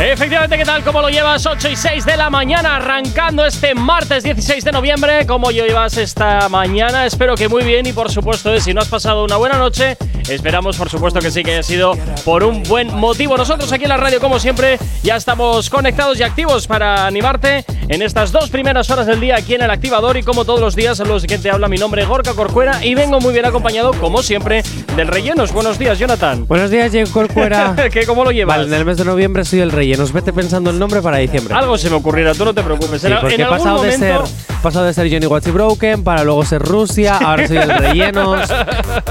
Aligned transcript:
Efectivamente, 0.00 0.58
¿qué 0.58 0.64
tal? 0.64 0.82
¿Cómo 0.82 1.00
lo 1.00 1.08
llevas? 1.08 1.46
8 1.46 1.68
y 1.68 1.76
6 1.76 2.04
de 2.04 2.16
la 2.16 2.28
mañana, 2.28 2.76
arrancando 2.76 3.46
este 3.46 3.76
martes 3.76 4.24
16 4.24 4.64
de 4.64 4.72
noviembre. 4.72 5.24
¿Cómo 5.24 5.52
llevas 5.52 5.96
esta 5.96 6.48
mañana? 6.48 7.06
Espero 7.06 7.36
que 7.36 7.48
muy 7.48 7.62
bien 7.62 7.86
y 7.86 7.92
por 7.92 8.10
supuesto, 8.10 8.58
si 8.58 8.74
no 8.74 8.80
has 8.80 8.88
pasado 8.88 9.24
una 9.24 9.36
buena 9.36 9.56
noche, 9.56 9.96
esperamos 10.28 10.76
por 10.76 10.90
supuesto 10.90 11.20
que 11.20 11.30
sí 11.30 11.44
que 11.44 11.52
haya 11.52 11.62
sido 11.62 11.92
por 12.24 12.42
un 12.42 12.64
buen 12.64 12.92
motivo. 12.92 13.36
Nosotros 13.36 13.72
aquí 13.72 13.84
en 13.84 13.90
la 13.90 13.96
radio, 13.96 14.20
como 14.20 14.40
siempre, 14.40 14.78
ya 15.04 15.14
estamos 15.14 15.70
conectados 15.70 16.18
y 16.18 16.24
activos 16.24 16.66
para 16.66 17.06
animarte 17.06 17.64
en 17.88 18.02
estas 18.02 18.32
dos 18.32 18.50
primeras 18.50 18.90
horas 18.90 19.06
del 19.06 19.20
día 19.20 19.36
aquí 19.36 19.54
en 19.54 19.62
el 19.62 19.70
activador 19.70 20.16
y 20.16 20.24
como 20.24 20.44
todos 20.44 20.60
los 20.60 20.74
días, 20.74 20.98
a 21.00 21.04
los 21.04 21.24
que 21.24 21.38
te 21.38 21.50
habla 21.50 21.68
mi 21.68 21.76
nombre 21.76 22.02
es 22.02 22.08
Gorka 22.08 22.34
Corcuera 22.34 22.84
y 22.84 22.96
vengo 22.96 23.20
muy 23.20 23.32
bien 23.32 23.46
acompañado, 23.46 23.92
como 23.92 24.22
siempre, 24.24 24.64
del 24.96 25.08
Rellenos. 25.08 25.52
Buenos 25.52 25.78
días, 25.78 25.98
Jonathan. 25.98 26.46
Buenos 26.46 26.70
días, 26.70 26.92
Diego 26.92 27.10
Corcuera. 27.12 27.74
¿Qué, 27.92 28.06
¿Cómo 28.06 28.24
lo 28.24 28.30
llevas? 28.30 28.56
Vale, 28.58 28.68
en 28.68 28.74
el 28.74 28.84
mes 28.84 28.96
de 28.96 29.04
noviembre 29.04 29.44
soy 29.44 29.60
el 29.60 29.72
Rellenos. 29.72 30.12
Vete 30.12 30.32
pensando 30.32 30.70
el 30.70 30.78
nombre 30.78 31.02
para 31.02 31.16
diciembre. 31.18 31.54
Algo 31.54 31.76
se 31.76 31.90
me 31.90 31.96
ocurrirá, 31.96 32.32
tú 32.34 32.44
no 32.44 32.54
te 32.54 32.62
preocupes. 32.62 33.02
Sí, 33.02 33.08
porque 33.20 33.34
en 33.34 33.40
he 33.40 33.44
algún 33.44 33.58
pasado 33.58 33.82
de, 33.82 33.92
ser, 33.92 34.14
momento- 34.14 34.30
pasado 34.62 34.84
de 34.84 34.94
ser 34.94 35.10
Johnny 35.12 35.26
Watts 35.26 35.46
y 35.48 35.50
Broken 35.50 36.04
para 36.04 36.22
luego 36.22 36.44
ser 36.44 36.62
Rusia, 36.62 37.16
ahora 37.16 37.46
soy 37.48 37.56
el 37.56 37.70
Rellenos. 37.70 38.48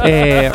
Eh, 0.06 0.52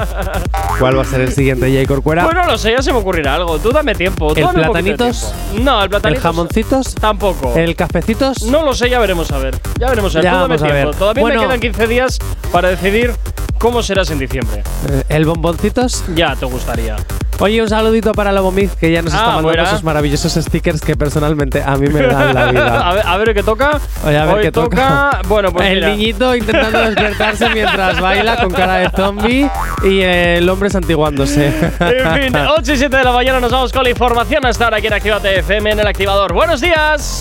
¿Cuál 0.78 0.98
va 0.98 1.02
a 1.02 1.04
ser 1.06 1.22
el 1.22 1.32
siguiente, 1.32 1.70
J. 1.74 1.86
Corcuera? 1.88 2.24
Pues 2.24 2.34
no 2.36 2.44
lo 2.44 2.58
sé, 2.58 2.72
ya 2.72 2.82
se 2.82 2.92
me 2.92 2.98
ocurrirá 2.98 3.34
algo. 3.36 3.58
Tú 3.58 3.70
dame 3.70 3.94
tiempo. 3.94 4.34
tú 4.34 4.40
¿El 4.40 4.46
dame 4.46 4.62
platanitos? 4.64 5.32
tiempo. 5.50 5.64
No, 5.70 5.78
el 5.78 5.84
¿El 5.84 5.90
platanitos. 5.90 6.22
jamoncitos? 6.22 6.94
Tampoco. 6.94 7.54
¿El 7.56 7.74
cafecitos? 7.74 8.42
No 8.42 8.62
lo 8.62 8.74
sé, 8.74 8.90
ya 8.90 8.98
veremos 8.98 9.30
a 9.32 9.38
ver. 9.38 9.58
Ya 9.78 9.88
veremos 9.88 10.14
a 10.14 10.18
ver. 10.18 10.24
Ya 10.24 10.30
Tú 10.32 10.36
dame 10.36 10.48
vamos 10.56 10.62
a 10.62 10.66
tiempo. 10.66 10.88
ver. 10.90 10.98
Todavía 10.98 11.20
Bueno. 11.22 11.40
me 11.40 11.46
quedan 11.46 11.60
15 11.60 11.86
días 11.86 12.18
para 12.52 12.68
decidir 12.68 13.14
cómo 13.58 13.82
serás 13.82 14.10
en 14.10 14.18
diciembre. 14.18 14.62
Eh, 14.90 15.02
¿El 15.08 15.24
bomboncitos? 15.26 16.04
Ya 16.14 16.34
te 16.36 16.46
gustaría. 16.46 16.96
Oye, 17.40 17.62
un 17.62 17.68
saludito 17.68 18.12
para 18.14 18.32
Lobomiz, 18.32 18.74
que 18.74 18.90
ya 18.90 19.00
nos 19.00 19.14
Ah, 19.14 19.16
está 19.18 19.26
mandando 19.28 19.48
buena. 19.48 19.62
esos 19.62 19.84
maravillosos 19.84 20.32
stickers 20.44 20.80
que 20.80 20.96
personalmente 20.96 21.62
a 21.62 21.76
mí 21.76 21.86
me 21.88 22.02
dan 22.02 22.34
la 22.34 22.42
a, 22.48 22.50
vida. 22.50 22.92
ver, 22.94 23.06
a 23.06 23.16
ver 23.16 23.32
qué 23.34 23.42
toca. 23.44 23.78
Oye, 24.04 24.18
a 24.18 24.24
ver 24.24 24.34
Hoy 24.34 24.42
qué 24.42 24.50
toca. 24.50 25.20
Bueno, 25.28 25.52
pues 25.52 25.68
el 25.68 25.74
mira. 25.76 25.88
niñito 25.90 26.34
intentando 26.34 26.80
despertarse 26.80 27.48
mientras 27.54 28.00
baila 28.00 28.38
con 28.38 28.50
cara 28.50 28.78
de 28.78 28.90
zombie 28.90 29.48
y 29.84 30.00
el 30.00 30.48
hombre 30.48 30.68
santiguándose. 30.68 31.46
En 31.78 32.32
fin, 32.32 32.36
8 32.58 32.72
y 32.72 32.76
7 32.76 32.96
de 32.96 33.04
la 33.04 33.12
mañana 33.12 33.38
nos 33.38 33.52
vamos 33.52 33.72
con 33.72 33.84
la 33.84 33.90
información 33.90 34.44
hasta 34.44 34.64
ahora 34.64 34.78
aquí 34.78 34.88
en 34.88 34.94
Actívate 34.94 35.38
FM 35.38 35.70
en 35.70 35.78
el 35.80 35.86
activador. 35.86 36.32
¡Buenos 36.32 36.60
días! 36.60 37.20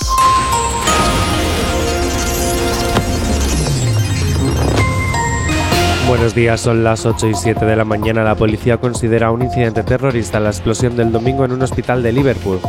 Buenos 6.08 6.34
días, 6.34 6.62
son 6.62 6.86
las 6.86 7.06
8 7.06 7.28
y 7.28 7.34
7 7.34 7.66
de 7.66 7.76
la 7.76 7.84
mañana. 7.84 8.24
La 8.24 8.36
policía 8.36 8.78
considera 8.78 9.30
un 9.30 9.42
incidente 9.42 9.84
terrorista 9.84 10.40
la 10.40 10.50
explosión 10.50 10.96
del 10.96 11.12
domingo 11.12 11.44
en 11.44 11.52
un 11.52 11.62
hospital 11.62 12.02
de 12.02 12.14
Liverpool. 12.14 12.62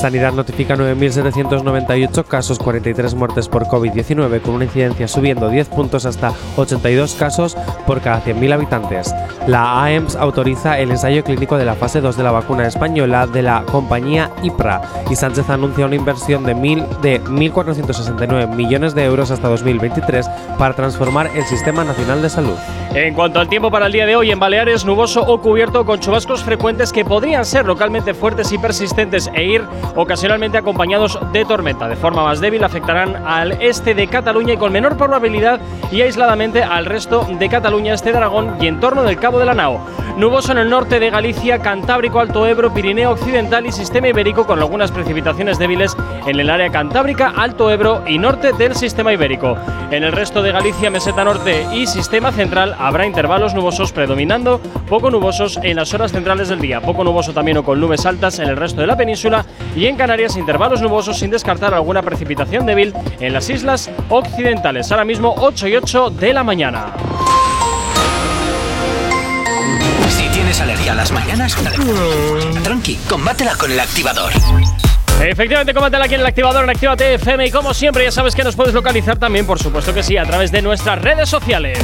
Sanidad 0.00 0.32
notifica 0.32 0.76
9.798 0.76 2.24
casos, 2.24 2.58
43 2.58 3.14
muertes 3.14 3.48
por 3.48 3.66
COVID-19, 3.66 4.40
con 4.40 4.54
una 4.54 4.64
incidencia 4.64 5.06
subiendo 5.08 5.50
10 5.50 5.68
puntos 5.68 6.06
hasta 6.06 6.32
82 6.56 7.16
casos 7.16 7.54
por 7.86 8.00
cada 8.00 8.24
100.000 8.24 8.54
habitantes. 8.54 9.14
La 9.46 9.84
AEMS 9.84 10.16
autoriza 10.16 10.78
el 10.78 10.90
ensayo 10.90 11.22
clínico 11.22 11.58
de 11.58 11.66
la 11.66 11.74
fase 11.74 12.00
2 12.00 12.16
de 12.16 12.22
la 12.22 12.30
vacuna 12.30 12.66
española 12.66 13.26
de 13.26 13.42
la 13.42 13.62
compañía 13.70 14.30
IPRA 14.42 14.80
y 15.10 15.16
Sánchez 15.16 15.50
anuncia 15.50 15.84
una 15.84 15.96
inversión 15.96 16.44
de, 16.44 16.54
mil, 16.54 16.82
de 17.02 17.22
1.469 17.24 18.54
millones 18.54 18.94
de 18.94 19.04
euros 19.04 19.30
hasta 19.30 19.48
2023 19.48 20.30
para 20.58 20.74
transformar 20.74 21.30
el 21.34 21.44
Sistema 21.44 21.84
Nacional 21.84 22.22
de 22.22 22.30
Salud. 22.30 22.56
En 22.94 23.14
cuanto 23.14 23.38
al 23.38 23.48
tiempo 23.48 23.70
para 23.70 23.86
el 23.86 23.92
día 23.92 24.04
de 24.04 24.16
hoy, 24.16 24.32
en 24.32 24.40
Baleares, 24.40 24.84
nuboso 24.84 25.22
o 25.22 25.40
cubierto 25.40 25.84
con 25.86 26.00
chubascos 26.00 26.42
frecuentes 26.42 26.92
que 26.92 27.04
podrían 27.04 27.44
ser 27.44 27.64
localmente 27.64 28.14
fuertes 28.14 28.50
y 28.50 28.58
persistentes 28.58 29.30
e 29.32 29.44
ir 29.44 29.64
ocasionalmente 29.94 30.58
acompañados 30.58 31.16
de 31.32 31.44
tormenta. 31.44 31.86
De 31.86 31.94
forma 31.94 32.24
más 32.24 32.40
débil 32.40 32.64
afectarán 32.64 33.22
al 33.24 33.52
este 33.62 33.94
de 33.94 34.08
Cataluña 34.08 34.54
y 34.54 34.56
con 34.56 34.72
menor 34.72 34.96
probabilidad 34.96 35.60
y 35.92 36.02
aisladamente 36.02 36.64
al 36.64 36.84
resto 36.84 37.26
de 37.30 37.48
Cataluña, 37.48 37.94
este 37.94 38.10
de 38.10 38.18
Aragón 38.18 38.56
y 38.60 38.66
en 38.66 38.80
torno 38.80 39.04
del 39.04 39.18
Cabo 39.18 39.38
de 39.38 39.46
la 39.46 39.54
Nao. 39.54 39.80
Nuboso 40.16 40.52
en 40.52 40.58
el 40.58 40.68
norte 40.68 40.98
de 41.00 41.10
Galicia, 41.10 41.60
Cantábrico, 41.60 42.20
Alto 42.20 42.46
Ebro, 42.46 42.74
Pirineo 42.74 43.12
Occidental 43.12 43.64
y 43.66 43.72
Sistema 43.72 44.08
Ibérico 44.08 44.46
con 44.46 44.58
algunas 44.58 44.90
precipitaciones 44.90 45.58
débiles 45.58 45.96
en 46.26 46.38
el 46.38 46.50
área 46.50 46.70
cantábrica, 46.70 47.32
Alto 47.36 47.70
Ebro 47.70 48.02
y 48.06 48.18
norte 48.18 48.52
del 48.52 48.74
Sistema 48.74 49.12
Ibérico. 49.12 49.56
En 49.90 50.04
el 50.04 50.12
resto 50.12 50.42
de 50.42 50.52
Galicia, 50.52 50.90
Meseta 50.90 51.24
Norte 51.24 51.66
y 51.72 51.86
Sistema 51.86 52.32
Central 52.32 52.59
habrá 52.60 53.06
intervalos 53.06 53.54
nubosos 53.54 53.92
predominando, 53.92 54.60
poco 54.88 55.10
nubosos 55.10 55.58
en 55.62 55.76
las 55.76 55.92
horas 55.94 56.12
centrales 56.12 56.48
del 56.48 56.60
día, 56.60 56.80
poco 56.80 57.04
nuboso 57.04 57.32
también 57.32 57.58
o 57.58 57.64
con 57.64 57.80
nubes 57.80 58.06
altas 58.06 58.38
en 58.38 58.48
el 58.48 58.56
resto 58.56 58.80
de 58.80 58.86
la 58.86 58.96
península 58.96 59.44
y 59.74 59.86
en 59.86 59.96
Canarias 59.96 60.36
intervalos 60.36 60.82
nubosos 60.82 61.18
sin 61.18 61.30
descartar 61.30 61.74
alguna 61.74 62.02
precipitación 62.02 62.66
débil 62.66 62.94
en 63.18 63.32
las 63.32 63.48
islas 63.50 63.90
occidentales. 64.08 64.90
Ahora 64.90 65.04
mismo 65.04 65.34
8 65.38 65.68
y 65.68 65.76
8 65.76 66.10
de 66.10 66.32
la 66.32 66.44
mañana. 66.44 66.86
Si 70.08 70.28
tienes 70.28 70.60
alergia 70.60 70.92
a 70.92 70.96
las 70.96 71.12
mañanas, 71.12 71.56
tranqui, 72.62 72.96
combátela 73.08 73.54
con 73.56 73.70
El 73.72 73.80
Activador. 73.80 74.32
Efectivamente, 75.22 75.74
combátela 75.74 76.06
aquí 76.06 76.14
en 76.14 76.20
el 76.20 76.26
activador 76.26 76.64
en 76.64 76.70
Actívate 76.70 77.14
FM 77.14 77.46
y 77.46 77.50
como 77.50 77.74
siempre 77.74 78.04
ya 78.04 78.10
sabes 78.10 78.34
que 78.34 78.42
nos 78.42 78.56
puedes 78.56 78.72
localizar 78.72 79.18
también, 79.18 79.46
por 79.46 79.58
supuesto 79.58 79.92
que 79.92 80.02
sí, 80.02 80.16
a 80.16 80.24
través 80.24 80.50
de 80.50 80.62
nuestras 80.62 81.00
redes 81.00 81.28
sociales. 81.28 81.78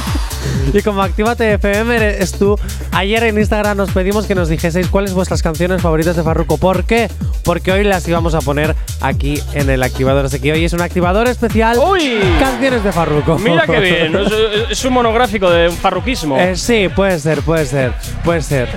y 0.73 0.81
como 0.81 1.03
Actívate 1.03 1.53
FM 1.53 1.95
eres 1.95 2.31
tú, 2.31 2.57
ayer 2.91 3.23
en 3.23 3.37
Instagram 3.37 3.77
nos 3.77 3.91
pedimos 3.91 4.25
que 4.25 4.33
nos 4.33 4.49
dijeseis 4.49 4.87
cuáles 4.87 5.13
vuestras 5.13 5.43
canciones 5.43 5.81
favoritas 5.83 6.15
de 6.15 6.23
Farruko. 6.23 6.57
¿Por 6.57 6.83
qué? 6.83 7.07
Porque 7.43 7.71
hoy 7.71 7.83
las 7.83 8.07
íbamos 8.07 8.33
a 8.33 8.41
poner 8.41 8.75
aquí 8.99 9.39
en 9.53 9.69
el 9.69 9.83
activador. 9.83 10.25
Así 10.25 10.39
que 10.39 10.53
hoy 10.53 10.65
es 10.65 10.73
un 10.73 10.81
activador 10.81 11.27
especial. 11.27 11.77
¡Uy! 11.77 12.19
Canciones 12.39 12.83
de 12.83 12.91
Farruko. 12.91 13.37
Mira 13.37 13.65
qué 13.67 13.79
bien, 13.79 14.15
es, 14.15 14.31
es 14.71 14.85
un 14.85 14.93
monográfico 14.93 15.49
de 15.49 15.69
farruquismo. 15.69 16.37
Eh, 16.39 16.55
sí, 16.55 16.89
puede 16.93 17.19
ser, 17.19 17.41
puede 17.41 17.67
ser, 17.67 17.93
puede 18.23 18.41
ser. 18.41 18.69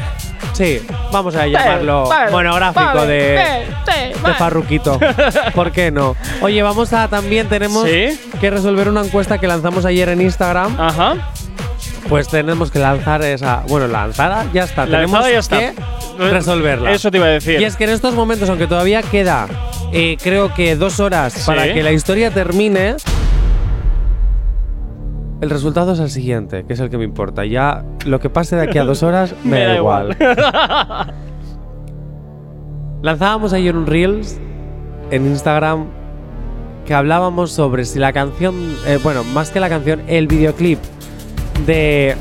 Sí, 0.52 0.80
vamos 1.12 1.34
a 1.36 1.46
llamarlo 1.46 2.08
vale, 2.08 2.30
monográfico 2.30 2.84
vale, 2.94 3.06
de, 3.06 3.66
de. 4.22 4.34
Farruquito. 4.38 4.98
¿Por 5.54 5.70
qué 5.72 5.90
no? 5.90 6.16
Oye, 6.42 6.62
vamos 6.62 6.92
a 6.92 7.08
también 7.08 7.48
tenemos 7.48 7.86
Sí. 7.88 8.18
que 8.40 8.50
resolver 8.50 8.88
una 8.88 9.02
encuesta 9.02 9.38
que 9.38 9.46
lanzamos 9.46 9.84
ayer 9.84 10.08
en 10.08 10.20
Instagram. 10.22 10.80
Ajá. 10.80 11.14
Pues 12.08 12.28
tenemos 12.28 12.70
que 12.70 12.78
lanzar 12.78 13.22
esa. 13.22 13.62
Bueno, 13.68 13.86
lanzada 13.86 14.46
ya 14.52 14.64
está. 14.64 14.86
La 14.86 14.98
tenemos 14.98 15.20
lanzada 15.20 15.32
ya 15.32 15.38
está. 15.38 15.58
que 15.58 16.30
resolverla. 16.30 16.92
Eso 16.92 17.10
te 17.10 17.18
iba 17.18 17.26
a 17.26 17.30
decir. 17.30 17.60
Y 17.60 17.64
es 17.64 17.76
que 17.76 17.84
en 17.84 17.90
estos 17.90 18.14
momentos, 18.14 18.48
aunque 18.48 18.66
todavía 18.66 19.02
queda, 19.02 19.46
eh, 19.92 20.16
creo 20.22 20.54
que 20.54 20.74
dos 20.76 21.00
horas 21.00 21.32
Sí. 21.34 21.42
para 21.46 21.72
que 21.72 21.82
la 21.82 21.92
historia 21.92 22.30
termine, 22.30 22.96
el 25.40 25.50
resultado 25.50 25.92
es 25.92 26.00
el 26.00 26.10
siguiente, 26.10 26.64
que 26.64 26.72
es 26.72 26.80
el 26.80 26.90
que 26.90 26.98
me 26.98 27.04
importa. 27.04 27.44
Ya 27.44 27.84
lo 28.04 28.20
que 28.20 28.30
pase 28.30 28.56
de 28.56 28.62
aquí 28.62 28.78
a 28.78 28.84
dos 28.84 29.02
horas 29.02 29.34
me, 29.44 29.60
da 29.64 29.76
igual. 29.76 30.16
Lanzábamos 33.02 33.52
ayer 33.52 33.76
un 33.76 33.86
Reels 33.86 34.38
en 35.10 35.26
Instagram 35.26 35.86
que 36.84 36.94
hablábamos 36.94 37.52
sobre 37.52 37.84
si 37.84 37.98
la 37.98 38.12
canción, 38.12 38.54
eh, 38.86 38.98
bueno, 39.02 39.22
más 39.22 39.50
que 39.50 39.60
la 39.60 39.68
canción, 39.68 40.02
el 40.08 40.26
videoclip 40.26 40.78
de 41.66 42.16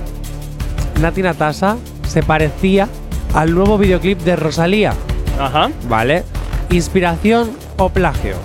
Nati 1.02 1.22
Natasha 1.22 1.78
se 2.06 2.22
parecía 2.22 2.88
al 3.34 3.56
nuevo 3.56 3.78
videoclip 3.78 4.19
de 4.19 4.36
Rosalía. 4.36 4.94
Ajá. 5.40 5.69
¿Vale? 5.88 6.24
Inspiración 6.69 7.50
o 7.78 7.90
plagio. 7.90 8.36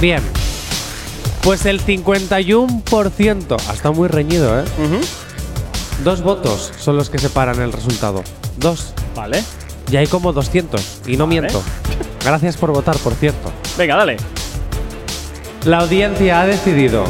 Bien. 0.00 0.22
Pues 1.44 1.66
el 1.66 1.80
51%, 1.84 3.56
hasta 3.68 3.90
muy 3.90 4.08
reñido, 4.08 4.60
¿eh? 4.60 4.64
Dos 6.02 6.22
votos 6.22 6.72
son 6.80 6.96
los 6.96 7.10
que 7.10 7.18
separan 7.18 7.60
el 7.60 7.70
resultado. 7.72 8.22
Dos. 8.56 8.94
Vale. 9.14 9.44
Y 9.90 9.96
hay 9.96 10.06
como 10.06 10.32
200. 10.32 11.00
Y 11.06 11.18
no 11.18 11.26
Vale. 11.26 11.40
miento. 11.42 11.62
Gracias 12.24 12.56
por 12.56 12.72
votar, 12.72 12.96
por 12.96 13.12
cierto. 13.14 13.52
Venga, 13.76 13.96
dale. 13.96 14.16
La 15.66 15.78
audiencia 15.80 16.40
ha 16.40 16.46
decidido 16.46 17.04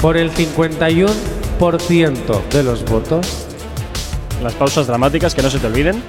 por 0.00 0.16
el 0.16 0.30
51% 0.32 2.48
de 2.50 2.62
los 2.62 2.84
votos 2.84 3.26
Las 4.42 4.52
pausas 4.54 4.86
dramáticas 4.86 5.34
que 5.34 5.42
no 5.42 5.50
se 5.50 5.58
te 5.58 5.66
olviden. 5.66 6.02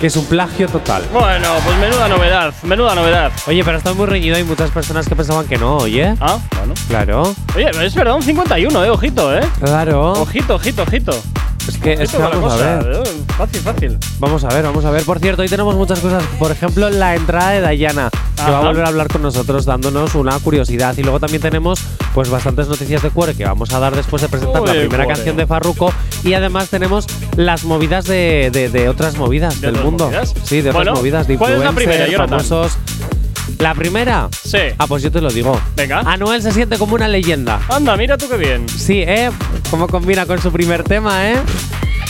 Que 0.00 0.06
es 0.06 0.16
un 0.16 0.24
plagio 0.24 0.66
total. 0.66 1.02
Bueno, 1.12 1.48
pues 1.62 1.78
menuda 1.78 2.08
novedad, 2.08 2.54
menuda 2.62 2.94
novedad. 2.94 3.30
Oye, 3.46 3.62
pero 3.62 3.76
está 3.76 3.92
muy 3.92 4.06
reñido. 4.06 4.36
Hay 4.36 4.44
muchas 4.44 4.70
personas 4.70 5.06
que 5.06 5.14
pensaban 5.14 5.46
que 5.46 5.58
no, 5.58 5.76
oye. 5.76 6.14
Ah, 6.20 6.38
bueno. 6.56 6.72
Claro. 6.88 7.34
Oye, 7.54 7.70
es 7.84 7.94
verdad, 7.94 8.14
un 8.14 8.22
51, 8.22 8.84
eh, 8.84 8.90
ojito, 8.90 9.36
eh. 9.36 9.42
Claro. 9.62 10.12
Ojito, 10.12 10.54
ojito, 10.54 10.82
ojito. 10.82 11.12
Es 11.68 11.76
que, 11.78 11.92
es 11.92 12.18
vamos 12.18 12.52
a 12.52 12.56
ver. 12.56 13.02
Fácil, 13.36 13.60
fácil. 13.60 13.98
Vamos 14.18 14.44
a 14.44 14.48
ver, 14.48 14.62
vamos 14.64 14.84
a 14.84 14.90
ver. 14.90 15.02
Por 15.04 15.18
cierto, 15.20 15.42
hoy 15.42 15.48
tenemos 15.48 15.74
muchas 15.76 16.00
cosas. 16.00 16.22
Por 16.38 16.50
ejemplo, 16.50 16.90
la 16.90 17.14
entrada 17.14 17.50
de 17.50 17.60
Dayana, 17.60 18.10
que 18.44 18.50
va 18.50 18.58
a 18.58 18.62
volver 18.62 18.84
a 18.84 18.88
hablar 18.88 19.08
con 19.08 19.22
nosotros 19.22 19.64
dándonos 19.66 20.14
una 20.14 20.38
curiosidad. 20.40 20.96
Y 20.98 21.02
luego 21.02 21.20
también 21.20 21.40
tenemos 21.42 21.80
pues 22.14 22.28
bastantes 22.28 22.68
noticias 22.68 23.02
de 23.02 23.10
Cuore 23.10 23.34
que 23.34 23.44
vamos 23.44 23.72
a 23.72 23.78
dar 23.78 23.94
después 23.94 24.20
de 24.22 24.28
presentar 24.28 24.62
la 24.62 24.72
primera 24.72 25.04
Cuore. 25.04 25.14
canción 25.16 25.36
de 25.36 25.46
Farruko. 25.46 25.92
Y 26.24 26.32
además 26.34 26.68
tenemos 26.70 27.06
las 27.36 27.64
movidas 27.64 28.04
de, 28.06 28.50
de- 28.52 28.68
de 28.68 28.88
otras 28.88 29.16
movidas 29.16 29.60
¿De 29.60 29.66
del 29.68 29.76
otras 29.76 29.84
mundo. 29.86 30.04
movidas? 30.06 30.34
Sí, 30.42 30.56
de 30.62 30.70
otras 30.70 30.74
Bueno, 30.84 30.94
movidas. 30.94 31.26
De 31.28 31.38
¿cuál 31.38 31.52
es 31.54 31.60
la 31.60 31.72
primera, 31.72 32.06
influencers, 32.08 32.48
famosos. 32.48 32.72
La 33.58 33.74
primera. 33.74 34.28
Sí. 34.44 34.58
Ah, 34.78 34.86
pues 34.86 35.02
yo 35.02 35.10
te 35.10 35.20
lo 35.20 35.30
digo. 35.30 35.60
Venga. 35.76 36.00
Anuel 36.00 36.40
se 36.42 36.52
siente 36.52 36.78
como 36.78 36.94
una 36.94 37.08
leyenda. 37.08 37.60
Anda, 37.68 37.96
mira 37.96 38.16
tú 38.16 38.28
qué 38.28 38.36
bien. 38.36 38.68
Sí, 38.68 39.02
¿eh? 39.06 39.30
¿Cómo 39.70 39.86
combina 39.88 40.26
con 40.26 40.40
su 40.40 40.50
primer 40.50 40.82
tema, 40.84 41.30
eh? 41.30 41.36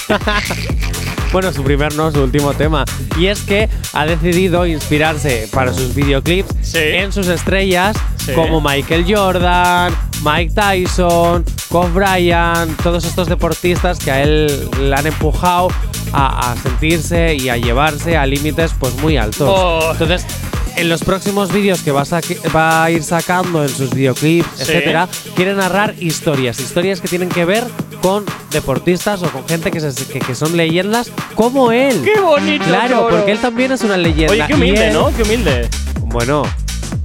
bueno, 1.32 1.52
su 1.52 1.62
primer 1.62 1.94
no, 1.94 2.10
su 2.10 2.22
último 2.22 2.52
tema. 2.54 2.84
Y 3.18 3.26
es 3.26 3.40
que 3.42 3.68
ha 3.92 4.06
decidido 4.06 4.66
inspirarse 4.66 5.48
para 5.52 5.72
sus 5.72 5.94
videoclips 5.94 6.54
Sí. 6.62 6.78
en 6.78 7.12
sus 7.12 7.28
estrellas 7.28 7.96
Sí. 8.24 8.32
como 8.32 8.60
Michael 8.60 9.04
Jordan, 9.08 9.94
Mike 10.24 10.52
Tyson, 10.54 11.44
Kobe 11.68 11.90
Bryant, 11.90 12.80
todos 12.82 13.04
estos 13.04 13.28
deportistas 13.28 13.98
que 13.98 14.10
a 14.10 14.22
él 14.22 14.68
le 14.80 14.94
han 14.94 15.06
empujado 15.06 15.68
a, 16.12 16.50
a 16.52 16.56
sentirse 16.56 17.34
y 17.36 17.48
a 17.48 17.56
llevarse 17.56 18.16
a 18.16 18.26
límites 18.26 18.72
pues 18.78 18.94
muy 18.96 19.16
altos. 19.16 19.48
Oh. 19.48 19.90
Entonces, 19.92 20.26
en 20.76 20.88
los 20.88 21.02
próximos 21.02 21.52
vídeos 21.52 21.80
que 21.82 21.90
va 21.92 22.02
a, 22.02 22.04
saqui- 22.04 22.38
va 22.54 22.84
a 22.84 22.90
ir 22.90 23.02
sacando 23.02 23.62
en 23.62 23.68
sus 23.68 23.90
videoclips, 23.94 24.48
Sí. 24.56 24.62
etcétera, 24.62 25.08
quiere 25.36 25.54
narrar 25.54 25.94
historias, 25.98 26.58
historias 26.60 27.00
que 27.00 27.08
tienen 27.08 27.28
que 27.28 27.44
ver 27.44 27.64
con 28.02 28.24
deportistas 28.50 29.22
o 29.22 29.30
con 29.30 29.46
gente 29.46 29.70
que, 29.70 29.80
se- 29.80 30.06
que- 30.06 30.20
que 30.20 30.34
son 30.34 30.56
leyendas 30.56 31.10
como 31.34 31.70
él. 31.72 32.02
¡Qué 32.04 32.20
bonito! 32.20 32.64
Claro, 32.64 33.00
toro! 33.00 33.16
porque 33.16 33.32
él 33.32 33.38
también 33.38 33.72
es 33.72 33.82
una 33.82 33.96
leyenda. 33.96 34.32
Oye, 34.32 34.44
qué 34.46 34.54
humilde, 34.54 34.88
él- 34.88 34.94
¿no? 34.94 35.14
Qué 35.14 35.22
humilde. 35.22 35.68
Bueno, 36.06 36.42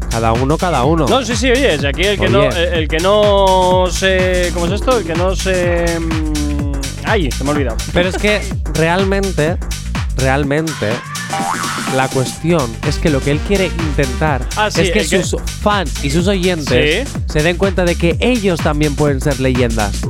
cada 0.09 0.31
uno, 0.33 0.57
cada 0.57 0.83
uno. 0.85 1.05
No, 1.07 1.23
sí, 1.25 1.35
sí, 1.35 1.49
oye, 1.51 1.77
si 1.77 1.85
aquí 1.85 2.03
el 2.03 2.17
que, 2.17 2.23
Oye. 2.25 2.31
no, 2.31 2.43
el, 2.45 2.55
el 2.73 2.87
que 2.87 2.97
no 2.99 3.85
se. 3.91 4.51
¿Cómo 4.53 4.65
es 4.67 4.71
esto? 4.71 4.97
El 4.97 5.05
que 5.05 5.13
no 5.15 5.35
se. 5.35 5.99
mm, 5.99 6.71
Ay, 7.07 7.29
se 7.31 7.43
me 7.43 7.51
ha 7.51 7.53
olvidado. 7.53 7.77
Pero 7.93 8.09
es 8.09 8.17
que 8.17 8.41
realmente, 8.73 9.57
realmente, 10.17 10.89
la 11.95 12.07
cuestión 12.07 12.69
es 12.87 12.97
que 12.97 13.09
lo 13.09 13.19
que 13.21 13.31
él 13.31 13.39
quiere 13.47 13.67
intentar 13.67 14.41
Ah, 14.57 14.69
sí, 14.71 14.81
es 14.81 14.91
que 14.91 15.23
sus 15.23 15.39
fans 15.61 16.03
y 16.03 16.09
sus 16.09 16.27
oyentes 16.27 17.07
Sí. 17.07 17.19
se 17.27 17.43
den 17.43 17.57
cuenta 17.57 17.83
de 17.85 17.95
que 17.95 18.15
ellos 18.19 18.59
también 18.59 18.95
pueden 18.95 19.21
ser 19.21 19.39
leyendas. 19.39 20.01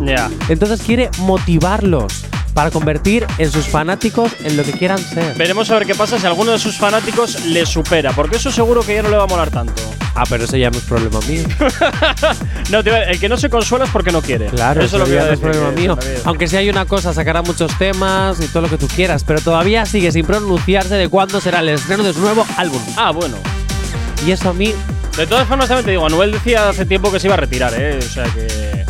Entonces 0.50 0.82
quiere 0.82 1.10
motivarlos 1.20 2.14
para 2.56 2.72
convertir 2.72 3.28
en 3.38 3.52
sus 3.52 3.68
fanáticos 3.68 4.32
en 4.44 4.56
lo 4.58 4.64
que 4.64 4.72
quieran 4.72 4.98
ser. 4.98 5.36
Veremos 5.36 5.70
a 5.70 5.76
ver 5.76 5.86
qué 5.86 5.94
pasa 5.94 6.18
si 6.18 6.26
alguno 6.26 6.54
de 6.54 6.58
sus 6.60 6.78
fanáticos 6.78 7.46
le 7.46 7.66
supera, 7.66 8.14
porque 8.14 8.38
eso 8.38 8.50
seguro 8.50 8.82
que 8.82 8.96
ya 8.96 9.04
no 9.04 9.10
le 9.10 9.18
va 9.18 9.26
a 9.26 9.28
molar 9.28 9.52
tanto. 9.52 9.74
Ah, 10.16 10.24
pero 10.30 10.46
eso 10.46 10.56
ya 10.56 10.70
no 10.72 10.78
es 10.78 10.84
problema 10.86 11.20
mío. 11.28 11.44
No, 12.72 12.80
a- 12.80 13.04
el 13.12 13.20
que 13.20 13.30
no 13.30 13.38
se 13.38 13.50
consuela 13.50 13.86
es 13.86 13.92
porque 13.92 14.12
no 14.12 14.22
quiere. 14.22 14.48
Claro, 14.48 14.82
eso 14.82 14.96
es 14.96 15.00
lo 15.02 15.06
que 15.06 15.14
ya 15.16 15.26
no 15.26 15.34
es 15.34 15.40
problema 15.40 15.70
mío. 15.72 15.98
Aunque 16.24 16.48
si 16.48 16.56
hay 16.56 16.68
una 16.70 16.86
cosa, 16.86 17.14
sacará 17.14 17.42
muchos 17.44 17.78
temas 17.78 18.40
y 18.42 18.48
todo 18.48 18.62
lo 18.64 18.70
que 18.70 18.78
tú 18.78 18.88
quieras, 18.88 19.24
pero 19.24 19.40
todavía 19.42 19.86
sigue 19.86 20.12
sin 20.12 20.26
pronunciarse 20.26 20.96
de 20.96 21.08
cuándo 21.10 21.40
será 21.42 21.60
el 21.60 21.70
estreno 21.70 22.04
de 22.04 22.14
su 22.14 22.22
nuevo 22.22 22.44
álbum. 22.58 22.82
Ah, 22.98 23.12
bueno. 23.12 23.38
Y 24.26 24.32
eso 24.32 24.50
a 24.50 24.54
mí 24.54 24.74
De 25.18 25.28
todas 25.28 25.48
formas, 25.48 25.68
también 25.68 25.86
te 25.86 25.92
digo, 25.92 26.06
Anuel 26.06 26.32
decía 26.32 26.70
hace 26.70 26.86
tiempo 26.86 27.12
que 27.12 27.20
se 27.20 27.28
iba 27.28 27.36
a 27.36 27.38
retirar, 27.38 27.74
¿eh? 27.78 28.00
O 28.00 28.02
sea 28.02 28.24
que. 28.24 28.86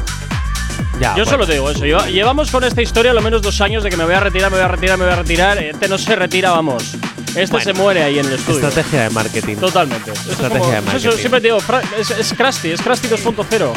Ya. 1.00 1.10
Yo 1.10 1.24
bueno. 1.24 1.26
solo 1.32 1.46
te 1.48 1.54
digo 1.54 1.70
eso. 1.70 1.86
Lleva- 1.86 2.08
llevamos 2.08 2.52
con 2.52 2.64
esta 2.64 2.82
historia 2.82 3.14
lo 3.14 3.22
menos 3.22 3.42
dos 3.42 3.60
años 3.62 3.84
de 3.84 3.90
que 3.90 3.98
me 3.98 4.06
voy 4.06 4.14
a 4.14 4.20
retirar, 4.20 4.50
me 4.52 4.58
voy 4.58 4.66
a 4.66 4.68
retirar, 4.70 4.98
me 4.98 5.06
voy 5.06 5.14
a 5.14 5.18
retirar. 5.18 5.58
Este 5.58 5.88
no 5.88 5.98
se 5.98 6.16
retira, 6.16 6.52
vamos. 6.52 6.96
Este 7.36 7.52
Bueno. 7.52 7.64
se 7.66 7.74
muere 7.74 8.04
ahí 8.04 8.20
en 8.20 8.26
el 8.26 8.34
estudio. 8.34 8.68
Estrategia 8.68 9.04
de 9.04 9.10
marketing. 9.10 9.56
Totalmente. 9.58 10.12
Esto 10.12 10.32
Estrategia 10.32 10.60
como- 10.60 10.72
de 10.72 10.82
pues 10.82 10.96
eso, 10.96 11.04
marketing. 11.08 11.20
siempre 11.22 11.42
te 11.42 11.48
digo, 11.48 11.58
es, 12.00 12.12
es 12.12 12.34
Krusty, 12.34 12.72
es 12.72 12.82
Krusty 12.82 13.08
2.0. 13.10 13.74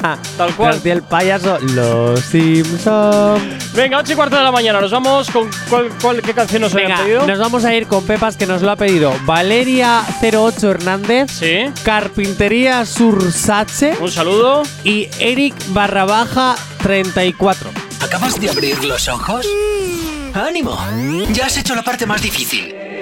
Tal 0.38 0.54
cual. 0.54 0.70
Krusty 0.70 0.90
el 0.90 1.02
payaso, 1.02 1.58
los 1.60 2.20
Simpsons. 2.20 3.42
Venga, 3.74 3.98
8 3.98 4.12
y 4.12 4.16
cuarto 4.16 4.36
de 4.36 4.42
la 4.42 4.52
mañana, 4.52 4.80
nos 4.80 4.90
vamos 4.90 5.30
con 5.30 5.50
cuál, 5.68 5.88
cuál- 6.00 6.22
qué 6.22 6.32
canción 6.34 6.62
nos 6.62 6.72
habían 6.74 6.88
Venga, 6.90 7.02
pedido. 7.02 7.26
nos 7.26 7.38
vamos 7.38 7.64
a 7.64 7.74
ir 7.74 7.86
con 7.86 8.04
Pepas 8.06 8.36
que 8.36 8.46
nos 8.46 8.62
lo 8.62 8.70
ha 8.70 8.76
pedido 8.76 9.12
Valeria08 9.26 10.70
Hernández, 10.70 11.30
Sí, 11.30 11.64
Carpintería 11.82 12.84
Sursache 12.86 13.94
un 14.00 14.10
saludo. 14.10 14.62
y 14.84 15.08
Eric 15.18 15.54
barra 15.68 16.04
baja 16.04 16.54
34. 16.82 17.70
¿Acabas 18.00 18.40
de 18.40 18.50
abrir 18.50 18.82
los 18.84 19.08
ojos? 19.08 19.46
¡Ánimo! 20.34 20.78
Ya 21.32 21.46
has 21.46 21.56
hecho 21.58 21.74
la 21.74 21.82
parte 21.82 22.06
más 22.06 22.20
difícil. 22.22 22.74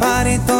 Vacilando 0.00 0.59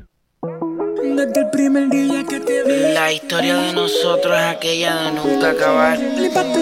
desde 1.15 1.41
el 1.41 1.49
primer 1.49 1.89
día 1.89 2.23
que 2.23 2.39
te 2.39 2.63
vi. 2.63 2.93
La 2.93 3.11
historia 3.11 3.55
de 3.57 3.73
nosotros 3.73 4.37
es 4.37 4.45
aquella 4.45 4.95
de 4.95 5.11
nunca 5.11 5.51
acabar. 5.51 5.99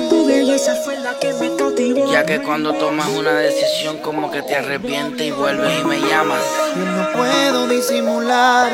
Tu 0.10 0.26
belleza 0.26 0.76
fue 0.84 0.98
la 1.00 1.14
que 1.20 1.34
me 1.34 1.56
cautivó. 1.56 2.12
Ya 2.12 2.26
que 2.26 2.42
cuando 2.42 2.74
tomas 2.74 3.08
una 3.10 3.34
decisión, 3.34 3.98
como 3.98 4.32
que 4.32 4.42
te 4.42 4.56
arrepientes 4.56 5.28
y 5.28 5.32
vuelves 5.32 5.80
y 5.80 5.84
me 5.84 6.00
llamas. 6.00 6.44
Yo 6.76 6.86
no 6.86 7.12
puedo 7.14 7.68
disimular. 7.68 8.72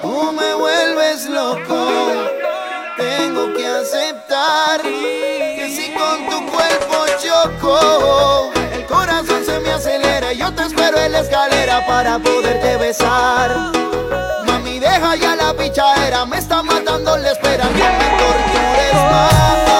Tú 0.00 0.32
me 0.32 0.54
vuelves 0.54 1.28
loco. 1.28 1.88
Tengo 2.96 3.54
que 3.54 3.66
aceptar 3.66 4.82
que 4.82 5.68
si 5.74 5.92
con 5.92 6.28
tu 6.28 6.52
cuerpo 6.52 7.04
choco, 7.22 8.52
escalera 11.22 11.86
para 11.86 12.18
poderte 12.18 12.76
besar 12.76 13.72
deja 14.82 15.14
ya 15.14 15.36
la 15.36 15.54
pichadera, 15.54 16.26
me 16.26 16.38
está 16.38 16.62
matando 16.62 17.16
la 17.16 17.30
espera, 17.30 17.64
me 17.64 17.78
tortures 18.18 18.94
más. 18.94 19.71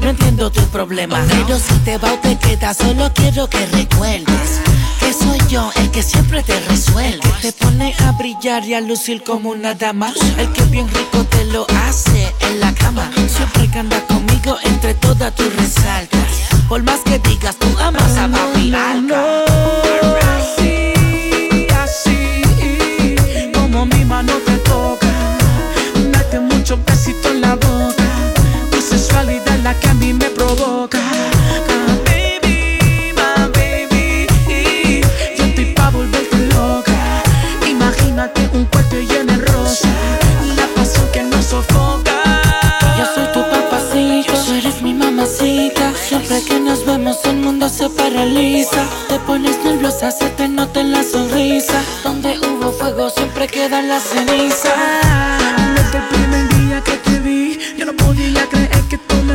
No 0.00 0.10
entiendo 0.10 0.50
tu 0.50 0.62
problema. 0.68 1.24
Pero 1.28 1.58
si 1.58 1.74
te 1.84 1.98
va 1.98 2.12
o 2.12 2.18
te 2.18 2.36
queda, 2.38 2.74
solo 2.74 3.10
quiero 3.14 3.48
que 3.48 3.64
recuerdes 3.66 4.60
que 5.00 5.12
soy 5.12 5.38
yo 5.48 5.70
el 5.76 5.90
que 5.90 6.02
siempre 6.02 6.42
te 6.42 6.58
resuelve. 6.60 7.20
te 7.40 7.52
pone 7.52 7.94
a 8.00 8.12
brillar 8.12 8.64
y 8.64 8.74
a 8.74 8.80
lucir 8.80 9.22
como 9.22 9.50
una 9.50 9.74
dama. 9.74 10.12
El 10.36 10.52
que 10.52 10.64
bien 10.64 10.88
rico 10.88 11.24
te 11.24 11.44
lo 11.46 11.66
hace 11.86 12.34
en 12.40 12.60
la 12.60 12.74
cama. 12.74 13.10
Siempre 13.28 13.68
que 13.70 13.78
anda 13.78 14.00
conmigo, 14.06 14.56
entre 14.64 14.94
todas 14.94 15.34
tus 15.34 15.54
resaltas. 15.56 16.28
Por 16.68 16.82
más 16.82 17.00
que 17.00 17.18
digas, 17.18 17.56
tú 17.56 17.66
amas 17.78 18.16
a 18.16 18.28
papi 18.28 18.74
alca. 18.74 19.44
Así, 20.36 21.66
así, 21.82 22.42
como 23.54 23.86
mi 23.86 24.04
mano 24.04 24.32
te 24.44 24.56
toca. 24.58 25.38
Date 26.12 26.40
mucho 26.40 26.78
besito 26.86 27.27
en 27.27 27.27
la 27.27 27.27
boca 27.27 27.27
que 29.80 29.88
a 29.88 29.94
mí 29.94 30.12
me 30.12 30.30
provoca. 30.30 30.98
baby, 32.04 33.12
my 33.14 33.48
baby. 33.52 34.26
Yo 35.36 35.44
estoy 35.44 35.66
pa' 35.74 35.90
volverte 35.90 36.38
loca. 36.54 37.22
Imagínate 37.66 38.48
un 38.52 38.64
cuarto 38.66 38.96
lleno 38.96 39.32
de 39.32 39.44
rosa. 39.46 39.88
La 40.56 40.66
pasión 40.74 41.06
que 41.12 41.22
nos 41.22 41.44
sofoca. 41.46 42.16
Yo 42.98 43.04
soy 43.14 43.26
tu 43.32 43.40
papacito, 43.50 44.54
eres 44.54 44.82
mi 44.82 44.94
mamacita. 44.94 45.92
Siempre 46.08 46.42
que 46.42 46.58
nos 46.60 46.84
vemos 46.84 47.18
el 47.24 47.36
mundo 47.36 47.68
se 47.68 47.88
paraliza. 47.90 48.84
Te 49.08 49.18
pones 49.20 49.62
nerviosa, 49.64 50.10
se 50.10 50.28
te 50.30 50.48
nota 50.48 50.80
en 50.80 50.92
la 50.92 51.02
sonrisa. 51.02 51.82
Donde 52.02 52.38
hubo 52.38 52.72
fuego 52.72 53.10
siempre 53.10 53.46
queda 53.46 53.82
la 53.82 54.00
ceniza. 54.00 55.67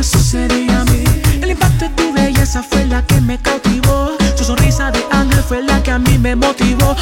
Sucedía 0.02 0.80
a 0.80 0.84
mí. 0.86 1.04
El 1.40 1.50
impacto 1.50 1.84
de 1.84 1.90
tu 1.90 2.12
belleza 2.12 2.62
fue 2.62 2.84
la 2.86 3.02
que 3.06 3.20
me 3.20 3.38
cautivó. 3.38 4.16
Tu 4.36 4.44
sonrisa 4.44 4.90
de 4.90 5.04
ángel 5.10 5.42
fue 5.42 5.62
la 5.62 5.82
que 5.82 5.90
a 5.90 5.98
mí 5.98 6.18
me 6.18 6.34
motivó. 6.34 6.96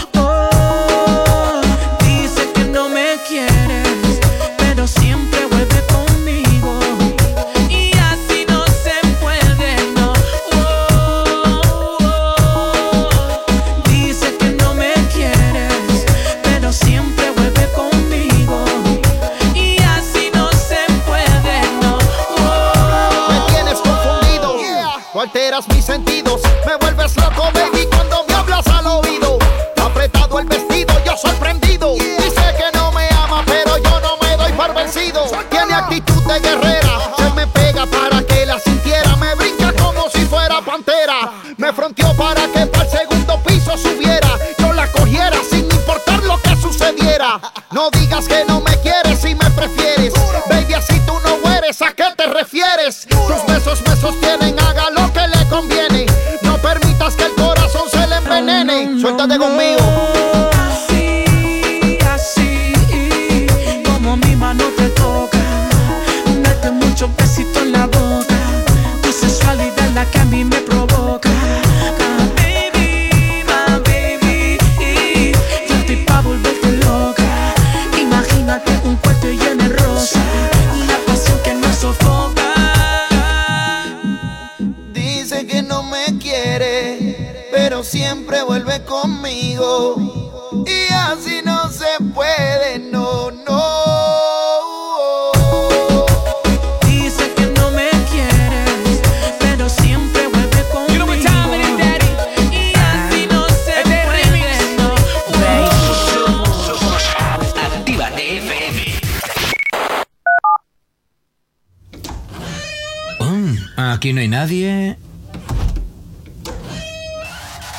Nadie. 114.43 114.97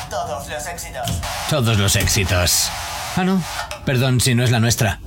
Todos 0.08 0.48
los 0.48 0.66
éxitos. 0.66 1.10
Todos 1.50 1.78
los 1.78 1.96
éxitos. 1.96 2.70
Ah, 3.16 3.24
no. 3.24 3.42
Perdón 3.84 4.18
si 4.18 4.34
no 4.34 4.44
es 4.44 4.50
la 4.50 4.60
nuestra. 4.60 4.98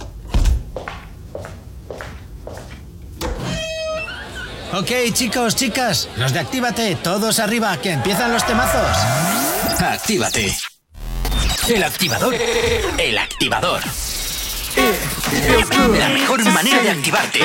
Ok, 4.73 4.91
chicos, 5.13 5.55
chicas, 5.55 6.09
los 6.17 6.31
de 6.31 6.39
Actívate, 6.39 6.95
todos 6.97 7.39
arriba, 7.39 7.75
que 7.77 7.91
empiezan 7.91 8.31
los 8.31 8.45
temazos. 8.45 8.95
Actívate. 9.79 10.55
El 11.69 11.83
activador. 11.83 12.35
El 12.99 13.17
activador. 13.17 13.81
La 15.97 16.09
mejor 16.09 16.43
manera 16.51 16.83
de 16.83 16.91
activarte. 16.91 17.39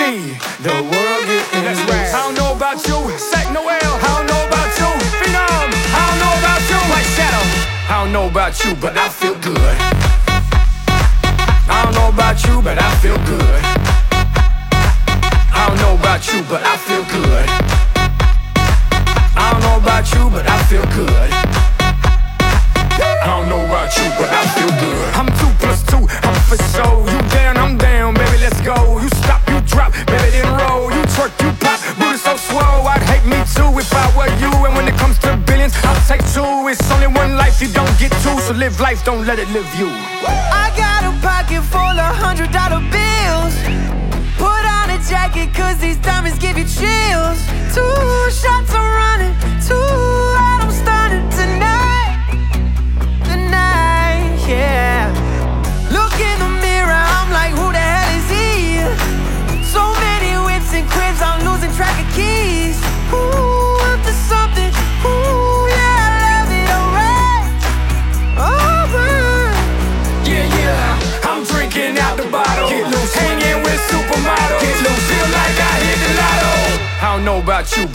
Mr. 0.00 0.16
Worldwide 0.16 0.40
feels 0.40 0.40
good 0.40 0.40
to 0.40 0.40
see 0.40 0.62
the 0.62 0.72
world 0.72 1.24
getting 1.26 1.64
That's 1.64 1.80
right. 1.90 2.08
I 2.08 2.24
don't 2.24 2.34
know 2.34 2.52
about 2.56 2.78
you, 2.88 3.18
Sack 3.18 3.52
Noel. 3.52 3.68
I 3.68 4.08
don't 4.16 4.26
know 4.26 4.46
about 4.48 4.70
you, 4.80 4.90
Phenom. 5.20 5.68
I 5.92 6.02
don't 6.08 6.20
know 6.24 6.34
about 6.40 6.62
you, 6.70 6.78
White 6.88 7.10
Shadow. 7.16 7.44
I 7.88 8.02
don't 8.02 8.12
know 8.12 8.26
about 8.28 8.64
you, 8.64 8.74
but 8.76 8.96
I 8.96 9.08
feel 9.08 9.34
good. 9.34 9.76
I 11.68 11.84
don't 11.84 11.94
know 11.94 12.08
about 12.08 12.42
you, 12.46 12.62
but 12.62 12.78
I 12.80 12.94
feel 12.96 13.18
good. 13.26 13.79
Life, 39.00 39.04
don't 39.04 39.26
let 39.26 39.38
it 39.38 39.48
live 39.50 39.66
you. 39.78 39.88
I 39.88 40.72
got 40.76 41.04
a 41.04 41.12
pocket 41.20 41.62
full 41.62 41.80
of 41.80 42.16
hundred 42.16 42.50
dollar 42.52 42.80
bills. 42.90 43.54
Put 44.36 44.64
on 44.64 44.90
a 44.90 44.98
jacket, 45.08 45.54
cause 45.54 45.78
these 45.78 45.96
diamonds 45.98 46.38
give 46.38 46.58
you 46.58 46.64
chills. 46.64 47.19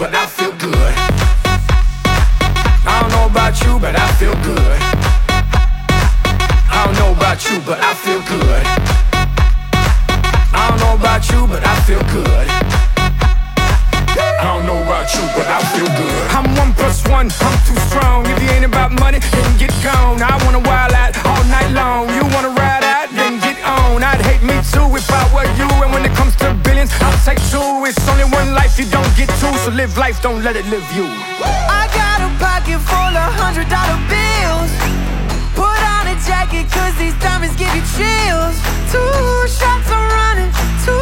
But 0.05 0.13
I 0.13 0.27
feel 0.27 0.51
good. 0.51 0.93
I 2.85 3.01
don't 3.01 3.09
know 3.09 3.25
about 3.25 3.59
you, 3.63 3.79
but 3.79 3.95
I 3.97 4.11
feel 4.19 4.35
good. 4.43 4.79
I 6.69 6.85
don't 6.85 6.95
know 6.99 7.11
about 7.11 7.43
you, 7.49 7.59
but 7.65 7.79
I 7.79 7.95
feel 7.95 8.21
good. 8.21 8.65
I 10.53 10.69
don't 10.69 10.79
know 10.79 10.93
about 10.93 11.27
you, 11.31 11.47
but 11.47 11.65
I 11.65 11.79
feel 11.87 12.03
good. 12.13 12.64
Life, 28.55 28.79
you 28.79 28.85
don't 28.89 29.13
get 29.15 29.29
to, 29.41 29.47
So 29.63 29.69
live 29.71 29.97
life, 29.97 30.21
don't 30.21 30.41
let 30.41 30.55
it 30.55 30.65
live 30.67 30.87
you. 30.95 31.05
I 31.05 31.83
got 31.91 32.19
a 32.23 32.29
pocket 32.39 32.79
full 32.89 33.15
of 33.23 33.29
hundred 33.35 33.67
dollar 33.67 33.99
bills. 34.07 34.71
Put 35.59 35.79
on 35.95 36.07
a 36.07 36.15
jacket, 36.23 36.65
cause 36.71 36.95
these 36.97 37.15
diamonds 37.19 37.55
give 37.59 37.71
you 37.75 37.83
chills. 37.95 38.55
Two 38.91 39.47
shots 39.51 39.87
I'm 39.91 40.07
running, 40.19 40.51
two 40.87 40.95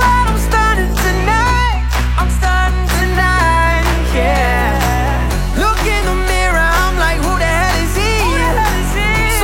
out 0.00 0.32
I'm 0.32 0.38
stunning 0.48 0.92
tonight. 1.04 1.84
I'm 2.16 2.30
stunning 2.38 2.88
tonight, 3.00 3.84
yeah. 4.16 5.60
Look 5.60 5.80
in 5.84 6.02
the 6.08 6.16
mirror, 6.32 6.68
I'm 6.84 6.96
like, 6.96 7.20
who 7.20 7.32
the 7.36 7.50
hell 7.60 7.76
is 7.84 7.94
he? 8.00 8.12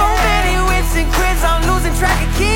So 0.01 0.07
many 0.29 0.55
whips 0.69 0.97
and 0.97 1.09
cribs, 1.13 1.43
I'm 1.45 1.61
losing 1.69 1.95
track 2.01 2.17
of 2.25 2.33
keys. 2.39 2.50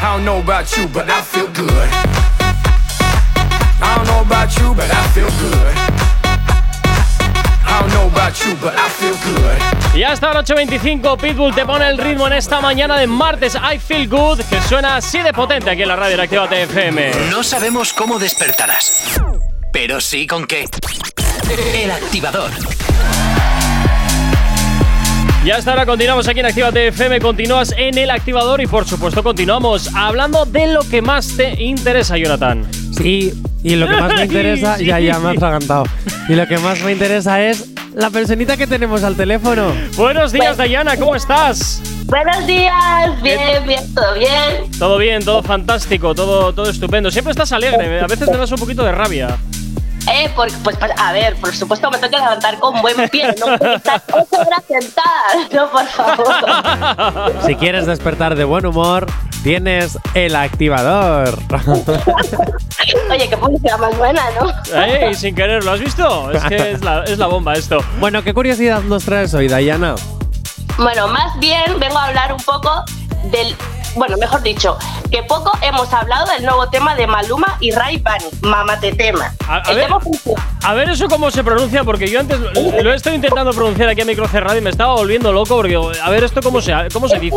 I 0.00 0.14
don't 0.14 0.24
know 0.24 0.38
about 0.38 0.76
you, 0.76 0.86
but 0.86 1.10
I 1.10 1.20
feel 1.22 1.48
good. 1.48 1.88
I 3.80 3.96
don't 3.96 4.06
know 4.06 4.20
about 4.20 4.56
you, 4.56 4.72
but 4.74 4.88
I 4.90 5.08
feel 5.08 5.28
good. 5.40 5.74
I 7.66 7.80
don't 7.80 7.90
know 7.90 8.06
about 8.06 8.44
you, 8.44 8.54
but 8.60 8.74
I 8.76 8.88
feel 8.88 9.16
good. 9.24 9.98
Y 9.98 10.04
hasta 10.04 10.28
ahora 10.28 10.44
8.25, 10.44 11.18
Pitbull 11.18 11.52
te 11.52 11.66
pone 11.66 11.88
el 11.88 11.98
ritmo 11.98 12.28
en 12.28 12.34
esta 12.34 12.60
mañana 12.60 12.96
de 12.96 13.08
martes. 13.08 13.56
I 13.56 13.78
Feel 13.78 14.08
Good, 14.08 14.42
que 14.48 14.60
suena 14.62 14.96
así 14.96 15.18
de 15.20 15.32
potente 15.32 15.70
aquí 15.70 15.82
en 15.82 15.88
la 15.88 15.96
radio 15.96 16.16
de 16.16 16.22
Activa 16.22 16.48
TFM. 16.48 17.30
No 17.30 17.42
sabemos 17.42 17.92
cómo 17.92 18.20
despertarás, 18.20 19.20
pero 19.72 20.00
sí 20.00 20.28
con 20.28 20.46
qué. 20.46 20.66
El 21.74 21.90
activador. 21.90 22.50
Y 25.48 25.50
hasta 25.50 25.70
ahora 25.70 25.86
continuamos 25.86 26.28
aquí 26.28 26.40
en 26.40 26.44
Activa 26.44 26.70
TFM, 26.70 27.20
continúas 27.20 27.74
en 27.74 27.96
el 27.96 28.10
activador 28.10 28.60
y 28.60 28.66
por 28.66 28.86
supuesto 28.86 29.22
continuamos 29.22 29.88
hablando 29.94 30.44
de 30.44 30.66
lo 30.66 30.80
que 30.80 31.00
más 31.00 31.38
te 31.38 31.62
interesa, 31.62 32.18
Jonathan. 32.18 32.66
Sí, 32.92 33.32
Y 33.62 33.76
lo 33.76 33.88
que 33.88 33.96
más 33.96 34.12
me 34.12 34.24
interesa, 34.26 34.76
ya, 34.76 35.00
ya 35.00 35.18
me 35.18 35.28
ha 35.28 35.30
atragantado. 35.30 35.84
Y 36.28 36.34
lo 36.34 36.46
que 36.46 36.58
más 36.58 36.82
me 36.82 36.92
interesa 36.92 37.42
es 37.42 37.70
la 37.94 38.10
personita 38.10 38.58
que 38.58 38.66
tenemos 38.66 39.02
al 39.04 39.16
teléfono. 39.16 39.72
Buenos 39.96 40.32
días, 40.32 40.58
Dayana, 40.58 40.98
¿cómo 40.98 41.16
estás? 41.16 41.80
Buenos 42.04 42.46
días, 42.46 43.22
bien, 43.22 43.66
bien, 43.66 43.94
todo 43.94 44.14
bien. 44.18 44.70
Todo 44.78 44.98
bien, 44.98 45.24
todo 45.24 45.42
fantástico, 45.42 46.14
todo, 46.14 46.52
todo 46.52 46.68
estupendo. 46.68 47.10
Siempre 47.10 47.30
estás 47.30 47.52
alegre, 47.52 48.00
a 48.00 48.06
veces 48.06 48.28
me 48.28 48.36
das 48.36 48.52
un 48.52 48.58
poquito 48.58 48.84
de 48.84 48.92
rabia. 48.92 49.38
Eh, 50.10 50.30
por- 50.34 50.50
pues, 50.62 50.76
a 50.96 51.12
ver, 51.12 51.36
por 51.36 51.54
supuesto 51.54 51.90
me 51.90 51.98
tengo 51.98 52.10
que 52.16 52.18
levantar 52.22 52.58
con 52.58 52.80
buen 52.80 53.08
pie, 53.10 53.34
no 53.38 53.58
puedo 53.58 53.74
estar 53.74 54.02
ocho 54.12 54.40
horas 54.40 54.62
sentada, 54.66 55.22
no, 55.52 55.70
por 55.70 55.86
favor. 55.86 57.32
Si 57.46 57.54
quieres 57.56 57.84
despertar 57.86 58.34
de 58.34 58.44
buen 58.44 58.64
humor, 58.64 59.06
tienes 59.42 59.98
el 60.14 60.34
activador. 60.36 61.38
Oye, 63.10 63.28
qué 63.28 63.36
publicidad 63.36 63.78
más 63.78 63.96
buena, 63.98 64.22
¿no? 64.40 64.50
Eh, 64.74 65.08
y 65.10 65.14
sin 65.14 65.34
querer, 65.34 65.62
¿lo 65.64 65.72
has 65.72 65.80
visto? 65.80 66.30
Es 66.30 66.42
que 66.44 66.70
es 66.72 66.82
la, 66.82 67.04
es 67.04 67.18
la 67.18 67.26
bomba 67.26 67.52
esto. 67.54 67.78
bueno, 68.00 68.22
¿qué 68.24 68.32
curiosidad 68.32 68.80
nos 68.82 69.04
traes 69.04 69.34
hoy, 69.34 69.48
Dayana? 69.48 69.94
Bueno, 70.78 71.08
más 71.08 71.38
bien 71.38 71.78
vengo 71.78 71.98
a 71.98 72.04
hablar 72.06 72.32
un 72.32 72.40
poco 72.40 72.82
del. 73.30 73.54
Bueno, 73.94 74.16
mejor 74.16 74.42
dicho, 74.42 74.76
que 75.10 75.22
poco 75.22 75.52
hemos 75.62 75.92
hablado 75.92 76.26
del 76.32 76.44
nuevo 76.44 76.68
tema 76.68 76.94
de 76.94 77.06
Maluma 77.06 77.56
y 77.60 77.70
Ray 77.70 77.98
Bunny, 77.98 78.30
Mamate 78.42 78.92
Tema. 78.92 79.34
A, 79.48 79.60
ver, 79.72 79.84
tema 79.86 79.98
a 80.64 80.74
ver 80.74 80.90
eso 80.90 81.08
cómo 81.08 81.30
se 81.30 81.42
pronuncia, 81.42 81.84
porque 81.84 82.08
yo 82.08 82.20
antes 82.20 82.38
lo, 82.38 82.52
lo 82.52 82.92
he 82.92 82.96
estado 82.96 83.16
intentando 83.16 83.52
pronunciar 83.52 83.88
aquí 83.88 84.02
a 84.02 84.04
micro 84.04 84.28
cerrado 84.28 84.56
y 84.56 84.60
me 84.60 84.70
estaba 84.70 84.94
volviendo 84.94 85.32
loco, 85.32 85.56
porque 85.56 85.76
a 85.76 86.10
ver 86.10 86.24
esto 86.24 86.40
cómo 86.42 86.60
se, 86.60 86.72
cómo 86.92 87.08
se 87.08 87.18
dice. 87.18 87.36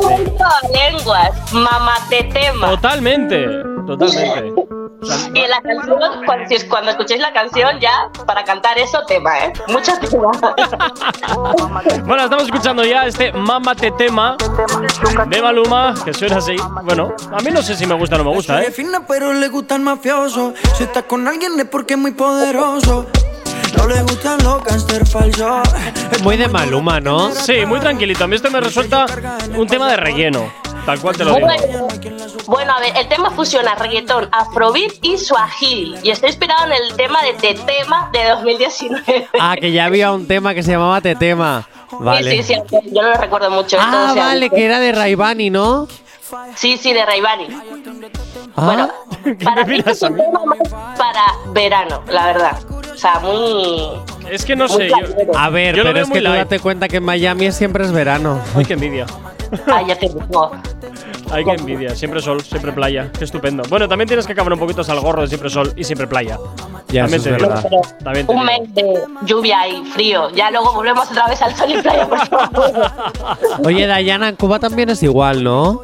Lenguas, 0.74 1.32
Mamate 1.54 2.24
Tema. 2.26 2.70
Totalmente, 2.70 3.48
totalmente. 3.86 4.54
Y 5.34 5.40
en 5.40 5.50
la 5.50 5.62
canción, 5.62 6.00
cuando, 6.26 6.48
si 6.48 6.68
cuando 6.68 6.92
escuchéis 6.92 7.22
la 7.22 7.34
canción, 7.34 7.80
ya 7.80 8.12
para 8.28 8.44
cantar 8.44 8.78
eso, 8.78 9.00
tema, 9.08 9.40
¿eh? 9.40 9.54
Mucho 9.68 9.94
tema. 10.00 10.32
Bueno, 12.06 12.24
estamos 12.24 12.46
escuchando 12.46 12.84
ya 12.84 13.06
este 13.06 13.32
Mamate 13.32 13.92
Tema 13.92 14.38
de 15.28 15.42
Maluma, 15.42 15.96
que 16.06 16.14
suena 16.14 16.38
así. 16.38 16.56
Bueno, 16.84 17.16
a 17.32 17.42
mí 17.42 17.50
no 17.52 17.62
sé 17.62 17.76
si 17.76 17.86
me 17.86 17.96
gusta 17.96 18.16
o 18.16 18.18
no 18.20 18.26
me 18.26 18.32
gusta, 18.32 18.62
¿eh? 18.62 18.72
fina, 18.72 19.06
pero 19.08 19.34
le 19.34 19.48
gusta 19.48 19.76
el 19.76 19.82
mafioso. 19.82 20.54
Si 20.76 20.84
está 20.84 21.04
con 21.04 21.28
alguien 21.28 21.60
es 21.60 21.66
porque 21.66 21.94
es 21.94 22.00
muy 22.00 22.12
poderoso. 22.12 23.08
No 23.78 23.88
le 23.88 24.02
gustan 24.04 24.38
los 24.44 24.64
gangster 24.64 25.08
falsos. 25.08 25.68
Muy 26.22 26.38
de 26.38 26.48
Maluma, 26.48 27.00
¿no? 27.00 27.32
Sí, 27.32 27.66
muy 27.66 27.80
tranquilito. 27.80 28.26
A 28.26 28.28
mí 28.28 28.36
esto 28.36 28.52
me 28.52 28.60
resulta 28.60 29.06
un 29.56 29.68
tema 29.68 29.90
de 29.90 29.98
relleno. 29.98 30.61
Tal 30.86 31.00
cual 31.00 31.16
te 31.16 31.24
lo 31.26 31.36
digo. 31.36 31.48
Bueno, 31.48 32.28
bueno, 32.48 32.74
a 32.74 32.80
ver, 32.80 32.94
el 32.98 33.08
tema 33.08 33.32
fusiona 33.32 33.76
reggaetón, 33.76 34.30
afrobeat 34.32 34.94
y 35.02 35.18
swahili. 35.18 36.00
Y 36.04 36.10
está 36.10 36.28
inspirado 36.28 36.66
en 36.66 36.72
el 36.74 36.96
tema 36.96 37.22
de 37.22 37.34
Tetema 37.34 38.10
de 38.12 38.30
2019. 38.30 39.28
Ah, 39.40 39.56
que 39.60 39.72
ya 39.72 39.86
había 39.86 40.12
un 40.12 40.28
tema 40.28 40.54
que 40.54 40.64
se 40.64 40.72
llamaba 40.72 41.02
Tetema. 41.02 41.68
Vale. 42.00 42.32
Sí, 42.32 42.44
sí, 42.44 42.62
sí, 42.70 42.78
yo 42.92 43.02
no 43.02 43.10
lo 43.10 43.16
recuerdo 43.16 43.52
mucho. 43.52 43.78
Ah, 43.80 43.86
entonces, 43.86 44.16
vale, 44.24 44.50
que 44.50 44.66
era 44.66 44.80
de 44.80 44.92
Raibani, 44.92 45.50
¿no? 45.50 45.88
Sí, 46.56 46.78
sí, 46.78 46.94
de 46.94 47.06
Raibani. 47.06 47.48
Ah, 48.56 48.90
Para 49.44 49.66
mí 49.66 49.84
es 49.86 50.02
un 50.02 50.16
tema 50.16 50.46
más 50.46 50.70
para 50.98 51.24
verano, 51.54 52.02
la 52.08 52.26
verdad. 52.28 52.60
O 52.94 52.98
sea, 52.98 53.20
muy... 53.20 53.92
Es 54.30 54.46
que 54.46 54.56
no 54.56 54.68
muy 54.68 54.78
sé, 54.78 54.90
yo. 54.90 55.38
a 55.38 55.50
ver, 55.50 55.76
Yo 55.76 55.84
pero 55.84 56.00
es 56.00 56.10
que 56.10 56.22
tú 56.22 56.32
date 56.32 56.60
cuenta 56.60 56.88
que 56.88 56.98
en 56.98 57.04
Miami 57.04 57.52
siempre 57.52 57.84
es 57.84 57.92
verano. 57.92 58.40
Ay, 58.56 58.66
qué 58.66 58.74
envidia. 58.74 59.06
Ay, 59.68 59.86
ya 59.88 59.96
te 59.96 60.08
digo. 60.08 60.52
Ay, 61.32 61.44
qué 61.46 61.52
envidia. 61.52 61.96
Siempre 61.96 62.22
sol, 62.22 62.42
siempre 62.42 62.72
playa. 62.72 63.10
Qué 63.18 63.24
estupendo. 63.24 63.64
Bueno, 63.70 63.88
también 63.88 64.08
tienes 64.08 64.28
que 64.28 64.36
cambiar 64.36 64.54
un 64.54 64.60
poquito 64.60 64.82
al 64.90 65.00
gorro 65.00 65.22
de 65.22 65.28
siempre 65.28 65.50
sol 65.50 65.74
y 65.76 65.84
siempre 65.84 66.08
playa. 66.08 66.38
Ya, 66.90 67.04
También 67.04 67.22
eso 67.22 67.30
te 67.30 67.36
es 67.36 67.42
verdad. 67.42 67.66
También 68.04 68.26
un 68.30 68.46
mes 68.46 68.74
de 68.74 69.04
lluvia 69.26 69.68
y 69.68 69.86
frío. 69.86 70.30
Ya 70.32 70.52
luego 70.52 70.74
volvemos 70.74 71.10
otra 71.10 71.28
vez 71.28 71.42
al 71.42 71.56
sol 71.56 71.72
y 71.72 71.82
playa, 71.82 72.08
por 72.08 72.28
favor. 72.28 72.72
Oye, 73.66 73.88
Dayana, 73.88 74.30
en 74.30 74.36
Cuba 74.36 74.60
también 74.60 74.90
es 74.90 75.02
igual, 75.04 75.44
¿no? 75.44 75.84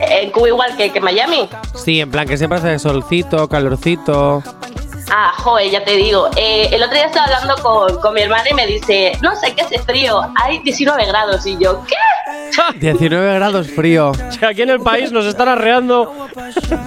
En 0.00 0.30
Cuba 0.30 0.48
igual 0.48 0.76
que, 0.76 0.90
que 0.90 1.00
Miami. 1.00 1.48
Sí, 1.74 2.00
en 2.00 2.10
plan 2.10 2.26
que 2.26 2.38
siempre 2.38 2.58
hace 2.58 2.78
solcito, 2.78 3.48
calorcito. 3.48 4.42
Ah, 5.10 5.32
joder, 5.36 5.70
ya 5.70 5.84
te 5.84 5.96
digo. 5.96 6.28
Eh, 6.36 6.68
el 6.72 6.82
otro 6.82 6.94
día 6.94 7.06
estaba 7.06 7.26
hablando 7.26 7.56
con, 7.62 8.00
con 8.00 8.14
mi 8.14 8.22
hermana 8.22 8.44
y 8.50 8.54
me 8.54 8.66
dice, 8.66 9.12
no 9.22 9.34
sé 9.36 9.54
qué 9.54 9.62
hace 9.62 9.78
frío, 9.80 10.20
hay 10.36 10.58
19 10.60 11.06
grados. 11.06 11.46
Y 11.46 11.58
yo, 11.58 11.82
¿qué? 11.84 11.96
19 12.78 13.34
grados 13.34 13.68
frío. 13.68 14.12
Aquí 14.46 14.62
en 14.62 14.70
el 14.70 14.80
país 14.80 15.12
nos 15.12 15.26
están 15.26 15.48
arreando. 15.48 16.28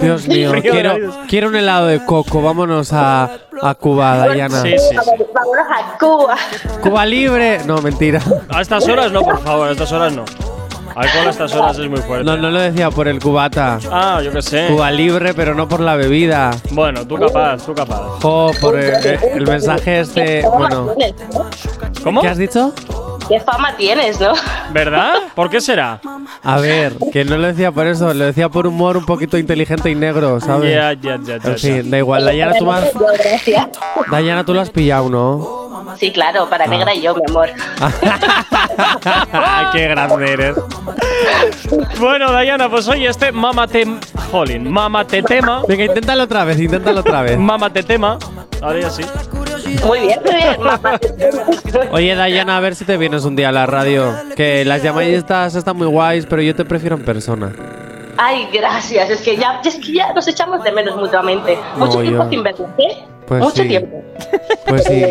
Dios 0.00 0.26
mío, 0.28 0.52
quiero, 0.62 0.96
quiero 1.28 1.48
un 1.48 1.56
helado 1.56 1.86
de 1.86 2.04
coco. 2.04 2.40
Vámonos 2.42 2.92
a, 2.92 3.30
a 3.62 3.74
Cuba, 3.74 4.16
Dayana. 4.16 4.62
Sí, 4.62 4.74
sí, 4.78 4.88
sí. 4.88 5.24
Vámonos 5.34 5.66
a 5.70 5.98
Cuba. 5.98 6.36
Cuba 6.82 7.06
libre. 7.06 7.60
No, 7.66 7.80
mentira. 7.82 8.20
A 8.48 8.60
estas 8.62 8.88
horas 8.88 9.12
no, 9.12 9.22
por 9.22 9.42
favor, 9.42 9.68
a 9.68 9.72
estas 9.72 9.92
horas 9.92 10.12
no. 10.12 10.24
Alcohol 10.94 11.26
a 11.26 11.30
estas 11.30 11.54
horas 11.54 11.78
es 11.78 11.88
muy 11.88 12.00
fuerte. 12.00 12.24
No, 12.24 12.36
no 12.36 12.50
lo 12.50 12.60
decía 12.60 12.90
por 12.90 13.08
el 13.08 13.20
cubata. 13.20 13.78
Ah, 13.90 14.20
yo 14.22 14.32
qué 14.32 14.42
sé. 14.42 14.66
Cuba 14.68 14.90
libre, 14.90 15.34
pero 15.34 15.54
no 15.54 15.68
por 15.68 15.80
la 15.80 15.96
bebida. 15.96 16.52
Bueno, 16.70 17.06
tú 17.06 17.16
capaz, 17.18 17.64
tú 17.64 17.74
capaz. 17.74 18.00
Jo, 18.22 18.52
por 18.60 18.78
el, 18.78 18.94
el 19.34 19.46
mensaje 19.46 20.00
este. 20.00 20.24
¿Qué 20.24 20.42
fama 20.42 20.68
Bueno? 20.68 20.94
¿Cómo? 22.02 22.20
¿qué 22.20 22.28
has 22.28 22.38
dicho? 22.38 22.72
¿Qué 23.28 23.40
fama 23.40 23.74
tienes, 23.76 24.20
no? 24.20 24.34
¿Verdad? 24.72 25.14
¿Por 25.34 25.48
qué 25.48 25.60
será? 25.60 26.00
A 26.42 26.58
ver, 26.58 26.94
que 27.12 27.24
no 27.24 27.38
lo 27.38 27.46
decía 27.46 27.72
por 27.72 27.86
eso, 27.86 28.12
lo 28.12 28.26
decía 28.26 28.50
por 28.50 28.66
humor 28.66 28.96
un 28.96 29.06
poquito 29.06 29.38
inteligente 29.38 29.90
y 29.90 29.94
negro, 29.94 30.40
¿sabes? 30.40 30.74
Ya, 30.74 30.92
ya, 30.92 31.18
ya, 31.22 31.38
ya. 31.38 31.50
En 31.50 31.58
fin, 31.58 31.82
ya. 31.84 31.90
da 31.90 31.98
igual. 31.98 32.24
Dayana, 32.24 32.54
tú, 32.58 32.66
gracias. 32.66 33.68
Dayana, 34.10 34.44
tú 34.44 34.52
lo 34.52 34.60
has 34.60 34.70
pillado, 34.70 35.08
¿no? 35.08 35.64
Sí, 35.98 36.12
claro, 36.12 36.48
para 36.48 36.66
negra 36.66 36.94
y 36.94 37.02
yo, 37.02 37.14
mi 37.14 37.22
amor. 37.28 37.48
Ay, 39.32 39.66
qué 39.72 39.88
grande 39.88 40.32
eres. 40.32 40.56
Bueno, 42.00 42.30
Dayana, 42.32 42.68
pues 42.68 42.88
oye, 42.88 43.06
este 43.08 43.32
mamate. 43.32 43.86
Jolín, 44.30 44.70
mamate 44.70 45.22
tema. 45.22 45.62
Venga, 45.68 45.84
inténtalo 45.84 46.24
otra 46.24 46.44
vez, 46.44 46.58
inténtalo 46.60 47.00
otra 47.00 47.22
vez. 47.22 47.38
Mamate 47.38 47.82
tema. 47.82 48.18
Ahora 48.60 48.80
ya 48.80 48.90
sí. 48.90 49.02
Muy 49.84 50.00
bien, 50.00 50.20
muy 50.24 50.34
bien. 50.34 51.88
Oye, 51.92 52.14
Dayana, 52.14 52.56
a 52.56 52.60
ver 52.60 52.74
si 52.74 52.84
te 52.84 52.96
vienes 52.96 53.24
un 53.24 53.36
día 53.36 53.50
a 53.50 53.52
la 53.52 53.66
radio. 53.66 54.12
Que 54.36 54.64
las 54.64 54.82
llamadistas 54.82 55.54
están 55.54 55.76
muy 55.76 55.86
guays, 55.86 56.26
pero 56.26 56.42
yo 56.42 56.54
te 56.54 56.64
prefiero 56.64 56.96
en 56.96 57.04
persona. 57.04 57.52
Ay, 58.16 58.48
gracias. 58.52 59.10
Es 59.10 59.20
que 59.22 59.36
ya, 59.36 59.60
es 59.64 59.74
que 59.76 59.92
ya 59.92 60.12
nos 60.12 60.26
echamos 60.28 60.62
de 60.62 60.72
menos 60.72 60.96
mutuamente. 60.96 61.58
Mucho 61.76 61.96
No, 61.96 62.02
tiempo 62.02 62.24
yo- 62.24 62.30
sin 62.30 62.42
vernos, 62.42 62.68
¿eh? 62.78 63.04
Pues 63.26 63.42
Mucho 63.42 63.62
sí. 63.62 63.68
tiempo. 63.68 64.04
Pues 64.66 64.84
sí. 64.84 65.04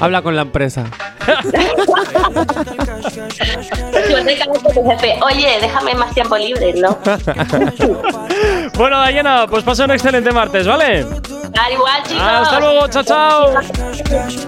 Habla 0.00 0.22
con 0.22 0.34
la 0.34 0.42
empresa. 0.42 0.84
Oye, 5.22 5.58
déjame 5.60 5.94
más 5.94 6.14
tiempo 6.14 6.36
libre, 6.36 6.74
¿no? 6.74 6.98
Bueno, 8.74 8.98
Dayana, 8.98 9.46
pues 9.48 9.62
pasa 9.62 9.84
un 9.84 9.90
excelente 9.92 10.32
martes, 10.32 10.66
¿vale? 10.66 11.00
Al 11.00 11.72
igual, 11.72 12.02
chicos. 12.04 12.22
Hasta 12.22 12.60
luego, 12.60 12.88
chao, 12.88 13.02
chao. 13.02 13.54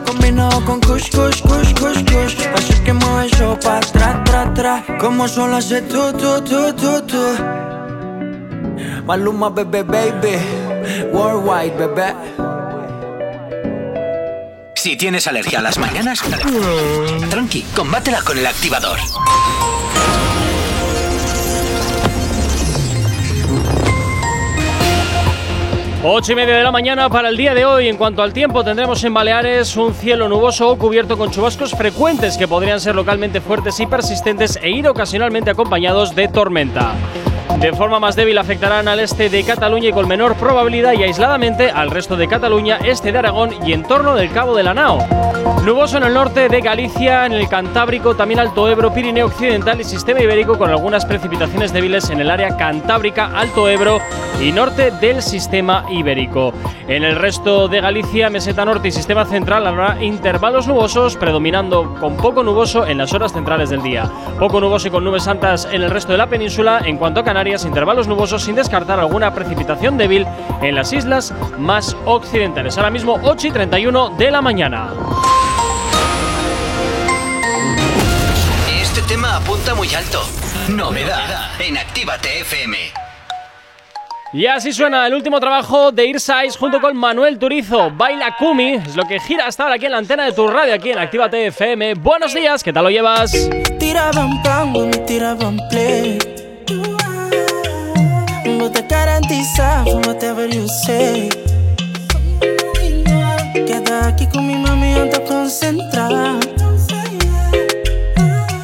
Combinado 0.06 0.64
con 0.64 0.80
kush, 0.80 1.10
kush, 1.10 1.42
kush, 1.42 1.74
kush, 1.74 2.04
kush 2.04 2.46
Así 2.54 2.74
que 2.82 2.92
mueve 2.92 3.26
eso 3.26 3.58
pa' 3.62 3.78
atrás, 3.78 4.24
tra, 4.24 4.52
tra 4.54 4.84
Como 4.98 5.28
solo 5.28 5.56
hace 5.56 5.82
tú, 5.82 6.12
tú, 6.12 6.40
tú, 6.42 6.72
tú, 6.74 7.02
tú 7.02 7.22
Maluma, 9.04 9.50
bebé, 9.50 9.82
baby 9.82 10.38
Worldwide, 11.12 11.76
bebé 11.76 12.14
Si 14.84 14.98
tienes 14.98 15.26
alergia 15.26 15.60
a 15.60 15.62
las 15.62 15.78
mañanas, 15.78 16.20
tranqui, 17.30 17.62
combátela 17.74 18.20
con 18.20 18.36
el 18.36 18.46
activador. 18.46 18.98
Ocho 26.04 26.32
y 26.32 26.34
media 26.34 26.56
de 26.56 26.62
la 26.62 26.70
mañana 26.70 27.08
para 27.08 27.30
el 27.30 27.36
día 27.38 27.54
de 27.54 27.64
hoy. 27.64 27.88
En 27.88 27.96
cuanto 27.96 28.22
al 28.22 28.34
tiempo, 28.34 28.62
tendremos 28.62 29.02
en 29.04 29.14
Baleares 29.14 29.74
un 29.78 29.94
cielo 29.94 30.28
nuboso 30.28 30.76
cubierto 30.76 31.16
con 31.16 31.30
chubascos 31.30 31.70
frecuentes 31.70 32.36
que 32.36 32.46
podrían 32.46 32.78
ser 32.78 32.94
localmente 32.94 33.40
fuertes 33.40 33.80
y 33.80 33.86
persistentes 33.86 34.58
e 34.60 34.68
ir 34.68 34.86
ocasionalmente 34.86 35.48
acompañados 35.48 36.14
de 36.14 36.28
tormenta. 36.28 36.94
De 37.60 37.72
forma 37.72 38.00
más 38.00 38.16
débil 38.16 38.36
afectarán 38.38 38.88
al 38.88 39.00
este 39.00 39.30
de 39.30 39.44
Cataluña 39.44 39.88
y 39.88 39.92
con 39.92 40.08
menor 40.08 40.34
probabilidad 40.34 40.92
y 40.92 41.02
aisladamente 41.02 41.70
al 41.70 41.90
resto 41.90 42.16
de 42.16 42.28
Cataluña, 42.28 42.78
este 42.84 43.12
de 43.12 43.18
Aragón 43.18 43.50
y 43.64 43.72
en 43.72 43.82
torno 43.84 44.14
del 44.14 44.30
Cabo 44.30 44.54
de 44.54 44.62
la 44.62 44.74
Nao. 44.74 44.98
Nuboso 45.64 45.96
en 45.96 46.02
el 46.02 46.12
norte 46.12 46.48
de 46.48 46.60
Galicia, 46.60 47.24
en 47.24 47.32
el 47.32 47.48
Cantábrico, 47.48 48.14
también 48.14 48.40
Alto 48.40 48.68
Ebro, 48.68 48.92
Pirineo 48.92 49.26
Occidental 49.26 49.80
y 49.80 49.84
Sistema 49.84 50.20
Ibérico 50.20 50.58
con 50.58 50.68
algunas 50.68 51.06
precipitaciones 51.06 51.72
débiles 51.72 52.10
en 52.10 52.20
el 52.20 52.30
área 52.30 52.56
Cantábrica, 52.56 53.30
Alto 53.34 53.68
Ebro 53.68 53.98
y 54.42 54.52
norte 54.52 54.90
del 54.90 55.22
Sistema 55.22 55.86
Ibérico. 55.88 56.52
En 56.86 57.02
el 57.02 57.16
resto 57.16 57.66
de 57.68 57.80
Galicia, 57.80 58.28
Meseta 58.28 58.64
Norte 58.66 58.88
y 58.88 58.92
Sistema 58.92 59.24
Central 59.24 59.66
habrá 59.66 60.02
intervalos 60.02 60.66
nubosos 60.66 61.16
predominando 61.16 61.94
con 61.98 62.16
poco 62.18 62.42
nuboso 62.42 62.86
en 62.86 62.98
las 62.98 63.14
horas 63.14 63.32
centrales 63.32 63.70
del 63.70 63.82
día. 63.82 64.10
Poco 64.38 64.60
nuboso 64.60 64.88
y 64.88 64.90
con 64.90 65.02
nubes 65.02 65.26
altas 65.28 65.66
en 65.72 65.82
el 65.82 65.90
resto 65.90 66.12
de 66.12 66.18
la 66.18 66.26
península. 66.26 66.82
En 66.84 66.98
cuanto 66.98 67.20
a 67.20 67.24
Canarias, 67.34 67.64
intervalos 67.64 68.06
nubosos 68.06 68.44
sin 68.44 68.54
descartar 68.54 69.00
alguna 69.00 69.34
precipitación 69.34 69.98
débil 69.98 70.24
en 70.62 70.76
las 70.76 70.92
islas 70.92 71.34
más 71.58 71.96
occidentales. 72.04 72.76
Ahora 72.78 72.90
mismo 72.90 73.18
8 73.24 73.48
y 73.48 73.50
31 73.50 74.10
de 74.10 74.30
la 74.30 74.40
mañana. 74.40 74.92
Este 78.80 79.02
tema 79.02 79.38
apunta 79.38 79.74
muy 79.74 79.92
alto. 79.92 80.22
Novedad 80.68 81.50
en 81.58 81.76
Actívate 81.76 82.42
FM. 82.42 82.76
Y 84.32 84.46
así 84.46 84.72
suena 84.72 85.04
el 85.04 85.14
último 85.14 85.40
trabajo 85.40 85.90
de 85.90 86.06
Irsais 86.06 86.56
junto 86.56 86.80
con 86.80 86.96
Manuel 86.96 87.40
Turizo. 87.40 87.90
Baila 87.90 88.36
Kumi, 88.36 88.74
es 88.74 88.94
lo 88.94 89.06
que 89.06 89.18
gira 89.18 89.48
hasta 89.48 89.64
ahora 89.64 89.74
aquí 89.74 89.86
en 89.86 89.92
la 89.92 89.98
antena 89.98 90.24
de 90.24 90.30
tu 90.30 90.46
radio, 90.46 90.72
aquí 90.72 90.92
en 90.92 91.00
Actívate 91.00 91.46
FM. 91.46 91.94
Buenos 91.94 92.32
días, 92.32 92.62
¿qué 92.62 92.72
tal 92.72 92.84
lo 92.84 92.90
llevas? 92.90 93.32
Tiraban 93.80 94.40
pan, 94.44 94.72
tiraban 95.04 95.58
play. 95.68 96.33
Vos 98.64 98.72
te 98.72 98.80
garantizas, 98.88 99.84
whatever 100.06 100.48
you 100.48 100.66
say. 100.86 101.28
Queda 103.52 104.08
aquí 104.08 104.26
con 104.28 104.46
mi 104.46 104.56
mami, 104.56 104.94
ando 104.94 105.22
concentrada. 105.24 106.40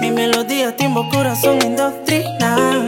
Mi 0.00 0.10
melodía, 0.10 0.74
timbo, 0.74 1.06
corazón 1.10 1.58
indoctrina. 1.62 2.86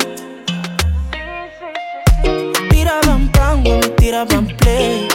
Tiraban 2.71 3.31
pan, 3.31 3.63
me 3.63 3.79
tiraban 3.99 4.47
play. 4.57 5.07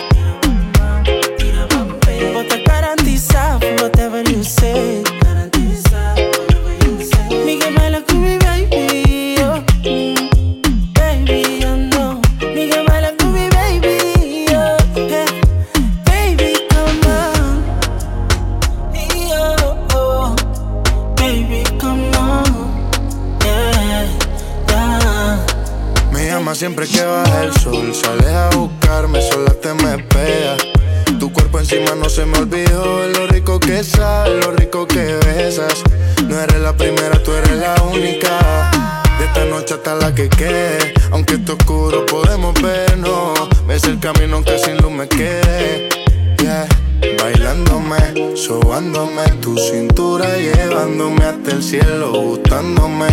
Vos 2.31 2.47
te 2.47 2.61
garantizas, 2.61 3.59
whatever 3.81 4.23
you 4.23 4.43
say. 4.43 5.06
Siempre 26.67 26.85
que 26.85 27.01
baja 27.01 27.43
el 27.43 27.53
sol. 27.53 27.93
Sales 27.95 28.27
a 28.27 28.49
buscarme, 28.49 29.21
sola 29.21 29.53
te 29.53 29.73
me 29.73 29.95
espera. 29.95 30.57
Tu 31.17 31.31
cuerpo 31.31 31.59
encima 31.59 31.95
no 31.95 32.09
se 32.09 32.25
me 32.25 32.39
olvidó. 32.39 33.07
Lo 33.07 33.27
rico 33.27 33.57
que 33.57 33.85
sabes, 33.85 34.45
lo 34.45 34.51
rico 34.51 34.85
que 34.85 35.17
besas. 35.25 35.81
No 36.27 36.37
eres 36.37 36.59
la 36.59 36.75
primera, 36.75 37.23
tú 37.23 37.31
eres 37.31 37.57
la 37.57 37.81
única. 37.83 38.69
De 39.17 39.25
esta 39.25 39.45
noche 39.45 39.75
hasta 39.75 39.95
la 39.95 40.13
que 40.13 40.27
quede. 40.27 40.93
Aunque 41.11 41.35
esté 41.35 41.53
oscuro, 41.53 42.05
podemos 42.05 42.53
vernos. 42.61 43.47
Ves 43.65 43.85
el 43.85 43.99
camino 44.01 44.35
aunque 44.35 44.59
sin 44.59 44.75
luz 44.77 44.91
me 44.91 45.07
quede. 45.07 45.87
Yeah. 46.39 46.86
Bailándome, 46.99 48.35
sobándome 48.35 49.23
tu 49.41 49.55
cintura, 49.57 50.25
llevándome 50.37 51.25
hasta 51.25 51.51
el 51.51 51.63
cielo, 51.63 52.11
gustándome, 52.11 53.07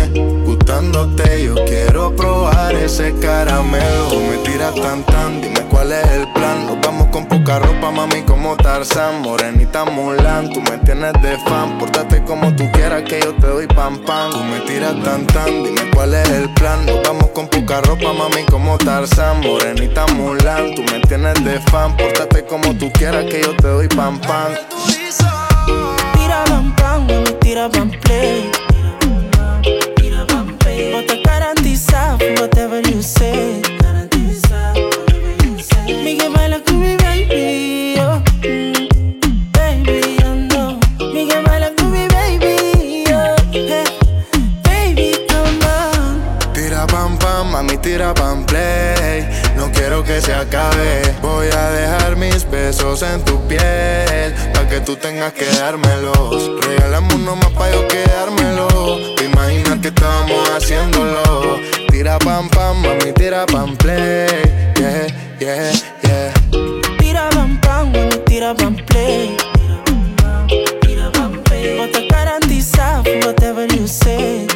gustándote. 0.45 1.45
Yo 1.45 1.55
quiero 1.65 2.15
probar 2.15 2.75
ese 2.75 3.13
caramelo. 3.19 4.19
Me 4.29 4.37
tiras 4.37 4.73
tan 4.75 5.03
tan, 5.03 5.41
dime 5.41 5.61
cuál 5.69 5.91
es 5.91 6.07
el 6.11 6.31
plan. 6.33 6.65
Nos 6.65 6.81
vamos 6.81 7.07
con 7.07 7.27
poca 7.27 7.59
ropa, 7.59 7.91
mami, 7.91 8.23
como 8.23 8.55
Tarzán, 8.57 9.21
morenita 9.21 9.85
Mulan. 9.85 10.51
Tú 10.51 10.61
me 10.61 10.77
tienes 10.79 11.13
de 11.21 11.37
fan, 11.47 11.77
pórtate 11.77 12.23
como 12.23 12.55
tú 12.55 12.63
que 13.03 13.19
yo 13.19 13.33
te 13.33 13.47
doy 13.47 13.67
pam 13.67 13.97
pam. 14.05 14.31
Tú 14.31 14.43
me 14.43 14.59
tiras 14.61 14.95
tan 15.03 15.25
tan, 15.27 15.63
dime 15.63 15.81
cuál 15.93 16.13
es 16.13 16.29
el 16.29 16.53
plan. 16.53 16.85
Nos 16.85 17.01
vamos 17.03 17.29
con 17.31 17.47
poca 17.47 17.81
ropa, 17.81 18.13
mami, 18.13 18.43
como 18.45 18.77
Tarzán, 18.77 19.41
morenita 19.41 20.05
Mulan. 20.07 20.75
Tú 20.75 20.83
me 20.83 20.99
tienes 21.01 21.43
de 21.43 21.59
fan, 21.71 21.95
pórtate 21.97 22.45
como 22.45 22.73
tú 22.75 22.91
quieras 22.93 23.25
que 23.25 23.41
yo 23.41 23.55
te 23.55 23.67
doy 23.67 23.87
pam 23.89 24.19
pam. 24.21 24.53
Tiraban 26.13 26.75
pan, 26.75 27.07
me 27.07 27.31
tiraban 27.41 27.91
play. 28.01 28.51
Vos 30.91 31.05
te 31.07 31.21
garantizas, 31.23 32.19
whatever 32.39 32.81
you 32.81 33.01
say. 33.01 33.64
Voy 51.21 51.47
a 51.47 51.69
dejar 51.71 52.15
mis 52.15 52.49
besos 52.49 53.01
en 53.01 53.23
tu 53.23 53.39
piel. 53.47 54.33
Pa' 54.53 54.67
que 54.67 54.79
tú 54.81 54.95
tengas 54.95 55.33
que 55.33 55.45
dármelos. 55.45 56.51
Regálame 56.61 57.13
uno 57.15 57.35
más 57.35 57.51
pa' 57.51 57.71
yo 57.71 57.87
quedármelo. 57.87 59.15
Te 59.15 59.25
imaginas 59.25 59.79
que 59.79 59.89
estábamos 59.89 60.49
haciéndolo. 60.49 61.59
Tira 61.89 62.17
pam 62.19 62.49
pam, 62.49 62.81
mami, 62.81 63.11
tira 63.13 63.45
pam 63.45 63.75
play. 63.77 64.27
Yeah, 64.77 65.07
yeah, 65.39 65.71
yeah. 66.03 66.33
Tiraban 66.99 67.59
pan, 67.61 67.91
me 67.91 68.17
tiraban 68.25 68.75
play. 68.85 69.35
Vos 71.77 71.91
te 71.91 72.07
garantizas, 72.07 73.03
whatever 73.25 73.67
you 73.67 73.87
say. 73.87 74.47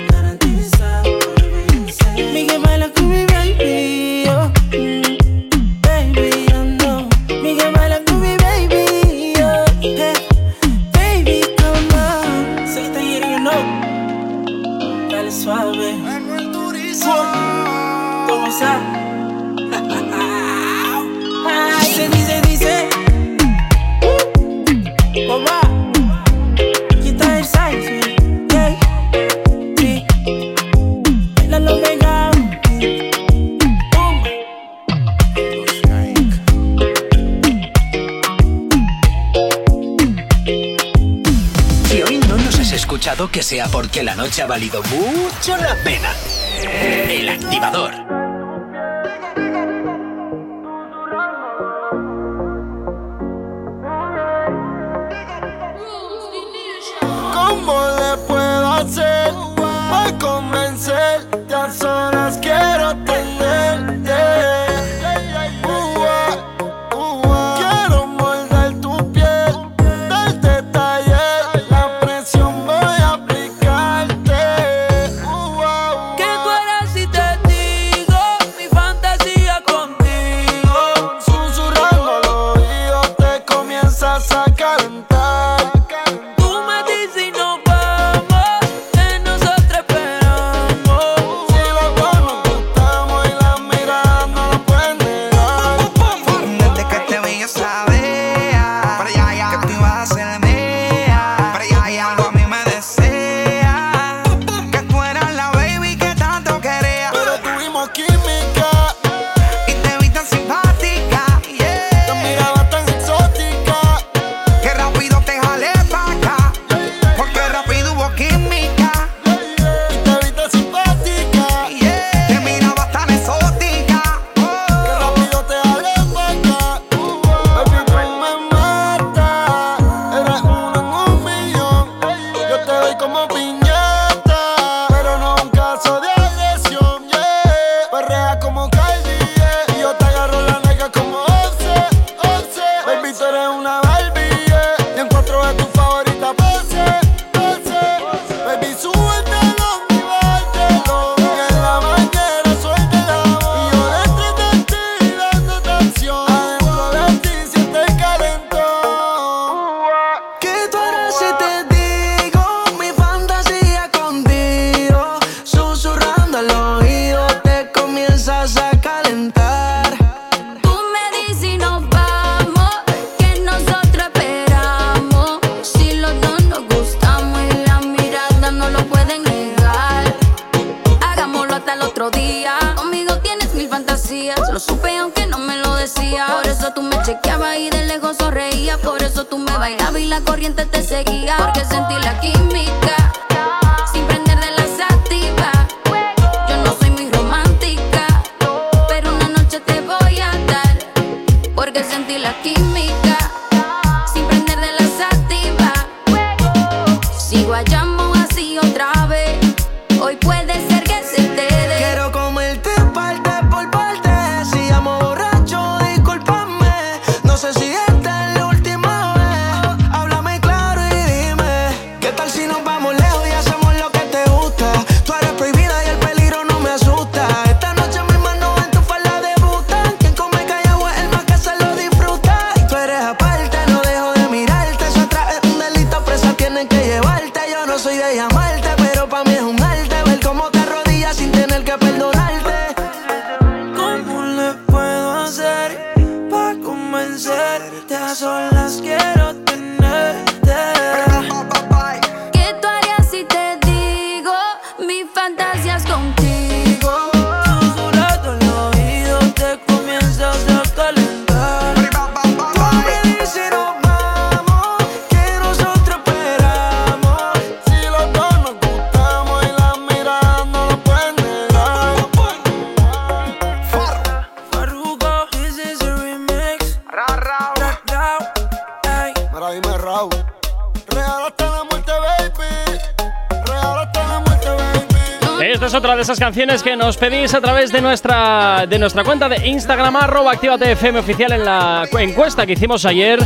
Que 286.63 286.75
nos 286.75 286.97
pedís 286.97 287.33
a 287.33 287.41
través 287.41 287.71
de 287.71 287.81
nuestra, 287.81 288.65
de 288.67 288.79
nuestra 288.79 289.03
cuenta 289.03 289.29
de 289.29 289.47
Instagram, 289.47 289.95
arroba 289.95 290.33
FM 290.33 290.99
oficial 290.99 291.31
en 291.33 291.45
la 291.45 291.87
cu- 291.89 291.97
encuesta 291.99 292.45
que 292.45 292.53
hicimos 292.53 292.85
ayer. 292.85 293.19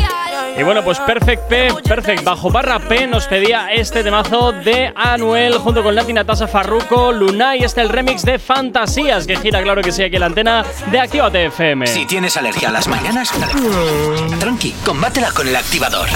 Y 0.57 0.63
bueno, 0.63 0.83
pues 0.83 0.99
Perfect 0.99 1.43
P, 1.47 1.73
Perfect 1.87 2.23
bajo 2.23 2.51
barra 2.51 2.79
P 2.79 3.07
nos 3.07 3.25
pedía 3.25 3.73
este 3.73 4.03
temazo 4.03 4.51
de 4.51 4.91
Anuel 4.95 5.57
junto 5.57 5.81
con 5.83 5.95
Nati 5.95 6.13
Natasha 6.13 6.47
Farruko, 6.47 7.11
Luna 7.11 7.55
y 7.55 7.63
este 7.63 7.81
el 7.81 7.89
remix 7.89 8.23
de 8.23 8.37
Fantasías 8.39 9.25
que 9.25 9.35
gira, 9.37 9.61
claro 9.63 9.81
que 9.81 9.91
sí, 9.91 10.03
aquí 10.03 10.15
en 10.15 10.19
la 10.21 10.25
antena 10.27 10.63
de 10.91 10.99
Actívate 10.99 11.45
FM. 11.45 11.87
Si 11.87 12.05
tienes 12.05 12.37
alergia 12.37 12.69
a 12.69 12.71
las 12.71 12.87
mañanas, 12.87 13.31
tranqui, 14.39 14.73
combátela 14.85 15.31
con 15.31 15.47
el 15.47 15.55
activador. 15.55 16.07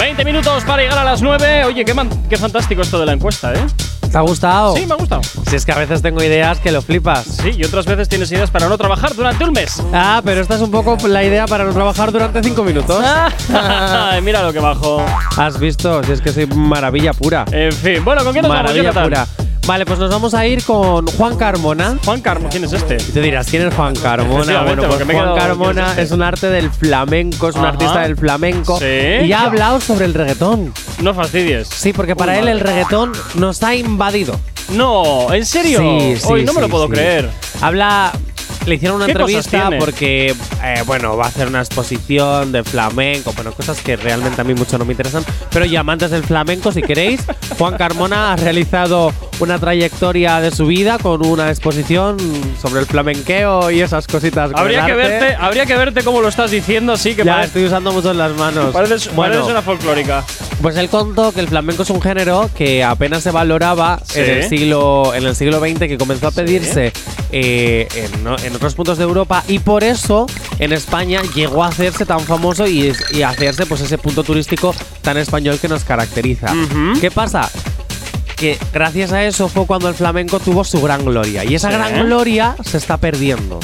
20 0.00 0.24
minutos 0.24 0.64
para 0.64 0.82
llegar 0.82 0.98
a 0.98 1.04
las 1.04 1.22
9. 1.22 1.64
Oye, 1.66 1.84
qué, 1.84 1.94
qué 2.28 2.36
fantástico 2.36 2.82
esto 2.82 2.98
de 3.00 3.06
la 3.06 3.12
encuesta, 3.12 3.52
¿eh? 3.52 3.58
¿Te 4.10 4.16
ha 4.18 4.22
gustado? 4.22 4.74
Sí, 4.76 4.86
me 4.86 4.94
ha 4.94 4.96
gustado. 4.96 5.20
Si 5.48 5.56
es 5.56 5.64
que 5.64 5.72
a 5.72 5.78
veces 5.78 6.00
tengo 6.02 6.22
ideas 6.22 6.58
que 6.60 6.72
lo 6.72 6.80
flipas. 6.82 7.24
Sí, 7.24 7.50
y 7.56 7.64
otras 7.64 7.86
veces 7.86 8.08
tienes 8.08 8.30
ideas 8.32 8.50
para 8.50 8.68
no 8.68 8.78
trabajar 8.78 9.14
durante 9.14 9.44
un 9.44 9.52
mes. 9.52 9.82
Ah, 9.92 10.22
pero 10.24 10.40
esta 10.40 10.54
es 10.54 10.60
un 10.60 10.70
poco 10.70 10.96
la 11.06 11.24
idea 11.24 11.46
para 11.46 11.64
no 11.64 11.72
trabajar 11.72 12.10
durante 12.12 12.42
cinco 12.42 12.64
minutos. 12.64 13.04
Ay, 13.52 14.20
mira 14.22 14.42
lo 14.42 14.52
que 14.52 14.60
bajo. 14.60 15.04
Has 15.36 15.58
visto, 15.58 16.02
si 16.04 16.12
es 16.12 16.20
que 16.20 16.32
soy 16.32 16.46
maravilla 16.46 17.12
pura. 17.12 17.44
En 17.52 17.72
fin, 17.72 18.04
bueno, 18.04 18.24
¿con 18.24 18.32
quién 18.32 18.42
nos 18.42 18.50
vamos, 18.50 18.62
Maravilla 18.64 18.92
Jonathan? 18.92 19.04
pura. 19.04 19.47
Vale, 19.68 19.84
pues 19.84 19.98
nos 19.98 20.08
vamos 20.08 20.32
a 20.32 20.46
ir 20.46 20.64
con 20.64 21.06
Juan 21.06 21.36
Carmona. 21.36 21.98
Juan 22.02 22.22
Carmona, 22.22 22.48
¿quién 22.48 22.64
es 22.64 22.72
este? 22.72 22.96
Y 22.96 23.12
te 23.12 23.20
dirás, 23.20 23.48
¿quién 23.50 23.68
es 23.68 23.74
Juan 23.74 23.94
Carmona? 23.94 24.62
Bueno, 24.62 24.84
pues 24.88 25.04
me 25.04 25.12
Juan 25.12 25.34
Carmona 25.34 25.72
¿quién 25.72 25.84
es 25.84 25.90
este? 25.90 26.02
es 26.04 26.10
un 26.12 26.22
arte 26.22 26.46
del 26.48 26.70
flamenco, 26.70 27.50
es 27.50 27.54
un 27.54 27.66
artista 27.66 28.00
del 28.00 28.16
flamenco. 28.16 28.78
Sí. 28.78 29.26
Y 29.26 29.32
ha 29.34 29.42
hablado 29.42 29.78
sobre 29.82 30.06
el 30.06 30.14
reggaetón. 30.14 30.72
No 31.02 31.12
fastidies. 31.12 31.68
Sí, 31.68 31.92
porque 31.92 32.16
para 32.16 32.32
Uy, 32.32 32.38
él 32.38 32.48
el 32.48 32.60
reggaetón 32.60 33.12
nos 33.34 33.62
ha 33.62 33.74
invadido. 33.74 34.40
No, 34.70 35.30
¿en 35.34 35.44
serio? 35.44 35.80
Sí, 35.80 36.16
sí, 36.16 36.26
Hoy 36.26 36.46
no 36.46 36.54
me 36.54 36.62
lo 36.62 36.70
puedo 36.70 36.88
creer. 36.88 37.28
Habla. 37.60 38.12
Le 38.66 38.74
hicieron 38.74 38.96
una 38.96 39.06
¿Qué 39.06 39.14
cosas 39.14 39.46
entrevista 39.46 39.70
porque, 39.78 40.34
eh, 40.62 40.82
bueno, 40.86 41.16
va 41.16 41.24
a 41.24 41.28
hacer 41.28 41.48
una 41.48 41.60
exposición 41.60 42.52
de 42.52 42.62
flamenco, 42.64 43.32
bueno, 43.32 43.52
cosas 43.52 43.80
que 43.80 43.96
realmente 43.96 44.40
a 44.40 44.44
mí 44.44 44.54
mucho 44.54 44.76
no 44.78 44.84
me 44.84 44.92
interesan, 44.92 45.24
pero 45.50 45.64
ya 45.64 45.80
amantes 45.80 46.10
del 46.10 46.22
flamenco, 46.24 46.70
si 46.72 46.82
queréis, 46.82 47.22
Juan 47.58 47.76
Carmona 47.78 48.32
ha 48.32 48.36
realizado 48.36 49.12
una 49.40 49.58
trayectoria 49.58 50.40
de 50.40 50.50
su 50.50 50.66
vida 50.66 50.98
con 50.98 51.24
una 51.24 51.48
exposición 51.48 52.16
sobre 52.60 52.80
el 52.80 52.86
flamenqueo 52.86 53.70
y 53.70 53.80
esas 53.80 54.06
cositas. 54.06 54.50
Habría 54.54 54.84
que 54.84 54.94
verte, 54.94 55.36
habría 55.38 55.64
que 55.64 55.76
verte 55.76 56.02
cómo 56.02 56.20
lo 56.20 56.28
estás 56.28 56.50
diciendo, 56.50 56.92
así 56.92 57.14
que 57.14 57.24
Ya 57.24 57.44
estoy 57.44 57.64
usando 57.64 57.92
mucho 57.92 58.12
las 58.12 58.32
manos. 58.32 58.72
pareces, 58.72 59.14
bueno, 59.14 59.32
pareces 59.34 59.50
una 59.50 59.62
folclórica. 59.62 60.24
pues 60.60 60.76
él 60.76 60.88
contó 60.88 61.32
que 61.32 61.40
el 61.40 61.48
flamenco 61.48 61.84
es 61.84 61.90
un 61.90 62.02
género 62.02 62.50
que 62.54 62.82
apenas 62.84 63.22
se 63.22 63.30
valoraba 63.30 64.00
Sí. 64.04 64.20
en, 64.20 64.30
el 64.30 64.48
siglo, 64.48 65.14
en 65.14 65.24
el 65.26 65.36
siglo 65.36 65.60
XX, 65.60 65.78
que 65.86 65.96
comenzó 65.98 66.28
a 66.28 66.30
pedirse 66.32 66.92
eh, 67.30 67.86
en, 67.94 68.26
en 68.44 68.57
otros 68.58 68.74
puntos 68.74 68.98
de 68.98 69.04
Europa 69.04 69.42
y 69.48 69.58
por 69.60 69.82
eso 69.84 70.26
en 70.58 70.72
España 70.72 71.22
llegó 71.34 71.64
a 71.64 71.68
hacerse 71.68 72.04
tan 72.04 72.20
famoso 72.20 72.66
y, 72.66 72.92
y 73.12 73.22
a 73.22 73.30
hacerse 73.30 73.64
pues 73.66 73.80
ese 73.80 73.96
punto 73.98 74.22
turístico 74.24 74.74
tan 75.02 75.16
español 75.16 75.58
que 75.58 75.68
nos 75.68 75.84
caracteriza. 75.84 76.52
¿Qué 77.00 77.10
pasa? 77.10 77.48
Que 78.36 78.56
gracias 78.72 79.10
a 79.12 79.24
eso 79.24 79.48
fue 79.48 79.66
cuando 79.66 79.88
el 79.88 79.94
flamenco 79.94 80.38
tuvo 80.38 80.62
su 80.62 80.80
gran 80.80 81.04
gloria. 81.04 81.44
Y 81.44 81.54
esa 81.56 81.70
Sí. 81.70 81.76
gran 81.76 82.04
gloria 82.06 82.54
se 82.64 82.76
está 82.76 82.96
perdiendo. 82.96 83.58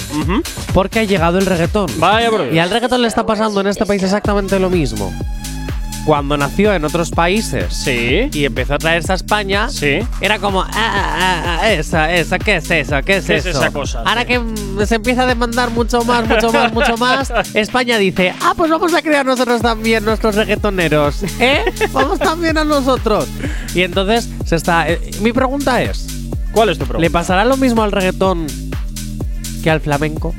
Porque 0.73 0.99
ha 1.01 1.05
llegado 1.05 1.39
el 1.39 1.47
reggaetón. 1.47 1.89
Vaya 1.99 2.29
Y 2.53 2.59
al 2.59 2.71
reggaetón 2.71 3.03
le 3.03 3.09
está 3.09 3.25
pasando 3.25 3.61
en 3.61 3.69
este 3.69 3.87
país 3.87 4.03
exactamente 4.03 4.59
lo 4.59 4.71
mismo. 4.71 5.13
Cuando 6.05 6.37
nació 6.37 6.75
en 6.75 6.85
otros 6.85 7.11
países 7.11 7.73
Sí. 7.75 8.29
y 8.33 8.45
empezó 8.45 8.75
a 8.75 8.79
traerse 8.79 9.13
a 9.13 9.15
España, 9.15 9.71
Sí. 9.71 10.01
era 10.21 10.39
como, 10.39 10.61
ah, 10.61 10.71
ah, 10.75 11.59
ah, 11.63 11.73
esa, 11.73 12.13
esa, 12.13 12.39
¿qué 12.39 12.57
es 12.57 12.71
eso? 12.71 12.97
¿Qué 13.05 13.17
es 13.17 13.25
¿Qué 13.25 13.37
es 13.37 13.47
esa 13.47 13.71
cosa? 13.71 14.01
Ahora 14.05 14.23
Sí. 14.23 14.27
que 14.29 14.87
se 14.87 14.97
empieza 14.97 15.23
a 15.23 15.27
demandar 15.27 15.71
mucho 15.71 16.05
más, 16.05 16.29
mucho 16.29 16.53
más, 16.53 16.73
mucho 16.75 16.97
más, 16.99 17.33
España 17.55 17.97
dice, 17.97 18.35
ah, 18.43 18.53
pues 18.55 18.71
vamos 18.71 18.93
a 18.93 19.01
crear 19.01 19.25
nosotros 19.25 19.63
también 19.63 20.05
nuestros 20.05 20.35
reggaetoneros, 20.35 21.23
¿eh? 21.41 21.65
Vamos 21.93 22.19
también 22.19 22.59
a 22.59 22.65
nosotros. 22.65 23.27
Y 23.75 23.83
entonces 23.83 24.29
se 24.45 24.57
está. 24.57 24.89
eh, 24.91 25.01
mi 25.23 25.33
pregunta 25.33 25.81
es: 25.83 26.07
¿Cuál 26.53 26.69
es 26.69 26.77
tu 26.79 26.85
¿le 26.85 26.89
problema? 26.89 27.13
pasará 27.19 27.45
lo 27.47 27.57
mismo 27.57 27.83
al 27.83 27.93
reggaetón 27.93 28.47
que 29.63 29.71
al 29.71 29.81
flamenco? 29.81 30.35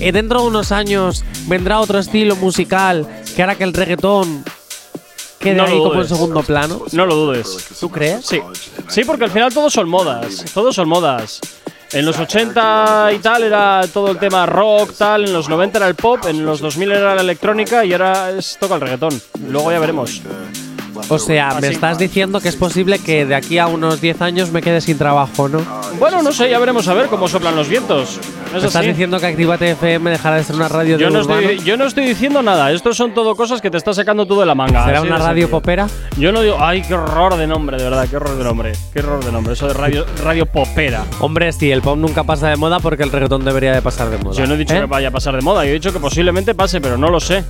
¿Y 0.00 0.10
dentro 0.10 0.42
de 0.42 0.48
unos 0.48 0.72
años 0.72 1.24
vendrá 1.46 1.78
otro 1.80 1.98
estilo 2.00 2.34
musical 2.36 3.06
que 3.36 3.42
hará 3.44 3.54
que 3.54 3.64
el 3.64 3.72
reggaetón 3.72 4.44
quede 5.46 5.54
No 5.56 5.62
lo 5.64 5.68
ahí 5.68 5.78
como 5.78 5.92
en 5.92 5.98
dudes. 5.98 6.08
segundo 6.08 6.42
plano? 6.42 6.82
No 6.92 7.06
lo 7.06 7.14
dudes. 7.14 7.68
¿Tú 7.80 7.90
crees? 7.90 8.24
Sí. 8.26 8.40
Sí, 8.88 9.04
porque 9.04 9.24
al 9.24 9.30
final 9.30 9.52
todos 9.52 9.72
son 9.72 9.88
modas. 9.88 10.44
Todos 10.54 10.74
son 10.74 10.88
modas. 10.88 11.40
En 11.92 12.04
los 12.04 12.18
80 12.18 13.12
y 13.14 13.18
tal 13.20 13.44
era 13.44 13.82
todo 13.92 14.10
el 14.10 14.18
tema 14.18 14.44
rock, 14.46 14.92
tal. 14.96 15.24
En 15.24 15.32
los 15.32 15.48
90 15.48 15.78
era 15.78 15.88
el 15.88 15.94
pop. 15.94 16.20
En 16.26 16.44
los 16.44 16.60
2000 16.60 16.92
era 16.92 17.14
la 17.14 17.20
electrónica 17.22 17.84
y 17.84 17.92
ahora 17.92 18.30
es, 18.30 18.56
toca 18.60 18.74
el 18.74 18.80
reggaetón. 18.80 19.20
Luego 19.48 19.70
ya 19.70 19.78
veremos. 19.78 20.20
O 21.08 21.18
sea, 21.18 21.56
me 21.60 21.68
estás 21.68 21.98
diciendo 21.98 22.40
que 22.40 22.48
es 22.48 22.56
posible 22.56 22.98
que 22.98 23.24
de 23.26 23.34
aquí 23.34 23.58
a 23.58 23.66
unos 23.66 24.00
10 24.00 24.20
años 24.22 24.50
me 24.50 24.62
quede 24.62 24.80
sin 24.80 24.98
trabajo, 24.98 25.48
¿no? 25.48 25.60
Bueno, 25.98 26.22
no 26.22 26.32
sé, 26.32 26.50
ya 26.50 26.58
veremos 26.58 26.86
a 26.88 26.94
ver 26.94 27.06
cómo 27.06 27.28
soplan 27.28 27.54
los 27.56 27.68
vientos. 27.68 28.18
¿Me 28.52 28.58
Es 28.58 28.64
estás 28.64 28.76
así. 28.76 28.88
diciendo 28.88 29.18
que 29.18 29.26
Actívate 29.26 29.70
FM 29.72 30.10
dejará 30.10 30.36
de 30.36 30.44
ser 30.44 30.56
una 30.56 30.68
radio 30.68 30.96
Yo 30.98 31.06
de 31.08 31.12
no, 31.12 31.20
urbano? 31.20 31.40
estoy, 31.48 31.64
yo 31.66 31.76
no 31.76 31.84
estoy 31.86 32.06
diciendo 32.06 32.42
nada. 32.42 32.70
Estos 32.72 32.96
son 32.96 33.12
todo 33.14 33.34
cosas 33.34 33.60
que 33.60 33.70
te 33.70 33.76
está 33.76 33.92
sacando 33.92 34.26
tú 34.26 34.38
de 34.38 34.46
la 34.46 34.54
manga. 34.54 34.84
¿Será 34.84 35.02
una 35.02 35.18
radio 35.18 35.50
popera? 35.50 35.86
Yo 36.16 36.32
no 36.32 36.40
digo. 36.42 36.56
Ay, 36.60 36.82
qué 36.82 36.94
horror 36.94 37.36
de 37.36 37.46
nombre, 37.46 37.76
de 37.76 37.84
verdad. 37.84 38.06
Qué 38.08 38.16
horror 38.16 38.36
de 38.36 38.44
nombre. 38.44 38.72
Qué 38.92 39.00
horror 39.00 39.24
de 39.24 39.32
nombre. 39.32 39.52
Eso 39.54 39.66
de 39.68 39.74
radio, 39.74 40.06
radio 40.24 40.46
popera. 40.46 41.04
Hombre, 41.20 41.52
sí, 41.52 41.70
el 41.70 41.82
pop 41.82 41.96
nunca 41.98 42.24
pasa 42.24 42.48
de 42.48 42.56
moda 42.56 42.78
porque 42.80 43.02
el 43.02 43.10
reggaetón 43.12 43.44
debería 43.44 43.72
de 43.72 43.82
pasar 43.82 44.08
de 44.10 44.18
moda. 44.18 44.36
Yo 44.36 44.46
no 44.46 44.54
he 44.54 44.58
dicho 44.58 44.74
¿Eh? 44.74 44.80
que 44.80 44.86
vaya 44.86 45.08
a 45.08 45.10
pasar 45.10 45.34
de 45.36 45.42
moda. 45.42 45.64
Yo 45.64 45.70
he 45.70 45.74
dicho 45.74 45.92
que 45.92 45.98
posiblemente 46.00 46.54
pase, 46.54 46.80
pero 46.80 46.96
no 46.96 47.08
lo 47.10 47.20
sé. 47.20 47.44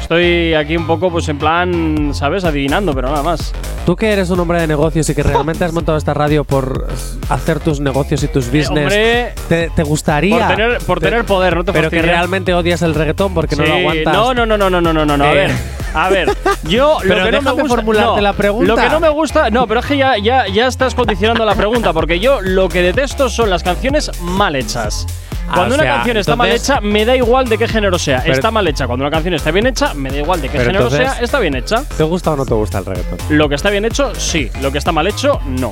Estoy 0.00 0.54
aquí 0.54 0.76
un 0.76 0.86
poco, 0.86 1.10
pues 1.10 1.28
en 1.28 1.38
plan, 1.38 2.10
¿sabes? 2.12 2.44
Adivinando, 2.44 2.89
mundo, 2.90 2.94
pero 2.94 3.08
nada 3.08 3.22
más. 3.22 3.52
Tú 3.86 3.96
que 3.96 4.12
eres 4.12 4.30
un 4.30 4.40
hombre 4.40 4.60
de 4.60 4.66
negocios 4.66 5.08
y 5.08 5.14
que 5.14 5.22
realmente 5.22 5.64
has 5.64 5.72
montado 5.72 5.96
esta 5.96 6.14
radio 6.14 6.44
por 6.44 6.88
hacer 7.28 7.60
tus 7.60 7.80
negocios 7.80 8.22
y 8.22 8.28
tus 8.28 8.46
eh, 8.46 8.50
business, 8.50 8.92
eh, 8.92 9.32
hombre, 9.34 9.34
te, 9.48 9.70
te, 9.70 9.82
gustaría 9.82 10.38
por 10.38 10.56
tener, 10.56 10.78
por 10.78 11.00
tener 11.00 11.20
te, 11.22 11.26
poder, 11.26 11.56
no 11.56 11.64
te 11.64 11.72
Pero 11.72 11.90
que 11.90 12.02
realmente 12.02 12.54
odias 12.54 12.82
el 12.82 12.94
reggaetón 12.94 13.34
porque 13.34 13.56
sí. 13.56 13.62
no 13.62 13.66
lo 13.66 13.74
aguantas. 13.74 14.14
No, 14.14 14.34
no, 14.34 14.46
no, 14.46 14.56
no, 14.58 14.70
no, 14.70 14.80
no, 14.80 14.92
no, 14.92 15.16
no. 15.16 15.24
Eh. 15.24 15.28
A 15.28 15.32
ver, 15.32 15.50
a 15.94 16.08
ver, 16.10 16.36
yo 16.64 16.98
lo 17.02 17.14
pero 17.14 17.24
que 17.24 17.32
no 17.32 17.42
me 17.42 17.52
gusta 17.52 17.68
formularte 17.68 18.16
no, 18.16 18.20
la 18.20 18.32
pregunta. 18.32 18.66
Lo 18.66 18.76
que 18.76 18.88
no 18.88 19.00
me 19.00 19.08
gusta, 19.08 19.50
no, 19.50 19.66
pero 19.66 19.80
es 19.80 19.86
que 19.86 19.96
ya, 19.96 20.18
ya, 20.18 20.46
ya 20.46 20.66
estás 20.66 20.94
condicionando 20.94 21.44
la 21.44 21.54
pregunta 21.54 21.92
porque 21.92 22.20
yo 22.20 22.40
lo 22.40 22.68
que 22.68 22.82
detesto 22.82 23.28
son 23.28 23.50
las 23.50 23.62
canciones 23.62 24.10
mal 24.20 24.56
hechas. 24.56 25.06
Cuando 25.54 25.74
o 25.74 25.78
una 25.78 25.84
canción 25.86 26.16
está 26.16 26.36
mal 26.36 26.50
hecha, 26.50 26.80
me 26.80 27.04
da 27.04 27.16
igual 27.16 27.48
de 27.48 27.58
qué 27.58 27.68
género 27.68 27.98
sea. 27.98 28.20
Pero- 28.22 28.34
está 28.34 28.50
mal 28.50 28.66
hecha. 28.68 28.86
Cuando 28.86 29.04
una 29.04 29.10
canción 29.10 29.34
está 29.34 29.50
bien 29.50 29.66
hecha, 29.66 29.94
me 29.94 30.10
da 30.10 30.18
igual 30.18 30.40
de 30.40 30.48
qué 30.48 30.58
género 30.58 30.84
entonces- 30.84 31.10
sea, 31.12 31.20
está 31.22 31.38
bien 31.40 31.54
hecha. 31.54 31.84
¿Te 31.96 32.02
gusta 32.04 32.30
o 32.32 32.36
no 32.36 32.44
te 32.46 32.54
gusta 32.54 32.78
el 32.78 32.86
reggaetón? 32.86 33.18
Lo 33.36 33.48
que 33.48 33.54
está 33.54 33.70
bien 33.70 33.84
hecho, 33.84 34.14
sí. 34.14 34.50
Lo 34.62 34.70
que 34.72 34.78
está 34.78 34.92
mal 34.92 35.06
hecho, 35.06 35.40
no. 35.46 35.70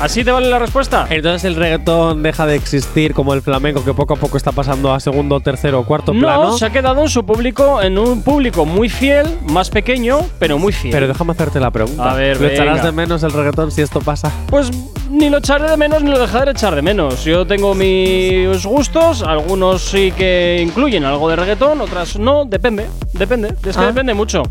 ¿Así 0.00 0.24
te 0.24 0.30
vale 0.30 0.48
la 0.48 0.58
respuesta? 0.58 1.06
Entonces 1.10 1.44
el 1.44 1.56
reggaetón 1.56 2.22
deja 2.22 2.46
de 2.46 2.54
existir 2.56 3.14
como 3.14 3.32
el 3.34 3.42
flamenco 3.42 3.84
que 3.84 3.94
poco 3.94 4.14
a 4.14 4.16
poco 4.16 4.36
está 4.36 4.52
pasando 4.52 4.92
a 4.92 5.00
segundo, 5.00 5.40
tercero 5.40 5.80
o 5.80 5.84
cuarto 5.84 6.12
No, 6.12 6.20
plano. 6.20 6.58
se 6.58 6.66
ha 6.66 6.70
quedado 6.70 7.02
en 7.02 7.08
su 7.08 7.24
público, 7.24 7.80
en 7.82 7.96
un 7.98 8.22
público 8.22 8.64
muy 8.66 8.88
fiel, 8.88 9.26
más 9.50 9.70
pequeño, 9.70 10.20
pero 10.38 10.58
muy 10.58 10.72
fiel. 10.72 10.92
Pero 10.92 11.08
déjame 11.08 11.32
hacerte 11.32 11.60
la 11.60 11.70
pregunta. 11.70 12.10
A 12.10 12.14
ver, 12.14 12.40
¿Lo 12.40 12.48
echarás 12.48 12.82
de 12.82 12.92
menos 12.92 13.22
el 13.22 13.32
reggaetón 13.32 13.70
si 13.70 13.82
esto 13.82 14.00
pasa? 14.00 14.30
Pues 14.48 14.70
ni 15.10 15.30
lo 15.30 15.38
echaré 15.38 15.70
de 15.70 15.76
menos 15.76 16.02
ni 16.02 16.10
lo 16.10 16.18
dejaré 16.18 16.46
de 16.46 16.50
echar 16.52 16.74
de 16.74 16.82
menos. 16.82 17.24
Yo 17.24 17.46
tengo 17.46 17.74
mis 17.74 18.66
gustos, 18.66 19.22
algunos 19.22 19.82
sí 19.82 20.12
que 20.12 20.60
incluyen 20.62 21.04
algo 21.04 21.28
de 21.30 21.36
reggaetón, 21.36 21.80
otras 21.80 22.18
no, 22.18 22.44
depende, 22.44 22.86
depende, 23.14 23.54
es 23.64 23.76
que 23.76 23.82
Ah. 23.82 23.86
depende 23.86 24.12
mucho. 24.14 24.42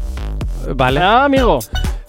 Vale. 0.76 1.00
Ah, 1.00 1.26
amigo. 1.26 1.60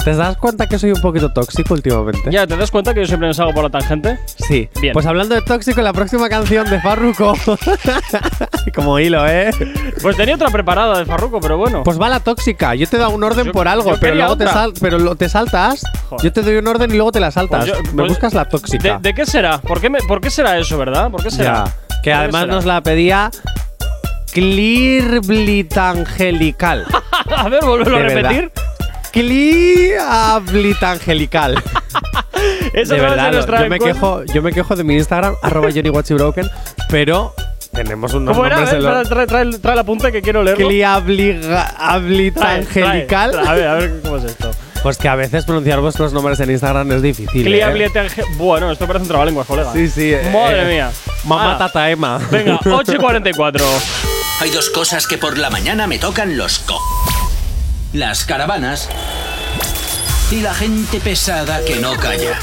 ¿Te 0.06 0.14
das 0.14 0.36
cuenta 0.36 0.68
que 0.68 0.78
soy 0.78 0.92
un 0.92 1.00
poquito 1.00 1.32
tóxico 1.32 1.74
últimamente? 1.74 2.30
Ya, 2.30 2.46
¿te 2.46 2.56
das 2.56 2.70
cuenta 2.70 2.94
que 2.94 3.00
yo 3.00 3.06
siempre 3.08 3.26
me 3.26 3.34
salgo 3.34 3.52
por 3.52 3.64
la 3.64 3.70
tangente? 3.70 4.20
Sí. 4.46 4.68
Bien. 4.80 4.92
Pues 4.92 5.04
hablando 5.04 5.34
de 5.34 5.42
tóxico, 5.42 5.82
la 5.82 5.92
próxima 5.92 6.28
canción 6.28 6.70
de 6.70 6.80
Farruko. 6.80 7.34
como 8.76 9.00
hilo, 9.00 9.26
¿eh? 9.26 9.50
Pues 10.00 10.16
tenía 10.16 10.36
otra 10.36 10.50
preparada 10.50 10.96
de 11.00 11.06
Farruko, 11.06 11.40
pero 11.40 11.58
bueno. 11.58 11.82
Pues 11.82 12.00
va 12.00 12.08
la 12.08 12.20
tóxica. 12.20 12.76
Yo 12.76 12.86
te 12.88 12.98
doy 12.98 13.12
un 13.12 13.24
orden 13.24 13.46
Yo- 13.46 13.52
por 13.52 13.66
algo, 13.66 13.94
pero 14.00 14.14
luego 14.14 14.36
te, 14.36 14.46
sal- 14.46 14.74
pero 14.80 15.00
lo- 15.00 15.16
te 15.16 15.28
saltas. 15.28 15.82
Joder. 16.08 16.24
Yo 16.24 16.32
te 16.32 16.42
doy 16.42 16.54
un 16.54 16.68
orden 16.68 16.88
y 16.92 16.94
luego 16.94 17.10
te 17.10 17.18
la 17.18 17.32
saltas. 17.32 17.68
Pues 17.68 17.76
yo- 17.76 17.82
Me 17.92 18.04
pues- 18.04 18.10
buscas 18.10 18.32
la 18.32 18.44
tóxica. 18.44 19.00
¿De, 19.00 19.08
de 19.08 19.12
qué 19.12 19.26
será? 19.26 19.60
¿Por 19.60 19.80
qué, 19.80 19.90
me- 19.90 19.98
¿Por 20.06 20.20
qué 20.20 20.30
será 20.30 20.56
eso, 20.56 20.78
verdad? 20.78 21.10
¿Por 21.10 21.24
qué 21.24 21.32
será? 21.32 21.64
Ya. 21.64 21.66
Que 21.66 21.70
¿Por 21.94 22.02
qué 22.02 22.12
además 22.12 22.42
será? 22.42 22.54
nos 22.54 22.64
la 22.64 22.80
pedía 22.80 23.32
Clirblitangelical. 24.32 26.86
A 27.36 27.48
ver, 27.48 27.64
vuelvo 27.64 27.96
a 27.96 27.98
verdad. 27.98 28.52
Repetir. 29.16 29.96
Clirblitangelical. 29.96 31.54
Esa 32.74 32.94
de 32.94 33.00
no 33.00 33.08
verdad, 33.08 33.32
yo 33.62 33.68
me, 33.70 33.78
quejo, 33.78 34.24
yo 34.24 34.42
me 34.42 34.52
quejo 34.52 34.76
de 34.76 34.84
mi 34.84 34.94
Instagram, 34.94 35.34
arroba 35.42 35.70
JohnnyWatchyBroken, 35.70 36.48
pero 36.90 37.34
tenemos 37.72 38.12
unos 38.14 38.34
¿Cómo 38.36 38.46
era? 38.46 38.56
Nombres 38.56 38.78
trae, 38.78 38.82
lo- 38.82 39.02
trae, 39.08 39.26
trae, 39.26 39.58
trae 39.58 39.72
el 39.74 39.78
apunte 39.80 40.12
que 40.12 40.22
quiero 40.22 40.42
leerlo. 40.42 40.66
Cliablitangelical. 40.68 42.50
Trae, 42.74 43.06
trae. 43.06 43.48
A 43.48 43.52
ver, 43.54 43.68
a 43.68 43.74
ver 43.74 44.00
cómo 44.02 44.16
es 44.18 44.24
esto. 44.24 44.50
Pues 44.82 44.98
que 44.98 45.08
a 45.08 45.16
veces 45.16 45.44
pronunciar 45.44 45.80
vuestros 45.80 46.12
nombres 46.12 46.38
en 46.40 46.50
Instagram 46.50 46.92
es 46.92 47.02
difícil. 47.02 47.46
¿eh? 47.46 47.50
Cliablietange- 47.64 48.36
Bueno, 48.36 48.70
esto 48.70 48.86
parece 48.86 49.02
un 49.04 49.08
trabalenguas, 49.08 49.46
colega. 49.46 49.72
Sí, 49.72 49.88
sí. 49.88 50.12
eh, 50.12 50.30
Madre 50.32 50.62
eh, 50.62 50.74
mía. 50.74 50.90
Mamá 51.24 51.54
Ah, 51.54 51.58
Tata 51.58 51.90
Emma. 51.90 52.18
Venga, 52.30 52.60
8 52.64 52.92
y 52.92 52.96
44. 52.96 53.64
Hay 54.40 54.50
dos 54.50 54.70
cosas 54.70 55.06
que 55.06 55.16
por 55.18 55.38
la 55.38 55.50
mañana 55.50 55.86
me 55.86 55.98
tocan 55.98 56.36
los 56.36 56.58
co. 56.60 56.78
Las 57.96 58.26
caravanas 58.26 58.90
y 60.30 60.42
la 60.42 60.52
gente 60.52 61.00
pesada 61.00 61.64
que 61.64 61.76
no 61.76 61.96
calla. 61.96 62.38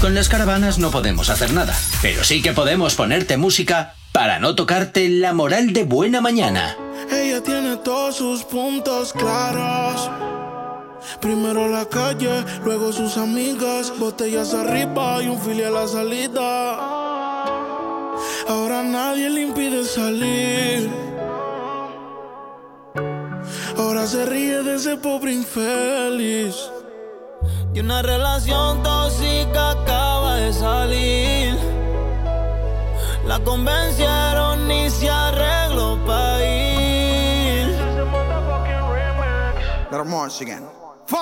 Con 0.00 0.14
las 0.14 0.30
caravanas 0.30 0.78
no 0.78 0.90
podemos 0.90 1.28
hacer 1.28 1.52
nada, 1.52 1.76
pero 2.00 2.24
sí 2.24 2.40
que 2.40 2.54
podemos 2.54 2.94
ponerte 2.94 3.36
música 3.36 3.92
para 4.12 4.38
no 4.38 4.54
tocarte 4.54 5.10
la 5.10 5.34
moral 5.34 5.74
de 5.74 5.84
buena 5.84 6.22
mañana. 6.22 6.74
Ella 7.12 7.42
tiene 7.42 7.76
todos 7.76 8.16
sus 8.16 8.44
puntos 8.44 9.12
claros. 9.12 10.10
Primero 11.20 11.68
la 11.68 11.84
calle, 11.84 12.46
luego 12.64 12.94
sus 12.94 13.18
amigas, 13.18 13.92
botellas 13.98 14.54
arriba 14.54 15.22
y 15.22 15.28
un 15.28 15.38
fili 15.38 15.64
a 15.64 15.70
la 15.70 15.86
salida. 15.86 16.78
Ahora 18.48 18.82
nadie 18.84 19.28
le 19.28 19.42
impide 19.42 19.84
salir. 19.84 21.13
Ahora 23.76 24.06
se 24.06 24.24
ríe 24.26 24.62
de 24.62 24.76
ese 24.76 24.96
pobre 24.96 25.32
infeliz. 25.32 26.54
Y 27.74 27.80
una 27.80 28.02
relación 28.02 28.82
tóxica 28.82 29.72
acaba 29.72 30.36
de 30.36 30.52
salir. 30.52 31.58
La 33.26 33.40
convencieron 33.40 34.70
y 34.70 34.90
se 34.90 35.10
arregló 35.10 35.98
para 36.06 36.44
ir. 36.44 36.74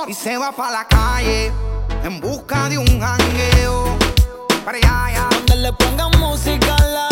Y 0.09 0.15
se 0.15 0.37
va 0.37 0.53
pa' 0.53 0.71
la 0.71 0.87
calle 0.89 1.53
en 2.05 2.21
busca 2.21 2.69
de 2.69 2.79
un 2.79 3.01
jangueo. 3.01 3.97
Para 4.65 4.79
allá, 4.79 5.05
allá. 5.07 5.29
Donde 5.31 5.57
le 5.57 5.73
pongan 5.73 6.11
música, 6.19 6.77
la 6.79 7.12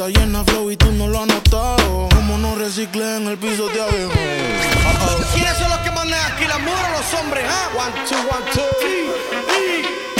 está 0.00 0.08
llena 0.18 0.42
flow 0.44 0.70
y 0.70 0.76
tú 0.76 0.90
no 0.92 1.08
lo 1.08 1.20
has 1.20 1.26
notado. 1.26 2.08
Como 2.14 2.38
no 2.38 2.54
reciclé 2.54 3.18
en 3.18 3.26
el 3.26 3.36
piso 3.36 3.68
de 3.68 3.82
abajo. 3.82 4.12
¿Quiénes 5.34 5.58
son 5.58 5.68
los 5.68 5.78
que 5.80 5.90
mandan 5.90 6.32
aquí, 6.32 6.46
las 6.46 6.60
mujeres 6.60 6.86
o 6.88 6.98
los 6.98 7.20
hombres? 7.20 7.44
ah? 7.46 7.68
One, 7.76 8.08
two, 8.08 8.16
one, 8.16 8.50
two. 8.52 10.19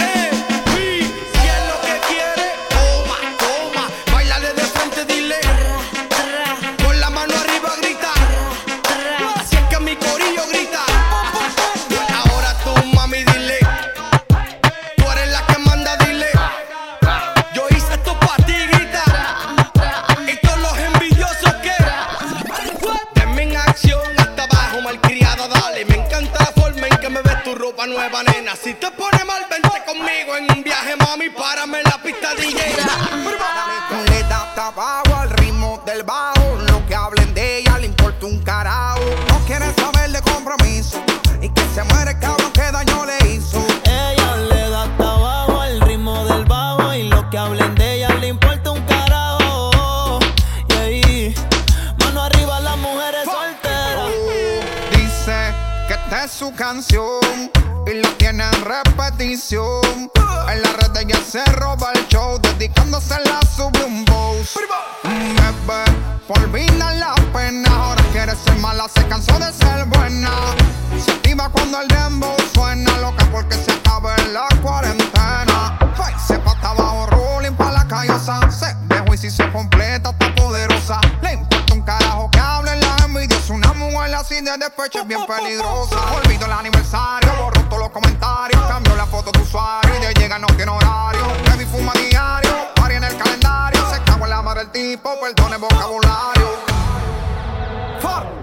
de 84.57 84.65
despecho 84.65 84.99
es 84.99 85.07
bien 85.07 85.25
peligrosa. 85.27 85.95
Olvido 86.13 86.45
el 86.45 86.51
aniversario, 86.51 87.31
borro 87.39 87.61
todos 87.65 87.79
los 87.79 87.89
comentarios. 87.89 88.61
Cambio 88.67 88.95
la 88.95 89.05
foto 89.05 89.31
de 89.31 89.39
usuario 89.39 89.95
y 89.97 90.05
de 90.05 90.13
llega 90.13 90.39
no 90.39 90.47
tiene 90.47 90.71
horario. 90.71 91.23
Baby 91.47 91.65
fuma 91.65 91.93
diario, 91.93 92.51
pari 92.75 92.95
en 92.95 93.03
el 93.03 93.17
calendario. 93.17 93.89
Se 93.89 94.01
cago 94.03 94.25
en 94.25 94.29
la 94.29 94.41
madre 94.41 94.65
del 94.65 94.71
tipo, 94.71 95.09
perdone 95.19 95.55
el 95.55 95.61
vocabulario. 95.61 96.51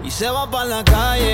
Y 0.03 0.11
se 0.11 0.27
va 0.27 0.49
para 0.49 0.65
la 0.65 0.83
calle 0.83 1.33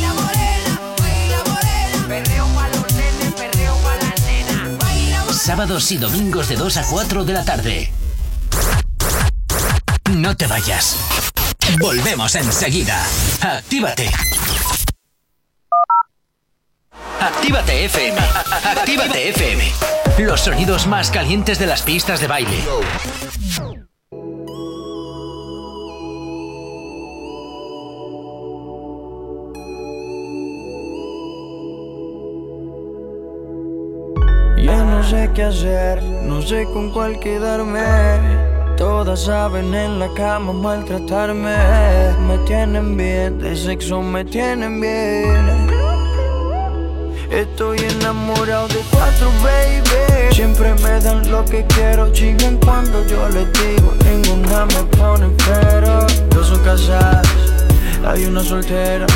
Sábados 5.51 5.91
y 5.91 5.97
domingos 5.97 6.47
de 6.47 6.55
2 6.55 6.77
a 6.77 6.87
4 6.87 7.25
de 7.25 7.33
la 7.33 7.43
tarde. 7.43 7.91
No 10.11 10.37
te 10.37 10.47
vayas. 10.47 10.95
Volvemos 11.77 12.35
enseguida. 12.35 13.05
Actívate. 13.41 14.09
Actívate 17.19 17.83
FM. 17.83 18.17
Actívate 18.63 19.29
FM. 19.31 19.71
Los 20.19 20.39
sonidos 20.39 20.87
más 20.87 21.11
calientes 21.11 21.59
de 21.59 21.65
las 21.67 21.81
pistas 21.81 22.21
de 22.21 22.27
baile. 22.27 22.63
Sé 35.11 35.29
qué 35.35 35.43
hacer, 35.43 36.01
no 36.23 36.41
sé 36.41 36.63
con 36.73 36.89
cuál 36.89 37.19
quedarme. 37.19 37.83
Todas 38.77 39.25
saben 39.25 39.73
en 39.73 39.99
la 39.99 40.07
cama 40.13 40.53
maltratarme. 40.53 41.57
Me 42.27 42.37
tienen 42.47 42.95
bien, 42.95 43.37
de 43.37 43.53
sexo 43.53 44.01
me 44.01 44.23
tienen 44.23 44.79
bien. 44.79 45.67
Estoy 47.29 47.79
enamorado 47.79 48.69
de 48.69 48.81
cuatro, 48.89 49.29
baby. 49.43 50.33
Siempre 50.33 50.73
me 50.75 51.01
dan 51.01 51.29
lo 51.29 51.43
que 51.43 51.65
quiero, 51.65 52.09
chingan 52.13 52.55
cuando 52.65 53.05
yo 53.05 53.27
les 53.29 53.51
digo. 53.51 53.93
Ninguna 54.05 54.65
me 54.65 54.83
pone 54.97 55.27
pero. 55.45 56.07
Dos 56.29 56.47
son 56.47 56.63
casadas, 56.63 57.27
hay 58.07 58.23
una 58.27 58.41
soltera. 58.45 59.07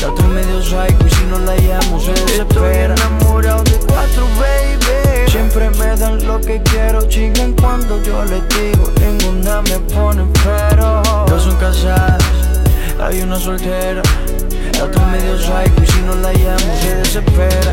La 0.00 0.10
otra 0.10 0.26
medio 0.26 0.60
psycho 0.60 1.06
y 1.06 1.10
si 1.10 1.24
no 1.26 1.38
la 1.38 1.54
llamo 1.54 2.00
se 2.00 2.10
desespera. 2.10 2.94
Estoy 2.94 3.06
enamorado 3.06 3.62
de 3.62 3.78
cuatro, 3.86 4.26
baby. 4.40 5.09
Siempre 5.30 5.70
me 5.70 5.96
dan 5.96 6.26
lo 6.26 6.40
que 6.40 6.60
quiero, 6.60 7.06
chingan 7.08 7.52
cuando 7.52 8.02
yo 8.02 8.24
les 8.24 8.42
digo. 8.48 8.90
Ninguna 9.00 9.62
me 9.62 9.78
pone 9.94 10.26
pero. 10.42 11.02
Dos 11.28 11.44
son 11.44 11.56
casadas, 11.56 12.20
hay 13.00 13.22
una 13.22 13.38
soltera. 13.38 14.02
La 14.76 14.84
otra 14.86 15.06
medio 15.06 15.38
psycho 15.38 15.82
y 15.82 15.86
si 15.86 16.00
no 16.00 16.16
la 16.16 16.32
llamo 16.32 16.74
se 16.82 16.94
desespera. 16.96 17.72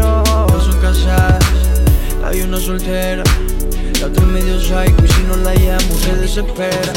Una 2.51 2.59
soltera. 2.59 3.23
La 4.01 4.07
otra 4.07 4.25
medio 4.25 4.59
psycho 4.59 5.05
y 5.05 5.07
si 5.07 5.21
no 5.23 5.37
la 5.37 5.53
llamo 5.53 5.95
se 5.95 6.13
desespera. 6.17 6.91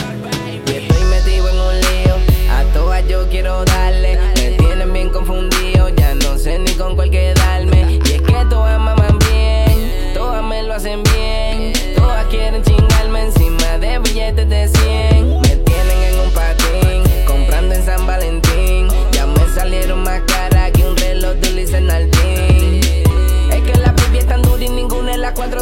Y 0.66 0.70
estoy 0.70 1.04
metido 1.04 1.48
en 1.48 1.60
un 1.60 1.80
lío, 1.80 2.16
a 2.50 2.64
todas 2.74 3.06
yo 3.06 3.28
quiero 3.28 3.64
darle. 3.64 4.18
Me 4.34 4.50
tienen 4.56 4.92
bien 4.92 5.10
confundido, 5.10 5.90
ya 5.90 6.16
no 6.16 6.36
sé 6.38 6.58
ni 6.58 6.72
con 6.72 6.96
cuál 6.96 7.10
quedarme. 7.10 7.86
Y 7.88 7.98
es 7.98 8.22
que 8.22 8.44
todas 8.50 8.80
maman 8.80 9.16
bien, 9.30 10.12
todas 10.12 10.42
me 10.42 10.64
lo 10.64 10.74
hacen 10.74 11.04
bien. 11.04 11.72
Todas 11.94 12.26
quieren 12.26 12.60
chingarme 12.64 13.26
encima 13.26 13.78
de 13.78 14.00
billetes 14.00 14.48
de 14.48 14.68
100. 14.68 15.23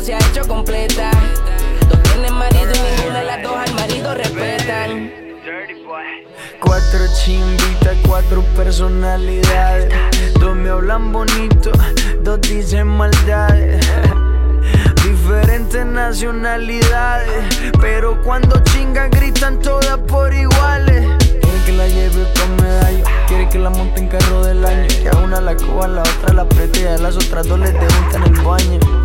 Se 0.02 0.14
ha 0.14 0.18
hecho 0.18 0.46
completa. 0.48 1.10
Dos 1.88 2.02
tienen 2.02 2.34
marido 2.34 2.72
y 2.74 2.96
ninguna 2.96 3.20
de 3.20 3.24
las 3.24 3.42
dos 3.42 3.56
al 3.56 3.74
marido 3.74 4.14
respetan. 4.14 5.12
Cuatro 6.60 7.00
chimbitas, 7.22 7.96
cuatro 8.06 8.42
personalidades. 8.56 9.92
Dos 10.40 10.56
me 10.56 10.70
hablan 10.70 11.12
bonito, 11.12 11.70
dos 12.20 12.40
dicen 12.40 12.88
maldades. 12.88 13.86
Diferentes 15.04 15.86
nacionalidades, 15.86 17.44
pero 17.80 18.20
cuando 18.22 18.60
chingan 18.72 19.10
gritan 19.10 19.60
todas 19.60 19.98
por 19.98 20.34
iguales. 20.34 21.06
Quiere 21.20 21.64
que 21.64 21.72
la 21.72 21.86
lleve 21.86 22.26
con 22.40 22.56
medallo, 22.56 23.04
quiere 23.28 23.48
que 23.48 23.58
la 23.58 23.70
monte 23.70 24.00
en 24.00 24.08
carro 24.08 24.42
del 24.42 24.64
año. 24.64 24.88
Que 24.88 25.08
a 25.08 25.16
una 25.18 25.40
la 25.40 25.54
coja, 25.54 25.84
a 25.84 25.88
la 25.88 26.02
otra 26.02 26.34
la 26.34 26.42
apriete 26.42 26.82
y 26.82 26.86
a 26.86 26.98
las 26.98 27.16
otras 27.16 27.46
dos 27.46 27.58
les 27.60 27.70
en 27.70 28.22
el 28.24 28.40
baño. 28.42 29.01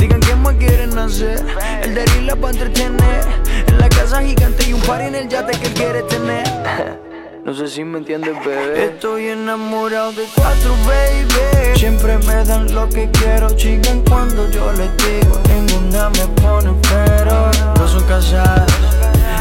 Digan 0.00 0.20
qué 0.20 0.34
más 0.34 0.54
quieren 0.54 0.98
hacer, 0.98 1.44
el 1.82 1.94
de 1.94 2.22
la 2.22 2.34
para 2.34 2.52
entretener. 2.52 3.24
En 3.66 3.78
la 3.78 3.88
casa 3.88 4.22
gigante 4.22 4.68
y 4.68 4.72
un 4.72 4.80
par 4.80 5.02
en 5.02 5.14
el 5.14 5.28
yate 5.28 5.58
que 5.58 5.66
él 5.66 5.74
quiere 5.74 6.02
tener. 6.04 6.44
No 7.42 7.54
sé 7.54 7.68
si 7.68 7.82
me 7.82 7.98
entiendes, 7.98 8.36
bebé. 8.44 8.84
Estoy 8.84 9.28
enamorado 9.28 10.12
de 10.12 10.24
cuatro, 10.36 10.72
baby. 10.86 11.76
Siempre 11.76 12.18
me 12.18 12.44
dan 12.44 12.72
lo 12.72 12.88
que 12.88 13.10
quiero, 13.10 13.48
chigan 13.56 14.02
cuando 14.02 14.48
yo 14.50 14.70
les 14.74 14.94
digo. 14.98 15.40
Ninguna 15.48 16.10
me 16.10 16.26
pone 16.40 16.72
pero. 16.82 17.50
Dos 17.74 17.92
son 17.92 18.04
casadas, 18.04 18.70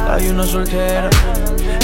hay 0.09 0.29
una 0.29 0.43
soltera. 0.45 1.09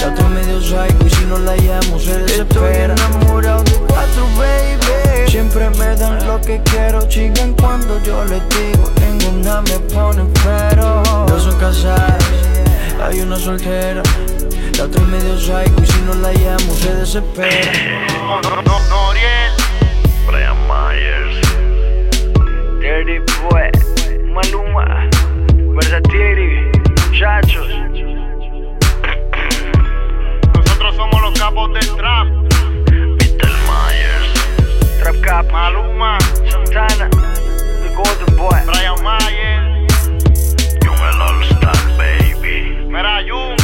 La 0.05 0.11
otra 0.11 0.29
medio 0.29 0.61
psycho 0.61 1.03
y 1.03 1.09
si 1.09 1.25
no 1.25 1.39
la 1.39 1.55
llamo 1.55 1.97
se 1.97 2.15
desespera. 2.19 2.93
Estoy 2.93 3.07
enamorado 3.09 3.63
de 3.63 3.71
cuatro, 3.87 4.27
baby. 4.37 5.31
Siempre 5.31 5.67
me 5.71 5.95
dan 5.95 6.27
lo 6.27 6.39
que 6.41 6.61
quiero, 6.65 7.01
chigan 7.07 7.53
cuando 7.53 7.99
yo 8.03 8.23
les 8.25 8.43
digo. 8.49 8.91
Ninguna 9.01 9.63
me 9.63 9.79
pone 9.91 10.23
pero. 10.43 11.01
Dos 11.25 11.45
son 11.45 11.59
casadas, 11.59 12.23
hay 13.01 13.21
una 13.21 13.35
soltera. 13.35 14.03
La 14.77 14.83
otra 14.83 15.01
es 15.01 15.07
medio 15.07 15.39
psycho 15.39 15.81
y 15.81 15.85
si 15.87 15.99
no 16.01 16.13
la 16.13 16.31
llamo 16.33 16.75
se 16.75 16.93
desespera. 16.93 17.71
No, 18.13 18.41
no, 18.41 18.61
no, 18.61 18.79
Noriel. 18.87 19.53
Brian 20.27 20.55
Myers. 20.67 21.35
Dirty 22.79 23.17
Boy, 23.49 23.71
Maluma, 24.31 25.09
Versatiri, 25.73 26.69
muchachos. 27.07 27.84
Capos 31.37 31.73
del 31.73 31.95
trap. 31.95 32.27
Peter 33.17 33.53
Myers. 33.67 34.29
Trap 34.99 35.21
Cap, 35.21 35.51
Maluma. 35.51 36.17
Santana, 36.49 37.09
The 37.09 37.89
Golden 37.95 38.35
Boy. 38.37 38.59
Brian 38.65 39.01
Myers. 39.03 39.93
Young 40.83 40.97
el 40.97 41.21
All 41.21 41.43
Star, 41.43 41.77
baby. 41.97 42.87
Mira, 42.87 43.21
Jun. 43.27 43.55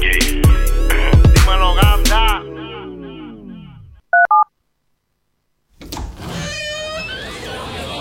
Yeah. 0.00 0.42
Dímelo, 1.34 1.74
Ganda. 1.74 2.42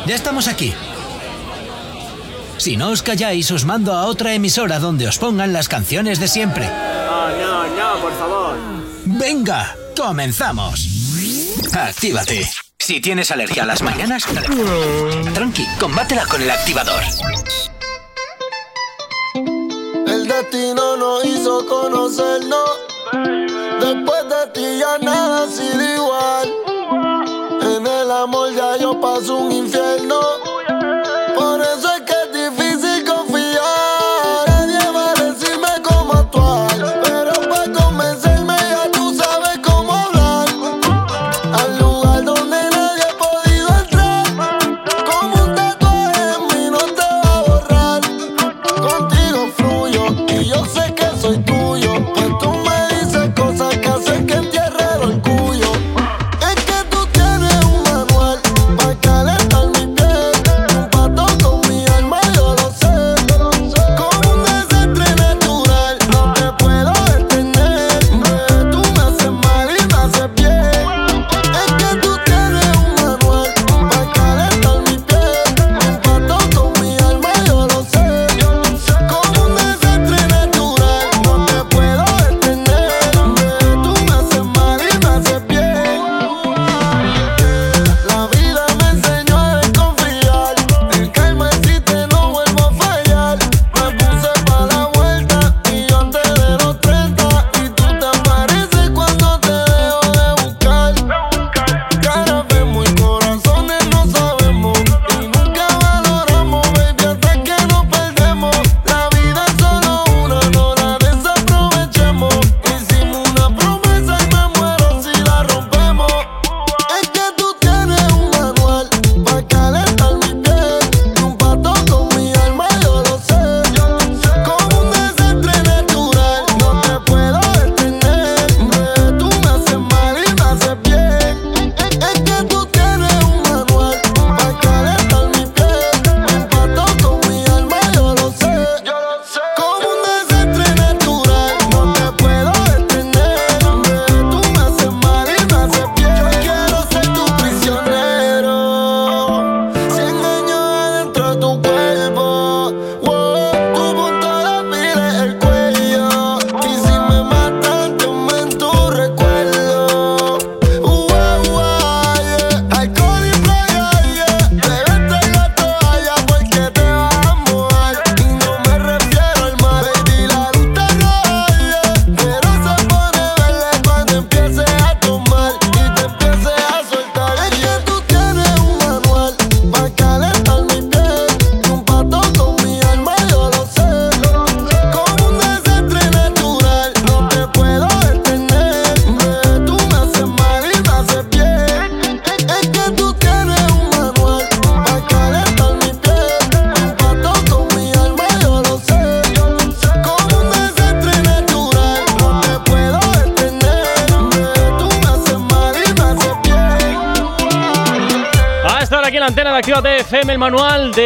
Ya 0.06 0.16
estamos 0.16 0.48
aquí. 0.48 0.74
Si 2.58 2.76
no 2.76 2.90
os 2.90 3.04
calláis, 3.04 3.52
os 3.52 3.66
mando 3.66 3.94
a 3.94 4.06
otra 4.08 4.34
emisora 4.34 4.80
donde 4.80 5.08
os 5.08 5.18
pongan 5.20 5.54
las 5.54 5.70
canciones 5.70 6.20
de 6.20 6.28
siempre. 6.28 6.66
No, 6.66 7.30
no, 7.30 7.68
no, 7.68 8.02
por 8.02 8.14
favor. 8.14 8.67
Venga, 9.20 9.76
comenzamos. 9.96 10.88
Actívate. 11.74 12.48
Si 12.78 13.02
tienes 13.02 13.32
alergia 13.32 13.64
a 13.64 13.66
las 13.66 13.82
mañanas, 13.82 14.24
tranqui, 15.34 15.66
combátela 15.80 16.26
con 16.26 16.42
el 16.42 16.52
activador. 16.52 17.02
El 20.08 20.28
destino 20.28 20.98
nos 20.98 21.26
hizo 21.26 21.66
conocernos. 21.66 22.70
Después 23.82 24.24
de 24.30 24.48
ti 24.54 24.80
ya 24.80 24.98
nada 25.00 25.44
ha 25.44 25.48
sido 25.48 25.96
igual. 25.96 26.54
En 27.62 27.88
el 27.88 28.12
amor 28.12 28.54
ya 28.56 28.78
yo 28.78 29.02
paso 29.02 29.36
un 29.38 29.52
infierno. 29.52 30.27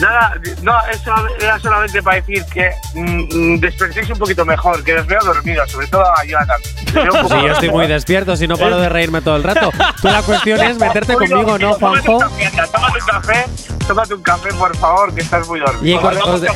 Nada, 0.00 0.34
no, 0.62 0.72
eso 0.90 1.14
era 1.40 1.58
solamente 1.60 2.02
para 2.02 2.16
decir 2.16 2.44
que 2.52 2.70
mm, 2.94 3.54
mm, 3.54 3.60
despertéis 3.60 4.10
un 4.10 4.18
poquito 4.18 4.44
mejor, 4.44 4.82
que 4.82 4.94
os 4.94 5.06
veo 5.06 5.20
dormidos, 5.24 5.70
sobre 5.70 5.86
todo 5.86 6.02
a 6.02 6.24
Jonathan. 6.24 6.60
Poco 6.94 7.28
Sí, 7.28 7.34
yo 7.46 7.52
estoy 7.52 7.70
muy 7.70 7.86
despierto, 7.86 8.36
si 8.36 8.48
no 8.48 8.56
paro 8.56 8.78
de 8.78 8.88
reírme 8.88 9.20
todo 9.20 9.36
el 9.36 9.42
rato. 9.42 9.70
Tú 10.00 10.08
la 10.08 10.22
cuestión 10.22 10.60
es 10.62 10.78
meterte 10.78 11.14
conmigo, 11.14 11.58
¿no, 11.58 11.74
Juanjo? 11.74 12.18
Tómate 12.18 13.00
un 13.00 13.06
café, 13.06 13.44
tómate 13.86 14.14
un 14.14 14.22
café, 14.22 14.48
por 14.54 14.76
favor, 14.76 15.14
que 15.14 15.20
estás 15.20 15.46
muy 15.46 15.60
dormido. 15.60 16.00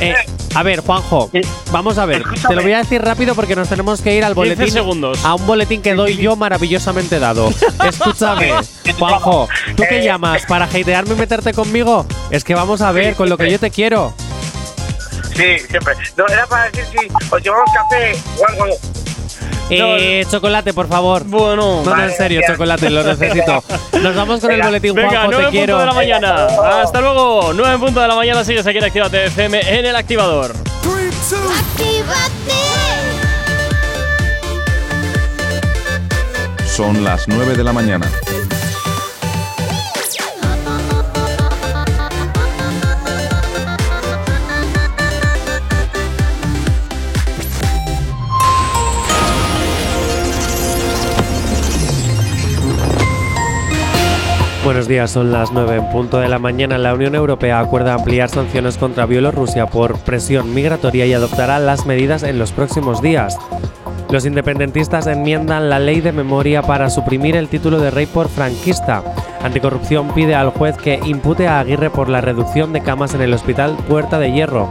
Eh, 0.01 0.15
a 0.55 0.63
ver, 0.63 0.81
Juanjo, 0.81 1.29
vamos 1.71 1.97
a 1.97 2.05
ver. 2.05 2.21
Escúchame. 2.21 2.47
Te 2.47 2.55
lo 2.55 2.61
voy 2.63 2.73
a 2.73 2.77
decir 2.79 3.01
rápido 3.01 3.35
porque 3.35 3.55
nos 3.55 3.69
tenemos 3.69 4.01
que 4.01 4.15
ir 4.15 4.23
al 4.23 4.33
15 4.33 4.55
boletín. 4.55 4.73
segundos. 4.73 5.23
A 5.23 5.35
un 5.35 5.45
boletín 5.45 5.81
que 5.81 5.93
doy 5.93 6.17
yo 6.17 6.35
maravillosamente 6.35 7.19
dado. 7.19 7.49
Escúchame, 7.87 8.51
Juanjo, 8.97 9.47
¿tú 9.75 9.83
qué 9.87 10.03
llamas? 10.03 10.43
¿Para 10.47 10.65
hatearme 10.65 11.13
y 11.13 11.17
meterte 11.17 11.53
conmigo? 11.53 12.05
Es 12.31 12.43
que 12.43 12.55
vamos 12.55 12.81
a 12.81 12.91
ver 12.91 13.15
con 13.15 13.28
lo 13.29 13.37
que 13.37 13.49
yo 13.51 13.59
te 13.59 13.69
quiero. 13.71 14.13
Sí, 15.35 15.57
siempre. 15.69 15.93
No, 16.17 16.25
era 16.27 16.45
para 16.47 16.69
decir 16.69 16.85
si 16.91 17.07
os 17.33 17.41
llevamos 17.41 17.69
café 17.73 18.11
o 18.39 18.47
algo. 18.47 18.75
Eh, 19.71 20.25
chocolate, 20.29 20.73
por 20.73 20.87
favor. 20.87 21.23
Bueno. 21.25 21.83
No, 21.85 21.95
no, 21.95 22.03
en 22.03 22.11
serio, 22.11 22.39
gracias. 22.39 22.57
chocolate, 22.57 22.89
lo 22.89 23.03
necesito. 23.03 23.63
Nos 24.01 24.15
vamos 24.15 24.39
con 24.41 24.51
el 24.51 24.61
boletín, 24.63 24.95
Venga, 24.95 25.09
Juanjo, 25.09 25.31
9 25.31 25.37
te 25.37 25.37
en 25.37 25.45
punto 25.45 25.51
quiero. 25.51 25.79
de 25.79 25.85
la 25.85 25.93
mañana. 25.93 26.45
Hasta 26.81 27.01
luego. 27.01 27.51
9 27.53 27.73
en 27.75 27.79
punto 27.79 28.01
de 28.01 28.07
la 28.07 28.15
mañana 28.15 28.43
sigues 28.43 28.65
aquí 28.65 28.79
en 28.79 28.83
Actívate 28.85 29.25
FM 29.27 29.77
en 29.79 29.85
el 29.85 29.95
activador. 29.95 30.53
Son 36.65 37.03
las 37.03 37.27
9 37.27 37.55
de 37.57 37.63
la 37.63 37.73
mañana. 37.73 38.09
Buenos 54.69 54.87
días, 54.87 55.09
son 55.09 55.31
las 55.31 55.51
9 55.51 55.77
en 55.77 55.89
punto 55.89 56.19
de 56.19 56.29
la 56.29 56.37
mañana. 56.37 56.77
La 56.77 56.93
Unión 56.93 57.15
Europea 57.15 57.59
acuerda 57.59 57.95
ampliar 57.95 58.29
sanciones 58.29 58.77
contra 58.77 59.07
Bielorrusia 59.07 59.65
por 59.65 59.97
presión 59.97 60.53
migratoria 60.53 61.07
y 61.07 61.13
adoptará 61.13 61.57
las 61.57 61.87
medidas 61.87 62.21
en 62.21 62.37
los 62.37 62.51
próximos 62.51 63.01
días. 63.01 63.35
Los 64.11 64.27
independentistas 64.27 65.07
enmiendan 65.07 65.71
la 65.71 65.79
ley 65.79 66.01
de 66.01 66.11
memoria 66.11 66.61
para 66.61 66.91
suprimir 66.91 67.35
el 67.35 67.47
título 67.47 67.79
de 67.79 67.89
rey 67.89 68.05
por 68.05 68.29
franquista. 68.29 69.01
Anticorrupción 69.41 70.13
pide 70.13 70.35
al 70.35 70.51
juez 70.51 70.77
que 70.77 70.99
impute 71.03 71.47
a 71.47 71.59
Aguirre 71.59 71.89
por 71.89 72.07
la 72.07 72.21
reducción 72.21 72.71
de 72.71 72.81
camas 72.81 73.15
en 73.15 73.21
el 73.21 73.33
hospital 73.33 73.75
Puerta 73.87 74.19
de 74.19 74.31
Hierro. 74.31 74.69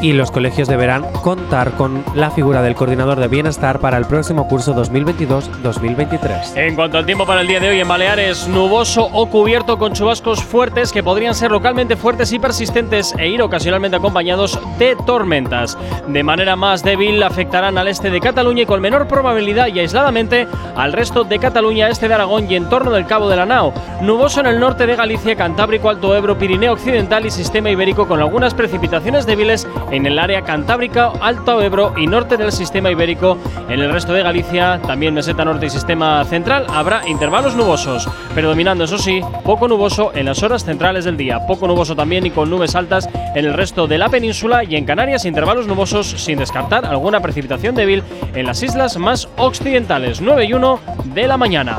Y 0.00 0.12
los 0.12 0.30
colegios 0.30 0.68
deberán 0.68 1.02
contar 1.22 1.72
con 1.72 2.04
la 2.14 2.30
figura 2.30 2.62
del 2.62 2.76
coordinador 2.76 3.18
de 3.18 3.26
bienestar 3.26 3.80
para 3.80 3.96
el 3.96 4.04
próximo 4.04 4.46
curso 4.46 4.72
2022-2023. 4.76 6.56
En 6.56 6.76
cuanto 6.76 6.98
al 6.98 7.06
tiempo 7.06 7.26
para 7.26 7.40
el 7.40 7.48
día 7.48 7.58
de 7.58 7.70
hoy 7.70 7.80
en 7.80 7.88
Baleares, 7.88 8.46
nuboso 8.46 9.08
o 9.12 9.28
cubierto 9.28 9.76
con 9.76 9.94
chubascos 9.94 10.44
fuertes 10.44 10.92
que 10.92 11.02
podrían 11.02 11.34
ser 11.34 11.50
localmente 11.50 11.96
fuertes 11.96 12.32
y 12.32 12.38
persistentes 12.38 13.12
e 13.18 13.28
ir 13.28 13.42
ocasionalmente 13.42 13.96
acompañados 13.96 14.60
de 14.78 14.94
tormentas. 15.04 15.76
De 16.06 16.22
manera 16.22 16.54
más 16.54 16.84
débil 16.84 17.20
afectarán 17.24 17.76
al 17.76 17.88
este 17.88 18.10
de 18.10 18.20
Cataluña 18.20 18.62
y 18.62 18.66
con 18.66 18.80
menor 18.80 19.08
probabilidad 19.08 19.66
y 19.66 19.80
aisladamente 19.80 20.46
al 20.76 20.92
resto 20.92 21.24
de 21.24 21.40
Cataluña, 21.40 21.88
este 21.88 22.06
de 22.06 22.14
Aragón 22.14 22.48
y 22.48 22.54
en 22.54 22.68
torno 22.68 22.92
del 22.92 23.06
Cabo 23.06 23.28
de 23.28 23.36
la 23.36 23.46
Nao. 23.46 23.74
Nuboso 24.00 24.38
en 24.38 24.46
el 24.46 24.60
norte 24.60 24.86
de 24.86 24.94
Galicia, 24.94 25.34
Cantábrico, 25.34 25.88
Alto 25.88 26.14
Ebro, 26.14 26.38
Pirineo 26.38 26.74
Occidental 26.74 27.26
y 27.26 27.32
Sistema 27.32 27.70
Ibérico 27.70 28.06
con 28.06 28.20
algunas 28.20 28.54
precipitaciones 28.54 29.26
débiles 29.26 29.66
en 29.90 30.06
el 30.06 30.18
área 30.18 30.42
Cantábrica, 30.42 31.12
Alto 31.20 31.60
Ebro 31.62 31.94
y 31.96 32.06
norte 32.06 32.36
del 32.36 32.52
Sistema 32.52 32.90
Ibérico. 32.90 33.38
En 33.68 33.80
el 33.80 33.92
resto 33.92 34.12
de 34.12 34.22
Galicia, 34.22 34.80
también 34.86 35.14
meseta 35.14 35.44
norte 35.44 35.66
y 35.66 35.70
Sistema 35.70 36.24
Central, 36.24 36.66
habrá 36.68 37.06
intervalos 37.08 37.54
nubosos, 37.54 38.08
predominando 38.34 38.84
eso 38.84 38.98
sí, 38.98 39.20
poco 39.44 39.68
nuboso 39.68 40.12
en 40.14 40.26
las 40.26 40.42
horas 40.42 40.64
centrales 40.64 41.04
del 41.04 41.16
día, 41.16 41.46
poco 41.46 41.66
nuboso 41.66 41.96
también 41.96 42.26
y 42.26 42.30
con 42.30 42.50
nubes 42.50 42.74
altas 42.74 43.08
en 43.34 43.44
el 43.44 43.54
resto 43.54 43.86
de 43.86 43.98
la 43.98 44.08
península 44.08 44.64
y 44.64 44.76
en 44.76 44.84
Canarias 44.84 45.24
intervalos 45.24 45.66
nubosos 45.66 46.08
sin 46.10 46.38
descartar 46.38 46.86
alguna 46.86 47.20
precipitación 47.20 47.74
débil 47.74 48.02
en 48.34 48.46
las 48.46 48.62
islas 48.62 48.96
más 48.96 49.28
occidentales, 49.36 50.20
9 50.20 50.44
y 50.44 50.52
1 50.52 50.80
de 51.14 51.26
la 51.26 51.36
mañana. 51.36 51.78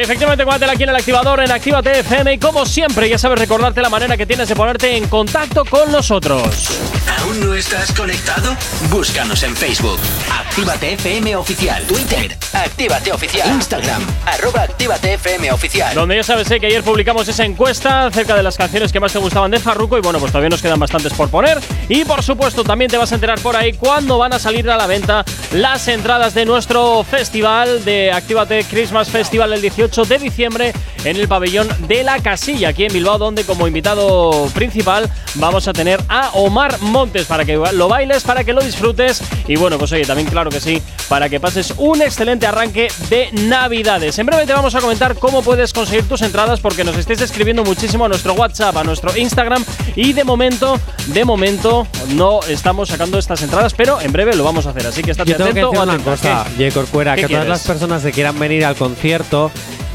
Efectivamente, 0.00 0.44
cuéntale 0.44 0.72
aquí 0.72 0.84
en 0.84 0.88
el 0.88 0.96
activador 0.96 1.40
en 1.40 1.50
Actívate 1.50 2.00
FM 2.00 2.32
y 2.32 2.38
como 2.38 2.64
siempre 2.64 3.08
ya 3.10 3.18
sabes 3.18 3.38
recordarte 3.38 3.82
la 3.82 3.90
manera 3.90 4.16
que 4.16 4.24
tienes 4.24 4.48
de 4.48 4.56
ponerte 4.56 4.96
en 4.96 5.06
contacto 5.06 5.66
con 5.66 5.92
nosotros. 5.92 6.80
¿Aún 7.20 7.40
no 7.40 7.54
estás 7.54 7.92
conectado? 7.92 8.56
Búscanos 8.88 9.42
en 9.42 9.54
Facebook. 9.54 9.98
Actívate 10.30 10.94
FM 10.94 11.36
Oficial. 11.36 11.82
Twitter. 11.84 12.36
Actívate 12.54 13.12
Oficial. 13.12 13.48
Instagram. 13.50 14.02
Arroba 14.24 14.62
Actívate 14.62 15.14
FM 15.14 15.52
Oficial. 15.52 15.94
Donde 15.94 16.16
ya 16.16 16.22
sabes 16.22 16.50
eh, 16.50 16.58
que 16.58 16.66
ayer 16.66 16.82
publicamos 16.82 17.28
esa 17.28 17.44
encuesta 17.44 18.06
acerca 18.06 18.34
de 18.34 18.42
las 18.42 18.56
canciones 18.56 18.92
que 18.92 19.00
más 19.00 19.12
te 19.12 19.18
gustaban 19.18 19.50
de 19.50 19.60
Farruko 19.60 19.98
y 19.98 20.00
bueno, 20.00 20.18
pues 20.18 20.32
todavía 20.32 20.48
nos 20.48 20.62
quedan 20.62 20.80
bastantes 20.80 21.12
por 21.12 21.28
poner. 21.28 21.58
Y 21.88 22.04
por 22.04 22.22
supuesto 22.22 22.64
también 22.64 22.90
te 22.90 22.96
vas 22.96 23.12
a 23.12 23.16
enterar 23.16 23.38
por 23.40 23.56
ahí 23.56 23.74
cuándo 23.74 24.16
van 24.16 24.32
a 24.32 24.38
salir 24.38 24.68
a 24.70 24.76
la 24.76 24.86
venta 24.86 25.24
las 25.52 25.86
entradas 25.88 26.32
de 26.34 26.46
nuestro 26.46 27.04
festival 27.04 27.84
de 27.84 28.10
Actívate 28.10 28.64
Christmas 28.64 29.10
Festival 29.10 29.52
el 29.52 29.60
18 29.60 29.81
de 29.82 30.18
diciembre 30.18 30.72
en 31.04 31.16
el 31.16 31.26
pabellón 31.26 31.68
de 31.88 32.04
la 32.04 32.20
Casilla, 32.20 32.68
aquí 32.68 32.84
en 32.84 32.92
Bilbao, 32.92 33.18
donde 33.18 33.42
como 33.42 33.66
invitado 33.66 34.46
principal 34.54 35.10
vamos 35.34 35.66
a 35.66 35.72
tener 35.72 36.00
a 36.08 36.30
Omar 36.34 36.80
Montes 36.80 37.26
para 37.26 37.44
que 37.44 37.56
lo 37.56 37.88
bailes, 37.88 38.22
para 38.22 38.44
que 38.44 38.52
lo 38.52 38.60
disfrutes 38.62 39.22
y 39.48 39.56
bueno, 39.56 39.78
pues 39.78 39.90
oye, 39.90 40.04
también 40.04 40.28
claro 40.28 40.50
que 40.50 40.60
sí, 40.60 40.80
para 41.08 41.28
que 41.28 41.40
pases 41.40 41.74
un 41.78 42.00
excelente 42.00 42.46
arranque 42.46 42.88
de 43.10 43.30
Navidades. 43.32 44.18
En 44.20 44.26
breve 44.26 44.46
te 44.46 44.52
vamos 44.52 44.74
a 44.76 44.80
comentar 44.80 45.16
cómo 45.16 45.42
puedes 45.42 45.72
conseguir 45.72 46.08
tus 46.08 46.22
entradas 46.22 46.60
porque 46.60 46.84
nos 46.84 46.96
estáis 46.96 47.20
escribiendo 47.20 47.64
muchísimo 47.64 48.04
a 48.04 48.08
nuestro 48.08 48.34
WhatsApp, 48.34 48.76
a 48.76 48.84
nuestro 48.84 49.16
Instagram 49.16 49.64
y 49.96 50.12
de 50.12 50.22
momento, 50.22 50.78
de 51.08 51.24
momento 51.24 51.88
no 52.14 52.40
estamos 52.48 52.88
sacando 52.88 53.18
estas 53.18 53.42
entradas, 53.42 53.74
pero 53.74 54.00
en 54.00 54.12
breve 54.12 54.36
lo 54.36 54.44
vamos 54.44 54.64
a 54.66 54.70
hacer, 54.70 54.86
así 54.86 55.02
que 55.02 55.10
estate 55.10 55.32
Yo 55.32 55.36
tengo 55.38 55.52
que 55.52 55.60
atento. 55.60 55.80
decir 55.80 55.94
una 55.94 56.04
cosa, 56.04 56.46
¿Qué? 56.56 56.70
J. 56.70 56.74
Corcuera, 56.80 57.14
¿Qué 57.16 57.22
que 57.22 57.28
todas 57.34 57.48
las 57.48 57.66
personas 57.66 58.02
que 58.02 58.12
quieran 58.12 58.38
venir 58.38 58.64
al 58.64 58.76
concierto, 58.76 59.50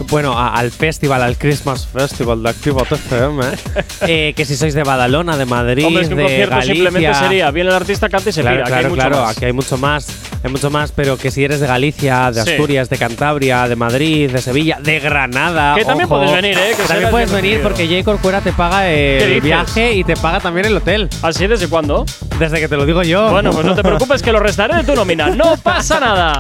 bueno, 0.10 0.38
a- 0.38 0.54
al 0.56 0.72
festival, 0.72 1.22
al 1.24 1.38
Christmas 1.38 1.88
Festival 1.88 2.44
de 2.44 2.50
Activa 2.50 2.84
TFM, 2.84 3.42
eh, 4.08 4.34
que 4.36 4.46
si 4.46 4.56
sois 4.56 4.74
de 4.74 4.84
Badalona, 4.84 5.38
de 5.38 5.46
Madrid, 5.46 5.86
Hombre, 5.86 6.04
es 6.04 6.08
que 6.08 6.14
un 6.14 6.18
de 6.20 6.24
concierto 6.26 6.56
Galicia, 6.56 6.74
simplemente 6.76 7.14
sería, 7.16 7.52
viene 7.52 7.70
el 7.70 7.76
artista, 7.76 8.10
canta 8.10 8.30
y 8.30 8.34
se 8.34 8.42
Claro, 8.42 8.64
pira, 8.64 8.66
aquí 8.66 8.72
claro, 8.72 8.86
hay 8.88 8.90
mucho 8.92 9.02
claro, 9.10 9.22
más. 9.26 9.36
aquí 9.38 9.46
hay 9.46 9.54
mucho 9.54 9.78
más, 9.78 10.08
hay 10.44 10.52
mucho 10.52 10.70
más, 10.70 10.92
pero 10.92 11.18
que 11.18 11.32
si 11.32 11.44
eres 11.44 11.60
de 11.60 11.68
Galicia, 11.68 12.32
de 12.32 12.44
Sí. 12.44 12.50
Asturias, 12.52 12.90
de 12.90 12.98
Cantabria, 12.98 13.68
de 13.68 13.76
Madrid, 13.76 14.32
de 14.32 14.42
Sevilla, 14.42 14.78
de 14.82 15.00
Granada, 15.00 15.76
Que 15.76 15.84
también 15.86 16.06
ojo, 16.06 16.18
puedes 16.20 16.32
venir, 16.32 16.58
¿eh? 16.58 16.74
Que 16.78 16.84
también 16.84 17.10
puedes 17.10 17.32
venir 17.32 17.62
porque 17.64 17.88
J. 17.88 18.04
Corcuera 18.04 18.42
te 18.42 18.54
paga 18.54 18.82
¿Qué 18.84 19.36
el 19.36 19.42
viaje 19.42 19.94
y 19.94 20.04
te 20.04 20.16
paga 20.16 20.40
también 20.40 20.68
el 20.68 20.78
hotel. 20.78 21.10
¿Así 21.22 21.48
desde 21.48 21.68
cuándo? 21.68 22.06
Desde 22.40 22.60
que 22.60 22.68
te 22.68 22.78
lo 22.78 22.86
digo 22.86 23.02
yo. 23.04 23.30
Bueno, 23.32 23.52
pues 23.52 23.66
no 23.66 23.74
te 23.76 23.82
preocupes 23.82 24.22
que 24.22 24.32
lo 24.32 24.40
restaré 24.40 24.76
de 24.76 24.84
tu 24.84 24.94
nómina. 24.96 25.30
No 25.30 25.58
pasa 25.58 26.00
nada. 26.00 26.38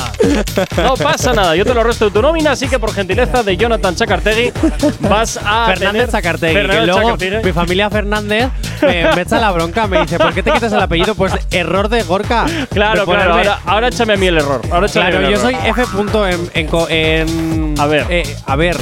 No 0.78 0.94
pasa 0.96 1.34
nada. 1.34 1.56
Yo 1.56 1.66
te 1.66 1.74
lo 1.74 1.84
resto 1.84 2.06
de 2.06 2.12
tu 2.12 2.22
nómina, 2.22 2.52
así 2.52 2.68
que 2.68 2.78
por 2.80 2.94
gentileza 2.94 3.44
de 3.48 3.58
Jonathan 3.58 3.96
Chacartegui 3.96 4.52
vas 5.00 5.40
a 5.44 5.66
Fernández 5.68 5.92
tener 5.92 6.12
Zacartegui, 6.12 6.54
que 6.54 6.60
Fernández 6.62 6.86
luego 6.86 7.02
Chacartegui. 7.14 7.46
mi 7.46 7.52
familia 7.54 7.90
Fernández 7.90 8.50
me, 8.82 9.16
me 9.16 9.22
echa 9.22 9.40
la 9.40 9.52
bronca, 9.52 9.88
me 9.88 10.02
dice, 10.02 10.20
¿por 10.20 10.34
qué 10.34 10.44
te 10.44 10.52
quitas 10.52 10.72
el 10.74 10.80
apellido? 10.82 11.16
Pues 11.16 11.34
error 11.52 11.90
de 11.90 12.04
Gorka. 12.04 12.46
Claro, 12.70 13.06
claro. 13.06 13.34
Ahora, 13.34 13.60
ahora 13.66 13.88
échame 13.88 14.14
a 14.14 14.18
mí 14.18 14.28
el 14.28 14.38
error. 14.38 14.62
Ahora 14.72 14.88
Claro, 14.88 15.30
yo 15.30 15.38
soy. 15.40 15.56
F. 15.56 15.84
en, 16.30 16.50
en- 16.90 17.76
A 17.80 17.86
ver. 17.88 18.06
eh, 18.10 18.36
a 18.46 18.56
ver. 18.56 18.78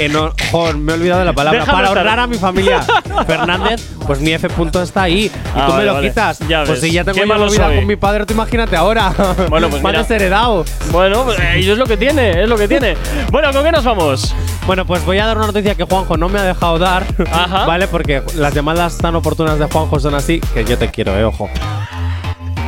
En 0.00 0.16
o- 0.16 0.32
joder, 0.50 0.76
me 0.76 0.92
he 0.92 0.94
olvidado 0.96 1.20
de 1.20 1.26
la 1.26 1.32
palabra. 1.32 1.60
Déjame 1.60 1.76
Para 1.76 1.88
estar. 1.88 1.98
ahorrar 1.98 2.18
a 2.20 2.26
mi 2.26 2.36
familia 2.38 2.80
Fernández, 3.26 3.86
pues 4.06 4.20
mi 4.20 4.32
F. 4.32 4.48
punto 4.50 4.82
está 4.82 5.02
ahí. 5.02 5.24
Y 5.26 5.30
Ah, 5.54 5.66
tú 5.66 5.72
vale, 5.72 5.76
me 5.78 5.84
lo 5.84 5.94
vale. 5.94 6.08
quitas. 6.08 6.38
Ya 6.48 6.58
pues 6.64 6.70
ves. 6.70 6.80
si 6.80 6.92
ya 6.92 7.04
tengo 7.04 7.18
yo 7.18 7.50
vida 7.50 7.74
con 7.74 7.86
mi 7.86 7.96
padre, 7.96 8.26
tú 8.26 8.34
imagínate 8.34 8.76
ahora. 8.76 9.12
Bueno, 9.48 9.68
pues 9.68 9.82
Más 9.82 9.92
mira. 9.92 10.02
desheredado. 10.02 10.64
Bueno, 10.90 11.24
pues, 11.24 11.38
eh, 11.38 11.58
es 11.60 11.78
lo 11.78 11.86
que 11.86 11.96
tiene, 11.96 12.42
es 12.42 12.48
lo 12.48 12.56
que 12.56 12.66
tiene. 12.68 12.96
Bueno, 13.30 13.52
¿con 13.52 13.62
qué 13.62 13.72
nos 13.72 13.84
vamos? 13.84 14.34
Bueno, 14.66 14.84
pues 14.86 15.04
voy 15.04 15.18
a 15.18 15.26
dar 15.26 15.36
una 15.36 15.46
noticia 15.46 15.74
que 15.74 15.84
Juanjo 15.84 16.16
no 16.16 16.28
me 16.28 16.38
ha 16.38 16.42
dejado 16.42 16.78
dar. 16.78 17.04
Ajá. 17.30 17.64
¿Vale? 17.66 17.88
Porque 17.88 18.22
las 18.36 18.54
llamadas 18.54 18.98
tan 18.98 19.14
oportunas 19.16 19.58
de 19.58 19.66
Juanjo 19.66 19.98
son 20.00 20.14
así 20.14 20.40
que 20.54 20.64
yo 20.64 20.78
te 20.78 20.88
quiero, 20.90 21.16
eh, 21.18 21.24
ojo. 21.24 21.48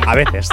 A 0.05 0.15
veces. 0.15 0.49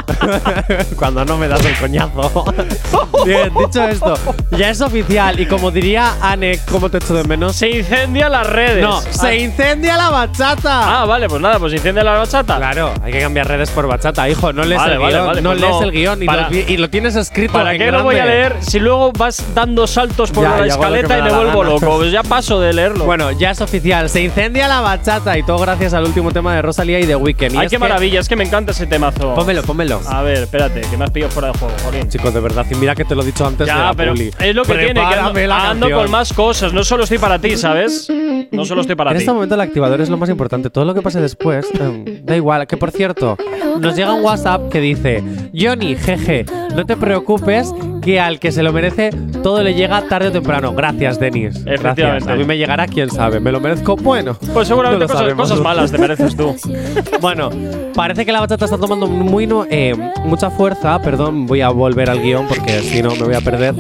Cuando 0.97 1.25
no 1.25 1.37
me 1.37 1.49
das 1.49 1.65
el 1.65 1.77
coñazo. 1.77 2.45
Bien, 3.25 3.53
dicho 3.55 3.83
esto, 3.89 4.15
ya 4.57 4.71
es 4.71 4.81
oficial. 4.81 5.39
Y 5.41 5.47
como 5.47 5.71
diría 5.71 6.15
Anne, 6.23 6.59
¿cómo 6.71 6.89
te 6.89 6.99
echo 6.99 7.15
de 7.15 7.25
menos? 7.25 7.57
Se 7.57 7.69
incendia 7.69 8.29
las 8.29 8.47
redes. 8.47 8.83
No, 8.83 9.01
se 9.03 9.37
incendia 9.39 9.97
la 9.97 10.11
bachata. 10.11 11.01
Ah, 11.03 11.05
vale, 11.05 11.29
pues 11.29 11.41
nada, 11.41 11.59
pues 11.59 11.73
incendia 11.73 12.03
la 12.03 12.13
bachata. 12.19 12.57
Claro, 12.57 12.93
hay 13.03 13.13
que 13.13 13.21
cambiar 13.21 13.47
redes 13.49 13.71
por 13.71 13.87
bachata, 13.87 14.29
hijo. 14.29 14.53
No 14.53 14.65
lees 14.65 14.81
Vale, 14.81 14.95
el 14.95 14.99
vale, 15.01 15.15
guion. 15.15 15.27
vale, 15.27 15.43
no 15.43 15.51
pues 15.51 15.61
lees 15.61 15.73
no. 15.73 15.83
el 15.83 15.91
guion 15.93 16.23
y, 16.23 16.27
Para- 16.27 16.49
lo, 16.51 16.57
y 16.57 16.77
lo 16.77 16.89
tienes 16.91 17.17
escrito 17.17 17.53
¿Para 17.53 17.73
en 17.75 17.79
qué 17.79 17.91
lo 17.93 18.03
voy 18.03 18.15
a 18.17 18.25
grande. 18.25 18.35
leer 18.35 18.57
si 18.61 18.79
luego 18.79 19.13
vas 19.13 19.45
dando 19.55 19.87
saltos 19.87 20.31
por 20.31 20.45
Ya, 20.45 20.57
la 20.59 20.67
escaleta 20.67 21.15
me 21.15 21.19
y 21.19 21.23
me 21.25 21.31
vuelvo 21.37 21.59
gana. 21.61 21.71
loco? 21.75 21.97
Pues 21.99 22.13
ya 22.13 22.23
paso 22.23 22.61
de 22.61 22.73
leerlo. 22.73 23.05
Bueno, 23.05 23.31
ya 23.33 23.51
es 23.51 23.61
oficial. 23.61 24.09
Se 24.09 24.23
incendia 24.23 24.69
la 24.69 24.81
bachata 24.81 25.37
y 25.37 25.43
todo 25.43 25.59
gracias 25.59 25.93
al 25.95 26.05
último 26.05 26.31
tema 26.33 26.55
de 26.55 26.63
Rosalía 26.63 27.01
y 27.01 27.07
de 27.07 27.17
Weekend. 27.17 27.59
Ay, 27.59 27.69
qué 27.69 27.79
maravilla, 27.79 28.21
es 28.21 28.29
que 28.29 28.37
me 28.37 28.45
encanta 28.45 28.73
ese 28.73 28.87
temazo. 28.87 29.35
Pónmelo, 29.41 29.63
pónmelo. 29.63 30.01
A 30.07 30.21
ver, 30.21 30.43
espérate, 30.43 30.83
que 30.83 30.99
me 30.99 31.05
has 31.05 31.11
pillado 31.11 31.33
fuera 31.33 31.51
de 31.51 31.59
juego, 31.59 31.75
Jolín. 31.83 32.11
Chicos, 32.11 32.35
de 32.35 32.41
verdad, 32.41 32.67
y 32.71 32.75
mira 32.75 32.95
que 32.95 33.07
te 33.07 33.15
lo 33.15 33.23
he 33.23 33.25
dicho 33.25 33.47
antes 33.47 33.61
de 33.61 33.73
Ya, 33.73 33.79
la 33.85 33.95
pero 33.95 34.13
es 34.13 34.55
lo 34.55 34.65
que 34.65 34.75
tiene, 34.75 34.93
que 34.93 35.01
ando, 35.01 35.55
ando 35.55 35.91
con 35.91 36.11
más 36.11 36.31
cosas. 36.35 36.75
No 36.75 36.85
solo 36.85 37.05
estoy 37.05 37.17
para 37.17 37.39
ti, 37.39 37.57
¿sabes? 37.57 38.07
No 38.51 38.67
solo 38.67 38.83
estoy 38.83 38.97
para 38.97 39.13
En 39.13 39.17
ti. 39.17 39.23
este 39.23 39.33
momento 39.33 39.55
el 39.55 39.63
activador 39.63 39.99
es 40.03 40.11
lo 40.11 40.19
más 40.19 40.29
importante. 40.29 40.69
Todo 40.69 40.85
lo 40.85 40.93
que 40.93 41.01
pase 41.01 41.23
después, 41.23 41.67
em, 41.81 42.05
da 42.23 42.37
igual. 42.37 42.67
Que 42.67 42.77
por 42.77 42.91
cierto, 42.91 43.39
nos 43.79 43.97
llega 43.97 44.13
un 44.13 44.23
WhatsApp 44.23 44.69
que 44.69 44.79
dice: 44.79 45.25
Johnny, 45.59 45.97
jeje, 45.97 46.45
no 46.77 46.85
te 46.85 46.99
preocupes, 46.99 47.73
que 48.03 48.19
al 48.21 48.39
que 48.39 48.51
se 48.53 48.63
lo 48.63 48.73
merece, 48.73 49.11
todo 49.43 49.63
le 49.63 49.75
llega 49.75 50.03
tarde 50.09 50.29
o 50.29 50.33
temprano. 50.33 50.73
Gracias, 50.75 51.19
Denis. 51.21 51.65
Gracias. 51.65 52.27
A 52.27 52.35
mí 52.35 52.45
me 52.45 52.57
llegará, 52.57 52.87
quién 52.87 53.11
sabe. 53.11 53.41
¿Me 53.41 53.53
lo 53.53 53.61
merezco? 53.61 53.97
Bueno. 53.97 54.37
Pues 54.53 54.69
seguramente 54.69 55.07
no 55.07 55.13
cosas, 55.13 55.35
cosas 55.35 55.61
malas 55.61 55.93
te 55.93 55.99
mereces 55.99 56.37
tú. 56.37 56.55
Bueno, 57.21 57.51
parece 57.95 58.25
que 58.25 58.33
la 58.33 58.41
bachata 58.41 58.65
está 58.65 58.79
tomando 58.79 59.07
muy 59.07 59.47
no- 59.47 59.67
eh, 59.71 59.95
mucha 60.25 60.51
fuerza. 60.51 60.99
Perdón, 61.03 61.47
voy 61.47 61.61
a 61.61 61.69
volver 61.69 62.09
al 62.09 62.21
guion 62.23 62.47
porque 62.49 62.81
si 62.81 63.03
no 63.03 63.11
me 63.15 63.25
voy 63.25 63.35
a 63.35 63.41
perder. 63.43 63.75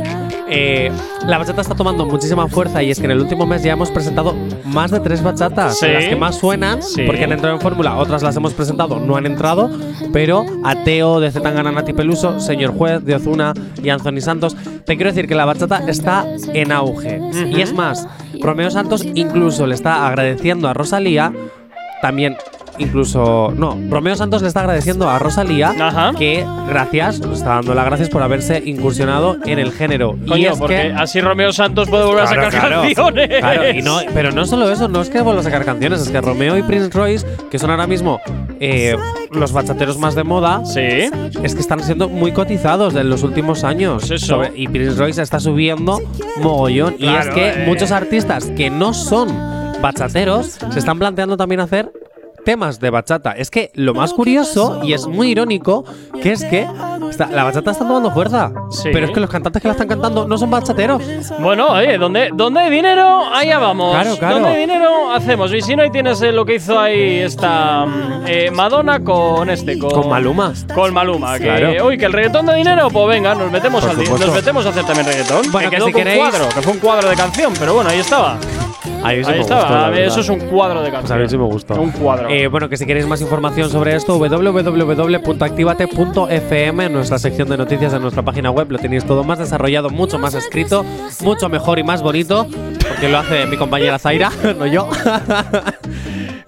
Eh, 0.52 0.90
la 1.26 1.38
bachata 1.38 1.60
está 1.62 1.74
tomando 1.74 2.04
muchísima 2.04 2.46
fuerza 2.48 2.82
y 2.82 2.90
es 2.90 2.98
que 2.98 3.04
en 3.04 3.12
el 3.12 3.20
último 3.20 3.46
mes 3.46 3.62
ya 3.62 3.72
hemos 3.72 3.90
presentado 3.90 4.34
más 4.64 4.90
de 4.90 5.00
tres 5.00 5.22
bachatas. 5.22 5.78
Sí. 5.78 5.86
Las 5.88 6.04
que 6.06 6.16
más 6.16 6.36
suenan, 6.36 6.82
Sí. 6.82 7.02
porque 7.06 7.24
han 7.24 7.32
entrado 7.32 7.54
en 7.54 7.60
fórmula, 7.62 7.96
otras 7.96 8.22
las 8.22 8.36
hemos 8.36 8.52
presentado, 8.52 8.98
no 8.98 9.16
han 9.16 9.26
entrado. 9.26 9.70
Pero 10.12 10.44
Ateo, 10.64 11.20
de 11.20 11.30
Zetangana 11.30 11.70
Nati 11.72 11.92
Peluso, 11.92 12.40
Señor 12.40 12.72
Juez, 12.76 13.02
de 13.04 13.14
Ozuna 13.14 13.54
y 13.82 13.88
Anthony 13.90 14.09
Santos. 14.20 14.56
Te 14.84 14.96
quiero 14.96 15.11
decir 15.11 15.28
que 15.28 15.34
la 15.34 15.44
bachata 15.44 15.88
está 15.88 16.26
en 16.52 16.72
auge. 16.72 17.20
Y 17.50 17.61
es 17.61 17.72
más, 17.72 18.08
Romeo 18.40 18.70
Santos 18.70 19.04
incluso 19.04 19.66
le 19.66 19.74
está 19.74 20.06
agradeciendo 20.06 20.68
a 20.68 20.74
Rosalía 20.74 21.32
también 22.02 22.36
incluso 22.81 23.53
no 23.57 23.78
Romeo 23.89 24.16
Santos 24.16 24.43
le 24.43 24.49
está 24.49 24.61
agradeciendo 24.61 25.09
a 25.09 25.18
Rosalía 25.18 25.74
que 26.18 26.45
gracias 26.68 27.20
está 27.20 27.55
dando 27.57 27.74
las 27.74 27.85
gracias 27.87 28.09
por 28.09 28.22
haberse 28.22 28.62
incursionado 28.64 29.37
en 29.45 29.59
el 29.59 29.72
género 29.72 30.16
y 30.26 30.45
es 30.47 30.59
porque 30.59 30.74
que 30.74 30.93
así 30.97 31.20
Romeo 31.20 31.53
Santos 31.53 31.89
puede 31.89 32.05
volver 32.05 32.24
Claro, 32.24 32.43
a 32.43 32.51
sacar 32.51 32.61
claro. 32.68 32.83
canciones. 32.83 33.28
Claro, 33.41 33.70
y 33.70 33.83
no, 33.83 33.99
pero 34.14 34.33
no 34.33 34.45
solo 34.47 34.70
eso, 34.70 34.89
no 34.89 35.01
es 35.01 35.09
que 35.11 35.20
vuelva 35.22 35.41
a 35.41 35.45
sacar 35.45 35.64
canciones, 35.64 36.01
es 36.03 36.09
que 36.11 36.20
Romeo 36.20 36.57
y 36.59 36.62
Prince 36.62 36.91
Royce, 36.91 37.26
que 37.51 37.59
son 37.59 37.70
ahora 37.70 37.87
mismo 37.87 38.20
eh, 38.61 38.97
los 39.33 39.53
bachateros 39.53 39.99
más 39.99 40.14
de 40.14 40.22
moda, 40.24 40.64
sí. 40.64 40.81
es 40.81 41.55
que 41.55 41.61
están 41.61 41.81
siendo 41.83 42.09
muy 42.09 42.33
cotizados 42.33 42.95
en 42.95 43.09
los 43.09 43.22
últimos 43.22 43.64
años. 43.64 44.05
Pues 44.07 44.22
eso. 44.22 44.37
Sobre- 44.37 44.53
y 44.55 44.68
Prince 44.68 44.97
Royce 44.99 45.22
está 45.22 45.41
subiendo 45.41 45.99
mogollón. 46.43 46.97
y 46.99 47.09
es 47.09 47.28
que 47.28 47.49
eh. 47.51 47.64
muchos 47.66 47.91
artistas 47.91 48.47
que 48.57 48.70
no 48.70 48.93
son 48.95 49.28
bachateros 49.81 50.59
se 50.70 50.78
están 50.78 50.99
planteando 50.99 51.37
también 51.37 51.61
hacer 51.61 51.91
temas 52.45 52.80
de 52.80 52.91
bachata. 52.91 53.32
Es 53.32 53.51
que 53.51 53.70
lo 53.74 53.95
más 53.95 54.12
curioso 54.12 54.80
y 54.82 54.93
es 54.93 55.07
muy 55.07 55.30
irónico 55.30 55.84
que 56.22 56.32
es 56.32 56.45
que 56.45 56.66
está- 57.11 57.26
la 57.26 57.45
bachata 57.45 57.70
está 57.70 57.86
tomando 57.86 58.11
fuerza. 58.11 58.53
Sí. 58.70 58.91
Pero 58.93 59.07
es 59.07 59.12
que 59.12 59.20
los 59.20 59.30
cantantes 59.30 59.61
que 59.62 59.68
la 59.68 59.72
están 59.72 59.88
cantando 59.88 60.26
no 60.26 60.36
son 60.38 60.51
bachateros. 60.51 61.03
Bueno, 61.41 61.68
oye, 61.68 61.99
¿dónde, 61.99 62.30
¿dónde 62.34 62.61
hay 62.61 62.70
dinero? 62.70 63.24
Allá 63.32 63.59
vamos. 63.59 63.93
Claro, 63.95 64.16
claro. 64.16 64.34
¿Dónde 64.34 64.49
hay 64.51 64.61
dinero? 64.61 65.12
Hacemos. 65.12 65.53
Y 65.53 65.61
si 65.62 65.74
no, 65.76 65.82
ahí 65.82 65.91
tienes 65.91 66.20
eh, 66.22 66.32
lo 66.32 66.45
que 66.45 66.55
hizo 66.57 66.78
ahí 66.78 67.18
esta 67.20 67.86
eh, 68.26 68.51
Madonna 68.53 69.01
con 69.03 69.51
este, 69.51 69.78
con, 69.78 69.91
Con 69.91 70.09
Maluma. 70.09 70.53
Con 70.74 70.93
Maluma. 70.95 71.38
Que, 71.38 71.45
Claro. 71.45 71.86
uy, 71.86 71.99
que 71.99 72.07
el 72.07 72.12
reggaetón 72.12 72.47
de 72.47 72.55
dinero, 72.55 72.88
pues 72.91 73.07
venga, 73.09 73.34
nos 73.34 73.51
metemos, 73.51 73.84
al 73.84 73.97
nos 73.97 74.32
metemos 74.32 74.64
a 74.66 74.68
hacer 74.70 74.84
también 74.84 75.07
reggaetón. 75.07 75.51
Bueno, 75.53 75.70
que 75.70 75.76
que 75.76 75.82
si 75.82 75.93
queréis- 75.93 76.18
cuadro, 76.18 76.49
que 76.49 76.62
fue 76.62 76.72
un 76.72 76.78
cuadro 76.78 77.09
de 77.09 77.16
canción, 77.16 77.53
pero 77.59 77.74
bueno, 77.74 77.91
ahí 77.91 77.99
estaba. 77.99 78.38
Ahí, 79.03 79.24
sí 79.24 79.30
Ahí 79.30 79.36
me 79.36 79.40
estaba. 79.42 79.61
gustó, 79.62 79.74
la 79.74 79.86
A 79.86 79.90
ver, 79.90 80.03
eso 80.05 80.20
es 80.20 80.28
un 80.28 80.40
cuadro 80.40 80.82
de 80.82 80.90
Pues 80.90 80.98
a 80.98 81.01
canción. 81.09 81.22
mí 81.22 81.28
sí 81.28 81.38
me 81.38 81.44
gustó. 81.44 81.74
Un 81.80 81.90
cuadro. 81.90 82.28
Eh, 82.28 82.46
bueno, 82.48 82.68
que 82.68 82.76
si 82.76 82.84
queréis 82.86 83.07
más 83.07 83.20
información 83.20 83.70
sobre 83.70 83.94
esto, 83.96 84.18
www.activate.fm, 84.18 86.88
nuestra 86.90 87.18
sección 87.18 87.48
de 87.48 87.57
noticias 87.57 87.92
en 87.94 88.03
nuestra 88.03 88.22
página 88.22 88.51
web, 88.51 88.70
lo 88.70 88.78
tenéis 88.78 89.05
todo 89.05 89.24
más 89.24 89.38
desarrollado, 89.38 89.90
mucho 89.90 90.18
más 90.18 90.34
escrito, 90.34 90.84
mucho 91.22 91.48
mejor 91.48 91.78
y 91.78 91.82
más 91.84 92.03
bonito, 92.03 92.46
porque 92.88 93.09
lo 93.09 93.18
hace 93.18 93.46
mi 93.46 93.57
compañera 93.57 93.98
Zaira, 93.98 94.30
no 94.59 94.66
yo. 94.66 94.88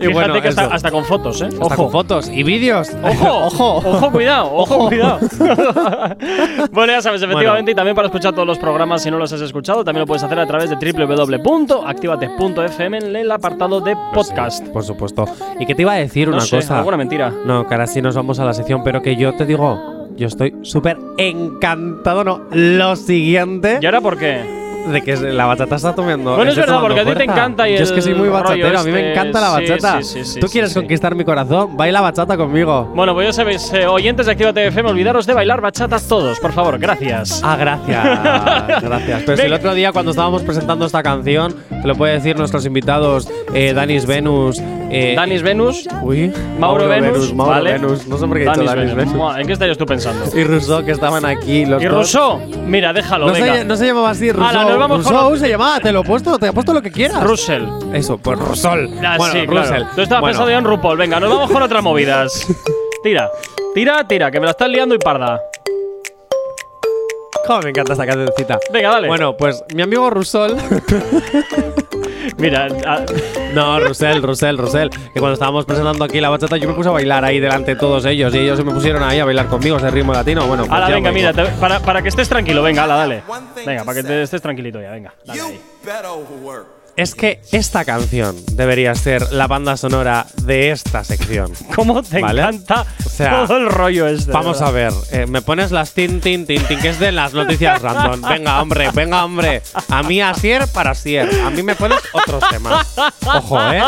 y 0.04 0.08
Fíjate 0.08 0.30
bueno, 0.30 0.42
que 0.42 0.48
hasta, 0.48 0.90
con 0.90 1.04
fotos, 1.04 1.40
¿eh? 1.42 1.46
Hasta 1.46 1.64
Ojo. 1.64 1.76
con 1.76 1.90
fotos 1.92 2.28
y 2.28 2.42
vídeos. 2.42 2.90
Ojo, 3.02 3.46
ojo, 3.46 3.76
ojo, 3.76 4.10
cuidado, 4.10 4.50
ojo, 4.54 4.88
cuidado. 4.88 5.18
bueno, 6.72 6.92
ya 6.92 7.02
sabes, 7.02 7.22
efectivamente, 7.22 7.72
y 7.72 7.74
también 7.74 7.94
para 7.94 8.08
escuchar 8.08 8.32
todos 8.32 8.46
los 8.46 8.58
programas, 8.58 9.02
si 9.02 9.10
no 9.10 9.18
los 9.18 9.32
has 9.32 9.40
escuchado, 9.40 9.84
también 9.84 10.00
lo 10.02 10.06
puedes 10.06 10.22
hacer 10.22 10.38
a 10.38 10.46
través 10.46 10.70
de 10.70 10.76
www.activate.fm 10.92 12.98
en 12.98 13.16
el 13.16 13.30
apartado 13.30 13.80
de 13.80 13.96
podcast. 14.14 14.66
Por 14.68 14.84
supuesto. 14.84 15.24
¿Y 15.58 15.66
qué 15.66 15.74
te 15.74 15.82
iba 15.82 15.92
a 15.92 15.96
decir 15.96 16.28
No 16.28 16.36
una 16.36 16.44
sé, 16.44 16.56
cosa? 16.56 16.78
alguna 16.78 16.96
mentira. 16.96 17.32
No, 17.44 17.66
que 17.66 17.74
ahora 17.74 17.86
sí 17.86 18.02
nos 18.02 18.14
vamos 18.14 18.38
a 18.40 18.44
la 18.44 18.54
sección, 18.54 18.82
pero 18.82 19.02
que 19.02 19.16
yo 19.16 19.34
te 19.34 19.46
digo, 19.46 20.08
yo 20.16 20.26
estoy 20.26 20.54
súper 20.62 20.98
encantado, 21.18 22.24
no. 22.24 22.42
Lo 22.50 22.96
siguiente. 22.96 23.78
¿Y 23.80 23.86
ahora 23.86 24.00
por 24.00 24.18
qué? 24.18 24.61
De 24.86 25.02
que 25.02 25.16
la 25.16 25.46
bachata 25.46 25.76
está 25.76 25.94
tomando. 25.94 26.36
Bueno, 26.36 26.50
es 26.50 26.56
verdad, 26.56 26.80
porque 26.80 27.00
a 27.00 27.04
ti 27.04 27.14
te 27.14 27.24
encanta 27.24 27.68
y 27.68 27.76
Yo 27.76 27.84
es 27.84 27.92
que 27.92 28.02
soy 28.02 28.14
muy 28.14 28.28
bachatero, 28.28 28.78
a 28.78 28.82
mí 28.82 28.90
me 28.90 28.98
este, 28.98 29.12
encanta 29.12 29.40
la 29.40 29.48
bachata. 29.50 30.02
sí, 30.02 30.24
sí, 30.24 30.24
sí, 30.24 30.40
¿Tú 30.40 30.46
quieres 30.48 30.74
conquistar 30.74 31.14
mi 31.14 31.24
corazón? 31.24 31.76
Baila 31.76 32.00
bachata 32.00 32.36
conmigo. 32.36 32.90
Bueno, 32.94 33.14
pues 33.14 33.28
ya 33.28 33.32
sabéis, 33.32 33.72
eh, 33.72 33.86
oyentes 33.86 34.26
de 34.26 34.32
Actívate 34.32 34.66
FM, 34.66 34.90
olvidaros 34.90 35.26
de 35.26 35.34
bailar 35.34 35.60
bachatas 35.60 36.06
todos, 36.08 36.40
por 36.40 36.52
favor, 36.52 36.78
gracias. 36.78 37.40
Ah, 37.44 37.56
gracias. 37.56 38.82
gracias. 38.82 39.22
Pero 39.24 39.36
si 39.36 39.46
el 39.46 39.52
otro 39.52 39.74
día 39.74 39.92
cuando 39.92 40.10
estábamos 40.10 40.42
presentando 40.42 40.86
esta 40.86 41.02
canción, 41.02 41.54
te 41.68 41.86
lo 41.86 41.94
puede 41.94 42.14
decir 42.14 42.36
nuestros 42.36 42.66
invitados, 42.66 43.28
eh, 43.54 43.72
Danis 43.74 44.06
Venus. 44.06 44.60
Eh, 44.94 45.14
Danis 45.16 45.42
Venus, 45.42 45.88
Mauro, 46.58 46.86
Venus, 46.86 47.32
Mauro 47.32 47.50
¿vale? 47.52 47.72
Venus. 47.72 48.06
No 48.06 48.18
sé 48.18 48.26
por 48.26 48.36
qué 48.36 48.44
he 48.44 48.48
dicho 48.48 48.62
Danis 48.62 48.94
Venus. 48.94 49.36
¿En 49.38 49.46
qué 49.46 49.52
estarías 49.54 49.78
tú 49.78 49.86
pensando? 49.86 50.24
Y 50.38 50.44
Rousseau, 50.44 50.84
que 50.84 50.92
estaban 50.92 51.24
aquí 51.24 51.64
los 51.64 51.82
¿Y. 51.82 51.88
Rousseau? 51.88 52.38
Mira, 52.66 52.92
déjalo, 52.92 53.26
No 53.28 53.32
venga. 53.32 53.54
se, 53.54 53.64
no 53.64 53.76
se 53.76 53.86
llamaba 53.86 54.10
así, 54.10 54.28
Ala, 54.28 54.38
Rousseau. 54.38 54.68
nos 54.68 54.78
vamos 54.78 55.02
con 55.04 55.12
Rousseau 55.14 55.36
se 55.38 55.48
llamaba, 55.48 55.80
te 55.80 55.92
lo 55.92 56.00
he 56.00 56.04
puesto, 56.04 56.38
te 56.38 56.46
he 56.48 56.52
puesto 56.52 56.74
lo 56.74 56.82
que 56.82 56.90
quieras. 56.90 57.22
Russell. 57.24 57.64
Eso, 57.94 58.18
pues 58.18 58.38
Rousseau. 58.38 58.74
Ah, 59.02 59.14
bueno, 59.16 59.32
sí, 59.32 59.46
claro. 59.46 59.68
Russell. 59.68 59.82
Tú 59.94 60.00
estabas 60.02 60.20
Bueno, 60.20 60.26
pensando 60.26 60.50
ya 60.50 60.58
en 60.58 60.64
RuPaul. 60.64 60.98
Venga, 60.98 61.18
nos 61.20 61.30
vamos 61.30 61.50
con 61.50 61.62
otras 61.62 61.82
movidas. 61.82 62.46
Tira, 63.02 63.30
tira, 63.74 64.06
tira, 64.06 64.30
que 64.30 64.38
me 64.40 64.44
la 64.46 64.52
estás 64.52 64.68
liando 64.68 64.94
y 64.94 64.98
parda. 64.98 65.40
Cómo 67.46 67.60
me 67.62 67.70
encanta 67.70 67.94
esta 67.94 68.06
cancioncita. 68.06 68.58
Venga, 68.72 68.90
dale. 68.90 69.08
Bueno, 69.08 69.36
pues 69.36 69.64
mi 69.74 69.82
amigo 69.82 70.08
Rousseau. 70.10 70.54
Mira, 72.38 72.68
ah, 72.86 73.04
No, 73.54 73.78
Russell, 73.80 74.22
Russell, 74.22 74.56
Russell. 74.56 74.88
Que 75.12 75.20
cuando 75.20 75.34
estábamos 75.34 75.64
presentando 75.64 76.04
aquí 76.04 76.20
la 76.20 76.30
bachata, 76.30 76.56
yo 76.56 76.68
me 76.68 76.74
puse 76.74 76.88
a 76.88 76.92
bailar 76.92 77.24
ahí 77.24 77.38
delante 77.40 77.74
de 77.74 77.80
todos 77.80 78.04
ellos. 78.06 78.34
Y 78.34 78.38
ellos 78.38 78.58
se 78.58 78.64
me 78.64 78.72
pusieron 78.72 79.02
ahí 79.02 79.18
a 79.20 79.24
bailar 79.24 79.46
conmigo 79.46 79.76
ese 79.76 79.90
ritmo 79.90 80.12
latino. 80.12 80.46
Bueno, 80.46 80.64
pues 80.64 80.72
ala, 80.76 80.86
venga, 80.94 81.10
mira, 81.12 81.32
te- 81.32 81.60
para, 81.60 81.80
para 81.80 82.02
que 82.02 82.08
estés 82.08 82.28
tranquilo, 82.28 82.62
venga, 82.62 82.84
ala, 82.84 82.96
dale. 82.96 83.22
Venga, 83.66 83.84
para 83.84 83.94
que 84.00 84.02
te 84.08 84.22
estés 84.22 84.40
tranquilito 84.42 84.80
ya, 84.80 84.90
venga. 84.90 85.14
Dale 85.24 85.40
ahí. 85.46 85.60
Es 86.94 87.14
que 87.14 87.40
esta 87.52 87.86
canción 87.86 88.36
debería 88.52 88.94
ser 88.94 89.32
la 89.32 89.46
banda 89.46 89.78
sonora 89.78 90.26
de 90.42 90.70
esta 90.72 91.02
sección. 91.04 91.50
¿Cómo 91.74 92.02
te 92.02 92.20
¿Vale? 92.20 92.42
encanta 92.42 92.84
O 93.04 93.08
sea, 93.08 93.46
todo 93.46 93.56
el 93.56 93.70
rollo 93.70 94.06
este? 94.08 94.30
Vamos 94.30 94.58
¿verdad? 94.60 94.68
a 94.68 94.72
ver, 94.72 94.92
eh, 95.10 95.26
me 95.26 95.40
pones 95.40 95.70
las 95.70 95.92
tin, 95.94 96.20
tin, 96.20 96.44
tin, 96.46 96.62
tin, 96.64 96.78
que 96.80 96.88
es 96.90 96.98
de 96.98 97.10
las 97.10 97.32
noticias 97.32 97.80
random. 97.80 98.20
Venga, 98.28 98.60
hombre, 98.60 98.90
venga, 98.92 99.24
hombre. 99.24 99.62
A 99.88 100.02
mí 100.02 100.20
Asier 100.20 100.66
para 100.68 100.90
Asier. 100.90 101.30
A 101.46 101.48
mí 101.48 101.62
me 101.62 101.74
pones 101.74 101.98
otros 102.12 102.42
temas. 102.50 102.94
Ojo, 103.24 103.58
¿eh? 103.72 103.80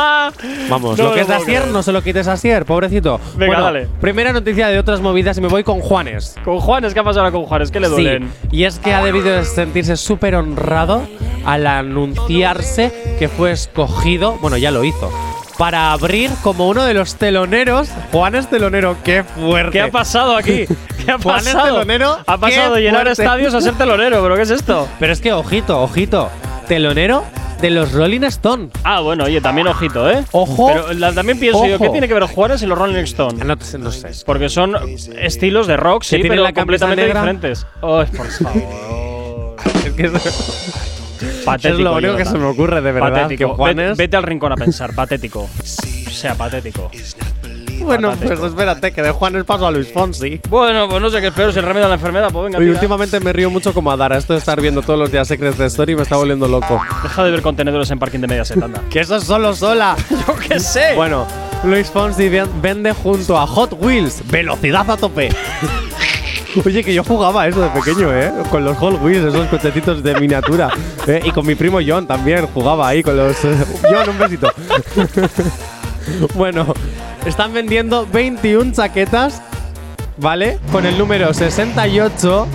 Vamos, 0.70 0.96
No 0.98 1.04
lo 1.04 1.12
que 1.14 1.20
es 1.20 1.28
de 1.28 1.34
Asier 1.34 1.60
creer. 1.60 1.72
no 1.74 1.82
se 1.82 1.92
lo 1.92 2.02
quites 2.02 2.26
a 2.26 2.32
Asier, 2.32 2.64
pobrecito. 2.64 3.20
Venga, 3.36 3.46
Bueno, 3.46 3.64
dale. 3.64 3.88
Primera 4.00 4.32
noticia 4.32 4.68
de 4.68 4.78
otras 4.78 5.00
movidas 5.02 5.36
y 5.36 5.42
me 5.42 5.48
voy 5.48 5.62
con 5.62 5.80
Juanes. 5.80 6.36
Con 6.42 6.58
Juanes, 6.58 6.94
¿qué 6.94 7.00
ha 7.00 7.04
pasado 7.04 7.20
ahora 7.26 7.32
con 7.32 7.44
Juanes? 7.44 7.70
¿Qué 7.70 7.80
le 7.80 7.88
duelen? 7.88 8.32
Sí, 8.42 8.48
y 8.56 8.64
es 8.64 8.78
que 8.78 8.94
ha 8.94 9.04
debido 9.04 9.28
de 9.28 9.44
sentirse 9.44 9.98
súper 9.98 10.34
honrado 10.36 11.06
al 11.44 11.66
anunciarse 11.66 12.93
que 13.18 13.28
fue 13.28 13.52
escogido, 13.52 14.38
bueno, 14.40 14.56
ya 14.56 14.70
lo 14.70 14.84
hizo, 14.84 15.10
para 15.58 15.92
abrir 15.92 16.30
como 16.42 16.68
uno 16.68 16.84
de 16.84 16.94
los 16.94 17.14
teloneros. 17.16 17.88
Juan 18.12 18.34
es 18.34 18.48
telonero, 18.48 18.96
qué 19.04 19.22
fuerte. 19.22 19.70
¿Qué 19.72 19.80
ha 19.82 19.90
pasado 19.90 20.36
aquí? 20.36 20.66
¿Qué 21.04 21.10
ha 21.12 21.18
Juan 21.18 21.38
es 21.38 21.44
pasado? 21.54 21.64
telonero. 21.66 22.18
Ha 22.26 22.38
pasado 22.38 22.74
de 22.74 22.80
llenar 22.82 23.02
fuerte. 23.04 23.22
estadios 23.22 23.54
a 23.54 23.60
ser 23.60 23.74
telonero, 23.74 24.22
¿pero 24.22 24.36
qué 24.36 24.42
es 24.42 24.50
esto? 24.50 24.88
Pero 24.98 25.12
es 25.12 25.20
que, 25.20 25.32
ojito, 25.32 25.80
ojito, 25.82 26.28
telonero 26.66 27.24
de 27.60 27.70
los 27.70 27.92
Rolling 27.92 28.22
Stone. 28.24 28.68
Ah, 28.82 29.00
bueno, 29.00 29.24
oye, 29.24 29.40
también 29.40 29.68
ojito, 29.68 30.10
¿eh? 30.10 30.24
Ojo. 30.32 30.66
Pero 30.66 30.92
la- 30.92 31.12
también 31.12 31.38
pienso 31.38 31.64
yo. 31.66 31.78
¿qué 31.78 31.88
tiene 31.88 32.08
que 32.08 32.14
ver 32.14 32.24
Juanes 32.24 32.60
y 32.62 32.66
los 32.66 32.76
Rolling 32.76 33.04
Stone? 33.04 33.42
No, 33.44 33.54
no 33.78 33.90
sé. 33.92 34.10
Porque 34.26 34.48
son 34.48 34.74
estilos 35.18 35.66
de 35.68 35.76
rock, 35.76 36.02
sí, 36.02 36.18
pero 36.20 36.42
la 36.42 36.52
completamente 36.52 37.02
negra? 37.02 37.20
diferentes. 37.20 37.64
Ay, 37.80 38.06
por 38.16 38.26
favor. 38.30 39.56
Es 39.86 39.92
que 39.92 40.08
Patético. 41.44 41.74
es 41.74 41.80
lo 41.80 41.94
único 41.96 42.16
que 42.16 42.24
se 42.24 42.38
me 42.38 42.44
ocurre, 42.46 42.80
de 42.80 42.92
verdad. 42.92 43.10
Patético. 43.22 43.50
que 43.50 43.56
Juanes. 43.56 43.90
Vete, 43.90 44.02
vete 44.02 44.16
al 44.16 44.22
rincón 44.22 44.52
a 44.52 44.56
pensar, 44.56 44.94
patético. 44.94 45.40
O 45.42 46.10
sea, 46.10 46.34
patético. 46.34 46.90
bueno, 47.80 48.10
patético. 48.10 48.36
pues 48.40 48.50
espérate, 48.52 48.92
que 48.92 49.02
de 49.02 49.10
Juanes 49.10 49.44
paso 49.44 49.66
a 49.66 49.70
Luis 49.70 49.92
Fonsi. 49.92 50.40
Bueno, 50.48 50.88
pues 50.88 51.02
no 51.02 51.10
sé 51.10 51.20
qué 51.20 51.26
es 51.28 51.32
peor, 51.34 51.52
si 51.52 51.58
el 51.58 51.64
remedio 51.64 51.86
a 51.86 51.88
la 51.88 51.94
enfermedad, 51.96 52.30
pues 52.32 52.44
venga, 52.44 52.58
tira. 52.58 52.70
últimamente 52.72 53.20
me 53.20 53.32
río 53.32 53.50
mucho 53.50 53.74
como 53.74 53.90
a 53.90 53.96
Dara. 53.96 54.16
Esto 54.16 54.32
de 54.32 54.38
estar 54.38 54.60
viendo 54.60 54.80
todos 54.82 54.98
los 54.98 55.10
días 55.10 55.26
Secret 55.28 55.56
de 55.56 55.66
Story 55.66 55.94
me 55.96 56.02
está 56.02 56.16
volviendo 56.16 56.46
loco. 56.48 56.80
Deja 57.02 57.24
de 57.24 57.30
ver 57.30 57.42
contenedores 57.42 57.90
en 57.90 57.98
parking 57.98 58.20
de 58.20 58.26
Mediaset, 58.28 58.62
anda. 58.62 58.80
Que 58.90 59.00
eso 59.00 59.16
es 59.16 59.24
solo 59.24 59.54
sola. 59.54 59.96
Yo 60.10 60.34
qué 60.36 60.60
sé. 60.60 60.94
Bueno, 60.94 61.26
Luis 61.64 61.90
Fonsi 61.90 62.28
ven- 62.28 62.48
vende 62.62 62.92
junto 62.92 63.36
a 63.38 63.46
Hot 63.46 63.72
Wheels 63.80 64.22
velocidad 64.30 64.88
a 64.90 64.96
tope. 64.96 65.28
Oye, 66.64 66.84
que 66.84 66.94
yo 66.94 67.02
jugaba 67.02 67.46
eso 67.46 67.60
de 67.60 67.68
pequeño, 67.70 68.12
¿eh? 68.12 68.32
Con 68.50 68.64
los 68.64 68.76
Hot 68.78 69.02
Wheels, 69.02 69.24
esos 69.26 69.46
cochecitos 69.48 70.02
de 70.02 70.14
miniatura. 70.20 70.70
¿eh? 71.06 71.20
Y 71.24 71.30
con 71.30 71.46
mi 71.46 71.54
primo 71.54 71.78
John 71.86 72.06
también 72.06 72.46
jugaba 72.48 72.88
ahí 72.88 73.02
con 73.02 73.16
los. 73.16 73.36
John, 73.82 74.08
un 74.08 74.18
besito. 74.18 74.50
bueno, 76.34 76.74
están 77.26 77.52
vendiendo 77.52 78.06
21 78.06 78.72
chaquetas, 78.72 79.42
¿vale? 80.18 80.58
Con 80.70 80.86
el 80.86 80.96
número 80.96 81.32
68. 81.32 82.46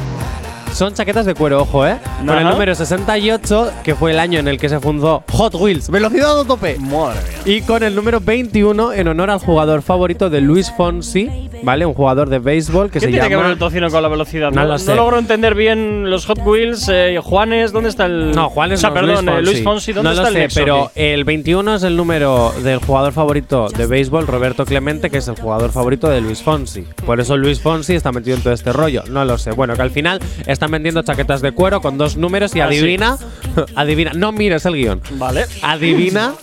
Son 0.73 0.93
chaquetas 0.93 1.25
de 1.25 1.33
cuero, 1.33 1.61
ojo, 1.61 1.85
¿eh? 1.85 1.97
Con 2.19 2.37
el 2.37 2.47
número 2.47 2.75
68, 2.75 3.71
que 3.83 3.95
fue 3.95 4.11
el 4.11 4.19
año 4.19 4.39
en 4.39 4.47
el 4.47 4.59
que 4.59 4.69
se 4.69 4.79
fundó 4.79 5.23
Hot 5.31 5.55
Wheels, 5.55 5.89
velocidad 5.89 6.39
a 6.39 6.45
tope. 6.45 6.77
Madre 6.77 7.19
mía. 7.27 7.38
Y 7.45 7.61
con 7.61 7.81
el 7.83 7.95
número 7.95 8.19
21 8.19 8.93
en 8.93 9.07
honor 9.07 9.31
al 9.31 9.39
jugador 9.39 9.81
favorito 9.81 10.29
de 10.29 10.39
Luis 10.39 10.71
Fonsi, 10.77 11.49
¿vale? 11.63 11.85
Un 11.85 11.95
jugador 11.95 12.29
de 12.29 12.37
béisbol 12.37 12.87
que 12.91 12.93
¿Qué 12.93 12.99
se 12.99 13.07
tiene 13.07 13.23
que 13.27 13.35
ver 13.35 13.37
llama. 13.45 13.53
el 13.53 13.57
tocino 13.57 13.89
con 13.89 14.03
la 14.03 14.07
velocidad? 14.09 14.51
No 14.51 14.61
No, 14.61 14.67
lo 14.67 14.73
no 14.73 14.77
sé. 14.79 14.93
logro 14.93 15.17
entender 15.17 15.55
bien 15.55 16.11
los 16.11 16.25
Hot 16.27 16.39
Wheels. 16.45 16.87
Eh, 16.93 17.19
Juanes, 17.23 17.71
¿dónde 17.71 17.89
está 17.89 18.05
el.? 18.05 18.31
No, 18.35 18.49
Juan 18.49 18.71
es 18.73 18.79
O 18.79 18.81
sea, 18.81 18.93
perdón, 18.93 19.27
eh, 19.29 19.41
Luis 19.41 19.63
Fonsi, 19.63 19.93
¿dónde 19.93 20.09
no 20.09 20.11
está 20.11 20.21
lo 20.23 20.27
el 20.27 20.33
sé, 20.33 20.39
nexo 20.41 20.59
pero 20.59 20.91
el 20.93 21.23
21 21.23 21.75
es 21.75 21.83
el 21.83 21.95
número 21.95 22.53
del 22.63 22.77
jugador 22.79 23.13
favorito 23.13 23.67
de 23.69 23.85
béisbol, 23.87 24.27
Roberto 24.27 24.65
Clemente, 24.65 25.09
que 25.09 25.17
es 25.17 25.27
el 25.27 25.35
jugador 25.35 25.71
favorito 25.71 26.07
de 26.07 26.21
Luis 26.21 26.43
Fonsi. 26.43 26.85
Por 27.05 27.19
eso 27.19 27.35
Luis 27.35 27.59
Fonsi 27.61 27.95
está 27.95 28.11
metido 28.11 28.35
en 28.35 28.43
todo 28.43 28.53
este 28.53 28.73
rollo. 28.73 29.03
No 29.09 29.25
lo 29.25 29.37
sé. 29.39 29.51
Bueno, 29.51 29.75
que 29.75 29.81
al 29.81 29.91
final 29.91 30.19
están 30.45 30.69
vendiendo 30.69 31.01
chaquetas 31.01 31.41
de 31.41 31.51
cuero 31.53 31.81
con 31.81 31.97
dos 31.97 32.15
números 32.15 32.55
y 32.55 32.59
Ah, 32.61 32.67
sí. 32.69 32.77
adivina, 32.77 33.17
adivina, 33.75 34.11
no 34.13 34.31
mires 34.33 34.65
el 34.65 34.73
guion. 34.75 35.01
Vale. 35.13 35.45
Adivina 35.63 36.33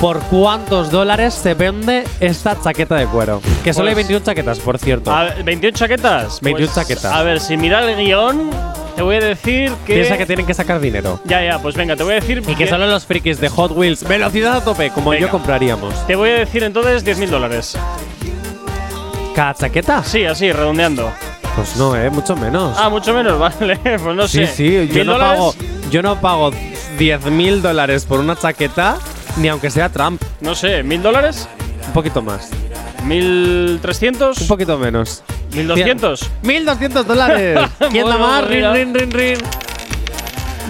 por 0.00 0.18
cuántos 0.24 0.90
dólares 0.90 1.34
se 1.34 1.54
vende 1.54 2.04
esta 2.20 2.58
chaqueta 2.60 2.96
de 2.96 3.06
cuero. 3.06 3.40
Que 3.62 3.72
solo 3.74 3.88
hay 3.88 3.94
Pues- 3.94 4.06
21 4.08 4.24
chaquetas, 4.24 4.58
por 4.58 4.78
cierto. 4.78 5.12
A 5.12 5.24
ver, 5.24 5.44
21 5.44 5.76
chaquetas. 5.76 6.40
21 6.40 6.72
Pues, 6.72 6.74
chaquetas. 6.74 7.12
A 7.12 7.22
ver, 7.22 7.38
si 7.40 7.56
mira 7.56 7.80
el 7.88 7.96
guion, 7.96 8.50
te 8.96 9.02
voy 9.02 9.16
a 9.16 9.20
decir 9.20 9.72
que. 9.86 9.94
Piensa 9.94 10.16
que 10.16 10.24
tienen 10.26 10.46
que 10.46 10.54
sacar 10.54 10.80
dinero. 10.80 11.20
Ya, 11.24 11.44
ya, 11.44 11.58
pues 11.60 11.74
venga, 11.76 11.96
te 11.96 12.02
voy 12.02 12.12
a 12.12 12.16
decir. 12.16 12.42
Y 12.48 12.54
que 12.54 12.66
solo 12.66 12.86
los 12.86 13.04
frikis 13.04 13.40
de 13.40 13.48
Hot 13.50 13.72
Wheels, 13.76 14.02
velocidad 14.08 14.56
a 14.56 14.64
tope, 14.64 14.90
como 14.90 15.10
Venga. 15.10 15.26
yo 15.26 15.30
compraríamos. 15.30 16.06
Te 16.06 16.16
voy 16.16 16.30
a 16.30 16.34
decir 16.34 16.62
entonces 16.64 17.04
10.000 17.04 17.28
dólares. 17.28 17.76
¿Cada 19.34 19.54
chaqueta? 19.54 20.02
Sí, 20.02 20.24
así, 20.24 20.50
redondeando. 20.50 21.10
Pues 21.56 21.76
no, 21.76 21.94
eh, 21.96 22.10
mucho 22.10 22.36
menos. 22.36 22.76
Ah, 22.78 22.88
mucho 22.88 23.12
menos, 23.12 23.38
vale. 23.60 23.76
Pues 23.78 24.16
no 24.16 24.26
sí, 24.26 24.46
sé. 24.46 24.54
sí, 24.54 24.72
yo 24.88 24.94
¿Mil 24.94 25.06
no, 25.06 25.12
dólares? 25.12 25.38
pago, 25.38 25.54
yo 25.90 26.02
no 26.02 26.20
pago 26.20 26.50
10 26.98 27.24
mil 27.26 27.62
dólares 27.62 28.04
por 28.04 28.20
una 28.20 28.36
chaqueta, 28.36 28.96
ni 29.36 29.48
aunque 29.48 29.70
sea 29.70 29.88
Trump. 29.88 30.22
No 30.40 30.54
sé, 30.54 30.82
¿mil 30.82 31.02
dólares? 31.02 31.48
Un 31.86 31.92
poquito 31.92 32.22
más. 32.22 32.50
¿Mil 33.04 33.78
trescientos? 33.82 34.40
Un 34.42 34.48
poquito 34.48 34.76
menos. 34.78 35.22
¿Mil 35.54 35.66
doscientos? 35.66 36.30
1200 36.42 37.06
dólares. 37.06 37.58
¿Quién 37.90 38.06
da 38.06 38.16
Bueno, 38.16 38.18
más? 38.18 38.44
Rin, 38.46 38.72
rin, 38.72 38.94
rin, 38.94 39.10
rin. 39.10 39.38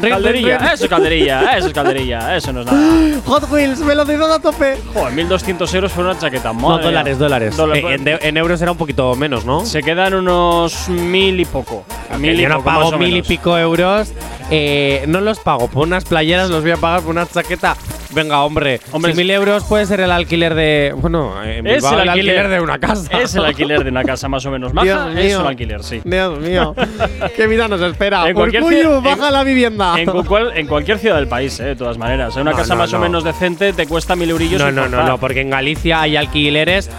Rin, 0.00 0.11
Calderilla, 0.12 0.56
rin, 0.56 0.66
rin. 0.66 0.72
eso 0.74 0.84
es 0.84 0.88
calderilla, 0.90 1.56
eso 1.58 1.66
es 1.66 1.72
calderilla, 1.74 2.34
eso 2.36 2.52
no 2.54 2.61
es 2.61 2.66
nada. 2.66 3.20
Hot 3.26 3.50
Wheels, 3.50 3.84
velocidad 3.84 4.32
a 4.32 4.38
tope. 4.38 4.78
Joder, 4.94 5.12
1200 5.12 5.74
euros 5.74 5.92
por 5.92 6.06
una 6.06 6.18
chaqueta. 6.18 6.54
No, 6.54 6.61
madre 6.70 6.84
dólares, 6.84 7.18
mía. 7.18 7.24
dólares. 7.26 7.56
Dólar- 7.56 7.76
Eh, 7.76 7.94
en, 7.96 8.04
de- 8.04 8.18
en 8.22 8.36
euros 8.38 8.62
era 8.62 8.72
un 8.72 8.78
poquito 8.78 9.14
menos, 9.14 9.44
¿no? 9.44 9.66
Se 9.66 9.82
quedan 9.82 10.14
unos 10.14 10.88
mil 10.88 11.38
y 11.38 11.44
poco. 11.44 11.84
Mil 12.18 12.38
y 12.38 12.42
yo 12.44 12.48
no 12.48 12.56
poco, 12.58 12.64
pago 12.64 12.92
mil 12.98 13.14
y 13.14 13.20
pico 13.22 13.58
euros. 13.58 14.11
eh, 14.50 15.04
no 15.06 15.20
los 15.20 15.38
pago 15.40 15.68
por 15.68 15.86
unas 15.86 16.04
playeras, 16.06 16.48
los 16.48 16.62
voy 16.62 16.70
a 16.70 16.76
pagar 16.78 17.02
por 17.02 17.11
una 17.11 17.26
chaqueta. 17.26 17.76
Venga, 18.12 18.42
hombre. 18.42 18.80
Hombre, 18.92 19.14
mil 19.14 19.30
euros 19.30 19.62
puede 19.64 19.86
ser 19.86 20.00
el 20.00 20.11
alquiler 20.11 20.54
de. 20.54 20.92
Bueno, 20.96 21.42
en 21.44 21.66
Es 21.66 21.76
Bilbao 21.76 21.94
el 21.94 22.00
el 22.00 22.08
alquiler, 22.08 22.38
alquiler. 22.38 22.58
de 22.58 22.61
una 22.64 22.78
casa. 22.78 23.18
Es 23.20 23.34
el 23.36 23.44
alquiler 23.46 23.84
de 23.84 23.90
una 23.90 24.02
casa 24.02 24.28
más 24.28 24.44
o 24.46 24.50
menos 24.50 24.74
maja. 24.74 25.08
Es 25.16 25.36
un 25.36 25.46
alquiler, 25.46 25.82
sí. 25.84 26.00
Dios 26.04 26.38
mío. 26.40 26.74
¿Qué 27.36 27.46
vida 27.46 27.68
nos 27.68 27.80
espera? 27.82 28.28
En 28.28 28.34
cualquier 28.34 28.64
ciudad- 28.64 29.00
baja 29.00 29.28
en- 29.28 29.32
la 29.32 29.44
vivienda. 29.44 29.94
En, 30.00 30.06
cu- 30.11 30.24
cual- 30.24 30.52
en 30.56 30.66
cualquier 30.66 30.98
ciudad 30.98 31.16
del 31.16 31.28
país, 31.28 31.61
eh, 31.61 31.64
de 31.64 31.76
todas 31.76 31.98
maneras. 31.98 32.34
En 32.34 32.42
una 32.42 32.50
No, 32.52 32.56
casa 32.56 32.74
no, 32.74 32.80
más 32.80 32.92
o 32.92 32.96
no. 32.96 33.02
menos 33.04 33.22
decente 33.22 33.72
te 33.72 33.86
cuesta 33.86 34.16
mil 34.16 34.30
eurillos. 34.30 34.61
No, 34.61 34.72
no, 34.72 34.88
no, 34.88 35.04
no, 35.04 35.18
porque 35.18 35.40
en 35.42 35.50
Galicia 35.50 36.00
hay 36.00 36.16
alquileres 36.16 36.90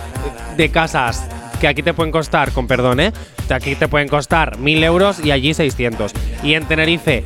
de 0.55 0.69
casas 0.69 1.27
que 1.59 1.67
aquí 1.67 1.83
te 1.83 1.93
pueden 1.93 2.11
costar, 2.11 2.51
con 2.53 2.67
perdón, 2.67 2.99
¿eh? 3.01 3.11
Aquí 3.49 3.75
te 3.75 3.87
pueden 3.89 4.07
costar 4.07 4.57
1000 4.57 4.83
euros 4.85 5.23
y 5.23 5.31
allí 5.31 5.53
600. 5.53 6.13
Y 6.41 6.53
en 6.53 6.65
Tenerife, 6.65 7.23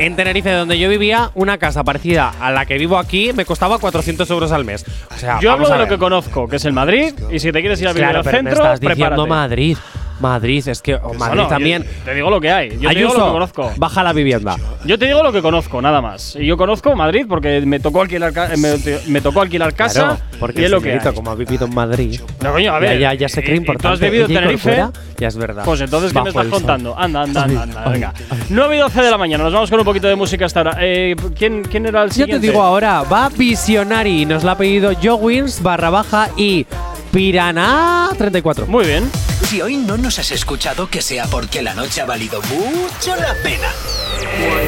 en 0.00 0.16
Tenerife, 0.16 0.50
donde 0.50 0.78
yo 0.78 0.88
vivía, 0.88 1.30
una 1.34 1.58
casa 1.58 1.84
parecida 1.84 2.32
a 2.40 2.50
la 2.50 2.64
que 2.64 2.78
vivo 2.78 2.96
aquí 2.98 3.32
me 3.34 3.44
costaba 3.44 3.78
400 3.78 4.28
euros 4.30 4.50
al 4.50 4.64
mes. 4.64 4.84
O 5.14 5.18
sea, 5.18 5.38
Yo 5.40 5.52
hablo 5.52 5.68
de 5.68 5.76
lo 5.78 5.86
que 5.86 5.98
conozco, 5.98 6.48
que 6.48 6.56
es 6.56 6.64
el 6.64 6.72
Madrid. 6.72 7.12
Y 7.30 7.38
si 7.38 7.52
te 7.52 7.60
quieres 7.60 7.80
ir 7.82 7.88
a 7.88 7.92
vivir 7.92 8.04
Claro, 8.04 8.18
al 8.18 8.24
pero 8.24 8.36
centro, 8.38 8.54
me 8.56 8.62
estás 8.62 8.80
diciendo 8.80 8.98
prepárate. 9.24 9.28
Madrid. 9.28 9.76
Madrid, 10.20 10.66
es 10.68 10.82
que 10.82 10.94
o 10.94 11.14
Madrid 11.14 11.42
también. 11.48 11.82
yo 11.84 11.88
te 12.04 12.14
digo 12.14 12.30
lo 12.30 12.40
que 12.40 12.50
hay. 12.50 12.70
Yo 12.78 12.88
te 12.90 12.94
digo 12.94 13.10
Ayuso, 13.10 13.18
lo 13.18 13.24
que 13.26 13.32
conozco. 13.32 13.72
baja 13.76 14.02
la 14.02 14.12
vivienda. 14.12 14.56
Yo 14.84 14.98
te 14.98 15.06
digo 15.06 15.22
lo 15.22 15.32
que 15.32 15.42
conozco, 15.42 15.80
nada 15.82 16.00
más. 16.00 16.36
Y 16.36 16.46
yo 16.46 16.56
conozco 16.56 16.94
Madrid 16.94 17.26
porque 17.28 17.60
me 17.62 17.80
tocó 17.80 18.02
alquilar, 18.02 18.32
me, 18.58 18.74
me 19.08 19.20
tocó 19.20 19.40
alquilar 19.42 19.74
casa 19.74 20.00
Claro, 20.18 20.18
porque 20.38 20.62
y 20.62 20.64
es 20.64 20.70
lo 20.70 20.80
que 20.80 20.92
hay. 20.92 21.14
como 21.14 21.30
ha 21.30 21.34
vivido 21.34 21.66
en 21.66 21.74
Madrid. 21.74 22.20
No, 22.42 22.52
coño, 22.52 22.70
a 22.72 22.74
ya- 22.74 22.78
ver. 22.80 22.98
Ya, 23.00 23.14
ya, 23.14 23.28
se 23.28 23.42
cree 23.42 23.54
¿y- 23.54 23.58
y 23.58 23.60
importante. 23.60 23.88
¿Tú 23.88 23.94
has 23.94 24.00
vivido 24.00 24.26
en 24.26 24.34
Tenerife? 24.34 24.84
Ya 25.18 25.28
es 25.28 25.36
verdad. 25.36 25.64
Pues 25.64 25.80
entonces, 25.80 26.12
¿qué 26.12 26.20
me 26.22 26.28
estás 26.30 26.46
contando? 26.46 26.98
Anda, 26.98 27.22
anda, 27.22 27.42
anda, 27.44 27.62
anda. 27.62 27.82
Ay, 27.86 27.92
Venga. 27.92 28.14
9 28.48 28.76
y 28.76 28.78
12 28.80 29.02
de 29.02 29.10
la 29.10 29.18
mañana, 29.18 29.44
nos 29.44 29.52
vamos 29.52 29.70
con 29.70 29.78
un 29.78 29.84
poquito 29.84 30.08
de 30.08 30.16
música 30.16 30.46
hasta 30.46 30.60
ahora. 30.60 30.76
Eh, 30.80 31.14
¿quién, 31.36 31.62
¿Quién 31.62 31.86
era 31.86 32.02
el 32.02 32.08
Yo 32.10 32.14
siguiente? 32.14 32.40
te 32.40 32.46
digo 32.52 32.62
ahora, 32.62 33.02
va 33.02 33.28
Visionary, 33.30 34.24
nos 34.26 34.44
la 34.44 34.52
ha 34.52 34.56
pedido 34.58 34.92
Joe 35.02 35.14
Wins 35.14 35.62
barra 35.62 35.90
baja 35.90 36.28
y 36.36 36.66
Pirana 37.12 38.10
34. 38.16 38.66
Muy 38.66 38.86
bien. 38.86 39.10
Si 39.44 39.60
hoy 39.60 39.76
no 39.76 39.96
nos 39.96 40.18
has 40.20 40.30
escuchado, 40.30 40.88
que 40.88 41.02
sea 41.02 41.26
porque 41.26 41.60
la 41.60 41.74
noche 41.74 42.00
ha 42.00 42.06
valido 42.06 42.40
mucho 42.42 43.16
la 43.16 43.34
pena. 43.42 43.68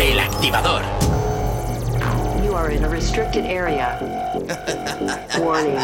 El 0.00 0.18
activador. 0.18 0.82
You 2.44 2.56
are 2.56 2.74
in 2.74 2.84
a 2.84 2.88
restricted 2.88 3.44
area. 3.44 3.98
Warning. 5.38 5.78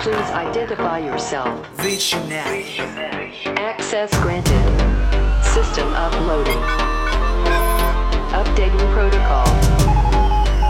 Please 0.00 0.30
identify 0.32 0.98
yourself. 0.98 1.48
Visionary. 1.82 2.64
Access 3.58 4.10
granted. 4.22 4.62
System 5.44 5.92
uploading. 5.92 6.58
Updating 8.32 8.92
protocol. 8.94 9.44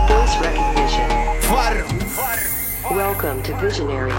Voice 0.07 0.37
recognition. 0.41 1.07
Welcome 2.91 3.41
to 3.43 3.55
Visionary. 3.55 4.11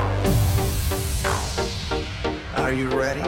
Are 2.57 2.73
you 2.73 2.89
ready? 2.89 3.21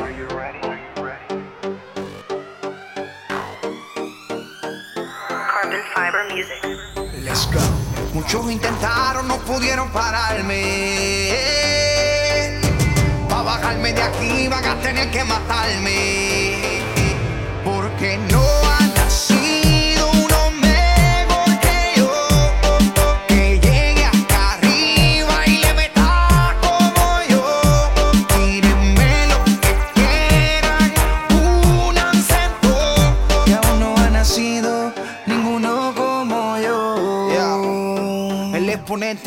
Carbon 5.53 5.82
fiber 5.92 6.24
music. 6.32 6.64
Let's 7.22 7.45
go. 7.53 7.61
Muchos 8.14 8.51
intentaron, 8.51 9.28
no 9.28 9.36
pudieron 9.40 9.90
pararme. 9.92 11.36
Pa' 13.28 13.42
bajarme 13.42 13.92
de 13.92 14.01
aquí 14.01 14.49
van 14.49 14.64
a 14.64 14.80
tener 14.80 15.11
que 15.11 15.24
matarme. 15.24 16.72
Porque 17.62 18.16
no 18.32 18.64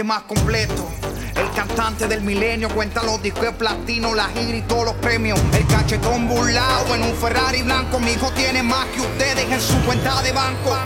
más 0.04 0.24
completo. 0.24 0.88
El 1.36 1.52
cantante 1.52 2.08
del 2.08 2.22
milenio 2.22 2.70
cuenta 2.70 3.04
los 3.04 3.22
discos 3.22 3.44
de 3.44 3.52
platino, 3.52 4.14
la 4.14 4.28
gira 4.30 4.58
y 4.58 4.62
todos 4.62 4.86
los 4.86 4.96
premios. 4.96 5.40
El 5.54 5.66
cachetón 5.68 6.28
burlado 6.28 6.96
en 6.96 7.04
un 7.04 7.16
Ferrari 7.16 7.64
blanco. 7.64 8.00
Mi 8.00 8.12
hijo 8.12 8.32
tiene 8.32 8.64
más 8.64 8.86
que 8.88 9.02
ustedes 9.02 9.50
en 9.52 9.62
su 9.62 9.80
cuenta 9.86 10.22
de 10.22 10.32
banco. 10.32 10.78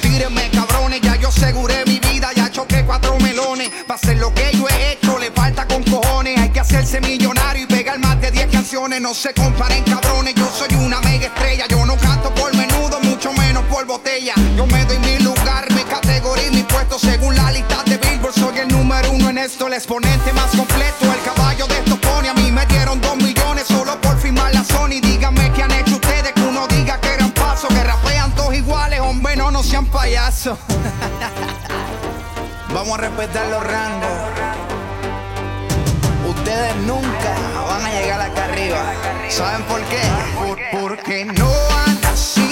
Tírenme 0.00 0.50
cabrones, 0.50 1.00
ya 1.00 1.16
yo 1.16 1.28
aseguré 1.28 1.84
mi 1.86 1.98
vida, 1.98 2.32
ya 2.34 2.50
choqué 2.50 2.84
cuatro 2.84 3.18
melones. 3.18 3.70
Pa' 3.86 3.94
hacer 3.94 4.18
lo 4.18 4.32
que 4.34 4.50
yo 4.52 4.66
he 4.68 4.92
hecho, 4.92 5.18
le 5.18 5.30
falta 5.30 5.66
con 5.66 5.82
cojones. 5.84 6.38
Hay 6.38 6.50
que 6.50 6.60
hacerse 6.60 7.00
millonario 7.00 7.64
y 7.64 7.66
pegar 7.66 7.98
más 7.98 8.20
de 8.20 8.30
10 8.30 8.48
canciones. 8.48 9.00
No 9.00 9.14
se 9.14 9.32
comparen 9.34 9.84
cabrones, 9.84 10.34
yo 10.34 10.46
soy 10.50 10.74
una 10.76 11.00
mega 11.00 11.26
estrella. 11.26 11.66
Yo 11.68 11.84
no 11.84 11.96
canto 11.96 12.32
por 12.34 12.54
menudo, 12.54 13.00
mucho 13.00 13.32
menos 13.32 13.64
por 13.64 13.86
botella. 13.86 14.34
Yo 14.56 14.66
me 14.66 14.84
doy 14.84 14.98
mi 14.98 15.18
lugar, 15.18 15.70
mi 15.72 15.82
categoría 15.82 16.46
y 16.46 16.50
mi 16.50 16.62
puesto 16.62 16.98
según 16.98 17.34
la 17.34 17.43
esto, 19.38 19.66
el 19.66 19.74
exponente 19.74 20.32
más 20.32 20.50
completo. 20.56 21.04
El 21.12 21.22
caballo 21.22 21.66
de 21.66 21.78
estos 21.78 21.98
pone 21.98 22.28
a 22.28 22.34
mí 22.34 22.50
me 22.52 22.64
dieron 22.66 23.00
dos 23.00 23.16
millones 23.16 23.66
solo 23.66 24.00
por 24.00 24.18
firmar 24.18 24.52
la 24.54 24.64
Sony. 24.64 25.00
Díganme 25.02 25.52
qué 25.52 25.62
han 25.62 25.72
hecho 25.72 25.94
ustedes 25.96 26.32
que 26.32 26.40
uno 26.42 26.66
diga 26.68 27.00
que 27.00 27.08
eran 27.14 27.30
pasos, 27.32 27.68
que 27.68 27.82
rapean 27.82 28.34
todos 28.34 28.54
iguales, 28.54 29.00
hombre, 29.00 29.36
no, 29.36 29.50
no 29.50 29.62
sean 29.62 29.86
payasos. 29.86 30.58
Vamos 32.74 32.98
a 32.98 33.02
respetar 33.02 33.46
los 33.48 33.62
rangos. 33.64 34.08
Ustedes 36.28 36.76
nunca 36.86 37.34
van 37.68 37.84
a 37.86 37.90
llegar 37.90 38.20
acá 38.20 38.44
arriba. 38.44 38.82
¿Saben 39.28 39.62
por 39.64 39.80
qué? 39.84 40.00
Por- 40.38 40.80
porque 40.80 41.24
no 41.24 41.48
ha 41.48 41.86
nacido 42.02 42.43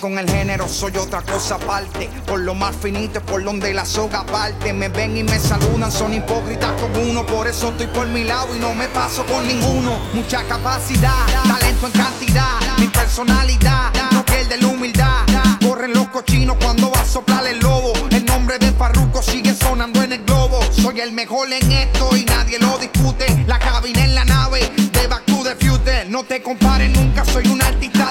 Con 0.00 0.18
el 0.18 0.28
género, 0.28 0.68
soy 0.68 0.96
otra 0.96 1.20
cosa 1.20 1.56
aparte. 1.56 2.08
Por 2.26 2.40
lo 2.40 2.54
más 2.54 2.74
finito 2.74 3.18
es 3.18 3.24
por 3.24 3.44
donde 3.44 3.74
la 3.74 3.84
soga 3.84 4.24
parte. 4.24 4.72
Me 4.72 4.88
ven 4.88 5.18
y 5.18 5.22
me 5.22 5.38
saludan, 5.38 5.92
son 5.92 6.14
hipócritas 6.14 6.72
con 6.80 6.96
uno. 6.96 7.26
Por 7.26 7.46
eso 7.46 7.68
estoy 7.68 7.88
por 7.88 8.06
mi 8.06 8.24
lado 8.24 8.56
y 8.56 8.58
no 8.58 8.74
me 8.74 8.88
paso 8.88 9.22
con 9.26 9.46
ninguno. 9.46 9.98
Mucha 10.14 10.44
capacidad, 10.44 11.12
talento 11.46 11.86
en 11.86 11.92
cantidad. 11.92 12.78
Mi 12.78 12.86
personalidad 12.86 13.92
no 14.12 14.24
pierde 14.24 14.56
la 14.56 14.68
humildad. 14.68 15.26
Corren 15.66 15.92
los 15.92 16.08
cochinos 16.08 16.56
cuando 16.62 16.90
va 16.90 17.00
a 17.00 17.04
soplar 17.04 17.46
el 17.46 17.58
lobo. 17.58 17.92
El 18.10 18.24
nombre 18.24 18.58
de 18.58 18.72
Farruko 18.72 19.22
sigue 19.22 19.54
sonando 19.54 20.02
en 20.02 20.12
el 20.14 20.24
globo. 20.24 20.60
Soy 20.72 21.00
el 21.00 21.12
mejor 21.12 21.52
en 21.52 21.70
esto 21.70 22.16
y 22.16 22.24
nadie 22.24 22.58
lo 22.58 22.78
discute. 22.78 23.44
La 23.46 23.58
cabina 23.58 24.04
en 24.04 24.14
la 24.14 24.24
nave 24.24 24.72
de 24.90 25.06
Back 25.06 25.26
to 25.26 25.42
the 25.44 25.54
Future. 25.54 26.06
No 26.08 26.24
te 26.24 26.42
compares 26.42 26.90
nunca, 26.90 27.24
soy 27.26 27.46
un 27.48 27.60
artista 27.60 28.01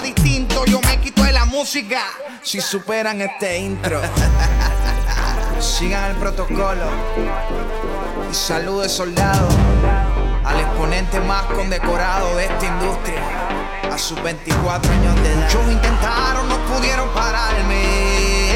música 1.61 2.01
si 2.41 2.59
superan 2.59 3.21
este 3.21 3.59
intro. 3.59 4.01
Sigan 5.59 6.09
el 6.09 6.15
protocolo 6.17 6.85
y 8.31 8.33
salude 8.33 8.89
soldado 8.89 9.47
al 10.43 10.59
exponente 10.59 11.19
más 11.19 11.43
condecorado 11.43 12.35
de 12.35 12.45
esta 12.45 12.65
industria 12.65 13.21
a 13.93 13.97
sus 13.99 14.19
24 14.23 14.91
años 14.91 15.15
de 15.21 15.33
edad. 15.33 15.43
Muchos 15.43 15.71
intentaron, 15.71 16.49
no 16.49 16.57
pudieron 16.65 17.07
pararme. 17.09 18.55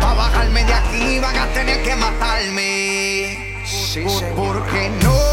Pa' 0.00 0.14
bajarme 0.14 0.64
de 0.64 0.72
aquí 0.72 1.18
van 1.18 1.36
a 1.36 1.46
tener 1.48 1.82
que 1.82 1.94
matarme. 1.94 3.64
Por- 4.02 4.28
Porque 4.56 4.90
no 5.02 5.31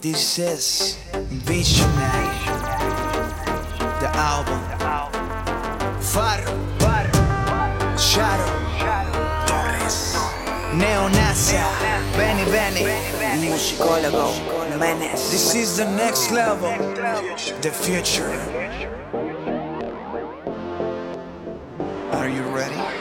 This 0.01 0.37
is 0.37 0.97
Visionary. 1.47 2.27
The 4.01 4.09
album. 4.11 4.59
Faro. 6.01 6.43
Shadow. 7.97 8.51
Torres. 9.47 10.15
Neonasia. 10.75 11.63
Benny 12.17 12.51
Benny. 12.51 12.83
Musicólogo. 13.39 14.35
Menes. 14.77 15.31
This 15.31 15.55
is 15.55 15.77
the 15.77 15.85
next 15.85 16.31
level. 16.31 16.69
The 17.61 17.71
future. 17.71 18.35
Are 22.11 22.27
you 22.27 22.43
ready? 22.53 23.00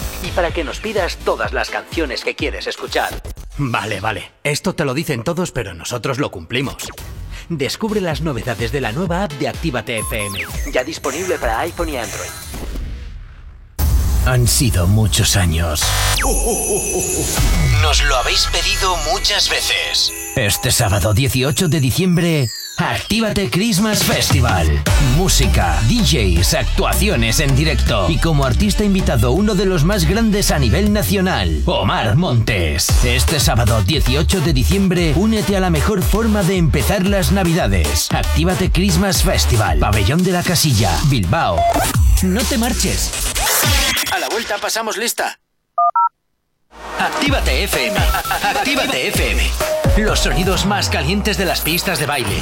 para 0.31 0.51
que 0.51 0.63
nos 0.63 0.79
pidas 0.79 1.17
todas 1.17 1.53
las 1.53 1.69
canciones 1.69 2.23
que 2.23 2.35
quieres 2.35 2.67
escuchar. 2.67 3.21
Vale, 3.57 3.99
vale. 3.99 4.31
Esto 4.43 4.73
te 4.73 4.85
lo 4.85 4.93
dicen 4.93 5.23
todos, 5.23 5.51
pero 5.51 5.73
nosotros 5.73 6.19
lo 6.19 6.31
cumplimos. 6.31 6.87
Descubre 7.49 8.01
las 8.01 8.21
novedades 8.21 8.71
de 8.71 8.81
la 8.81 8.91
nueva 8.91 9.23
app 9.23 9.33
de 9.33 9.47
Actívate 9.47 9.99
FM. 9.99 10.39
Ya 10.71 10.83
disponible 10.83 11.37
para 11.37 11.59
iPhone 11.59 11.89
y 11.89 11.97
Android. 11.97 12.29
Han 14.25 14.47
sido 14.47 14.87
muchos 14.87 15.35
años. 15.35 15.83
Nos 17.81 18.03
lo 18.03 18.15
habéis 18.15 18.47
pedido 18.51 18.95
muchas 19.11 19.49
veces. 19.49 20.13
Este 20.35 20.71
sábado 20.71 21.13
18 21.13 21.67
de 21.67 21.79
diciembre 21.79 22.47
Actívate 22.77 23.49
Christmas 23.49 24.03
Festival. 24.03 24.67
Música, 25.15 25.79
DJs, 25.87 26.55
actuaciones 26.55 27.39
en 27.39 27.55
directo 27.55 28.09
y 28.09 28.17
como 28.17 28.45
artista 28.45 28.83
invitado 28.83 29.31
uno 29.33 29.55
de 29.55 29.65
los 29.65 29.83
más 29.83 30.05
grandes 30.05 30.51
a 30.51 30.59
nivel 30.59 30.91
nacional, 30.91 31.61
Omar 31.65 32.15
Montes. 32.15 33.03
Este 33.05 33.39
sábado 33.39 33.83
18 33.83 34.41
de 34.41 34.53
diciembre, 34.53 35.13
únete 35.15 35.55
a 35.55 35.59
la 35.59 35.69
mejor 35.69 36.01
forma 36.01 36.43
de 36.43 36.57
empezar 36.57 37.05
las 37.05 37.31
Navidades. 37.31 38.07
Actívate 38.11 38.71
Christmas 38.71 39.23
Festival, 39.23 39.79
Pabellón 39.79 40.23
de 40.23 40.31
la 40.31 40.43
Casilla, 40.43 40.91
Bilbao. 41.09 41.57
No 42.23 42.41
te 42.41 42.57
marches. 42.57 43.11
A 44.11 44.19
la 44.19 44.29
vuelta 44.29 44.57
pasamos 44.57 44.97
lista. 44.97 45.39
Actívate 46.99 47.63
FM. 47.63 47.97
Actívate 48.43 49.07
FM. 49.07 49.41
Los 49.97 50.19
sonidos 50.19 50.65
más 50.65 50.89
calientes 50.89 51.37
de 51.37 51.45
las 51.45 51.61
pistas 51.61 51.99
de 51.99 52.05
baile. 52.05 52.41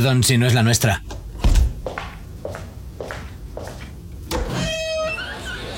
Perdón 0.00 0.24
si 0.24 0.38
no 0.38 0.46
es 0.46 0.54
la 0.54 0.62
nuestra. 0.62 1.02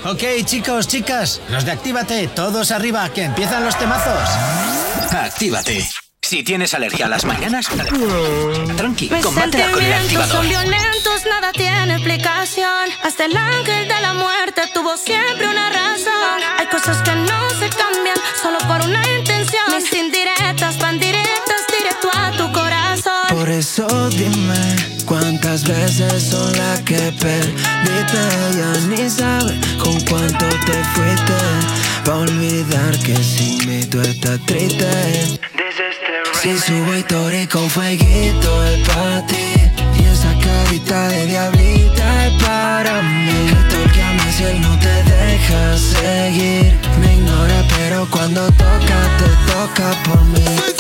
Ok, 0.05 0.23
chicos, 0.45 0.87
chicas, 0.87 1.41
los 1.49 1.65
de 1.65 1.73
Actívate, 1.73 2.29
todos 2.29 2.71
arriba, 2.71 3.09
que 3.13 3.25
empiezan 3.25 3.65
los 3.65 3.77
temazos. 3.77 4.29
Actívate. 5.11 5.85
Si 6.23 6.45
tienes 6.45 6.73
alergia 6.73 7.07
a 7.07 7.09
las 7.09 7.25
mañanas, 7.25 7.67
tranqui, 8.77 9.11
Mis 9.11 9.25
combátela 9.25 9.73
con 9.73 9.83
el 9.83 9.93
sentimientos 9.93 10.29
son 10.29 10.47
activador. 10.47 10.69
violentos, 10.69 11.27
nada 11.29 11.51
tiene 11.53 11.95
explicación. 11.95 12.91
Hasta 13.03 13.25
el 13.25 13.37
ángel 13.37 13.89
de 13.89 14.01
la 14.01 14.15
muerte 14.15 14.63
tuvo 14.73 14.97
siempre 14.97 15.49
una 15.49 15.69
razón. 15.69 16.41
Hay 16.61 16.67
cosas 16.69 17.03
que 17.03 17.13
no 17.17 17.22
dime 24.23 24.77
cuántas 25.05 25.67
veces 25.67 26.23
son 26.23 26.53
las 26.57 26.81
que 26.81 27.13
perdiste. 27.21 28.23
Ya 28.57 28.73
ni 28.89 29.11
sabes 29.11 29.55
con 29.83 29.99
cuánto 30.03 30.47
te 30.67 30.85
fuiste. 30.95 31.39
Pa' 32.05 32.17
olvidar 32.17 32.99
que 32.99 33.17
sin 33.17 33.69
mí 33.69 33.85
tú 33.85 34.01
estás 34.01 34.39
triste. 34.47 35.39
Si 36.41 36.59
subo 36.59 36.95
historia 36.97 37.49
con 37.49 37.69
fueguito 37.71 38.65
es 38.65 38.89
pa' 38.89 39.27
ti. 39.27 39.55
Y 39.99 40.05
esa 40.05 40.33
carita 40.45 41.09
de 41.09 41.27
diablita 41.27 42.27
es 42.27 42.43
para 42.43 43.03
mí. 43.03 43.51
Tócame 43.71 44.33
si 44.37 44.45
él 44.45 44.61
no 44.61 44.79
te 44.79 45.03
deja 45.05 45.79
seguir. 45.79 46.73
Me 47.01 47.15
ignora, 47.15 47.65
pero 47.77 48.07
cuando 48.11 48.47
toca, 48.53 48.99
te 49.19 49.53
toca 49.53 50.03
por 50.05 50.25
mí. 50.25 50.73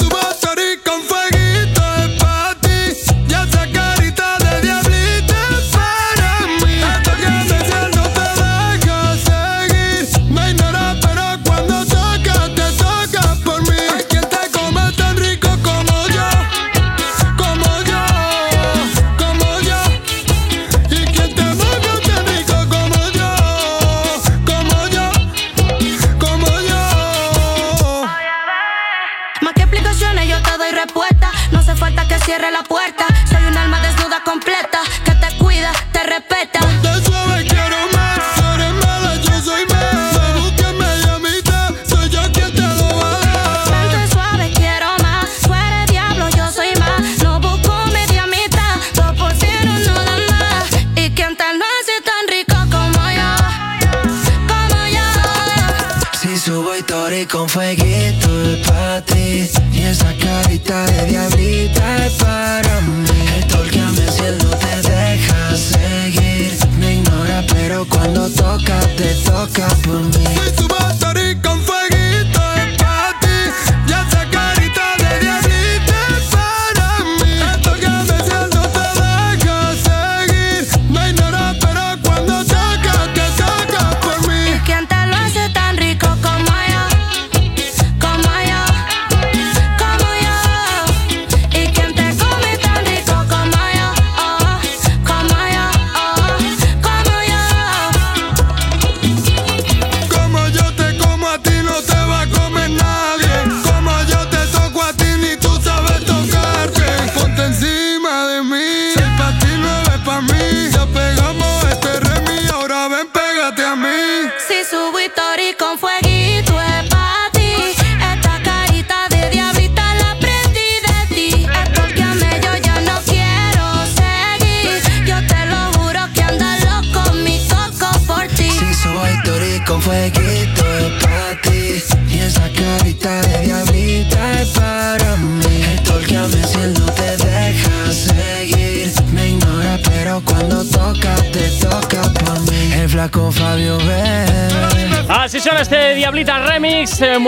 Historia 57.55 57.77
con 57.77 57.92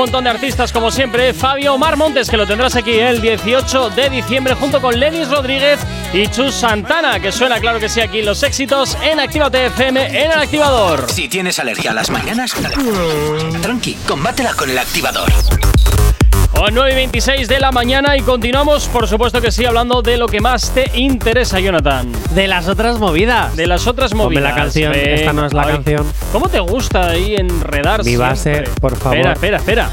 montón 0.05 0.25
de 0.25 0.31
artistas 0.31 0.71
como 0.71 0.91
siempre, 0.91 1.33
Fabio 1.33 1.79
Mar 1.79 1.97
Montes, 1.97 2.29
que 2.29 2.37
lo 2.37 2.47
tendrás 2.47 2.77
aquí 2.77 2.99
el 2.99 3.23
18 3.23 3.89
de 3.89 4.11
diciembre 4.11 4.53
junto 4.55 4.79
con 4.79 5.01
Lenis 5.01 5.31
Rodríguez 5.31 5.81
y 6.13 6.27
Chus 6.27 6.53
Santana, 6.53 7.19
que 7.21 7.33
suena 7.33 7.59
claro 7.59 7.81
que 7.81 7.89
sí 7.89 8.03
aquí 8.03 8.21
los 8.21 8.43
éxitos 8.43 8.99
en 9.03 9.19
Actívate 9.19 9.65
FM 9.65 10.25
en 10.25 10.31
el 10.31 10.39
activador. 10.39 11.07
Si 11.11 11.27
tienes 11.27 11.59
alergia 11.59 11.93
a 11.93 11.95
las 11.95 12.11
mañanas, 12.11 12.53
tranqui, 13.63 13.95
combátela 14.07 14.53
con 14.53 14.69
el 14.69 14.77
activador. 14.77 15.33
O 16.61 16.71
9 16.71 16.93
y 16.93 16.95
26 16.95 17.49
de 17.49 17.59
la 17.59 17.73
mañana 17.73 18.15
y 18.15 18.21
continuamos, 18.21 18.89
por 18.89 19.09
supuesto 19.09 19.41
que 19.41 19.51
sí, 19.51 19.65
hablando 19.65 20.03
de 20.03 20.19
lo 20.19 20.29
que 20.29 20.43
más 20.43 20.75
te 20.75 20.91
interesa, 20.99 21.61
Jonathan. 21.61 22.13
De 22.35 22.49
las 22.49 22.69
otras 22.69 22.99
movidas. 22.99 23.55
De 23.57 23.67
las 23.67 23.87
otras 23.87 24.13
movidas. 24.15 24.43
la 24.43 24.55
canción, 24.55 24.93
esta 24.95 25.33
no 25.33 25.47
es 25.47 25.53
la 25.55 25.63
Ay, 25.63 25.75
canción. 25.75 26.07
¿Cómo 26.33 26.49
te 26.49 26.59
gusta 26.61 27.09
ahí 27.11 27.37
enredar 27.37 28.05
Mi 28.05 28.17
base, 28.17 28.53
siempre? 28.55 28.73
por 28.81 28.97
favor. 28.97 29.19
Espera, 29.19 29.33
espera, 29.35 29.57
espera. 29.59 29.91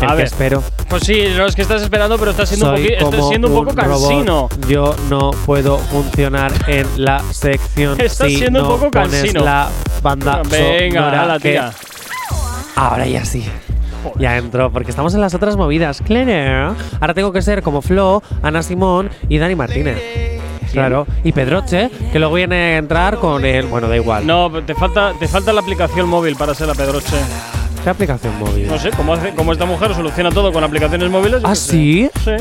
El 0.00 0.04
A 0.04 0.10
que 0.10 0.16
ver. 0.16 0.26
espero. 0.26 0.62
Pues 0.90 1.04
sí, 1.04 1.24
no 1.36 1.46
es 1.46 1.54
que 1.56 1.62
estás 1.62 1.80
esperando, 1.82 2.18
pero 2.18 2.30
estás 2.30 2.50
siendo, 2.50 2.70
un, 2.70 2.76
estás 2.76 3.28
siendo 3.28 3.48
un 3.48 3.54
poco 3.54 3.74
cansino. 3.74 4.48
Yo 4.68 4.94
no 5.08 5.30
puedo 5.46 5.78
funcionar 5.78 6.52
en 6.68 6.86
la 7.02 7.20
sección. 7.32 7.98
Estás 8.00 8.28
si 8.28 8.36
siendo 8.36 8.62
un 8.62 8.68
poco 8.68 8.90
cansino. 8.90 9.42
la 9.42 9.68
banda 10.02 10.42
Venga, 10.50 11.22
hala, 11.22 11.38
que- 11.38 11.52
tía. 11.52 11.72
Ahora 12.76 13.06
ya 13.06 13.24
sí. 13.24 13.44
Ya 14.18 14.36
entró, 14.36 14.70
porque 14.70 14.90
estamos 14.90 15.14
en 15.14 15.20
las 15.20 15.34
otras 15.34 15.56
movidas. 15.56 16.00
Claro. 16.06 16.76
Ahora 17.00 17.14
tengo 17.14 17.32
que 17.32 17.42
ser 17.42 17.62
como 17.62 17.82
Flo, 17.82 18.22
Ana 18.42 18.62
Simón 18.62 19.10
y 19.28 19.38
Dani 19.38 19.56
Martínez. 19.56 20.00
Claro. 20.72 21.06
Y 21.24 21.32
Pedroche, 21.32 21.90
que 22.12 22.18
luego 22.18 22.34
viene 22.34 22.56
a 22.56 22.78
entrar 22.78 23.16
con 23.18 23.44
el. 23.44 23.66
Bueno, 23.66 23.88
da 23.88 23.96
igual. 23.96 24.26
No, 24.26 24.50
te 24.64 24.74
falta, 24.74 25.12
te 25.18 25.28
falta 25.28 25.52
la 25.52 25.60
aplicación 25.60 26.08
móvil 26.08 26.36
para 26.36 26.54
ser 26.54 26.68
la 26.68 26.74
Pedroche. 26.74 27.16
¿Qué 27.82 27.90
aplicación 27.90 28.38
móvil? 28.38 28.66
No 28.66 28.78
sé, 28.78 28.90
como, 28.90 29.14
hace, 29.14 29.34
como 29.34 29.52
esta 29.52 29.64
mujer 29.64 29.94
soluciona 29.94 30.30
todo 30.30 30.52
con 30.52 30.64
aplicaciones 30.64 31.08
móviles. 31.10 31.42
¿Ah, 31.44 31.50
qué 31.50 31.56
sé. 31.56 31.70
sí? 31.70 32.10
Sí. 32.24 32.32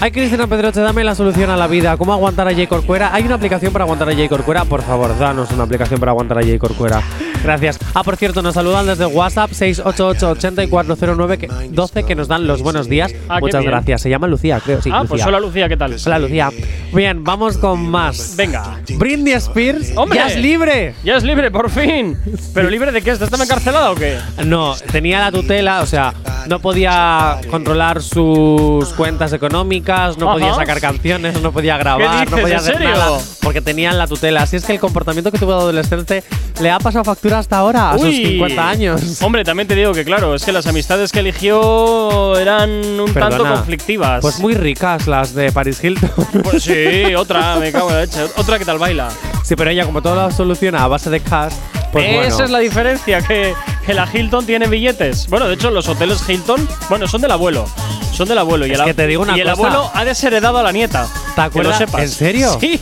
Ay, 0.00 0.10
Cristina 0.10 0.46
Pedroche, 0.46 0.80
dame 0.80 1.04
la 1.04 1.14
solución 1.14 1.48
a 1.50 1.56
la 1.56 1.66
vida. 1.66 1.96
¿Cómo 1.96 2.12
aguantar 2.12 2.48
a 2.48 2.52
Jay 2.52 2.66
Corcuera? 2.66 3.14
¿Hay 3.14 3.24
una 3.24 3.36
aplicación 3.36 3.72
para 3.72 3.84
aguantar 3.84 4.08
a 4.10 4.14
Jay 4.14 4.28
Corcuera? 4.28 4.64
Por 4.64 4.82
favor, 4.82 5.16
danos 5.18 5.50
una 5.52 5.62
aplicación 5.62 5.98
para 6.00 6.10
aguantar 6.10 6.38
a 6.38 6.42
Jay 6.42 6.58
Corcuera. 6.58 7.00
Gracias. 7.44 7.78
Ah, 7.94 8.02
por 8.02 8.16
cierto, 8.16 8.40
nos 8.40 8.54
saludan 8.54 8.86
desde 8.86 9.04
WhatsApp 9.06 9.50
688-8409 9.52 11.36
que- 11.38 11.48
12 11.70 12.02
que 12.04 12.14
nos 12.14 12.26
dan 12.26 12.46
los 12.46 12.62
buenos 12.62 12.88
días. 12.88 13.12
Ah, 13.28 13.38
Muchas 13.38 13.62
gracias. 13.64 14.00
Se 14.02 14.08
llama 14.08 14.26
Lucía, 14.26 14.60
creo. 14.64 14.80
Sí, 14.80 14.90
ah, 14.90 15.00
Lucía. 15.02 15.08
pues 15.08 15.26
hola 15.26 15.40
Lucía, 15.40 15.68
¿qué 15.68 15.76
tal? 15.76 15.94
Hola, 16.06 16.18
Lucía. 16.18 16.50
Bien, 16.92 17.22
vamos 17.22 17.58
con 17.58 17.86
más. 17.88 18.34
Venga. 18.36 18.80
Britney 18.96 19.34
Spears 19.34 19.92
¡Hombre! 19.96 20.18
ya 20.18 20.28
es 20.28 20.36
libre. 20.38 20.94
Ya 21.04 21.16
es 21.16 21.22
libre, 21.24 21.50
por 21.50 21.68
fin. 21.70 22.16
¿Pero 22.54 22.70
libre 22.70 22.92
de 22.92 23.02
qué? 23.02 23.10
¿Estaba 23.10 23.44
encarcelada 23.44 23.90
o 23.90 23.94
qué? 23.94 24.18
No, 24.44 24.74
tenía 24.90 25.20
la 25.20 25.30
tutela, 25.30 25.82
o 25.82 25.86
sea, 25.86 26.14
no 26.48 26.60
podía 26.60 27.38
controlar 27.50 28.02
sus 28.02 28.88
cuentas 28.94 29.32
económicas, 29.34 30.16
no 30.18 30.30
Ajá. 30.30 30.38
podía 30.38 30.54
sacar 30.54 30.80
canciones, 30.80 31.40
no 31.42 31.52
podía 31.52 31.76
grabar, 31.76 32.30
no 32.30 32.36
dices? 32.36 32.40
podía 32.40 32.54
¿En 32.54 32.60
hacer 32.60 32.76
serio? 32.78 32.90
nada, 32.90 33.18
porque 33.42 33.60
tenían 33.60 33.98
la 33.98 34.06
tutela. 34.06 34.42
Así 34.42 34.56
es 34.56 34.64
que 34.64 34.72
el 34.72 34.80
comportamiento 34.80 35.30
que 35.30 35.38
tuvo 35.38 35.52
de 35.52 35.58
adolescente 35.58 36.24
le 36.60 36.70
ha 36.70 36.78
pasado 36.78 37.04
factura 37.04 37.33
hasta 37.38 37.58
ahora, 37.58 37.90
a 37.92 37.98
sus 37.98 38.08
Uy. 38.08 38.24
50 38.26 38.68
años. 38.68 39.22
Hombre, 39.22 39.44
también 39.44 39.66
te 39.68 39.74
digo 39.74 39.92
que 39.92 40.04
claro, 40.04 40.34
es 40.34 40.44
que 40.44 40.52
las 40.52 40.66
amistades 40.66 41.12
que 41.12 41.20
eligió 41.20 42.38
eran 42.38 42.70
un 42.70 43.12
tanto 43.12 43.30
Perdona. 43.30 43.54
conflictivas. 43.56 44.20
Pues 44.20 44.38
muy 44.40 44.54
ricas 44.54 45.06
las 45.06 45.34
de 45.34 45.52
Paris 45.52 45.82
Hilton. 45.82 46.10
Pues 46.42 46.62
sí, 46.62 47.14
otra, 47.16 47.56
me 47.56 47.70
cago 47.72 47.88
en 47.90 47.94
la 47.96 48.00
leche. 48.02 48.20
Otra 48.36 48.58
que 48.58 48.64
tal 48.64 48.78
baila. 48.78 49.08
sí, 49.42 49.56
pero 49.56 49.70
ella 49.70 49.84
como 49.84 50.02
todo 50.02 50.14
lo 50.14 50.30
soluciona 50.30 50.82
a 50.84 50.88
base 50.88 51.10
de 51.10 51.20
cash, 51.20 51.52
pues 51.92 52.04
Esa 52.06 52.16
bueno. 52.28 52.44
es 52.44 52.50
la 52.50 52.58
diferencia, 52.58 53.20
que, 53.22 53.54
que 53.84 53.94
la 53.94 54.08
Hilton 54.12 54.46
tiene 54.46 54.66
billetes. 54.66 55.28
Bueno, 55.28 55.46
de 55.46 55.54
hecho, 55.54 55.70
los 55.70 55.88
hoteles 55.88 56.26
Hilton, 56.28 56.66
bueno, 56.88 57.06
son 57.06 57.20
del 57.20 57.30
abuelo. 57.30 57.66
Son 58.12 58.28
del 58.28 58.38
abuelo. 58.38 58.64
Y 58.66 58.70
Es 58.72 58.78
el, 58.78 58.84
que 58.84 58.94
te 58.94 59.06
digo 59.08 59.22
una 59.22 59.36
y 59.36 59.40
el 59.40 59.48
cosa. 59.50 59.52
abuelo 59.66 59.90
ha 59.92 60.04
desheredado 60.04 60.58
a 60.58 60.62
la 60.62 60.70
nieta. 60.70 61.08
¿Te 61.34 61.40
acuerdas? 61.40 61.78
Que 61.78 61.84
lo 61.84 61.86
sepas. 61.90 62.02
¿En 62.02 62.08
serio? 62.10 62.56
Sí. 62.60 62.80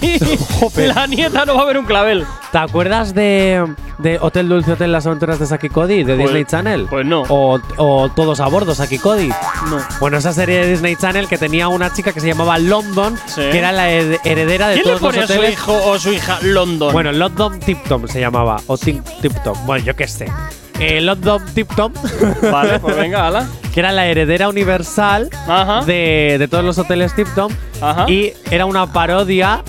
La 0.77 1.07
nieta 1.07 1.47
no 1.47 1.55
va 1.57 1.63
a 1.63 1.65
ver 1.65 1.79
un 1.79 1.87
clavel. 1.87 2.27
¿Te 2.51 2.59
acuerdas 2.59 3.15
de, 3.15 3.67
de 3.99 4.19
Hotel 4.21 4.47
Dulce 4.51 4.73
Hotel 4.73 4.93
Las 4.93 5.07
Aventuras 5.07 5.39
de 5.39 5.47
Saki 5.47 5.71
Cody 5.71 6.05
de 6.05 6.15
Pues- 6.17 6.19
Disney 6.27 6.45
Channel? 6.45 6.87
pues 6.91 7.07
no. 7.07 7.23
O, 7.31 7.59
o 7.79 8.11
Todos 8.11 8.41
a 8.41 8.47
Bordo, 8.49 8.75
Saki 8.75 8.99
Cody. 8.99 9.29
No. 9.71 9.79
Bueno, 10.01 10.19
esa 10.19 10.35
serie 10.35 10.59
de 10.67 10.71
Disney 10.71 10.97
Channel 10.97 11.27
que 11.29 11.39
tenía 11.39 11.69
una 11.69 11.91
chica 11.95 12.13
que 12.13 12.21
se 12.21 12.27
llamaba 12.29 12.59
London, 12.59 13.17
Sí. 13.25 13.41
que 13.41 13.57
era 13.59 13.73
la 13.73 13.91
her- 13.91 14.21
heredera 14.25 14.69
de 14.69 14.75
¿Quién 14.75 14.85
le 14.87 14.91
todos 14.99 15.03
los 15.03 15.11
pone 15.13 15.25
a 15.25 15.27
su 15.27 15.33
hoteles. 15.33 15.53
hijo 15.55 15.81
o 15.87 15.99
su 15.99 16.13
hija 16.13 16.39
London? 16.43 16.93
Bueno, 16.93 17.11
London 17.13 17.59
Tipton 17.59 18.07
se 18.07 18.21
llamaba. 18.21 18.61
O 18.67 18.77
Tip 18.77 19.03
Tipton. 19.23 19.55
Bueno, 19.65 19.83
yo 19.87 19.97
qué 19.97 20.07
sé. 20.07 20.27
Eh, 20.79 21.01
London 21.01 21.43
Tipton. 21.55 21.93
Vale, 22.53 22.81
pues 22.81 22.97
venga, 22.97 23.27
ala. 23.27 23.47
que 23.73 23.81
era 23.81 23.93
la 23.93 24.07
heredera 24.07 24.49
universal 24.49 25.29
Ajá. 25.47 25.83
de, 25.85 26.37
de 26.39 26.49
todos 26.49 26.65
los 26.65 26.79
hoteles 26.79 27.15
Tipton. 27.15 27.51
Ajá. 27.81 28.11
Y 28.11 28.33
era 28.51 28.67
una 28.67 28.93
parodia, 28.93 29.63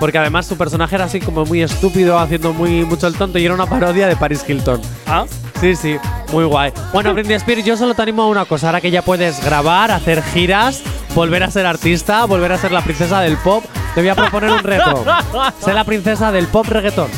porque 0.00 0.18
además 0.18 0.46
su 0.46 0.56
personaje 0.56 0.94
era 0.94 1.04
así 1.04 1.20
como 1.20 1.44
muy 1.44 1.62
estúpido, 1.62 2.18
haciendo 2.18 2.52
muy 2.52 2.84
mucho 2.84 3.06
el 3.06 3.14
tonto, 3.14 3.38
y 3.38 3.44
era 3.44 3.54
una 3.54 3.66
parodia 3.66 4.06
de 4.08 4.16
Paris 4.16 4.44
Hilton. 4.46 4.80
Ah, 5.06 5.24
Sí, 5.60 5.74
sí, 5.74 5.96
muy 6.32 6.44
guay. 6.44 6.72
Bueno, 6.92 7.12
Britney 7.14 7.34
Spears, 7.34 7.64
yo 7.64 7.76
solo 7.76 7.92
te 7.92 8.02
animo 8.02 8.22
a 8.22 8.28
una 8.28 8.44
cosa. 8.44 8.68
Ahora 8.68 8.80
que 8.80 8.92
ya 8.92 9.02
puedes 9.02 9.44
grabar, 9.44 9.90
hacer 9.90 10.22
giras, 10.22 10.82
volver 11.16 11.42
a 11.42 11.50
ser 11.50 11.66
artista, 11.66 12.26
volver 12.26 12.52
a 12.52 12.58
ser 12.58 12.70
la 12.70 12.80
princesa 12.82 13.20
del 13.22 13.36
pop, 13.38 13.64
te 13.92 14.00
voy 14.00 14.08
a 14.08 14.14
proponer 14.14 14.52
un 14.52 14.60
reto. 14.60 15.04
Sé 15.64 15.74
la 15.74 15.82
princesa 15.82 16.30
del 16.30 16.46
pop 16.46 16.64
reggaetón. 16.68 17.08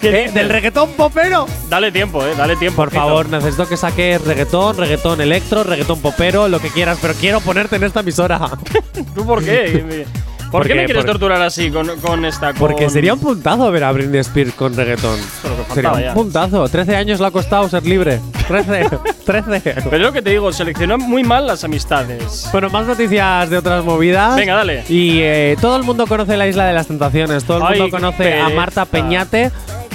¿Del 0.00 0.48
reggaetón 0.48 0.92
popero? 0.92 1.46
dale 1.68 1.92
tiempo, 1.92 2.24
eh, 2.24 2.34
dale 2.36 2.56
tiempo. 2.56 2.82
Por 2.82 2.90
favor, 2.90 3.28
necesito 3.28 3.68
que 3.68 3.76
saques 3.76 4.22
reggaetón, 4.24 4.76
reggaetón 4.76 5.20
electro, 5.20 5.62
reggaetón 5.62 6.00
popero, 6.00 6.48
lo 6.48 6.58
que 6.58 6.70
quieras, 6.70 6.98
pero 7.00 7.14
quiero 7.14 7.40
ponerte 7.40 7.76
en 7.76 7.84
esta 7.84 8.00
emisora. 8.00 8.40
¿Tú 9.14 9.26
por 9.26 9.44
qué? 9.44 10.06
¿Por, 10.50 10.66
qué 10.66 10.74
me 10.74 10.84
quieres 10.84 11.04
por- 11.04 11.12
torturar 11.12 11.42
así 11.42 11.70
con, 11.70 11.86
con 12.00 12.24
esta? 12.24 12.48
Con 12.48 12.56
Porque 12.58 12.90
sería 12.90 13.14
un 13.14 13.20
puntazo 13.20 13.70
ver 13.70 13.84
a 13.84 13.92
Britney 13.92 14.20
Spears 14.20 14.52
con 14.54 14.74
reggaetón. 14.74 15.16
Que 15.18 15.74
Sería 15.74 15.90
faltaba 15.90 15.96
un 15.98 16.02
ya. 16.02 16.14
puntazo. 16.14 16.68
13 16.68 16.96
años 16.96 17.20
le 17.20 17.26
ha 17.26 17.30
costado 17.30 17.68
ser 17.68 17.84
libre. 17.86 18.20
13. 18.48 18.88
13. 19.24 19.60
Pero 19.84 19.96
es 19.96 20.02
lo 20.02 20.12
que 20.12 20.22
te 20.22 20.30
digo, 20.30 20.52
seleccionó 20.52 20.98
muy 20.98 21.22
mal 21.22 21.46
las 21.46 21.62
amistades. 21.64 22.48
Bueno, 22.52 22.68
más 22.70 22.86
noticias 22.86 23.48
de 23.48 23.58
otras 23.58 23.84
movidas. 23.84 24.34
Venga, 24.36 24.54
dale. 24.56 24.84
Y 24.88 25.20
eh, 25.20 25.56
todo 25.60 25.76
el 25.76 25.84
mundo 25.84 26.06
conoce 26.06 26.36
la 26.36 26.48
Isla 26.48 26.66
de 26.66 26.72
las 26.72 26.86
Tentaciones. 26.88 27.44
Todo 27.44 27.58
el 27.58 27.62
Ay, 27.62 27.68
mundo 27.70 27.84
qué 27.86 27.90
conoce 27.90 28.18
pereza. 28.24 28.46
a 28.46 28.50
Marta 28.50 28.84
Peñate 28.86 29.50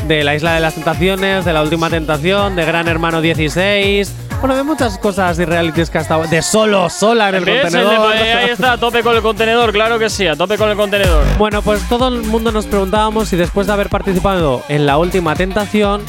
de 0.08 0.24
la 0.24 0.36
Isla 0.36 0.54
de 0.54 0.60
las 0.62 0.76
Tentaciones, 0.76 1.44
de 1.46 1.52
la 1.54 1.64
Última 1.64 1.90
Tentación, 1.90 2.56
de 2.56 2.64
Gran 2.64 2.88
Hermano 2.88 3.22
16. 3.22 4.14
Bueno, 4.46 4.58
de 4.58 4.64
muchas 4.64 5.00
cosas 5.00 5.40
y 5.40 5.46
realities 5.46 5.90
que 5.90 5.98
ha 5.98 6.02
estado. 6.02 6.26
De 6.28 6.44
solo, 6.44 6.88
sola 6.92 7.30
en 7.30 7.36
el 7.36 7.46
¿Ves? 7.46 7.66
El 7.66 7.72
de- 7.72 7.80
contenedor. 7.80 8.14
ahí 8.14 8.50
está, 8.52 8.74
a 8.74 8.78
tope 8.78 9.02
con 9.02 9.16
el 9.16 9.24
contenedor, 9.24 9.72
claro 9.72 9.98
que 9.98 10.08
sí, 10.08 10.28
a 10.28 10.36
tope 10.36 10.56
con 10.56 10.70
el 10.70 10.78
contenedor. 10.78 11.24
Bueno, 11.40 11.64
pues 11.64 11.82
todo 11.90 12.10
el 12.10 12.22
mundo 12.22 12.52
nos 12.52 12.68
preguntábamos 12.68 13.30
si 13.30 13.38
después 13.38 13.66
de 13.66 13.74
haber 13.74 13.90
participado 13.90 14.62
en 14.70 14.86
la 14.86 15.00
última 15.00 15.36
tentación, 15.36 16.04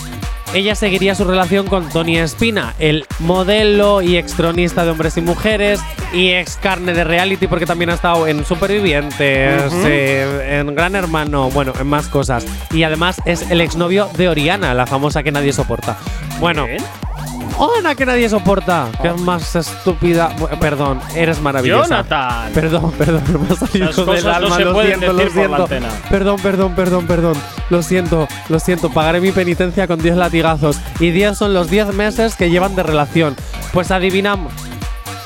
ella 0.53 0.75
seguiría 0.75 1.15
su 1.15 1.25
relación 1.25 1.67
con 1.67 1.89
Tony 1.89 2.19
Espina, 2.19 2.75
el 2.79 3.07
modelo 3.21 4.03
y 4.03 4.19
extronista 4.19 4.85
de 4.85 4.91
hombres 4.91 5.17
y 5.17 5.23
mujeres 5.23 5.81
y 6.13 6.33
ex 6.33 6.59
carne 6.59 6.93
de 6.93 7.05
reality 7.05 7.47
porque 7.47 7.65
también 7.65 7.89
ha 7.89 7.95
estado 7.95 8.27
en 8.27 8.45
Supervivientes, 8.45 9.73
eh, 9.87 10.59
en 10.61 10.75
Gran 10.75 10.95
Hermano, 10.95 11.49
bueno, 11.53 11.73
en 11.81 11.87
más 11.87 12.09
cosas. 12.09 12.45
Y 12.71 12.83
además 12.83 13.17
es 13.25 13.51
el 13.51 13.63
exnovio 13.63 14.11
de 14.19 14.29
Oriana, 14.29 14.75
la 14.75 14.87
famosa 14.87 15.23
que 15.23 15.33
nadie 15.33 15.55
soporta. 15.55 15.97
Bueno, 16.39 16.67
Bien. 16.67 16.83
Ana 17.79 17.95
que 17.95 18.05
nadie 18.07 18.29
soporta, 18.29 18.89
que 19.01 19.09
es 19.09 19.21
más 19.21 19.55
estúpida. 19.57 20.35
Perdón, 20.61 21.01
eres 21.15 21.41
maravillosa. 21.41 21.89
Jonathan. 22.03 22.53
Perdón, 22.53 22.93
perdón, 22.99 23.23
me 23.49 23.55
ha 23.55 23.59
salido 23.59 23.87
Las 23.87 23.97
del 23.97 24.05
cosas 24.05 24.25
no 24.25 24.33
alma, 24.33 24.57
se 24.57 24.65
lo 24.65 24.73
pueden 24.73 24.99
siento, 24.99 25.13
lo 25.13 25.19
decir 25.19 25.33
por 25.33 25.51
la 25.51 25.57
siento. 25.57 25.63
antena. 25.63 25.89
Perdón, 26.11 26.37
perdón, 26.43 26.75
perdón, 26.75 27.07
perdón. 27.07 27.35
Lo 27.71 27.83
siento, 27.83 28.29
lo 28.49 28.59
siento. 28.61 28.91
Pagaré 28.91 29.21
mi 29.21 29.33
penitencia 29.33 29.87
con 29.87 30.01
10 30.01 30.17
latigazos. 30.17 30.79
Y 31.01 31.11
10 31.11 31.37
son 31.39 31.55
los 31.55 31.71
10 31.71 31.95
meses 31.95 32.37
que 32.37 32.51
llevan 32.51 32.77
de 32.77 32.83
relación. 32.83 33.37
Pues 33.73 33.91
adivinamos. 33.91 34.53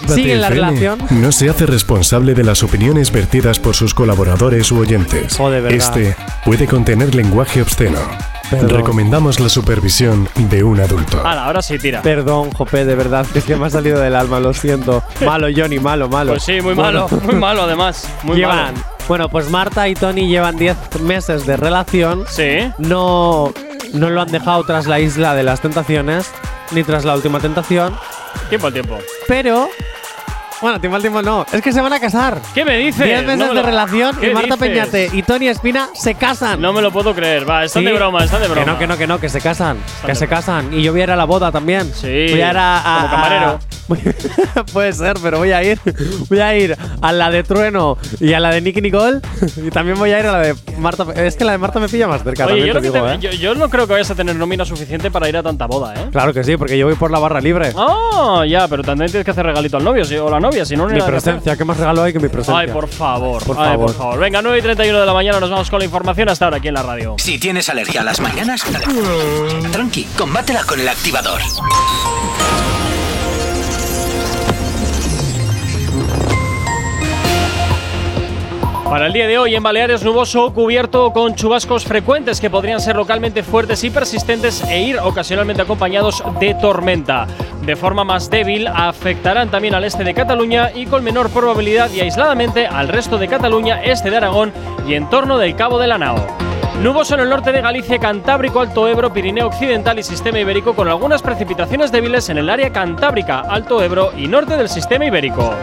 ¿Siguen 0.09 0.41
la 0.41 0.49
relación? 0.49 0.99
No 1.11 1.31
se 1.31 1.51
hace 1.51 1.67
responsable 1.67 2.35
de 2.35 2.43
las 2.43 2.63
opiniones 2.63 3.13
vertidas 3.13 3.59
por 3.59 3.77
sus 3.77 3.93
colaboradores 3.95 4.73
u 4.73 4.79
oyentes. 4.81 5.37
Joder, 5.37 5.63
verdad. 5.63 5.77
este 5.79 6.17
puede 6.45 6.67
contener 6.67 7.15
lenguaje 7.15 7.61
obsceno. 7.63 7.99
Perdón. 8.51 8.71
Recomendamos 8.71 9.39
la 9.41 9.49
supervisión 9.49 10.29
de 10.35 10.65
un 10.65 10.81
adulto. 10.81 11.25
Hala, 11.25 11.45
ahora 11.47 11.63
sí, 11.63 11.79
tira. 11.79 12.03
Perdón, 12.03 12.51
Jope, 12.53 12.85
de 12.85 12.95
verdad, 12.95 13.25
es 13.35 13.45
que 13.45 13.55
me 13.57 13.67
ha 13.67 13.71
salido 13.71 14.01
del 14.01 14.15
alma, 14.17 14.41
lo 14.41 14.53
siento. 14.53 15.03
Malo, 15.25 15.47
Johnny, 15.55 15.79
malo, 15.79 16.09
malo. 16.09 16.33
Pues 16.33 16.43
sí, 16.45 16.61
muy 16.61 16.75
Bueno, 16.75 17.07
malo, 17.09 17.23
muy 17.23 17.35
malo 17.37 17.63
además. 17.63 18.09
Muy 18.25 18.37
llevan. 18.37 18.75
malo. 18.75 18.79
Bueno, 19.09 19.29
pues 19.29 19.51
Marta 19.51 19.89
y 19.89 19.95
Tony 19.95 20.29
llevan 20.29 20.57
10 20.57 21.01
meses 21.03 21.47
de 21.47 21.57
relación. 21.57 22.25
Sí. 22.29 22.71
No, 22.79 23.53
no 23.93 24.11
lo 24.11 24.21
han 24.21 24.31
dejado 24.31 24.63
tras 24.65 24.87
la 24.87 25.01
isla 25.01 25.35
de 25.35 25.43
las 25.43 25.61
tentaciones, 25.61 26.31
ni 26.73 26.83
tras 26.85 27.05
la 27.05 27.15
última 27.15 27.41
tentación. 27.41 27.95
Tiempo 28.49 28.67
al 28.69 28.73
tiempo. 28.73 28.99
Pero. 29.29 29.69
Bueno, 30.61 30.79
tiempo 30.81 30.97
al 30.97 31.01
tiempo 31.03 31.23
no. 31.23 31.47
Es 31.53 31.63
que 31.63 31.73
se 31.73 31.81
van 31.81 31.93
a 31.93 32.01
casar. 32.01 32.39
¿Qué 32.55 32.65
me 32.65 32.77
dices? 32.77 33.05
10 33.05 33.23
meses 33.25 33.39
No 33.39 33.55
me 33.55 33.61
de 33.61 33.63
relación 33.67 34.17
y 34.19 34.21
¿Qué 34.21 34.31
Marta 34.35 34.57
dices? 34.57 34.69
Peñate 34.69 35.11
y 35.13 35.23
Tony 35.23 35.49
Espina 35.49 35.89
se 35.95 36.15
casan. 36.15 36.61
No 36.61 36.73
me 36.73 36.83
lo 36.83 36.91
puedo 36.91 37.15
creer. 37.15 37.49
Va, 37.49 37.65
están 37.65 37.83
Sí. 37.83 37.89
de 37.89 37.95
broma, 37.95 38.25
están 38.25 38.43
de 38.43 38.49
broma. 38.49 38.65
Que 38.65 38.71
no, 38.71 38.79
que 38.79 38.87
no, 38.87 38.99
que 38.99 39.07
no, 39.07 39.21
que 39.21 39.29
se 39.31 39.41
casan. 39.41 39.79
que 40.05 40.15
se 40.15 40.29
casan. 40.29 40.73
Y 40.75 40.83
yo 40.83 40.93
voy 40.93 41.01
a 41.01 41.05
ir 41.05 41.11
a 41.13 41.17
la 41.17 41.25
boda 41.25 41.51
también. 41.51 41.91
Sí, 41.95 42.27
Voy 42.31 42.43
a 42.43 42.51
ir 42.51 42.57
a. 42.57 42.79
a- 42.79 43.01
como 43.01 43.11
camarero. 43.11 43.47
a- 43.47 43.61
Puede 44.73 44.93
ser, 44.93 45.17
pero 45.21 45.39
voy 45.39 45.51
a 45.51 45.65
ir. 45.65 45.81
Voy 46.29 46.39
a 46.39 46.57
ir 46.57 46.77
a 47.03 47.13
la 47.13 47.29
de 47.31 47.43
Trueno 47.43 47.99
y 48.21 48.33
a 48.35 48.39
la 48.41 48.51
de 48.51 48.61
Nicky 48.61 48.81
Nicole. 48.81 49.19
Y 49.57 49.71
también 49.71 49.99
voy 49.99 50.13
a 50.13 50.21
ir 50.21 50.27
a 50.27 50.33
la 50.33 50.39
de 50.41 50.55
Marta. 50.79 51.05
Es 51.17 51.35
que 51.35 51.45
la 51.45 51.53
de 51.53 51.59
Marta 51.59 51.81
me 51.81 51.89
pilla 51.89 52.07
más 52.07 52.23
cerca. 52.23 52.45
Oye, 52.47 52.53
también 52.55 52.75
yo, 52.75 52.81
te 52.81 52.81
digo, 52.99 53.07
te- 53.07 53.15
¿eh? 53.15 53.19
yo- 53.19 53.31
yo 53.33 53.55
no 53.57 53.69
creo 53.69 53.87
que 53.89 53.95
vayas 53.95 54.11
a 54.11 54.15
tener 54.15 54.37
nómina 54.37 54.65
suficiente 54.65 55.11
para 55.11 55.29
ir 55.29 55.37
a 55.37 55.43
tanta 55.43 55.67
boda, 55.67 55.95
¿eh? 55.95 56.07
Claro 56.13 56.33
que 56.33 56.45
sí, 56.45 56.57
porque 56.57 56.79
yo 56.79 56.87
voy 56.87 56.95
por 56.95 57.11
la 57.11 57.19
barra 57.19 57.41
libre. 57.41 57.73
Ah, 57.77 58.45
ya, 58.49 58.69
pero 58.69 58.85
también 58.85 59.11
tienes 59.11 59.25
que 59.25 59.31
hacer 59.33 59.45
regalito 59.45 59.77
al 59.79 59.83
novio 59.85 60.05
si- 60.05 60.17
o 60.17 60.31
la 60.31 60.39
novia, 60.39 60.50
si 60.65 60.77
no, 60.77 60.87
mi 60.87 61.01
presencia, 61.01 61.57
¿qué 61.57 61.65
más 61.65 61.77
regalo 61.77 62.03
hay 62.03 62.13
que 62.13 62.19
mi 62.21 62.29
presencia? 62.29 62.59
Ay, 62.59 62.69
por 62.69 62.89
favor. 62.89 63.43
Por 63.45 63.57
Ay, 63.59 63.71
favor. 63.73 63.87
por 63.87 63.95
favor. 63.95 64.19
Venga, 64.19 64.43
9 64.43 64.59
y 64.59 64.63
31 64.63 65.01
de 65.01 65.07
la 65.07 65.13
mañana 65.15 65.41
nos 65.41 65.51
vamos 65.51 65.71
con 65.71 65.79
la 65.79 65.85
información 65.85 66.29
hasta 66.29 66.45
ahora 66.47 66.59
aquí 66.59 66.69
en 66.69 66.75
la 66.75 66.83
radio. 66.83 67.15
Si 67.19 67.39
tienes 67.39 67.69
alergia 67.69 68.01
a 68.03 68.05
las 68.05 68.21
mañanas, 68.21 68.63
tranqui, 69.73 70.05
combátela 70.17 70.65
con 70.65 70.81
el 70.81 70.89
activador. 70.89 71.41
Para 78.91 79.07
el 79.07 79.13
día 79.13 79.29
de 79.29 79.39
hoy 79.39 79.55
en 79.55 79.63
Baleares 79.63 80.03
nuboso 80.03 80.53
cubierto 80.53 81.13
con 81.13 81.37
chubascos 81.37 81.85
frecuentes 81.85 82.41
que 82.41 82.51
podrían 82.51 82.81
ser 82.81 82.97
localmente 82.97 83.45
fuertes 83.45 83.85
y 83.85 83.91
persistentes 83.91 84.65
e 84.65 84.81
ir 84.81 84.99
ocasionalmente 84.99 85.63
acompañados 85.63 86.25
de 86.41 86.55
tormenta. 86.55 87.29
De 87.65 87.77
forma 87.77 88.03
más 88.03 88.31
débil 88.31 88.67
afectarán 88.67 89.49
también 89.49 89.77
al 89.77 89.85
este 89.85 90.03
de 90.03 90.13
Cataluña 90.13 90.73
y 90.75 90.87
con 90.87 91.05
menor 91.05 91.31
probabilidad 91.31 91.89
y 91.93 92.01
aisladamente 92.01 92.67
al 92.67 92.89
resto 92.89 93.17
de 93.17 93.29
Cataluña, 93.29 93.81
este 93.81 94.11
de 94.11 94.17
Aragón 94.17 94.53
y 94.89 94.95
en 94.95 95.09
torno 95.09 95.39
del 95.39 95.55
Cabo 95.55 95.79
de 95.79 95.87
la 95.87 95.97
Nao. 95.97 96.27
Nuboso 96.83 97.15
en 97.15 97.21
el 97.21 97.31
norte 97.31 97.53
de 97.53 97.61
Galicia, 97.61 98.01
Cantábrico, 98.01 98.59
Alto 98.59 98.89
Ebro, 98.89 99.13
Pirineo 99.13 99.47
Occidental 99.47 100.01
y 100.01 100.03
Sistema 100.03 100.41
Ibérico 100.41 100.75
con 100.75 100.89
algunas 100.89 101.23
precipitaciones 101.23 101.93
débiles 101.93 102.29
en 102.29 102.39
el 102.39 102.51
área 102.51 102.73
Cantábrica, 102.73 103.39
Alto 103.39 103.81
Ebro 103.85 104.11
y 104.17 104.27
norte 104.27 104.57
del 104.57 104.69
Sistema 104.69 105.05
Ibérico. 105.05 105.55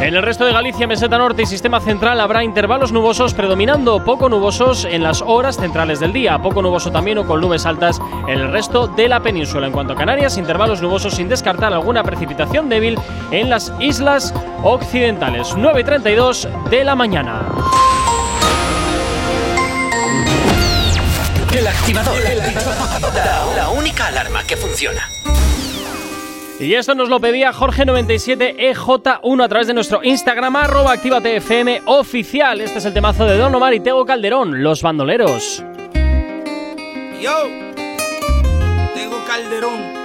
En 0.00 0.14
el 0.14 0.22
resto 0.22 0.44
de 0.44 0.52
Galicia, 0.52 0.86
Meseta 0.86 1.16
Norte 1.16 1.42
y 1.42 1.46
Sistema 1.46 1.80
Central 1.80 2.20
habrá 2.20 2.44
intervalos 2.44 2.92
nubosos 2.92 3.32
predominando 3.32 4.04
poco 4.04 4.28
nubosos 4.28 4.84
en 4.84 5.02
las 5.02 5.22
horas 5.22 5.56
centrales 5.56 5.98
del 5.98 6.12
día, 6.12 6.38
poco 6.38 6.60
nuboso 6.60 6.90
también 6.90 7.18
o 7.18 7.26
con 7.26 7.40
nubes 7.40 7.64
altas 7.64 8.00
en 8.28 8.38
el 8.38 8.52
resto 8.52 8.86
de 8.86 9.08
la 9.08 9.20
península. 9.20 9.66
En 9.66 9.72
cuanto 9.72 9.94
a 9.94 9.96
Canarias, 9.96 10.36
intervalos 10.36 10.82
nubosos 10.82 11.14
sin 11.14 11.28
descartar 11.28 11.72
alguna 11.72 12.02
precipitación 12.02 12.68
débil 12.68 12.98
en 13.30 13.48
las 13.48 13.72
islas 13.80 14.34
occidentales. 14.62 15.54
9.32 15.56 16.68
de 16.68 16.84
la 16.84 16.94
mañana. 16.94 17.42
El 21.56 21.66
activador. 21.66 22.16
La, 23.14 23.44
la 23.56 23.68
única 23.70 24.08
alarma 24.08 24.42
que 24.44 24.56
funciona. 24.56 25.08
Y 26.60 26.74
esto 26.74 26.94
nos 26.94 27.08
lo 27.08 27.18
pedía 27.20 27.52
Jorge97EJ1 27.52 29.44
a 29.44 29.48
través 29.48 29.66
de 29.66 29.74
nuestro 29.74 30.04
Instagram, 30.04 30.54
arroba 30.54 30.92
activatefm 30.92 31.82
oficial. 31.86 32.60
Este 32.60 32.78
es 32.78 32.84
el 32.84 32.94
temazo 32.94 33.26
de 33.26 33.36
Don 33.36 33.52
Omar 33.54 33.74
y 33.74 33.80
Tego 33.80 34.06
Calderón, 34.06 34.62
Los 34.62 34.80
Bandoleros. 34.82 35.64
Yo, 37.20 37.48
tengo 38.94 39.24
Calderón, 39.26 40.03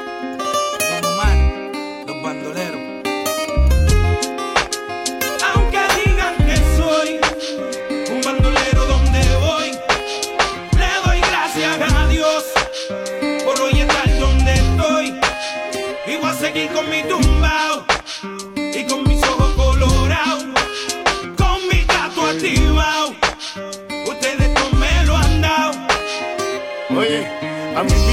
voy 16.87 17.28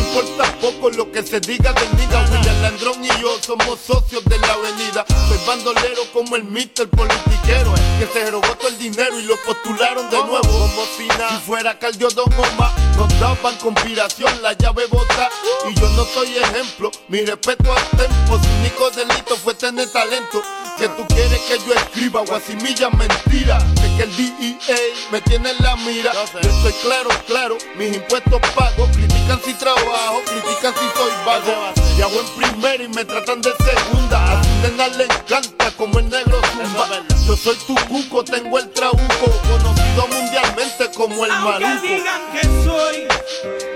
importa 0.06 0.44
poco 0.60 0.90
lo 0.90 1.10
que 1.10 1.22
se 1.22 1.40
diga 1.40 1.72
del 1.72 1.96
niga. 1.96 2.24
William 2.30 2.62
Landrón 2.62 3.04
y 3.04 3.08
yo 3.20 3.36
somos 3.40 3.78
socios 3.80 4.24
de 4.24 4.38
la 4.38 4.52
avenida. 4.52 5.04
Soy 5.28 5.38
bandolero 5.46 6.02
como 6.12 6.36
el 6.36 6.44
mister 6.44 6.88
politiquero 6.88 7.74
que 7.98 8.06
se 8.12 8.30
robó 8.30 8.48
todo 8.56 8.68
el 8.68 8.78
dinero 8.78 9.18
y 9.18 9.22
lo 9.22 9.36
postularon 9.44 10.08
de 10.10 10.18
nuevo. 10.18 10.42
Como 10.42 10.86
si 10.96 11.06
nada, 11.08 11.40
fuera 11.40 11.78
Caldio 11.78 12.08
Don 12.10 12.32
Omar, 12.32 12.72
nos 12.96 13.20
daban 13.20 13.56
conspiración, 13.56 14.42
la 14.42 14.52
llave 14.54 14.86
bota. 14.86 15.28
Y 15.68 15.78
yo 15.78 15.88
no 15.90 16.04
soy 16.04 16.36
ejemplo, 16.36 16.90
mi 17.08 17.24
respeto 17.24 17.72
al 17.72 17.98
tempo. 17.98 18.38
Su 18.38 18.48
único 18.60 18.90
delito 18.90 19.36
fue 19.36 19.54
tener 19.54 19.90
talento. 19.90 20.42
Que 20.78 20.88
tú 20.88 21.06
quieres 21.06 21.40
que 21.40 21.58
yo 21.66 21.72
escriba 21.72 22.20
guasimilla 22.26 22.90
mentira. 22.90 23.58
Que 23.96 24.02
el 24.02 24.16
DEA 24.16 24.76
me 25.10 25.20
tiene 25.22 25.50
en 25.50 25.56
la 25.62 25.76
mira. 25.76 26.12
Yo 26.12 26.50
estoy 26.50 26.72
claro, 26.82 27.08
claro, 27.26 27.56
mis 27.76 27.94
impuestos 27.96 28.40
pago. 28.54 28.86
Critican 28.92 29.40
si 29.44 29.54
trabajo, 29.54 30.22
critican 30.26 30.74
si 30.74 30.98
soy 30.98 31.10
vago. 31.24 31.72
Y 31.96 32.02
hago 32.02 32.20
en 32.20 32.26
primera 32.36 32.82
y 32.84 32.88
me 32.88 33.04
tratan 33.04 33.40
de 33.40 33.52
segunda. 33.52 34.38
A 34.38 34.44
su 34.44 34.50
nena 34.62 34.88
le 34.88 35.04
encanta 35.04 35.70
como 35.76 35.98
el 35.98 36.10
negro 36.10 36.38
zumba. 36.52 36.88
Yo 37.26 37.36
soy 37.36 37.56
tu 37.66 37.74
cuco, 37.88 38.22
tengo 38.24 38.58
el 38.58 38.70
trabuco. 38.72 39.30
Conocido 39.48 40.08
mundialmente 40.08 40.90
como 40.94 41.24
el 41.24 41.30
Aunque 41.30 41.64
maluco. 41.64 41.82
digan 41.86 42.20
que 42.32 42.42
soy 42.64 43.75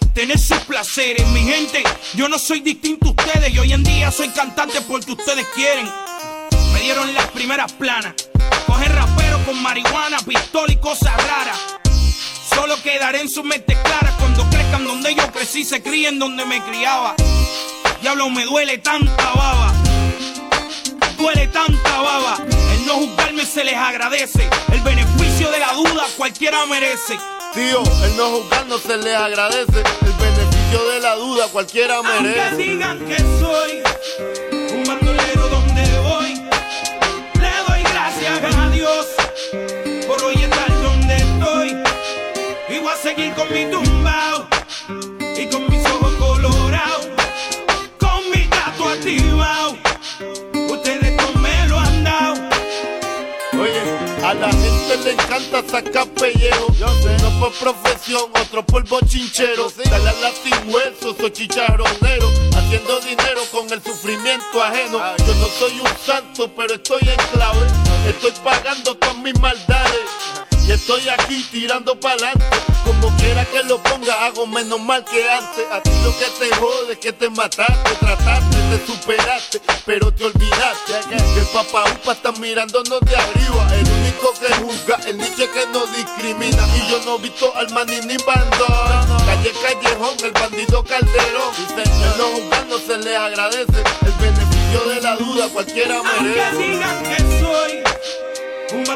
Tener 0.13 0.37
sus 0.37 0.57
placeres, 0.59 1.25
mi 1.29 1.39
gente. 1.39 1.83
Yo 2.15 2.27
no 2.27 2.37
soy 2.37 2.59
distinto 2.59 3.07
a 3.07 3.11
ustedes 3.11 3.53
y 3.53 3.59
hoy 3.59 3.71
en 3.71 3.81
día 3.81 4.11
soy 4.11 4.27
cantante 4.29 4.81
porque 4.81 5.13
ustedes 5.13 5.47
quieren. 5.55 5.89
Me 6.73 6.81
dieron 6.81 7.13
las 7.13 7.27
primeras 7.27 7.71
planas. 7.71 8.13
Coger 8.67 8.93
rapero 8.93 9.39
con 9.45 9.61
marihuana, 9.63 10.17
pistola 10.19 10.73
y 10.73 10.75
cosas 10.77 11.15
raras. 11.15 11.57
Solo 12.53 12.75
quedaré 12.83 13.21
en 13.21 13.29
sus 13.29 13.45
mentes 13.45 13.77
claras 13.77 14.13
cuando 14.19 14.43
crezcan 14.49 14.83
donde 14.83 15.15
yo 15.15 15.31
crecí, 15.31 15.63
se 15.63 15.81
críen 15.81 16.19
donde 16.19 16.45
me 16.45 16.61
criaba. 16.61 17.15
Diablo, 18.01 18.29
me 18.29 18.43
duele 18.43 18.79
tanta 18.79 19.31
baba. 19.31 19.73
Duele 21.17 21.47
tanta 21.47 22.01
baba. 22.01 22.37
El 22.73 22.85
no 22.85 22.95
juzgarme 22.95 23.45
se 23.45 23.63
les 23.63 23.75
agradece. 23.75 24.49
El 24.73 24.81
beneficio 24.81 25.49
de 25.49 25.59
la 25.59 25.71
duda 25.71 26.03
cualquiera 26.17 26.65
merece. 26.65 27.17
Tío, 27.53 27.83
el 28.05 28.15
no 28.17 28.29
juzgar 28.29 28.65
no 28.67 28.77
se 28.77 28.97
le 28.97 29.13
agradece. 29.13 29.79
El 29.79 30.13
beneficio 30.13 30.89
de 30.89 30.99
la 31.01 31.15
duda 31.15 31.47
cualquiera 31.51 32.01
merece. 32.01 32.77
Gente 54.91 55.03
le 55.05 55.11
encanta 55.11 55.63
sacar 55.69 56.07
pellejo. 56.09 56.67
Uno 56.79 57.39
por 57.39 57.53
profesión, 57.53 58.29
otro 58.41 58.65
por 58.65 58.87
bochinchero. 58.87 59.71
Dale 59.85 60.09
a 60.09 60.13
latín 60.13 60.73
hueso, 60.73 61.15
soy 61.19 61.31
chicharronero. 61.31 62.29
Haciendo 62.55 62.99
dinero 63.01 63.41
con 63.51 63.71
el 63.71 63.81
sufrimiento 63.81 64.61
ajeno. 64.61 64.99
Yo 65.17 65.35
no 65.35 65.47
soy 65.59 65.79
un 65.79 65.97
santo, 66.05 66.51
pero 66.55 66.75
estoy 66.75 67.01
en 67.01 67.29
clave. 67.31 67.67
Estoy 68.07 68.31
pagando 68.43 68.95
todas 68.95 69.17
mis 69.17 69.37
maldades. 69.39 70.50
Y 70.67 70.71
estoy 70.71 71.09
aquí 71.09 71.45
tirando 71.51 71.99
pa'lante. 71.99 72.45
Como 72.85 73.15
quiera 73.17 73.45
que 73.45 73.63
lo 73.63 73.81
ponga, 73.83 74.25
hago 74.25 74.47
menos 74.47 74.79
mal 74.79 75.03
que 75.05 75.29
antes. 75.29 75.65
A 75.71 75.81
ti 75.81 75.91
lo 76.03 76.17
que 76.17 76.25
te 76.39 76.55
jode 76.55 76.93
es 76.93 76.99
que 76.99 77.13
te 77.13 77.29
mataste, 77.29 77.95
trataste, 77.99 78.57
te 78.69 78.85
superaste, 78.85 79.61
pero 79.85 80.13
te 80.13 80.25
olvidaste. 80.25 80.93
Que 81.09 81.39
el 81.39 81.47
papá 81.53 81.83
upa 81.91 82.13
está 82.13 82.31
mirándonos 82.33 82.99
de 83.01 83.15
arriba. 83.15 83.67
El 83.73 83.87
único 83.87 84.33
que 84.39 84.53
juzga, 84.55 84.99
el 85.07 85.17
niche 85.17 85.49
que 85.49 85.65
no 85.71 85.85
discrimina. 85.87 86.67
Y 86.75 86.91
yo 86.91 87.01
no 87.05 87.15
he 87.15 87.21
visto 87.21 87.53
al 87.55 87.69
maní 87.71 87.99
ni 88.01 88.17
bandón. 88.17 89.17
Calle 89.25 89.51
Callejón, 89.61 90.17
el 90.23 90.31
bandido 90.31 90.83
Calderón. 90.83 91.53
No 92.17 92.23
juzgar 92.25 92.65
no 92.67 92.77
se 92.77 92.97
le 92.97 93.15
agradece. 93.15 93.83
El 94.05 94.13
beneficio 94.19 94.89
de 94.89 95.01
la 95.01 95.15
duda 95.15 95.49
cualquiera 95.49 96.01
merece. 96.01 96.43
Aunque 96.43 96.63
digan 96.63 97.03
que 97.03 97.17
soy 97.39 97.83
un 98.73 98.89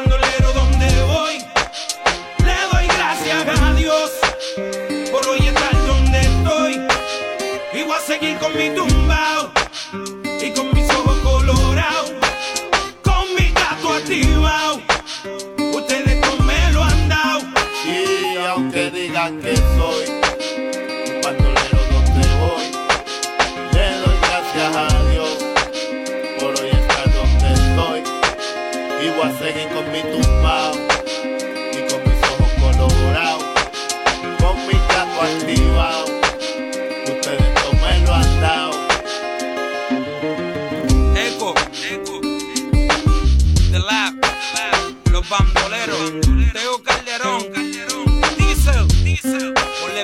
Por 3.86 5.28
hoy 5.28 5.48
estar 5.48 5.86
donde 5.86 6.20
estoy. 6.20 6.88
Y 7.72 7.84
voy 7.84 7.96
a 7.96 8.00
seguir 8.00 8.36
con 8.40 8.58
mi 8.58 8.72
tumbao 8.74 9.52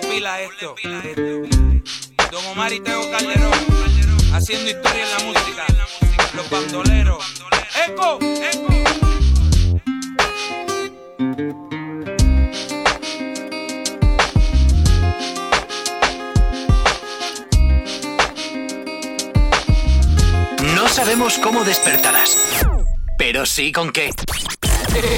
pila 0.02 0.34
a 0.36 0.42
esto. 0.42 0.76
Don 2.32 2.46
Omar 2.48 2.72
y 2.74 2.80
Teo 2.80 3.10
Calderón, 3.12 3.54
haciendo 4.34 4.70
historia 4.70 5.04
en 5.04 5.12
la 5.12 5.20
música. 5.26 5.66
Los 6.34 6.50
bandoleros. 6.50 7.24
¡Eco! 7.88 8.20
¡Eco! 8.22 8.68
No 20.76 20.88
sabemos 20.88 21.38
cómo 21.40 21.64
despertarás, 21.64 22.38
pero 23.18 23.46
sí 23.46 23.72
con 23.72 23.92
qué. 23.92 24.12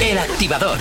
El 0.01 0.17
activador. 0.17 0.79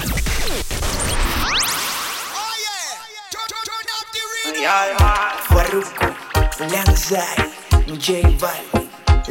Farruko, 4.63 6.07
Lanzai, 6.71 7.51
J 7.99 8.23
Balvin, 8.39 8.89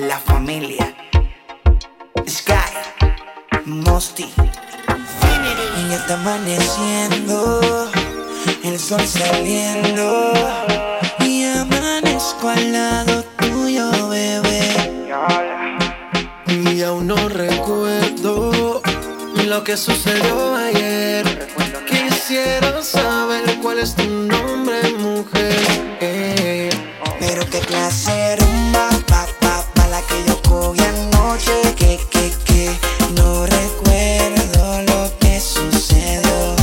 La 0.09 0.17
Familia, 0.19 0.93
Sky, 2.27 2.73
Mosty. 3.63 4.25
Y 4.25 5.89
ya 5.89 5.95
está 5.95 6.15
amaneciendo, 6.15 7.61
el 8.65 8.77
sol 8.77 8.99
saliendo. 9.07 10.33
Y 11.19 11.45
amanezco 11.45 12.49
al 12.49 12.73
lado 12.73 13.23
tuyo, 13.37 14.09
bebé. 14.09 15.13
Y 16.47 16.83
aún 16.83 17.07
no 17.07 17.29
recuerdo 17.29 18.81
lo 19.45 19.63
que 19.63 19.77
sucedió 19.77 20.55
ayer. 20.55 21.50
Quisiera 22.27 22.83
saber 22.83 23.57
cuál 23.63 23.79
es 23.79 23.95
tu 23.95 24.07
nombre, 24.07 24.93
mujer. 24.99 25.55
Eh. 26.01 26.69
Pero 27.19 27.43
qué 27.49 27.59
clase 27.61 28.35
rumba, 28.35 28.89
pa, 29.07 29.25
pa, 29.39 29.65
pa, 29.73 29.87
la 29.87 30.01
que 30.03 30.23
yo 30.27 30.39
cogí 30.43 30.81
anoche. 30.83 31.73
Que, 31.75 31.99
que, 32.11 32.31
que, 32.45 32.69
no 33.15 33.47
recuerdo 33.47 34.83
lo 34.83 35.11
que 35.19 35.39
sucedió. 35.39 36.55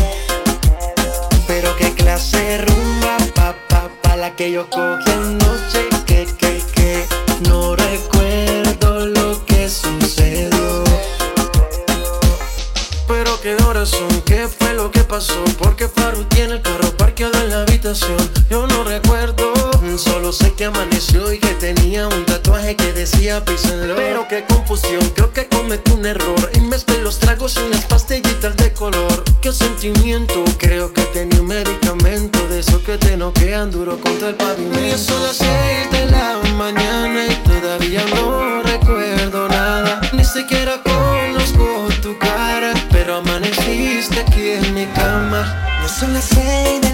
Pero 1.48 1.74
qué 1.76 1.92
clase 1.92 2.58
rumba, 2.58 3.16
pa, 3.34 3.56
pa, 3.68 3.90
pa, 4.00 4.16
la 4.16 4.36
que 4.36 4.52
yo 4.52 4.70
cogí 4.70 5.10
anoche. 5.10 5.88
Que, 6.06 6.24
que, 6.38 6.62
que, 6.72 7.04
no 7.48 7.74
recuerdo 7.74 9.06
lo 9.06 9.44
que 9.44 9.68
sucedió. 9.68 10.84
Pero 13.08 13.40
qué 13.40 13.56
horas 13.64 13.88
son, 13.88 14.17
pasó. 15.08 15.42
Porque 15.58 15.88
Faru 15.88 16.24
tiene 16.24 16.54
el 16.54 16.62
carro 16.62 16.96
parqueado 16.96 17.40
en 17.40 17.50
la 17.50 17.62
habitación. 17.62 18.16
Yo 18.50 18.66
no 18.66 18.84
recuerdo, 18.84 19.52
solo 19.96 20.32
sé 20.32 20.52
que 20.52 20.66
amaneció 20.66 21.32
y 21.32 21.38
que 21.38 21.54
tenía 21.54 22.06
un 22.06 22.24
tatuaje 22.26 22.76
que 22.76 22.92
decía 22.92 23.44
písenlo. 23.44 23.96
Pero 23.96 24.28
qué 24.28 24.44
confusión, 24.44 25.00
creo 25.14 25.32
que 25.32 25.48
cometí 25.48 25.92
un 25.92 26.06
error. 26.06 26.50
Y 26.54 26.60
mezclé 26.60 27.00
los 27.02 27.18
tragos 27.18 27.56
y 27.56 27.66
unas 27.66 27.84
pastillitas 27.86 28.56
de 28.56 28.72
color. 28.72 29.24
Qué 29.40 29.52
sentimiento, 29.52 30.44
creo 30.58 30.92
que 30.92 31.02
tenía 31.06 31.40
un 31.40 31.48
medicamento 31.48 32.46
de 32.48 32.60
esos 32.60 32.82
que 32.82 32.98
te 32.98 33.16
noquean 33.16 33.70
duro 33.70 33.98
contra 34.00 34.28
el 34.28 34.34
pavimento. 34.34 34.78
Y 34.80 34.98
son 34.98 35.22
las 35.22 35.36
seis 35.36 35.90
de 35.90 36.06
la 36.10 36.38
mañana 36.54 37.26
y 37.26 37.34
todavía 37.48 38.04
no 38.14 38.62
son 45.98 46.12
las 46.12 46.26
seis 46.26 46.87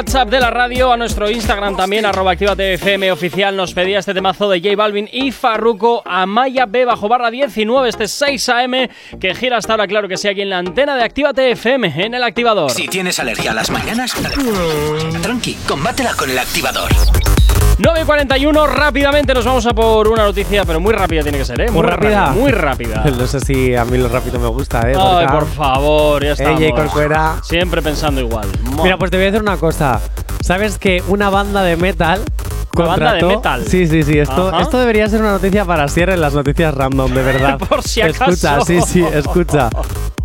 WhatsApp 0.00 0.30
de 0.30 0.40
la 0.40 0.48
radio, 0.48 0.90
a 0.90 0.96
nuestro 0.96 1.28
Instagram 1.28 1.76
también, 1.76 2.06
arroba 2.06 2.30
activatefm 2.30 3.12
oficial. 3.12 3.54
Nos 3.54 3.74
pedía 3.74 3.98
este 3.98 4.14
temazo 4.14 4.48
de 4.48 4.58
J 4.58 4.74
Balvin 4.74 5.06
y 5.12 5.30
Farruko 5.30 6.02
Amaya 6.06 6.64
B 6.64 6.86
bajo 6.86 7.06
barra 7.06 7.30
19, 7.30 7.86
este 7.86 8.08
6 8.08 8.48
AM, 8.48 8.88
que 9.20 9.34
gira 9.34 9.58
hasta 9.58 9.74
ahora, 9.74 9.86
claro 9.86 10.08
que 10.08 10.16
sí, 10.16 10.26
aquí 10.26 10.40
en 10.40 10.48
la 10.48 10.56
antena 10.56 10.96
de 10.96 11.04
Actívate 11.04 11.50
FM, 11.50 11.92
en 12.02 12.14
el 12.14 12.22
activador. 12.22 12.70
Si 12.70 12.88
tienes 12.88 13.18
alergia 13.18 13.50
a 13.50 13.54
las 13.54 13.68
mañanas, 13.68 14.14
tranqui, 15.20 15.58
combátela 15.68 16.14
con 16.14 16.30
el 16.30 16.38
activador. 16.38 16.90
9 17.82 18.00
y 18.02 18.04
41, 18.04 18.66
rápidamente 18.66 19.32
nos 19.32 19.46
vamos 19.46 19.64
a 19.64 19.72
por 19.72 20.06
una 20.08 20.24
noticia, 20.24 20.66
pero 20.66 20.80
muy 20.80 20.92
rápida 20.92 21.22
tiene 21.22 21.38
que 21.38 21.46
ser, 21.46 21.62
¿eh? 21.62 21.70
Muy 21.70 21.82
rápida. 21.82 22.30
Muy 22.32 22.52
rápida. 22.52 23.04
No 23.20 23.26
sé 23.26 23.40
si 23.40 23.74
a 23.74 23.84
mí 23.84 23.98
lo 23.98 24.08
rápido 24.08 24.38
me 24.38 24.48
gusta, 24.48 24.80
¿eh? 24.90 24.94
Ay, 24.98 25.26
por 25.26 25.46
favor, 25.46 26.24
ya. 26.24 26.32
Ella 26.32 26.68
y 26.68 26.72
Corcuera. 26.72 27.36
Siempre 27.42 27.82
pensando 27.82 28.20
igual. 28.20 28.48
Mira, 28.82 28.98
pues 28.98 29.10
te 29.10 29.16
voy 29.16 29.24
a 29.24 29.30
decir 29.30 29.42
una 29.42 29.56
cosa. 29.56 30.00
¿Sabes 30.42 30.78
que 30.78 31.02
una 31.08 31.30
banda 31.30 31.62
de 31.62 31.76
metal 31.76 32.22
¿Una 32.76 32.86
banda 32.86 33.14
de 33.14 33.24
metal? 33.24 33.64
Sí, 33.66 33.86
sí, 33.86 34.02
sí. 34.02 34.18
Esto, 34.18 34.48
Ajá. 34.48 34.62
esto 34.62 34.78
debería 34.78 35.08
ser 35.08 35.20
una 35.20 35.32
noticia 35.32 35.64
para 35.64 35.88
cierre 35.88 36.14
en 36.14 36.20
las 36.20 36.34
noticias 36.34 36.72
random, 36.72 37.12
de 37.12 37.22
verdad. 37.22 37.58
Por 37.68 37.82
si 37.82 38.00
acaso. 38.00 38.30
Escucha, 38.30 38.60
sí, 38.64 38.80
sí, 38.86 39.04
escucha. 39.12 39.70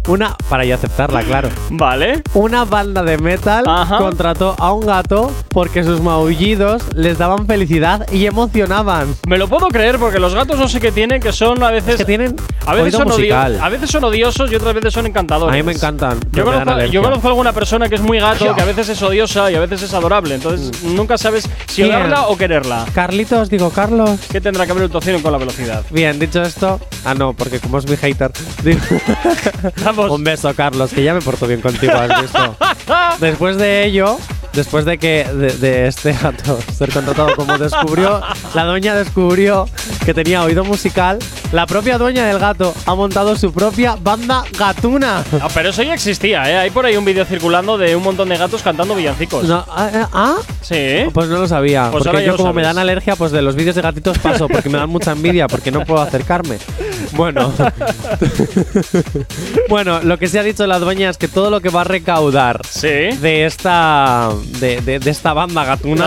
Una, 0.08 0.36
para 0.50 0.64
yo 0.66 0.76
aceptarla, 0.76 1.24
claro. 1.24 1.50
Vale. 1.72 2.22
Una 2.36 2.64
banda 2.64 3.02
de 3.02 3.18
metal 3.18 3.64
Ajá. 3.68 3.98
contrató 3.98 4.56
a 4.60 4.72
un 4.72 4.86
gato 4.86 5.32
porque 5.50 5.84
sus 5.84 6.00
maullidos 6.00 6.84
les 6.94 7.18
daban 7.18 7.48
felicidad 7.48 8.06
y 8.12 8.28
emocionaban. 8.28 9.16
Me 9.28 9.40
lo 9.40 9.48
puedo 9.48 9.68
creer 9.70 9.98
porque 9.98 10.20
los 10.20 10.36
gatos 10.36 10.60
no 10.60 10.68
sé 10.68 10.80
qué 10.80 10.92
tienen, 10.92 11.20
que 11.22 11.32
son 11.34 11.64
a 11.64 11.72
veces. 11.72 11.96
que 11.98 12.06
tienen 12.06 12.36
a 12.68 12.76
veces 12.76 12.94
son, 12.94 13.08
odio- 13.08 13.16
musical. 13.18 13.60
a 13.62 13.70
veces 13.70 13.90
son 13.90 14.04
odiosos 14.04 14.52
y 14.52 14.56
otras 14.56 14.76
veces 14.76 14.94
son 14.94 15.08
encantadores. 15.08 15.54
A 15.54 15.58
mí 15.58 15.64
me 15.64 15.72
encantan. 15.74 16.20
Yo 16.32 16.46
me 16.46 16.52
conozco, 16.52 16.66
yo 16.66 16.72
alergia. 16.74 17.02
conozco 17.02 17.28
a 17.28 17.30
alguna 17.32 17.54
persona 17.54 17.90
que 17.90 17.96
es 17.96 18.02
muy 18.02 18.20
gato, 18.20 18.54
que 18.56 18.62
a 18.62 18.66
veces 18.66 18.90
es 18.90 19.02
odiosa 19.02 19.50
y 19.50 19.56
a 19.56 19.60
veces 19.60 19.82
es 19.82 19.94
adorable. 19.96 20.36
Entonces 20.36 20.84
nunca 20.84 21.18
sabes 21.18 21.50
si 21.68 21.82
Bien. 21.82 21.96
odiarla 21.96 22.28
o 22.28 22.38
quererla. 22.38 22.86
Carlitos, 22.94 23.50
digo, 23.50 23.72
Carlos. 23.72 24.20
¿Qué 24.32 24.40
tendrá 24.40 24.68
que 24.68 24.74
ver 24.74 24.84
el 24.84 24.90
tocino 24.92 25.20
con 25.24 25.32
la 25.32 25.40
velocidad? 25.40 25.84
Bien, 25.90 26.20
dicho 26.20 26.44
esto. 26.44 26.80
Ah, 27.04 27.16
no, 27.16 27.34
porque 27.34 27.60
como 27.60 27.80
es 27.80 27.90
mi 27.90 27.98
hater. 27.98 28.32
digo- 28.64 28.80
Un 29.98 30.24
beso, 30.24 30.54
Carlos, 30.54 30.92
que 30.92 31.04
ya 31.04 31.14
me 31.14 31.22
porto 31.22 31.48
bien 31.48 31.62
contigo, 31.62 31.94
has 31.94 32.22
visto. 32.22 32.56
Después 33.20 33.58
de 33.58 33.86
ello, 33.86 34.18
después 34.54 34.86
de 34.86 34.98
que 34.98 35.26
de, 35.26 35.50
de 35.58 35.88
este 35.88 36.14
gato 36.14 36.60
ser 36.78 36.90
contratado 36.92 37.36
como 37.36 37.58
descubrió, 37.58 38.22
la 38.54 38.64
dueña 38.66 38.96
descubrió 38.96 39.68
que 40.06 40.14
tenía 40.14 40.44
oído 40.44 40.64
musical, 40.64 41.20
la 41.52 41.66
propia 41.66 41.98
dueña 41.98 42.26
del 42.26 42.40
gato 42.40 42.74
ha 42.86 42.96
montado 42.96 43.36
su 43.36 43.52
propia 43.54 43.98
banda 44.02 44.44
gatuna. 44.58 45.24
Ah, 45.42 45.48
pero 45.54 45.70
eso 45.70 45.84
ya 45.84 45.94
existía, 45.94 46.50
¿eh? 46.50 46.58
Hay 46.58 46.70
por 46.70 46.86
ahí 46.86 46.96
un 46.96 47.06
vídeo 47.06 47.26
circulando 47.26 47.78
de 47.78 47.96
un 47.96 48.04
montón 48.04 48.30
de 48.30 48.38
gatos 48.38 48.62
cantando 48.62 48.96
villancicos. 48.96 49.44
No, 49.46 49.66
ah, 49.70 49.90
eh, 49.94 50.06
¿ah? 50.14 50.36
Sí. 50.62 51.10
Pues 51.14 51.28
no 51.30 51.38
lo 51.40 51.48
sabía. 51.48 51.90
Pues 51.92 52.04
porque 52.04 52.26
yo, 52.26 52.38
como 52.38 52.54
me 52.54 52.62
sabes. 52.62 52.76
dan 52.76 52.82
alergia, 52.82 53.16
pues 53.16 53.32
de 53.32 53.42
los 53.42 53.56
vídeos 53.56 53.76
de 53.76 53.82
gatitos 53.82 54.18
paso, 54.20 54.48
porque 54.48 54.70
me 54.70 54.78
dan 54.78 54.90
mucha 54.90 55.12
envidia, 55.12 55.48
porque 55.48 55.72
no 55.72 55.86
puedo 55.86 56.02
acercarme. 56.02 56.58
Bueno. 57.14 57.54
bueno, 59.70 60.02
lo 60.04 60.18
que 60.18 60.28
se 60.28 60.40
ha 60.40 60.44
dicho 60.44 60.66
la 60.68 60.80
dueña 60.80 61.10
es 61.10 61.18
que 61.18 61.28
todo 61.28 61.50
lo 61.50 61.62
que 61.62 61.70
va 61.70 61.82
a 61.82 61.84
recaudar 61.84 62.62
de 62.82 63.46
esta 63.46 64.30
de, 64.60 64.82
de- 64.82 65.00
de 65.00 65.10
esta 65.12 65.34
banda 65.34 65.64
gatuna 65.66 66.06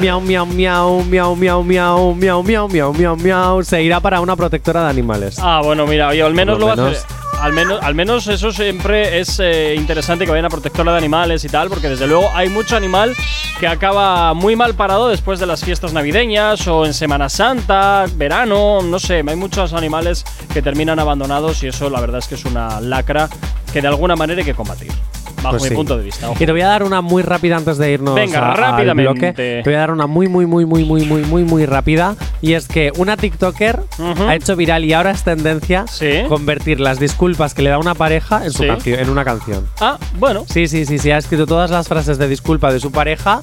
miau 0.00 0.20
miau 0.20 0.46
miau 0.46 1.02
miau 1.04 1.34
miau 1.36 1.64
miau 1.64 2.12
miau 2.14 2.42
miau 2.42 2.68
miau 2.68 2.92
miau 2.92 3.16
miau 3.16 3.62
se 3.62 3.82
irá 3.82 4.00
para 4.00 4.20
una 4.20 4.36
protectora 4.36 4.84
de 4.84 4.90
animales. 4.90 5.38
Ah, 5.40 5.60
bueno, 5.64 5.86
mira, 5.86 6.08
oye, 6.08 6.22
al 6.22 6.34
menos 6.34 6.58
lo 6.58 6.66
va 6.66 6.72
a 6.72 6.76
menos. 6.76 6.96
hacer. 6.98 7.10
Al 7.40 7.54
menos, 7.54 7.80
al 7.82 7.94
menos 7.94 8.26
eso 8.28 8.52
siempre 8.52 9.18
es 9.18 9.40
eh, 9.40 9.74
interesante 9.74 10.26
que 10.26 10.30
vayan 10.30 10.44
a 10.44 10.50
protectora 10.50 10.92
de 10.92 10.98
animales 10.98 11.42
y 11.44 11.48
tal, 11.48 11.70
porque 11.70 11.88
desde 11.88 12.06
luego 12.06 12.30
hay 12.34 12.50
mucho 12.50 12.76
animal 12.76 13.16
que 13.58 13.66
acaba 13.66 14.34
muy 14.34 14.56
mal 14.56 14.74
parado 14.74 15.08
después 15.08 15.40
de 15.40 15.46
las 15.46 15.64
fiestas 15.64 15.94
navideñas 15.94 16.66
o 16.66 16.84
en 16.84 16.92
Semana 16.92 17.30
Santa, 17.30 18.04
verano, 18.14 18.82
no 18.82 18.98
sé, 18.98 19.24
hay 19.26 19.36
muchos 19.36 19.72
animales 19.72 20.24
que 20.52 20.60
terminan 20.60 20.98
abandonados 20.98 21.62
y 21.62 21.68
eso 21.68 21.88
la 21.88 22.00
verdad 22.00 22.18
es 22.18 22.28
que 22.28 22.34
es 22.34 22.44
una 22.44 22.78
lacra 22.80 23.30
que 23.72 23.80
de 23.80 23.88
alguna 23.88 24.16
manera 24.16 24.40
hay 24.40 24.44
que 24.44 24.54
combatir, 24.54 24.92
bajo 25.40 25.50
Pues 25.50 25.62
mi 25.64 25.68
sí. 25.70 25.74
punto 25.74 25.96
de 25.98 26.04
vista. 26.04 26.28
ojo. 26.30 26.36
Y 26.42 26.46
te 26.46 26.52
voy 26.52 26.60
a 26.60 26.66
dar 26.68 26.82
una 26.82 27.00
muy 27.00 27.22
rápida 27.22 27.56
antes 27.56 27.78
de 27.78 27.92
irnos 27.92 28.14
Venga, 28.14 28.38
a- 28.40 28.50
al 28.52 28.56
rápidamente. 28.58 29.10
bloque. 29.12 29.32
Te 29.32 29.62
voy 29.64 29.74
a 29.74 29.78
dar 29.78 29.90
una 29.90 30.06
muy, 30.06 30.28
muy, 30.28 30.46
muy, 30.46 30.66
muy, 30.66 30.84
muy, 30.84 31.04
muy, 31.04 31.22
muy, 31.22 31.44
muy 31.44 31.66
rápida. 31.66 32.16
Y 32.42 32.54
es 32.54 32.68
que 32.68 32.92
una 32.96 33.16
TikToker 33.16 33.80
ha 34.26 34.34
hecho 34.34 34.56
viral 34.56 34.84
y 34.84 34.92
ahora 34.92 35.10
es 35.10 35.22
tendencia 35.24 35.84
convertir 36.28 36.80
las 36.80 36.98
disculpas 36.98 37.54
que 37.54 37.62
le 37.62 37.70
da 37.70 37.78
una 37.78 37.94
pareja 37.94 38.44
en, 38.44 38.52
su 38.52 38.64
Sí. 38.80 38.92
en 38.94 39.10
una 39.10 39.24
canción. 39.24 39.66
Ah, 39.80 39.98
bueno. 40.18 40.44
Sí, 40.48 40.68
sí, 40.68 40.84
sí, 40.86 40.98
sí. 40.98 41.10
Ha 41.10 41.18
escrito 41.18 41.46
todas 41.46 41.70
las 41.70 41.88
frases 41.88 42.18
de 42.18 42.28
disculpa 42.28 42.72
de 42.72 42.80
su 42.80 42.90
pareja. 42.92 43.40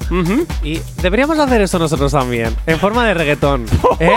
Y 0.62 0.80
deberíamos 1.02 1.38
hacer 1.38 1.60
eso 1.62 1.78
nosotros 1.78 2.12
también. 2.12 2.54
En 2.66 2.78
forma 2.78 3.06
de 3.06 3.14
reggaetón. 3.14 3.66
¿eh? 4.00 4.10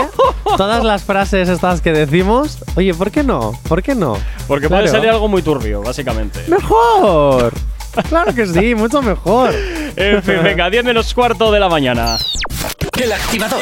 todas 0.56 0.84
las 0.84 1.02
frases 1.04 1.48
estas 1.48 1.80
que 1.80 1.92
decimos. 1.92 2.58
Oye, 2.76 2.92
¿por 2.94 3.10
qué 3.10 3.22
no? 3.22 3.52
¿Por 3.68 3.82
qué 3.82 3.94
no? 3.94 4.16
Porque 4.48 4.68
puede 4.68 4.82
Claro. 4.82 4.96
salir 4.98 5.10
algo 5.10 5.28
muy 5.28 5.42
turbio, 5.42 5.82
básicamente. 5.82 6.40
¡Mejor! 6.48 7.52
Claro 8.08 8.34
que 8.34 8.46
sí, 8.46 8.74
mucho 8.74 9.02
mejor. 9.02 9.54
En 9.96 10.22
fin, 10.22 10.36
venga, 10.42 10.70
10 10.70 10.84
menos 10.84 11.12
cuarto 11.12 11.52
de 11.52 11.60
la 11.60 11.68
mañana. 11.68 12.16
El 13.00 13.10
activador. 13.10 13.60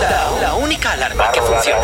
La, 0.00 0.30
la 0.40 0.54
única 0.54 0.92
alarma 0.92 1.30
que 1.32 1.42
funciona. 1.42 1.82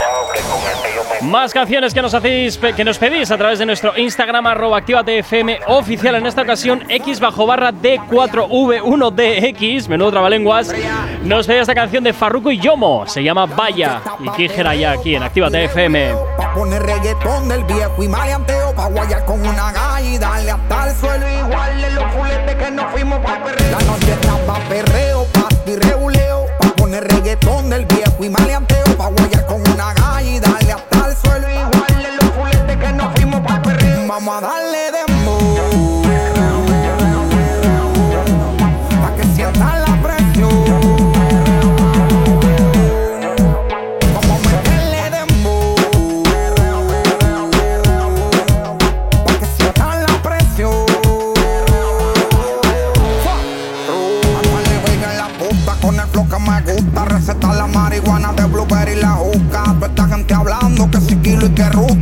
Más 1.20 1.52
canciones 1.52 1.92
que 1.94 2.02
nos 2.02 2.14
hacéis, 2.14 2.58
que 2.58 2.84
nos 2.84 2.98
pedís 2.98 3.30
a 3.30 3.36
través 3.36 3.58
de 3.58 3.66
nuestro 3.66 3.96
Instagram 3.96 4.46
arroba 4.46 4.78
activatefm 4.78 5.58
oficial 5.66 6.16
en 6.16 6.26
esta 6.26 6.42
ocasión 6.42 6.82
x 6.88 7.20
bajo 7.20 7.46
barra 7.46 7.72
D4V1DX, 7.72 9.88
menudo 9.88 10.10
trabalenguas. 10.10 10.72
Nos 11.22 11.46
pedía 11.46 11.60
esta 11.60 11.74
canción 11.74 12.02
de 12.02 12.12
Farruko 12.12 12.50
y 12.50 12.58
Yomo, 12.58 13.06
se 13.06 13.22
llama 13.22 13.46
Vaya 13.46 14.00
y 14.18 14.28
Kijera 14.30 14.74
ya 14.74 14.92
aquí 14.92 15.14
en 15.14 15.22
Actívate 15.22 15.64
FM. 15.64 16.14
Pa' 16.36 16.54
poner 16.54 16.82
reggaetón 16.82 17.48
del 17.48 17.62
viejo 17.64 18.02
y 18.02 18.08
maleanteo 18.08 18.74
Pa' 18.74 18.88
guayar 18.88 19.24
con 19.24 19.40
una 19.46 19.70
galla 19.72 20.00
y 20.00 20.18
darle 20.18 20.50
hasta 20.52 20.88
el 20.88 20.96
suelo 20.96 21.26
Igual 21.28 21.80
de 21.80 21.90
los 21.90 22.04
fuletes 22.12 22.56
que 22.56 22.70
nos 22.70 22.90
fuimos 22.90 23.18
pa' 23.20 23.42
perreo 23.44 23.70
La 23.70 23.78
noche 23.84 24.12
está 24.12 24.36
pa' 24.46 24.60
perreo, 24.68 25.26
Pa' 26.89 26.93
poner 26.93 27.12
reggaetón 27.12 27.69
del 27.69 27.85
viejo 27.85 28.24
y 28.24 28.31
maleanteo 28.31 28.85
Pa' 28.97 29.09
guayar 29.09 29.44
con 29.44 29.60
una 29.60 29.93
galla 29.93 30.23
y 30.23 30.40
darle 30.40 30.73
hasta 30.73 31.09
el 31.09 31.16
suelo 31.19 31.51
Igual 31.51 32.02
de 32.02 32.16
los 32.16 32.35
fuletes 32.35 32.77
que 32.78 32.93
nos 32.94 33.12
fuimos 33.12 33.40
pa' 33.43 33.60
perreo. 33.60 34.06
Vamos 34.06 34.39
a 34.39 34.40
darle 34.40 34.68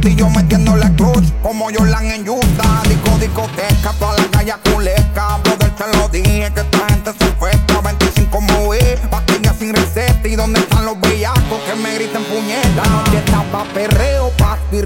y 0.03 0.15
Yo 0.15 0.31
metiéndole 0.31 0.91
clutch 0.95 1.33
como 1.43 1.67
Jordan 1.67 2.07
en 2.07 2.29
Utah. 2.29 2.83
Disco, 2.89 3.11
discoteca, 3.21 3.93
toda 3.99 4.17
la 4.19 4.25
calle 4.31 4.55
culeca. 4.65 5.39
Brother 5.45 5.71
te 5.71 5.97
lo 5.97 6.09
dije 6.09 6.51
que 6.55 6.61
esta 6.61 6.89
gente 6.89 7.13
se 7.19 7.25
infecta 7.27 7.81
25 7.83 8.41
mover, 8.41 8.99
pastillas 9.11 9.57
sin 9.59 9.75
receta 9.75 10.29
Y 10.29 10.37
dónde 10.37 10.61
están 10.61 10.87
los 10.87 10.99
bellacos 11.01 11.61
que 11.67 11.75
me 11.77 11.95
griten 11.95 12.25
puñetas 12.25 12.75
La 12.77 12.89
noche 12.89 13.23
pa' 13.53 13.65
perreo, 13.75 14.31
pa' 14.39 14.59
y 14.73 14.83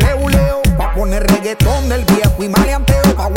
Pa' 0.76 0.92
poner 0.94 1.26
reggaetón 1.26 1.88
del 1.88 2.04
viejo 2.04 2.42
y 2.42 2.48
maleanteo 2.48 3.02
Pa' 3.16 3.28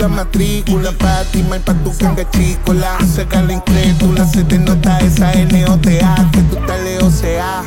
la 0.00 0.08
matrícula 0.08 0.92
Fátima 0.98 1.56
y 1.56 1.60
pa' 1.60 1.74
tu 1.74 1.96
canga 1.98 2.28
chicola. 2.30 2.98
Saca 3.14 3.42
la 3.42 3.52
incrédula, 3.52 4.26
se 4.26 4.42
te 4.44 4.58
nota 4.58 4.98
esa 5.00 5.32
N-O-T-A 5.32 6.30
Que 6.32 6.42
tu 6.42 6.56
taleo 6.66 7.10
sea 7.10 7.62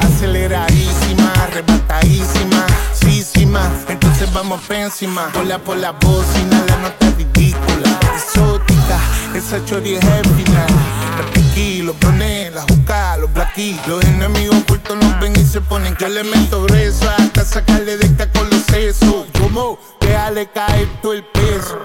Aceleradísima, 0.00 1.32
arrebatadísima 1.42 2.66
Sísima, 2.92 3.70
entonces 3.88 4.32
vamos 4.32 4.60
pa' 4.62 4.80
encima 4.80 5.30
Pola 5.32 5.58
por 5.58 5.76
la 5.76 5.92
bocina, 5.92 6.64
la 6.68 6.76
nota 6.78 7.10
ridícula 7.16 7.98
Exótica, 8.16 8.98
esa 9.34 9.62
chori 9.64 9.94
es 9.94 10.00
final 10.00 11.84
Los 11.84 11.98
brones, 12.00 12.54
la 12.54 12.62
juca, 12.62 13.16
los 13.18 13.32
blaquí 13.32 13.78
Los 13.86 14.02
enemigos 14.04 14.56
ocultos 14.56 14.96
nos 14.96 15.20
ven 15.20 15.34
y 15.36 15.44
se 15.44 15.60
ponen 15.60 15.94
que 15.96 16.06
elemento 16.06 16.62
grueso 16.62 17.08
Hasta 17.10 17.44
sacarle 17.44 17.96
de 17.96 18.06
esta 18.06 18.30
con 18.32 18.48
los 18.50 18.62
sesos. 18.62 19.26
Como, 19.40 19.78
déjale 20.08 20.46
caer 20.48 20.88
todo 21.02 21.12
el 21.12 21.24
peso. 21.24 21.78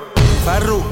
Farru, 0.45 0.83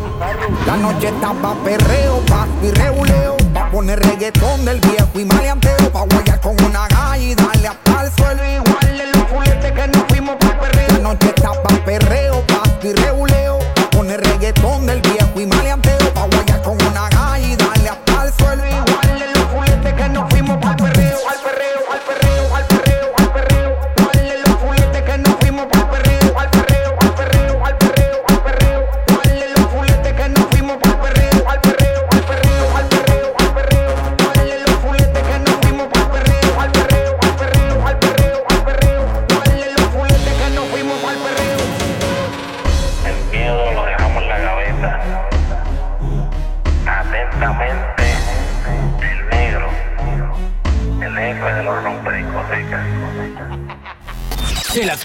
La 0.66 0.78
noche 0.78 1.10
está 1.10 1.34
pa' 1.34 1.56
perreo, 1.56 2.22
pa' 2.26 2.48
y 2.64 2.72
reguleo 2.72 3.36
Pa' 3.53 3.70
poner 3.70 3.99
reggaetón 3.99 4.64
del 4.64 4.80
viejo 4.80 5.20
y 5.20 5.26
maleanteo 5.26 5.91
Pa' 5.91 6.06
guayar 6.10 6.40
con 6.40 6.56
una 6.64 6.88
galla 6.88 7.18
y 7.18 7.36
darle 7.36 7.68
hasta 7.68 8.03
el 8.06 8.12
suelo. 8.14 8.41
Igual 8.45 8.98
de 8.98 9.08
los 9.08 9.28
fuletes 9.28 9.72
que 9.74 9.88
nos 9.90 10.08
fuimos 10.08 10.38
pa' 10.38 10.58
perreo. 10.58 10.88
La 10.94 10.99
noche 10.99 11.34
está 11.36 11.52
pa' 11.52 11.86
perreo, 11.86 12.41
pa' 12.48 12.64
y 12.82 12.94
reguleo 12.94 13.31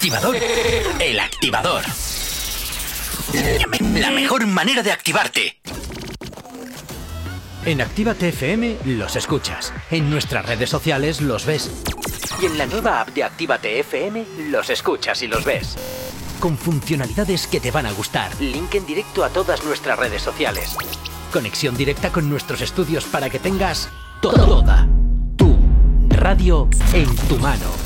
activador. 0.07 0.37
El 1.01 1.19
activador. 1.19 1.83
La 3.99 4.11
mejor 4.13 4.47
manera 4.47 4.85
de 4.85 4.93
activarte. 4.93 5.61
En 7.65 7.81
Actívate 7.81 8.29
FM 8.29 8.77
los 8.85 9.17
escuchas. 9.17 9.73
En 9.91 10.09
nuestras 10.09 10.47
redes 10.47 10.71
sociales 10.71 11.21
los 11.21 11.45
ves. 11.45 11.73
Y 12.41 12.47
en 12.47 12.57
la 12.57 12.67
nueva 12.67 13.01
app 13.01 13.09
de 13.09 13.25
Actívate 13.25 13.81
FM 13.81 14.25
los 14.51 14.71
escuchas 14.71 15.23
y 15.23 15.27
los 15.27 15.45
ves. 15.45 15.77
Con 16.39 16.57
funcionalidades 16.57 17.49
que 17.49 17.59
te 17.59 17.73
van 17.73 17.87
a 17.87 17.93
gustar. 17.93 18.31
Link 18.41 18.77
en 18.77 18.87
directo 18.87 19.25
a 19.25 19.31
todas 19.31 19.65
nuestras 19.65 19.99
redes 19.99 20.23
sociales. 20.23 20.77
Conexión 21.33 21.77
directa 21.77 22.13
con 22.13 22.31
nuestros 22.31 22.61
estudios 22.61 23.05
para 23.07 23.29
que 23.29 23.41
tengas 23.41 23.89
toda 24.23 24.87
tu 25.37 25.59
radio 26.11 26.69
en 26.93 27.13
tu 27.29 27.39
mano. 27.39 27.86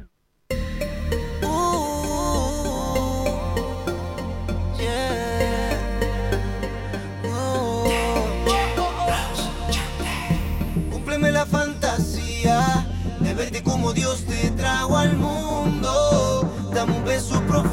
Dios 13.93 14.23
te 14.25 14.49
trajo 14.51 14.97
al 14.97 15.17
mundo. 15.17 16.49
Dame 16.73 16.93
un 16.97 17.03
beso 17.03 17.41
profundo. 17.41 17.70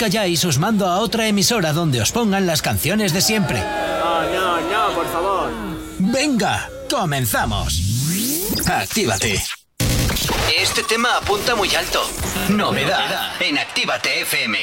Os 0.00 0.08
calláis, 0.08 0.44
os 0.46 0.56
mando 0.56 0.86
a 0.86 0.98
otra 0.98 1.28
emisora 1.28 1.74
donde 1.74 2.00
os 2.00 2.10
pongan 2.10 2.46
las 2.46 2.62
canciones 2.62 3.12
de 3.12 3.20
siempre. 3.20 3.60
No, 3.60 4.22
no, 4.32 4.60
no, 4.72 4.94
por 4.94 5.06
favor. 5.12 5.52
Venga, 5.98 6.70
comenzamos. 6.88 7.76
Actívate. 8.66 9.42
Este 10.56 10.82
tema 10.84 11.18
apunta 11.18 11.54
muy 11.54 11.74
alto. 11.74 12.00
Novedad 12.48 13.32
en 13.40 13.58
Actívate 13.58 14.22
FM. 14.22 14.56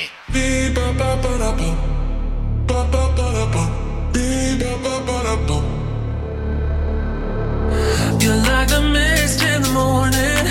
You're 8.20 8.36
like 8.36 8.68
the 8.70 8.82
mist 8.82 9.44
in 9.44 9.62
the 9.62 9.70
morning. 9.70 10.48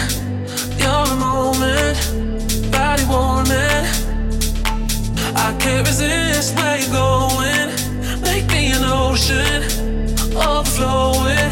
You're 0.78 1.10
a 1.10 1.16
moment, 1.16 2.70
body 2.70 3.04
warming. 3.10 4.05
Can't 5.66 5.84
resist 5.84 6.54
where 6.54 6.78
you're 6.78 6.92
going. 6.92 7.68
Make 8.22 8.46
me 8.54 8.70
an 8.70 8.84
ocean, 8.84 9.64
overflowing. 10.36 11.50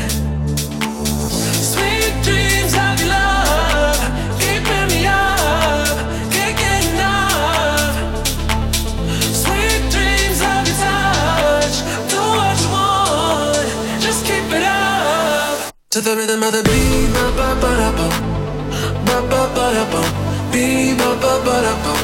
Sweet 1.72 2.14
dreams 2.22 2.74
of 2.78 2.94
your 3.00 3.10
love, 3.10 3.98
me 4.38 5.00
up, 5.04 5.98
can't 6.30 6.56
get 6.62 6.80
enough. 6.92 7.96
Sweet 9.42 9.82
dreams 9.90 10.40
of 10.52 10.62
your 10.68 10.78
touch, 10.84 11.76
do 12.08 12.20
what 12.38 12.54
you 12.62 12.70
want, 12.70 13.66
just 14.00 14.24
keep 14.24 14.46
it 14.58 14.62
up. 14.62 15.74
To 15.90 16.00
the 16.00 16.14
rhythm 16.14 16.40
of 16.44 16.52
the 16.52 16.62
beat, 16.62 17.10
ba 17.14 17.24
ba 17.38 17.48
ba 17.60 17.70
da 17.80 17.90
bum, 17.98 18.14
ba 19.06 19.16
ba 19.30 19.42
ba 19.56 19.66
da 19.74 19.84
bum, 19.90 20.08
beat 20.52 20.96
ba 20.98 21.10
ba 21.20 21.32
ba 21.44 21.56
da 21.66 21.74
bum. 21.82 22.03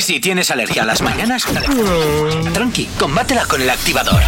Si 0.00 0.20
tienes 0.20 0.50
alergia 0.50 0.82
a 0.82 0.84
las 0.84 1.00
mañanas, 1.00 1.46
tranqui, 2.52 2.88
combátela 2.98 3.46
con 3.46 3.62
el 3.62 3.70
activador. 3.70 4.20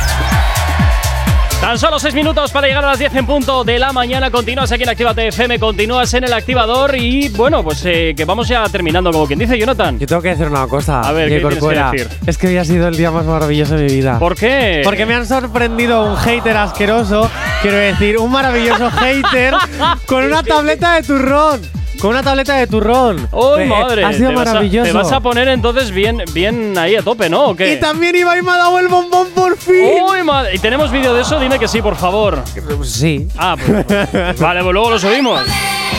Tan 1.60 1.78
solo 1.78 1.98
6 1.98 2.14
minutos 2.14 2.50
para 2.50 2.66
llegar 2.66 2.82
a 2.84 2.88
las 2.88 2.98
10 2.98 3.14
en 3.16 3.26
punto 3.26 3.62
de 3.62 3.78
la 3.78 3.92
mañana. 3.92 4.30
Continúas 4.30 4.72
aquí 4.72 4.84
en 4.84 4.88
Actívate 4.88 5.28
FM, 5.28 5.58
continúas 5.58 6.14
en 6.14 6.24
el 6.24 6.32
activador 6.32 6.96
y 6.96 7.28
bueno, 7.28 7.62
pues 7.62 7.84
eh, 7.84 8.14
que 8.16 8.24
vamos 8.24 8.48
ya 8.48 8.64
terminando, 8.70 9.12
como 9.12 9.26
quien 9.26 9.38
dice 9.38 9.58
Jonathan. 9.58 9.98
Yo 9.98 10.06
tengo 10.06 10.22
que 10.22 10.30
decir 10.30 10.46
una 10.46 10.66
cosa. 10.66 11.02
A 11.02 11.12
ver, 11.12 11.28
¿qué 11.28 11.36
tienes 11.36 11.54
que 11.54 11.60
corcuera. 11.60 11.90
decir? 11.90 12.08
Es 12.26 12.38
que 12.38 12.46
hoy 12.46 12.56
ha 12.56 12.64
sido 12.64 12.88
el 12.88 12.96
día 12.96 13.10
más 13.10 13.26
maravilloso 13.26 13.76
de 13.76 13.84
mi 13.84 13.92
vida. 13.92 14.18
¿Por 14.18 14.36
qué? 14.36 14.80
Porque 14.82 15.04
me 15.04 15.14
han 15.14 15.26
sorprendido 15.26 16.10
un 16.10 16.16
hater 16.16 16.56
asqueroso, 16.56 17.30
quiero 17.60 17.76
decir, 17.76 18.16
un 18.16 18.30
maravilloso 18.30 18.90
hater 18.98 19.54
con 20.06 20.24
una 20.24 20.42
tableta 20.42 20.94
de 20.94 21.02
turrón. 21.02 21.83
Con 22.00 22.10
una 22.10 22.22
tableta 22.22 22.56
de 22.56 22.66
turrón. 22.66 23.28
¡Uy, 23.32 23.62
Eh, 23.62 23.66
madre! 23.66 24.04
Ha 24.04 24.12
sido 24.12 24.28
te 24.30 24.34
vas 24.36 24.48
a- 24.48 24.52
maravilloso. 24.52 24.86
te 24.86 24.92
vas 24.92 25.12
a 25.12 25.20
poner 25.20 25.48
entonces 25.48 25.90
bien, 25.90 26.22
bien 26.32 26.76
ahí 26.76 26.96
a 26.96 27.02
tope, 27.02 27.30
¿no? 27.30 27.44
¿O 27.46 27.56
qué? 27.56 27.74
Y 27.74 27.80
también 27.80 28.14
Ibai 28.14 28.42
me 28.42 28.50
ha 28.50 28.56
dado 28.58 28.78
el 28.78 28.88
bombón 28.88 29.28
por 29.34 29.56
fin. 29.56 29.86
¡Uy, 30.06 30.22
madre! 30.22 30.54
¿Y 30.54 30.58
tenemos 30.58 30.90
vídeo 30.90 31.14
de 31.14 31.22
eso? 31.22 31.40
Dime 31.40 31.58
que 31.58 31.66
sí, 31.68 31.80
por 31.80 31.96
favor. 31.96 32.42
Sí. 32.82 33.26
Ah, 33.38 33.56
pues, 33.56 34.38
vale, 34.38 34.62
pues 34.62 34.72
luego 34.74 34.90
lo 34.90 34.98
subimos. 34.98 35.40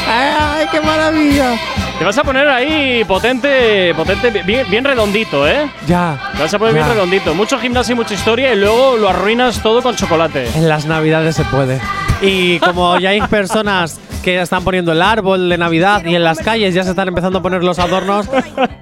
¡Ay, 0.08 0.68
qué 0.72 0.80
maravilla! 0.82 1.56
Te 1.98 2.04
vas 2.04 2.18
a 2.18 2.24
poner 2.24 2.48
ahí 2.50 3.04
potente, 3.06 3.94
potente, 3.96 4.30
bien, 4.44 4.70
bien 4.70 4.84
redondito, 4.84 5.48
¿eh? 5.48 5.72
Ya. 5.88 6.32
Te 6.36 6.44
vas 6.44 6.54
a 6.54 6.60
poner 6.60 6.74
bien 6.74 6.88
redondito. 6.88 7.34
Mucho 7.34 7.58
gimnasio 7.58 7.94
y 7.94 7.96
mucha 7.96 8.14
historia 8.14 8.54
y 8.54 8.58
luego 8.58 8.98
lo 8.98 9.10
arruinas 9.10 9.64
todo 9.64 9.82
con 9.82 9.96
chocolate. 9.96 10.50
En 10.56 10.68
las 10.68 10.86
navidades 10.86 11.36
se 11.38 11.46
puede. 11.46 11.80
Y 12.22 12.60
como 12.60 13.00
ya 13.00 13.10
hay 13.12 13.22
personas 13.22 13.98
que 14.26 14.42
están 14.42 14.64
poniendo 14.64 14.92
el 14.92 15.04
árbol 15.04 15.50
de 15.50 15.58
Navidad 15.58 16.04
y 16.04 16.16
en 16.16 16.24
las 16.24 16.40
calles 16.40 16.74
ya 16.74 16.84
se 16.84 16.90
están 16.90 17.08
empezando 17.08 17.38
a 17.40 17.42
poner 17.44 17.64
los 17.64 17.78
adornos, 17.78 18.28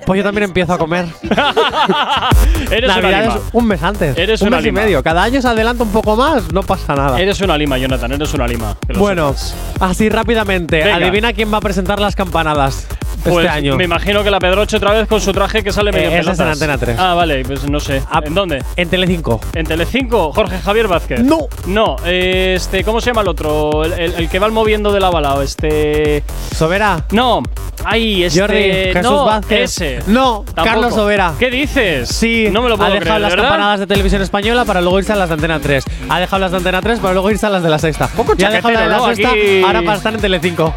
pues 0.05 0.17
yo 0.17 0.23
también 0.23 0.45
empiezo 0.45 0.71
a 0.73 0.77
comer. 0.77 1.05
Eres 2.71 2.89
una 2.89 3.01
Navidades 3.01 3.33
lima. 3.35 3.45
un 3.51 3.67
mes 3.67 3.83
antes. 3.83 4.17
Eres 4.17 4.41
un 4.41 4.47
una 4.47 4.57
mes 4.57 4.65
lima. 4.65 4.81
y 4.81 4.83
medio. 4.85 5.03
Cada 5.03 5.21
año 5.23 5.41
se 5.41 5.47
adelanta 5.49 5.83
un 5.83 5.91
poco 5.91 6.15
más, 6.15 6.51
no 6.53 6.63
pasa 6.63 6.95
nada. 6.95 7.19
Eres 7.19 7.41
una 7.41 7.57
lima, 7.57 7.77
Jonathan, 7.77 8.13
eres 8.13 8.33
una 8.33 8.47
lima. 8.47 8.77
Bueno, 8.97 9.33
sepas. 9.33 9.55
así 9.81 10.07
rápidamente, 10.09 10.77
Venga. 10.77 10.95
adivina 10.95 11.33
quién 11.33 11.51
va 11.53 11.57
a 11.57 11.61
presentar 11.61 11.99
las 11.99 12.15
campanadas 12.15 12.87
Pues 13.31 13.45
este 13.45 13.49
año. 13.57 13.75
me 13.75 13.85
imagino 13.85 14.23
que 14.23 14.29
la 14.31 14.39
Pedroche 14.39 14.77
otra 14.77 14.91
vez 14.91 15.07
con 15.07 15.21
su 15.21 15.31
traje 15.31 15.63
que 15.63 15.71
sale 15.71 15.91
medio 15.91 16.09
Eh, 16.09 16.19
ese 16.19 16.31
es 16.31 16.39
en. 16.39 16.47
Antena 16.47 16.77
3. 16.77 16.97
Ah, 16.99 17.13
vale, 17.13 17.43
pues 17.45 17.69
no 17.69 17.79
sé. 17.79 18.01
¿En 18.23 18.33
dónde? 18.33 18.63
En 18.75 18.89
Telecinco. 18.89 19.39
¿En 19.53 19.65
Telecinco? 19.65 20.31
Jorge 20.33 20.59
Javier 20.59 20.87
Vázquez. 20.87 21.21
No. 21.21 21.47
No, 21.67 21.95
eh, 22.05 22.53
este, 22.55 22.83
¿cómo 22.83 22.99
se 23.01 23.07
llama 23.11 23.21
el 23.21 23.27
otro? 23.29 23.83
El, 23.83 23.93
el- 23.93 24.13
el 24.15 24.29
que 24.29 24.39
va 24.39 24.49
moviendo 24.49 24.91
de 24.91 24.99
la 24.99 25.09
balao, 25.09 25.41
este. 25.41 26.23
¿Sobera? 26.55 27.05
No. 27.11 27.41
Ay, 27.85 28.23
este. 28.23 28.39
Jordi, 28.39 28.55
Jesús 28.93 29.01
no, 29.03 29.25
Vázquez. 29.25 29.61
Ese. 29.61 29.99
No, 30.07 30.43
Tampoco. 30.45 30.63
Carlos 30.65 30.93
Sobera. 30.93 31.33
¿Qué 31.39 31.49
dices? 31.49 32.09
Sí, 32.09 32.47
No 32.51 32.61
me 32.61 32.69
lo 32.69 32.77
puedo 32.77 32.91
ha 32.91 32.93
dejado 32.93 33.15
creer, 33.17 33.21
las 33.21 33.35
campanadas 33.35 33.79
de 33.79 33.87
televisión 33.87 34.21
española 34.21 34.63
para 34.65 34.81
luego 34.81 34.99
irse 34.99 35.11
a 35.13 35.15
las 35.15 35.29
de 35.29 35.35
Antena 35.35 35.59
3. 35.59 35.83
Ha 36.09 36.19
dejado 36.19 36.39
las 36.41 36.51
de 36.51 36.57
Antena 36.57 36.81
3 36.81 36.99
para 36.99 37.13
luego 37.13 37.31
irse 37.31 37.45
a 37.45 37.49
las 37.49 37.63
de 37.63 37.69
la 37.69 37.79
sexta. 37.79 38.09
y 38.37 38.43
ha 38.43 38.49
dejado 38.49 38.73
las 38.73 38.83
de 38.83 38.89
la 38.89 38.99
sexta 39.15 39.29
Aquí- 39.31 39.61
ahora 39.63 39.81
para 39.81 39.97
estar 39.97 40.13
en 40.13 40.21
Telecinco. 40.21 40.73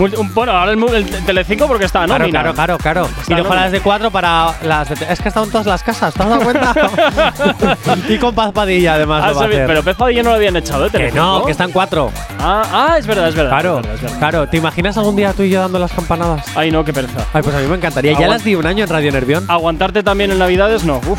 Un- 0.00 0.34
Bueno, 0.34 0.52
ahora 0.52 0.72
el, 0.72 0.82
el 0.94 1.24
Telecinco 1.26 1.66
porque 1.66 1.84
está, 1.84 2.00
¿no? 2.06 2.16
Claro, 2.16 2.28
claro, 2.30 2.54
claro, 2.54 2.78
claro. 2.78 3.08
Está 3.20 3.38
Y 3.38 3.42
las 3.44 3.72
de 3.72 3.80
4 3.80 4.10
para 4.10 4.54
las 4.62 4.88
de 4.88 4.94
Es 5.12 5.20
que 5.20 5.28
están 5.28 5.44
en 5.44 5.50
todas 5.50 5.66
las 5.66 5.82
casas, 5.82 6.14
¿te 6.14 6.22
has 6.22 6.28
dado 6.28 6.42
cuenta? 6.42 6.74
y 8.08 8.18
con 8.18 8.34
Paz 8.34 8.52
Padilla 8.52 8.94
además 8.94 9.22
Ah, 9.24 9.28
lo 9.28 9.34
va 9.34 9.40
a 9.40 9.44
sabi- 9.44 9.54
hacer. 9.54 9.66
pero 9.66 9.82
Pez 9.82 9.96
Padilla 9.96 10.22
no 10.22 10.30
lo 10.30 10.36
habían 10.36 10.56
echado, 10.56 10.86
¿eh? 10.86 10.90
que 10.90 11.12
no, 11.12 11.44
que 11.44 11.52
están 11.52 11.70
4. 11.70 12.10
Ah, 12.40 12.62
ah, 12.72 12.96
es 12.98 13.06
verdad, 13.06 13.28
es 13.28 13.34
verdad. 13.34 13.50
Claro, 13.50 13.76
es 13.78 13.82
verdad, 13.82 13.94
es 13.96 14.02
verdad. 14.02 14.18
claro. 14.18 14.48
¿Te 14.48 14.56
imaginas 14.56 14.96
algún 14.96 15.16
día 15.16 15.32
tú 15.32 15.42
y 15.42 15.50
yo 15.50 15.60
dando 15.60 15.78
las 15.78 15.92
campanadas? 15.92 16.46
Ay, 16.56 16.70
no, 16.70 16.84
qué 16.84 16.92
pereza. 16.92 17.26
Ay, 17.32 17.42
pues 17.42 17.54
a 17.54 17.58
mí 17.60 17.66
me 17.66 17.76
encantaría. 17.76 18.18
Ya 18.18 18.28
las 18.28 18.44
di 18.44 18.54
un 18.54 18.66
año 18.66 18.84
en 18.84 18.90
Radio 18.90 19.12
Nervión. 19.12 19.44
Aguantarte 19.48 20.02
también 20.02 20.30
en 20.30 20.38
Navidades, 20.38 20.84
no. 20.84 21.00
Uf. 21.06 21.18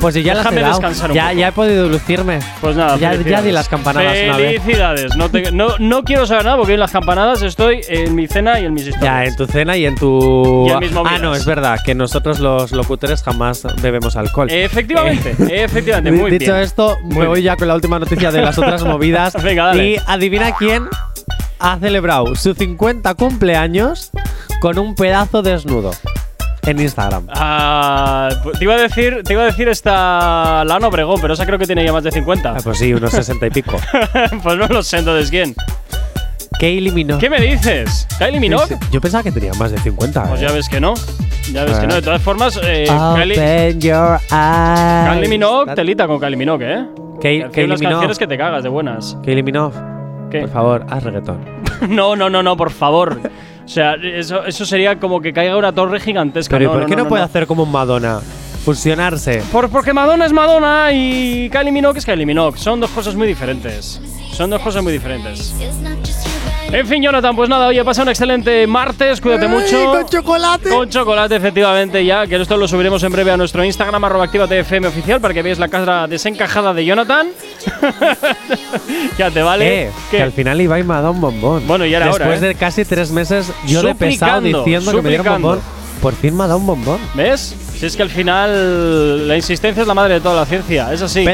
Pues 0.00 0.14
si 0.14 0.22
ya 0.22 0.34
las 0.34 0.46
he 0.52 0.54
descansar 0.56 1.10
un 1.10 1.16
ya, 1.16 1.28
poco. 1.28 1.38
ya 1.38 1.48
he 1.48 1.52
podido 1.52 1.88
lucirme. 1.88 2.38
Pues 2.60 2.76
nada, 2.76 2.96
Ya- 2.98 3.16
di 3.42 3.52
las 3.52 3.68
campanadas 3.68 4.16
una 4.24 4.36
vez. 4.36 4.62
Felicidades. 4.62 5.16
No, 5.16 5.28
te- 5.30 5.52
no, 5.52 5.68
no 5.78 6.02
quiero 6.04 6.26
saber 6.26 6.44
nada 6.44 6.56
porque 6.56 6.74
en 6.74 6.80
las 6.80 6.90
campanadas 6.92 7.42
estoy 7.42 7.80
en 7.88 8.14
mi 8.14 8.26
cena 8.26 8.60
y 8.60 8.64
en 8.66 8.74
mis 8.74 8.86
historias. 8.86 9.02
Ya, 9.04 9.24
en 9.24 9.36
tu 9.36 9.46
cena 9.46 9.76
y 9.76 9.86
en 9.86 9.94
tu. 9.96 10.66
Y 10.68 10.70
en 10.72 10.78
mis 10.80 10.92
movidas. 10.92 11.14
ah, 11.16 11.22
no, 11.22 11.34
es 11.34 11.44
verdad, 11.44 11.78
que 11.84 11.94
nosotros 11.94 12.38
los 12.40 12.72
locutores 12.72 13.22
jamás 13.22 13.62
bebemos 13.82 14.16
alcohol. 14.16 14.48
Efectivamente, 14.50 15.34
Eh, 15.48 15.64
efectivamente, 15.64 16.12
muy 16.12 16.30
Dicho 16.30 16.52
bien. 16.52 16.62
esto, 16.64 16.96
me 17.04 17.26
voy 17.26 17.42
ya 17.42 17.56
con 17.56 17.68
la 17.68 17.74
última 17.74 17.98
noticia 17.98 18.30
de 18.30 18.42
las 18.42 18.58
otras 18.58 18.82
movidas. 18.84 19.34
Venga, 19.42 19.66
dale. 19.66 19.90
Y 19.92 19.96
adivina 20.06 20.52
quién 20.56 20.88
ha 21.58 21.78
celebrado 21.78 22.34
su 22.36 22.54
50 22.54 23.14
cumpleaños 23.14 24.10
con 24.60 24.78
un 24.78 24.94
pedazo 24.94 25.42
desnudo 25.42 25.90
en 26.66 26.80
Instagram. 26.80 27.26
Ah, 27.30 28.28
te 28.58 28.64
iba 28.64 28.74
a 28.74 28.78
decir, 28.78 29.22
te 29.24 29.32
iba 29.32 29.42
a 29.42 29.46
decir 29.46 29.68
esta 29.68 30.64
Lana 30.64 30.88
Obregón, 30.88 31.20
pero 31.20 31.34
esa 31.34 31.46
creo 31.46 31.58
que 31.58 31.66
tiene 31.66 31.84
ya 31.84 31.92
más 31.92 32.04
de 32.04 32.10
50. 32.10 32.50
Ah, 32.50 32.58
pues 32.62 32.78
sí, 32.78 32.92
unos 32.92 33.12
60 33.12 33.46
y 33.46 33.50
pico. 33.50 33.76
pues 34.42 34.58
no 34.58 34.66
lo 34.66 34.82
sé 34.82 34.98
entonces 34.98 35.30
quién. 35.30 35.54
Kylie 36.58 36.90
Minogue. 36.90 37.20
¿Qué 37.20 37.30
me 37.30 37.40
dices? 37.40 38.06
¿Kylie 38.18 38.40
Minogue? 38.40 38.78
Yo 38.90 39.00
pensaba 39.00 39.22
que 39.22 39.30
tenía 39.30 39.52
más 39.54 39.70
de 39.70 39.78
50. 39.78 40.24
Pues 40.24 40.40
eh. 40.40 40.46
ya 40.46 40.52
ves 40.52 40.68
que 40.68 40.80
no. 40.80 40.94
Ya 41.52 41.64
ves 41.64 41.78
que 41.78 41.86
no. 41.86 41.94
De 41.94 42.02
todas 42.02 42.22
formas, 42.22 42.58
eh, 42.62 42.86
Kylie. 43.14 43.76
Kylie 43.78 45.28
Minogue, 45.28 45.74
telita 45.74 46.06
con 46.06 46.18
Kylie 46.18 46.36
Minogue, 46.36 46.72
¿eh? 46.72 46.86
Kay- 47.20 47.50
Kylie 47.50 47.66
unas 47.66 47.80
Minogue. 47.80 47.94
canciones 47.94 48.18
que 48.18 48.26
te 48.26 48.38
cagas 48.38 48.62
de 48.62 48.68
buenas. 48.68 49.16
Kylie 49.22 49.42
Minogue. 49.42 49.76
¿Qué? 50.30 50.40
Por 50.40 50.50
favor, 50.50 50.86
haz 50.90 51.04
reggaetón. 51.04 51.38
no, 51.88 52.16
no, 52.16 52.28
no, 52.30 52.42
no, 52.42 52.56
por 52.56 52.70
favor. 52.70 53.20
O 53.66 53.68
sea, 53.68 53.94
eso, 53.94 54.46
eso 54.46 54.64
sería 54.64 54.98
como 54.98 55.20
que 55.20 55.32
caiga 55.32 55.56
una 55.56 55.72
torre 55.72 56.00
gigantesca. 56.00 56.56
Pero 56.56 56.64
¿y 56.64 56.72
no, 56.72 56.80
por 56.80 56.86
qué 56.88 56.96
no, 56.96 57.02
no, 57.02 57.08
puede 57.08 57.24
hacer 57.24 57.46
como 57.46 57.64
un 57.64 57.72
Madonna? 57.72 58.20
fusionarse. 58.66 59.44
Por, 59.52 59.68
porque 59.70 59.92
Madonna 59.92 60.26
es 60.26 60.32
Madonna 60.32 60.90
y 60.92 61.48
Kylie 61.50 61.70
Minogue 61.70 62.00
es 62.00 62.04
Kylie 62.04 62.26
Minogue. 62.26 62.58
Son 62.58 62.80
dos 62.80 62.90
cosas 62.90 63.14
muy 63.14 63.28
diferentes. 63.28 64.00
Son 64.32 64.50
dos 64.50 64.60
cosas 64.60 64.82
muy 64.82 64.92
diferentes. 64.92 65.54
En 66.72 66.86
fin, 66.86 67.02
Jonathan, 67.02 67.34
pues 67.36 67.48
nada, 67.48 67.68
oye, 67.68 67.82
pasa 67.84 68.02
un 68.02 68.08
excelente 68.08 68.66
martes, 68.66 69.20
cuídate 69.20 69.46
mucho. 69.46 69.92
con 69.92 70.06
chocolate. 70.06 70.68
Con 70.68 70.88
chocolate, 70.90 71.36
efectivamente, 71.36 72.04
ya, 72.04 72.26
que 72.26 72.36
esto 72.36 72.56
lo 72.56 72.66
subiremos 72.66 73.02
en 73.04 73.12
breve 73.12 73.30
a 73.30 73.36
nuestro 73.36 73.64
Instagram, 73.64 74.04
arroba 74.04 74.24
activatfm 74.24 74.86
oficial, 74.86 75.20
para 75.20 75.32
que 75.32 75.42
veáis 75.42 75.58
la 75.58 75.68
cara 75.68 76.06
desencajada 76.08 76.74
de 76.74 76.84
Jonathan. 76.84 77.28
ya 79.18 79.30
te 79.30 79.42
vale. 79.42 79.84
Eh, 79.84 79.90
que 80.10 80.22
al 80.22 80.32
final 80.32 80.60
Ibai 80.60 80.82
me 80.82 80.94
ha 80.94 81.00
dado 81.00 81.12
un 81.12 81.20
bombón. 81.20 81.66
Bueno, 81.66 81.86
ya 81.86 81.98
era 81.98 82.10
hora, 82.10 82.26
Después 82.26 82.42
¿eh? 82.42 82.48
de 82.48 82.54
casi 82.56 82.84
tres 82.84 83.10
meses, 83.10 83.50
yo 83.66 83.82
de 83.82 83.94
pesado 83.94 84.40
Suplicando, 84.40 84.64
diciendo 84.64 84.92
que 84.92 85.02
me 85.02 85.08
dieron 85.08 85.26
bombón. 85.26 85.60
Por 86.02 86.14
fin 86.14 86.36
me 86.36 86.44
ha 86.44 86.46
dado 86.48 86.58
un 86.58 86.66
bombón. 86.66 86.98
¿Ves? 87.14 87.54
Si 87.78 87.86
es 87.86 87.96
que 87.96 88.02
al 88.02 88.10
final 88.10 89.28
la 89.28 89.36
insistencia 89.36 89.82
es 89.82 89.86
la 89.88 89.94
madre 89.94 90.14
de 90.14 90.20
toda 90.20 90.36
la 90.36 90.46
ciencia, 90.46 90.92
es 90.92 91.00
así. 91.00 91.24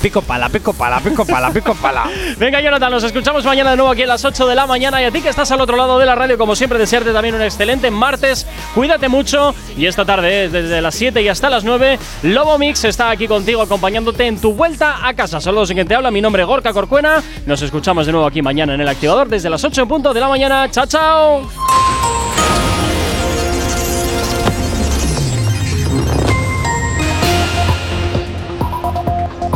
Pico 0.00 0.22
pala, 0.22 0.48
pico 0.48 0.72
pala, 0.72 1.00
pico 1.00 1.24
pala, 1.24 1.50
pico 1.50 1.74
pala. 1.74 2.10
Venga, 2.38 2.60
Jonathan, 2.60 2.90
nos 2.90 3.04
escuchamos 3.04 3.44
mañana 3.44 3.70
de 3.70 3.76
nuevo 3.76 3.92
aquí 3.92 4.02
a 4.02 4.06
las 4.06 4.24
8 4.24 4.46
de 4.46 4.54
la 4.54 4.66
mañana. 4.66 5.00
Y 5.02 5.04
a 5.04 5.10
ti 5.10 5.20
que 5.20 5.28
estás 5.28 5.50
al 5.50 5.60
otro 5.60 5.76
lado 5.76 5.98
de 5.98 6.06
la 6.06 6.14
radio, 6.14 6.38
como 6.38 6.56
siempre, 6.56 6.78
desearte 6.78 7.12
también 7.12 7.34
un 7.34 7.42
excelente 7.42 7.90
martes. 7.90 8.46
Cuídate 8.74 9.08
mucho. 9.08 9.54
Y 9.76 9.86
esta 9.86 10.04
tarde, 10.04 10.48
desde 10.48 10.80
las 10.80 10.94
7 10.94 11.22
y 11.22 11.28
hasta 11.28 11.50
las 11.50 11.64
9, 11.64 11.98
Lobo 12.22 12.58
Mix 12.58 12.84
está 12.84 13.10
aquí 13.10 13.28
contigo, 13.28 13.62
acompañándote 13.62 14.26
en 14.26 14.40
tu 14.40 14.54
vuelta 14.54 15.06
a 15.06 15.14
casa. 15.14 15.40
Saludos 15.40 15.70
en 15.70 15.76
quien 15.76 15.88
te 15.88 15.94
habla. 15.94 16.10
Mi 16.10 16.20
nombre 16.20 16.42
es 16.42 16.48
Gorka 16.48 16.72
Corcuena. 16.72 17.22
Nos 17.46 17.62
escuchamos 17.62 18.06
de 18.06 18.12
nuevo 18.12 18.26
aquí 18.26 18.42
mañana 18.42 18.74
en 18.74 18.80
el 18.80 18.88
activador 18.88 19.28
desde 19.28 19.50
las 19.50 19.62
8 19.62 19.82
en 19.82 19.88
punto 19.88 20.14
de 20.14 20.20
la 20.20 20.28
mañana. 20.28 20.70
¡Chao, 20.70 20.86
chao! 20.86 22.69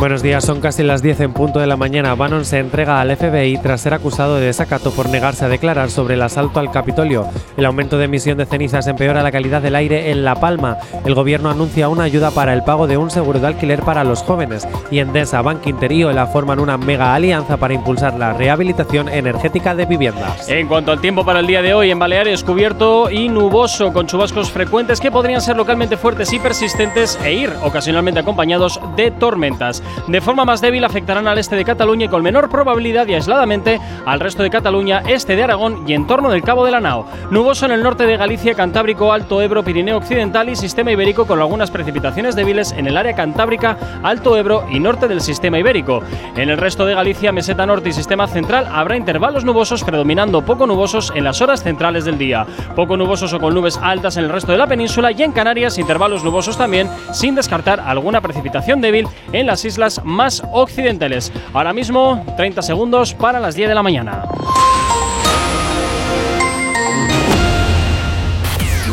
Buenos 0.05 0.23
días, 0.23 0.45
son 0.45 0.61
casi 0.61 0.83
las 0.83 1.01
10 1.01 1.21
en 1.21 1.33
punto 1.33 1.61
de 1.61 1.67
la 1.67 1.79
mañana. 1.79 2.15
Bannon 2.15 2.45
se 2.45 2.59
entrega 2.59 3.01
al 3.01 3.17
FBI 3.17 3.57
tras 3.63 3.81
ser 3.81 3.95
acusado 3.95 4.37
de 4.37 4.45
desacato 4.45 4.91
por 4.91 5.09
negarse 5.09 5.47
a 5.47 5.49
declarar 5.49 5.91
sobre 5.91 6.13
el 6.13 6.21
asalto 6.21 6.61
al 6.61 6.71
Capitolio. 6.71 7.27
El 7.57 7.65
aumento 7.65 7.97
de 7.97 8.05
emisión 8.05 8.37
de 8.37 8.45
cenizas 8.45 8.87
empeora 8.87 9.23
la 9.23 9.33
calidad 9.33 9.63
del 9.63 9.75
aire 9.75 10.11
en 10.11 10.23
La 10.23 10.35
Palma. 10.35 10.77
El 11.07 11.15
gobierno 11.15 11.49
anuncia 11.49 11.89
una 11.89 12.03
ayuda 12.03 12.33
para 12.33 12.53
el 12.53 12.63
pago 12.65 12.87
de 12.87 12.99
un 12.99 13.11
seguro 13.11 13.41
de 13.41 13.47
alquiler 13.47 13.81
para 13.81 14.05
los 14.05 14.23
jóvenes. 14.23 14.69
Y 14.91 14.99
Endesa, 14.99 15.41
Bank 15.41 15.67
Inter 15.67 15.91
y 15.93 16.05
Ola 16.05 16.27
forman 16.27 16.61
una 16.61 16.77
mega 16.77 17.15
alianza 17.15 17.57
para 17.57 17.73
impulsar 17.73 18.19
la 18.19 18.35
rehabilitación 18.35 19.09
energética 19.09 19.75
de 19.75 19.87
viviendas. 19.87 20.51
En 20.51 20.69
cuanto 20.69 20.93
al 20.93 21.01
tiempo 21.01 21.25
para 21.25 21.41
el 21.41 21.47
día 21.47 21.63
de 21.63 21.73
hoy, 21.73 21.91
en 21.91 21.99
Baleares 21.99 22.45
cubierto 22.45 23.11
y 23.11 23.31
nuboso, 23.31 23.91
con 23.95 24.07
chubascos 24.07 24.51
frecuentes 24.51 25.01
que 25.01 25.11
podrían 25.11 25.41
ser 25.41 25.57
localmente 25.57 25.97
fuertes 25.97 26.31
y 26.35 26.39
persistentes 26.39 27.19
e 27.25 27.33
ir 27.33 27.51
ocasionalmente 27.63 28.21
acompañados 28.21 28.79
de 28.97 29.11
tormentas. 29.11 29.83
De 30.07 30.21
forma 30.21 30.45
más 30.45 30.61
débil 30.61 30.85
afectarán 30.85 31.27
al 31.27 31.39
este 31.39 31.57
de 31.57 31.65
Cataluña 31.65 32.07
y 32.07 32.09
con 32.09 32.23
menor 32.23 32.49
probabilidad 32.49 33.07
y 33.07 33.15
aisladamente 33.15 33.81
al 34.05 34.21
resto 34.21 34.43
de 34.43 34.51
Cataluña, 34.51 35.03
este 35.07 35.37
de 35.37 35.45
Aragón 35.45 35.85
y 35.89 35.95
en 35.95 36.07
torno 36.07 36.31
del 36.31 36.43
Cabo 36.43 36.65
de 36.65 36.71
la 36.71 36.81
Nao. 36.81 37.07
Nuboso 37.31 37.67
en 37.67 37.73
el 37.73 37.83
norte 37.83 38.07
de 38.07 38.17
Galicia, 38.17 38.55
Cantábrico, 38.55 39.13
Alto 39.13 39.41
Ebro, 39.41 39.63
Pirineo 39.63 39.97
Occidental 39.97 40.49
y 40.49 40.57
Sistema 40.57 40.93
Ibérico 40.93 41.27
con 41.27 41.41
algunas 41.41 41.71
precipitaciones 41.71 42.37
débiles 42.37 42.73
en 42.73 42.87
el 42.87 42.97
área 42.97 43.15
Cantábrica, 43.15 43.77
Alto 44.03 44.37
Ebro 44.37 44.65
y 44.71 44.81
norte 44.81 45.09
del 45.09 45.21
Sistema 45.21 45.59
Ibérico. 45.59 46.03
En 46.37 46.51
el 46.51 46.59
resto 46.59 46.87
de 46.87 46.95
Galicia, 46.95 47.33
Meseta 47.33 47.67
Norte 47.67 47.89
y 47.89 47.93
Sistema 47.93 48.27
Central 48.27 48.69
habrá 48.73 48.97
intervalos 48.97 49.45
nubosos 49.45 49.85
predominando 49.85 50.43
poco 50.45 50.67
nubosos 50.67 51.13
en 51.15 51.25
las 51.25 51.41
horas 51.41 51.63
centrales 51.63 52.05
del 52.05 52.19
día. 52.19 52.47
Poco 52.75 52.97
nubosos 52.97 53.33
o 53.33 53.41
con 53.41 53.55
nubes 53.55 53.79
altas 53.83 54.17
en 54.17 54.25
el 54.25 54.31
resto 54.31 54.53
de 54.53 54.59
la 54.59 54.67
península 54.67 55.13
y 55.13 55.23
en 55.23 55.33
Canarias 55.33 55.79
intervalos 55.79 56.25
nubosos 56.25 56.57
también, 56.57 56.89
sin 57.13 57.35
descartar 57.35 57.81
alguna 57.81 58.21
precipitación 58.21 58.81
débil 58.81 59.07
en 59.33 59.47
las 59.47 59.65
islas 59.65 59.74
más 60.05 60.43
occidentales. 60.53 61.33
Ahora 61.53 61.73
mismo, 61.73 62.25
30 62.37 62.63
segundos 62.63 63.15
para 63.15 63.41
las 63.41 63.55
10 63.55 63.69
de 63.69 63.75
la 63.75 63.83
mañana. 63.83 64.25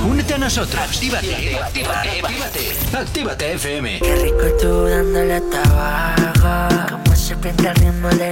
Únete 0.06 0.34
a 0.34 0.38
nosotros. 0.38 0.82
Actívate, 0.82 1.56
actívate, 1.56 2.10
actívate. 2.10 2.98
Actívate 2.98 3.54
FM. 3.54 4.00
Qué 4.00 4.16
rico 4.16 4.44
tú 4.60 4.86
dándole 4.86 5.36
a 5.36 5.42
tabaco. 5.50 6.92
Como 6.92 7.16
se 7.16 7.36
pinta 7.36 7.70
el 7.72 7.76
ritmo 7.76 8.10
de 8.10 8.30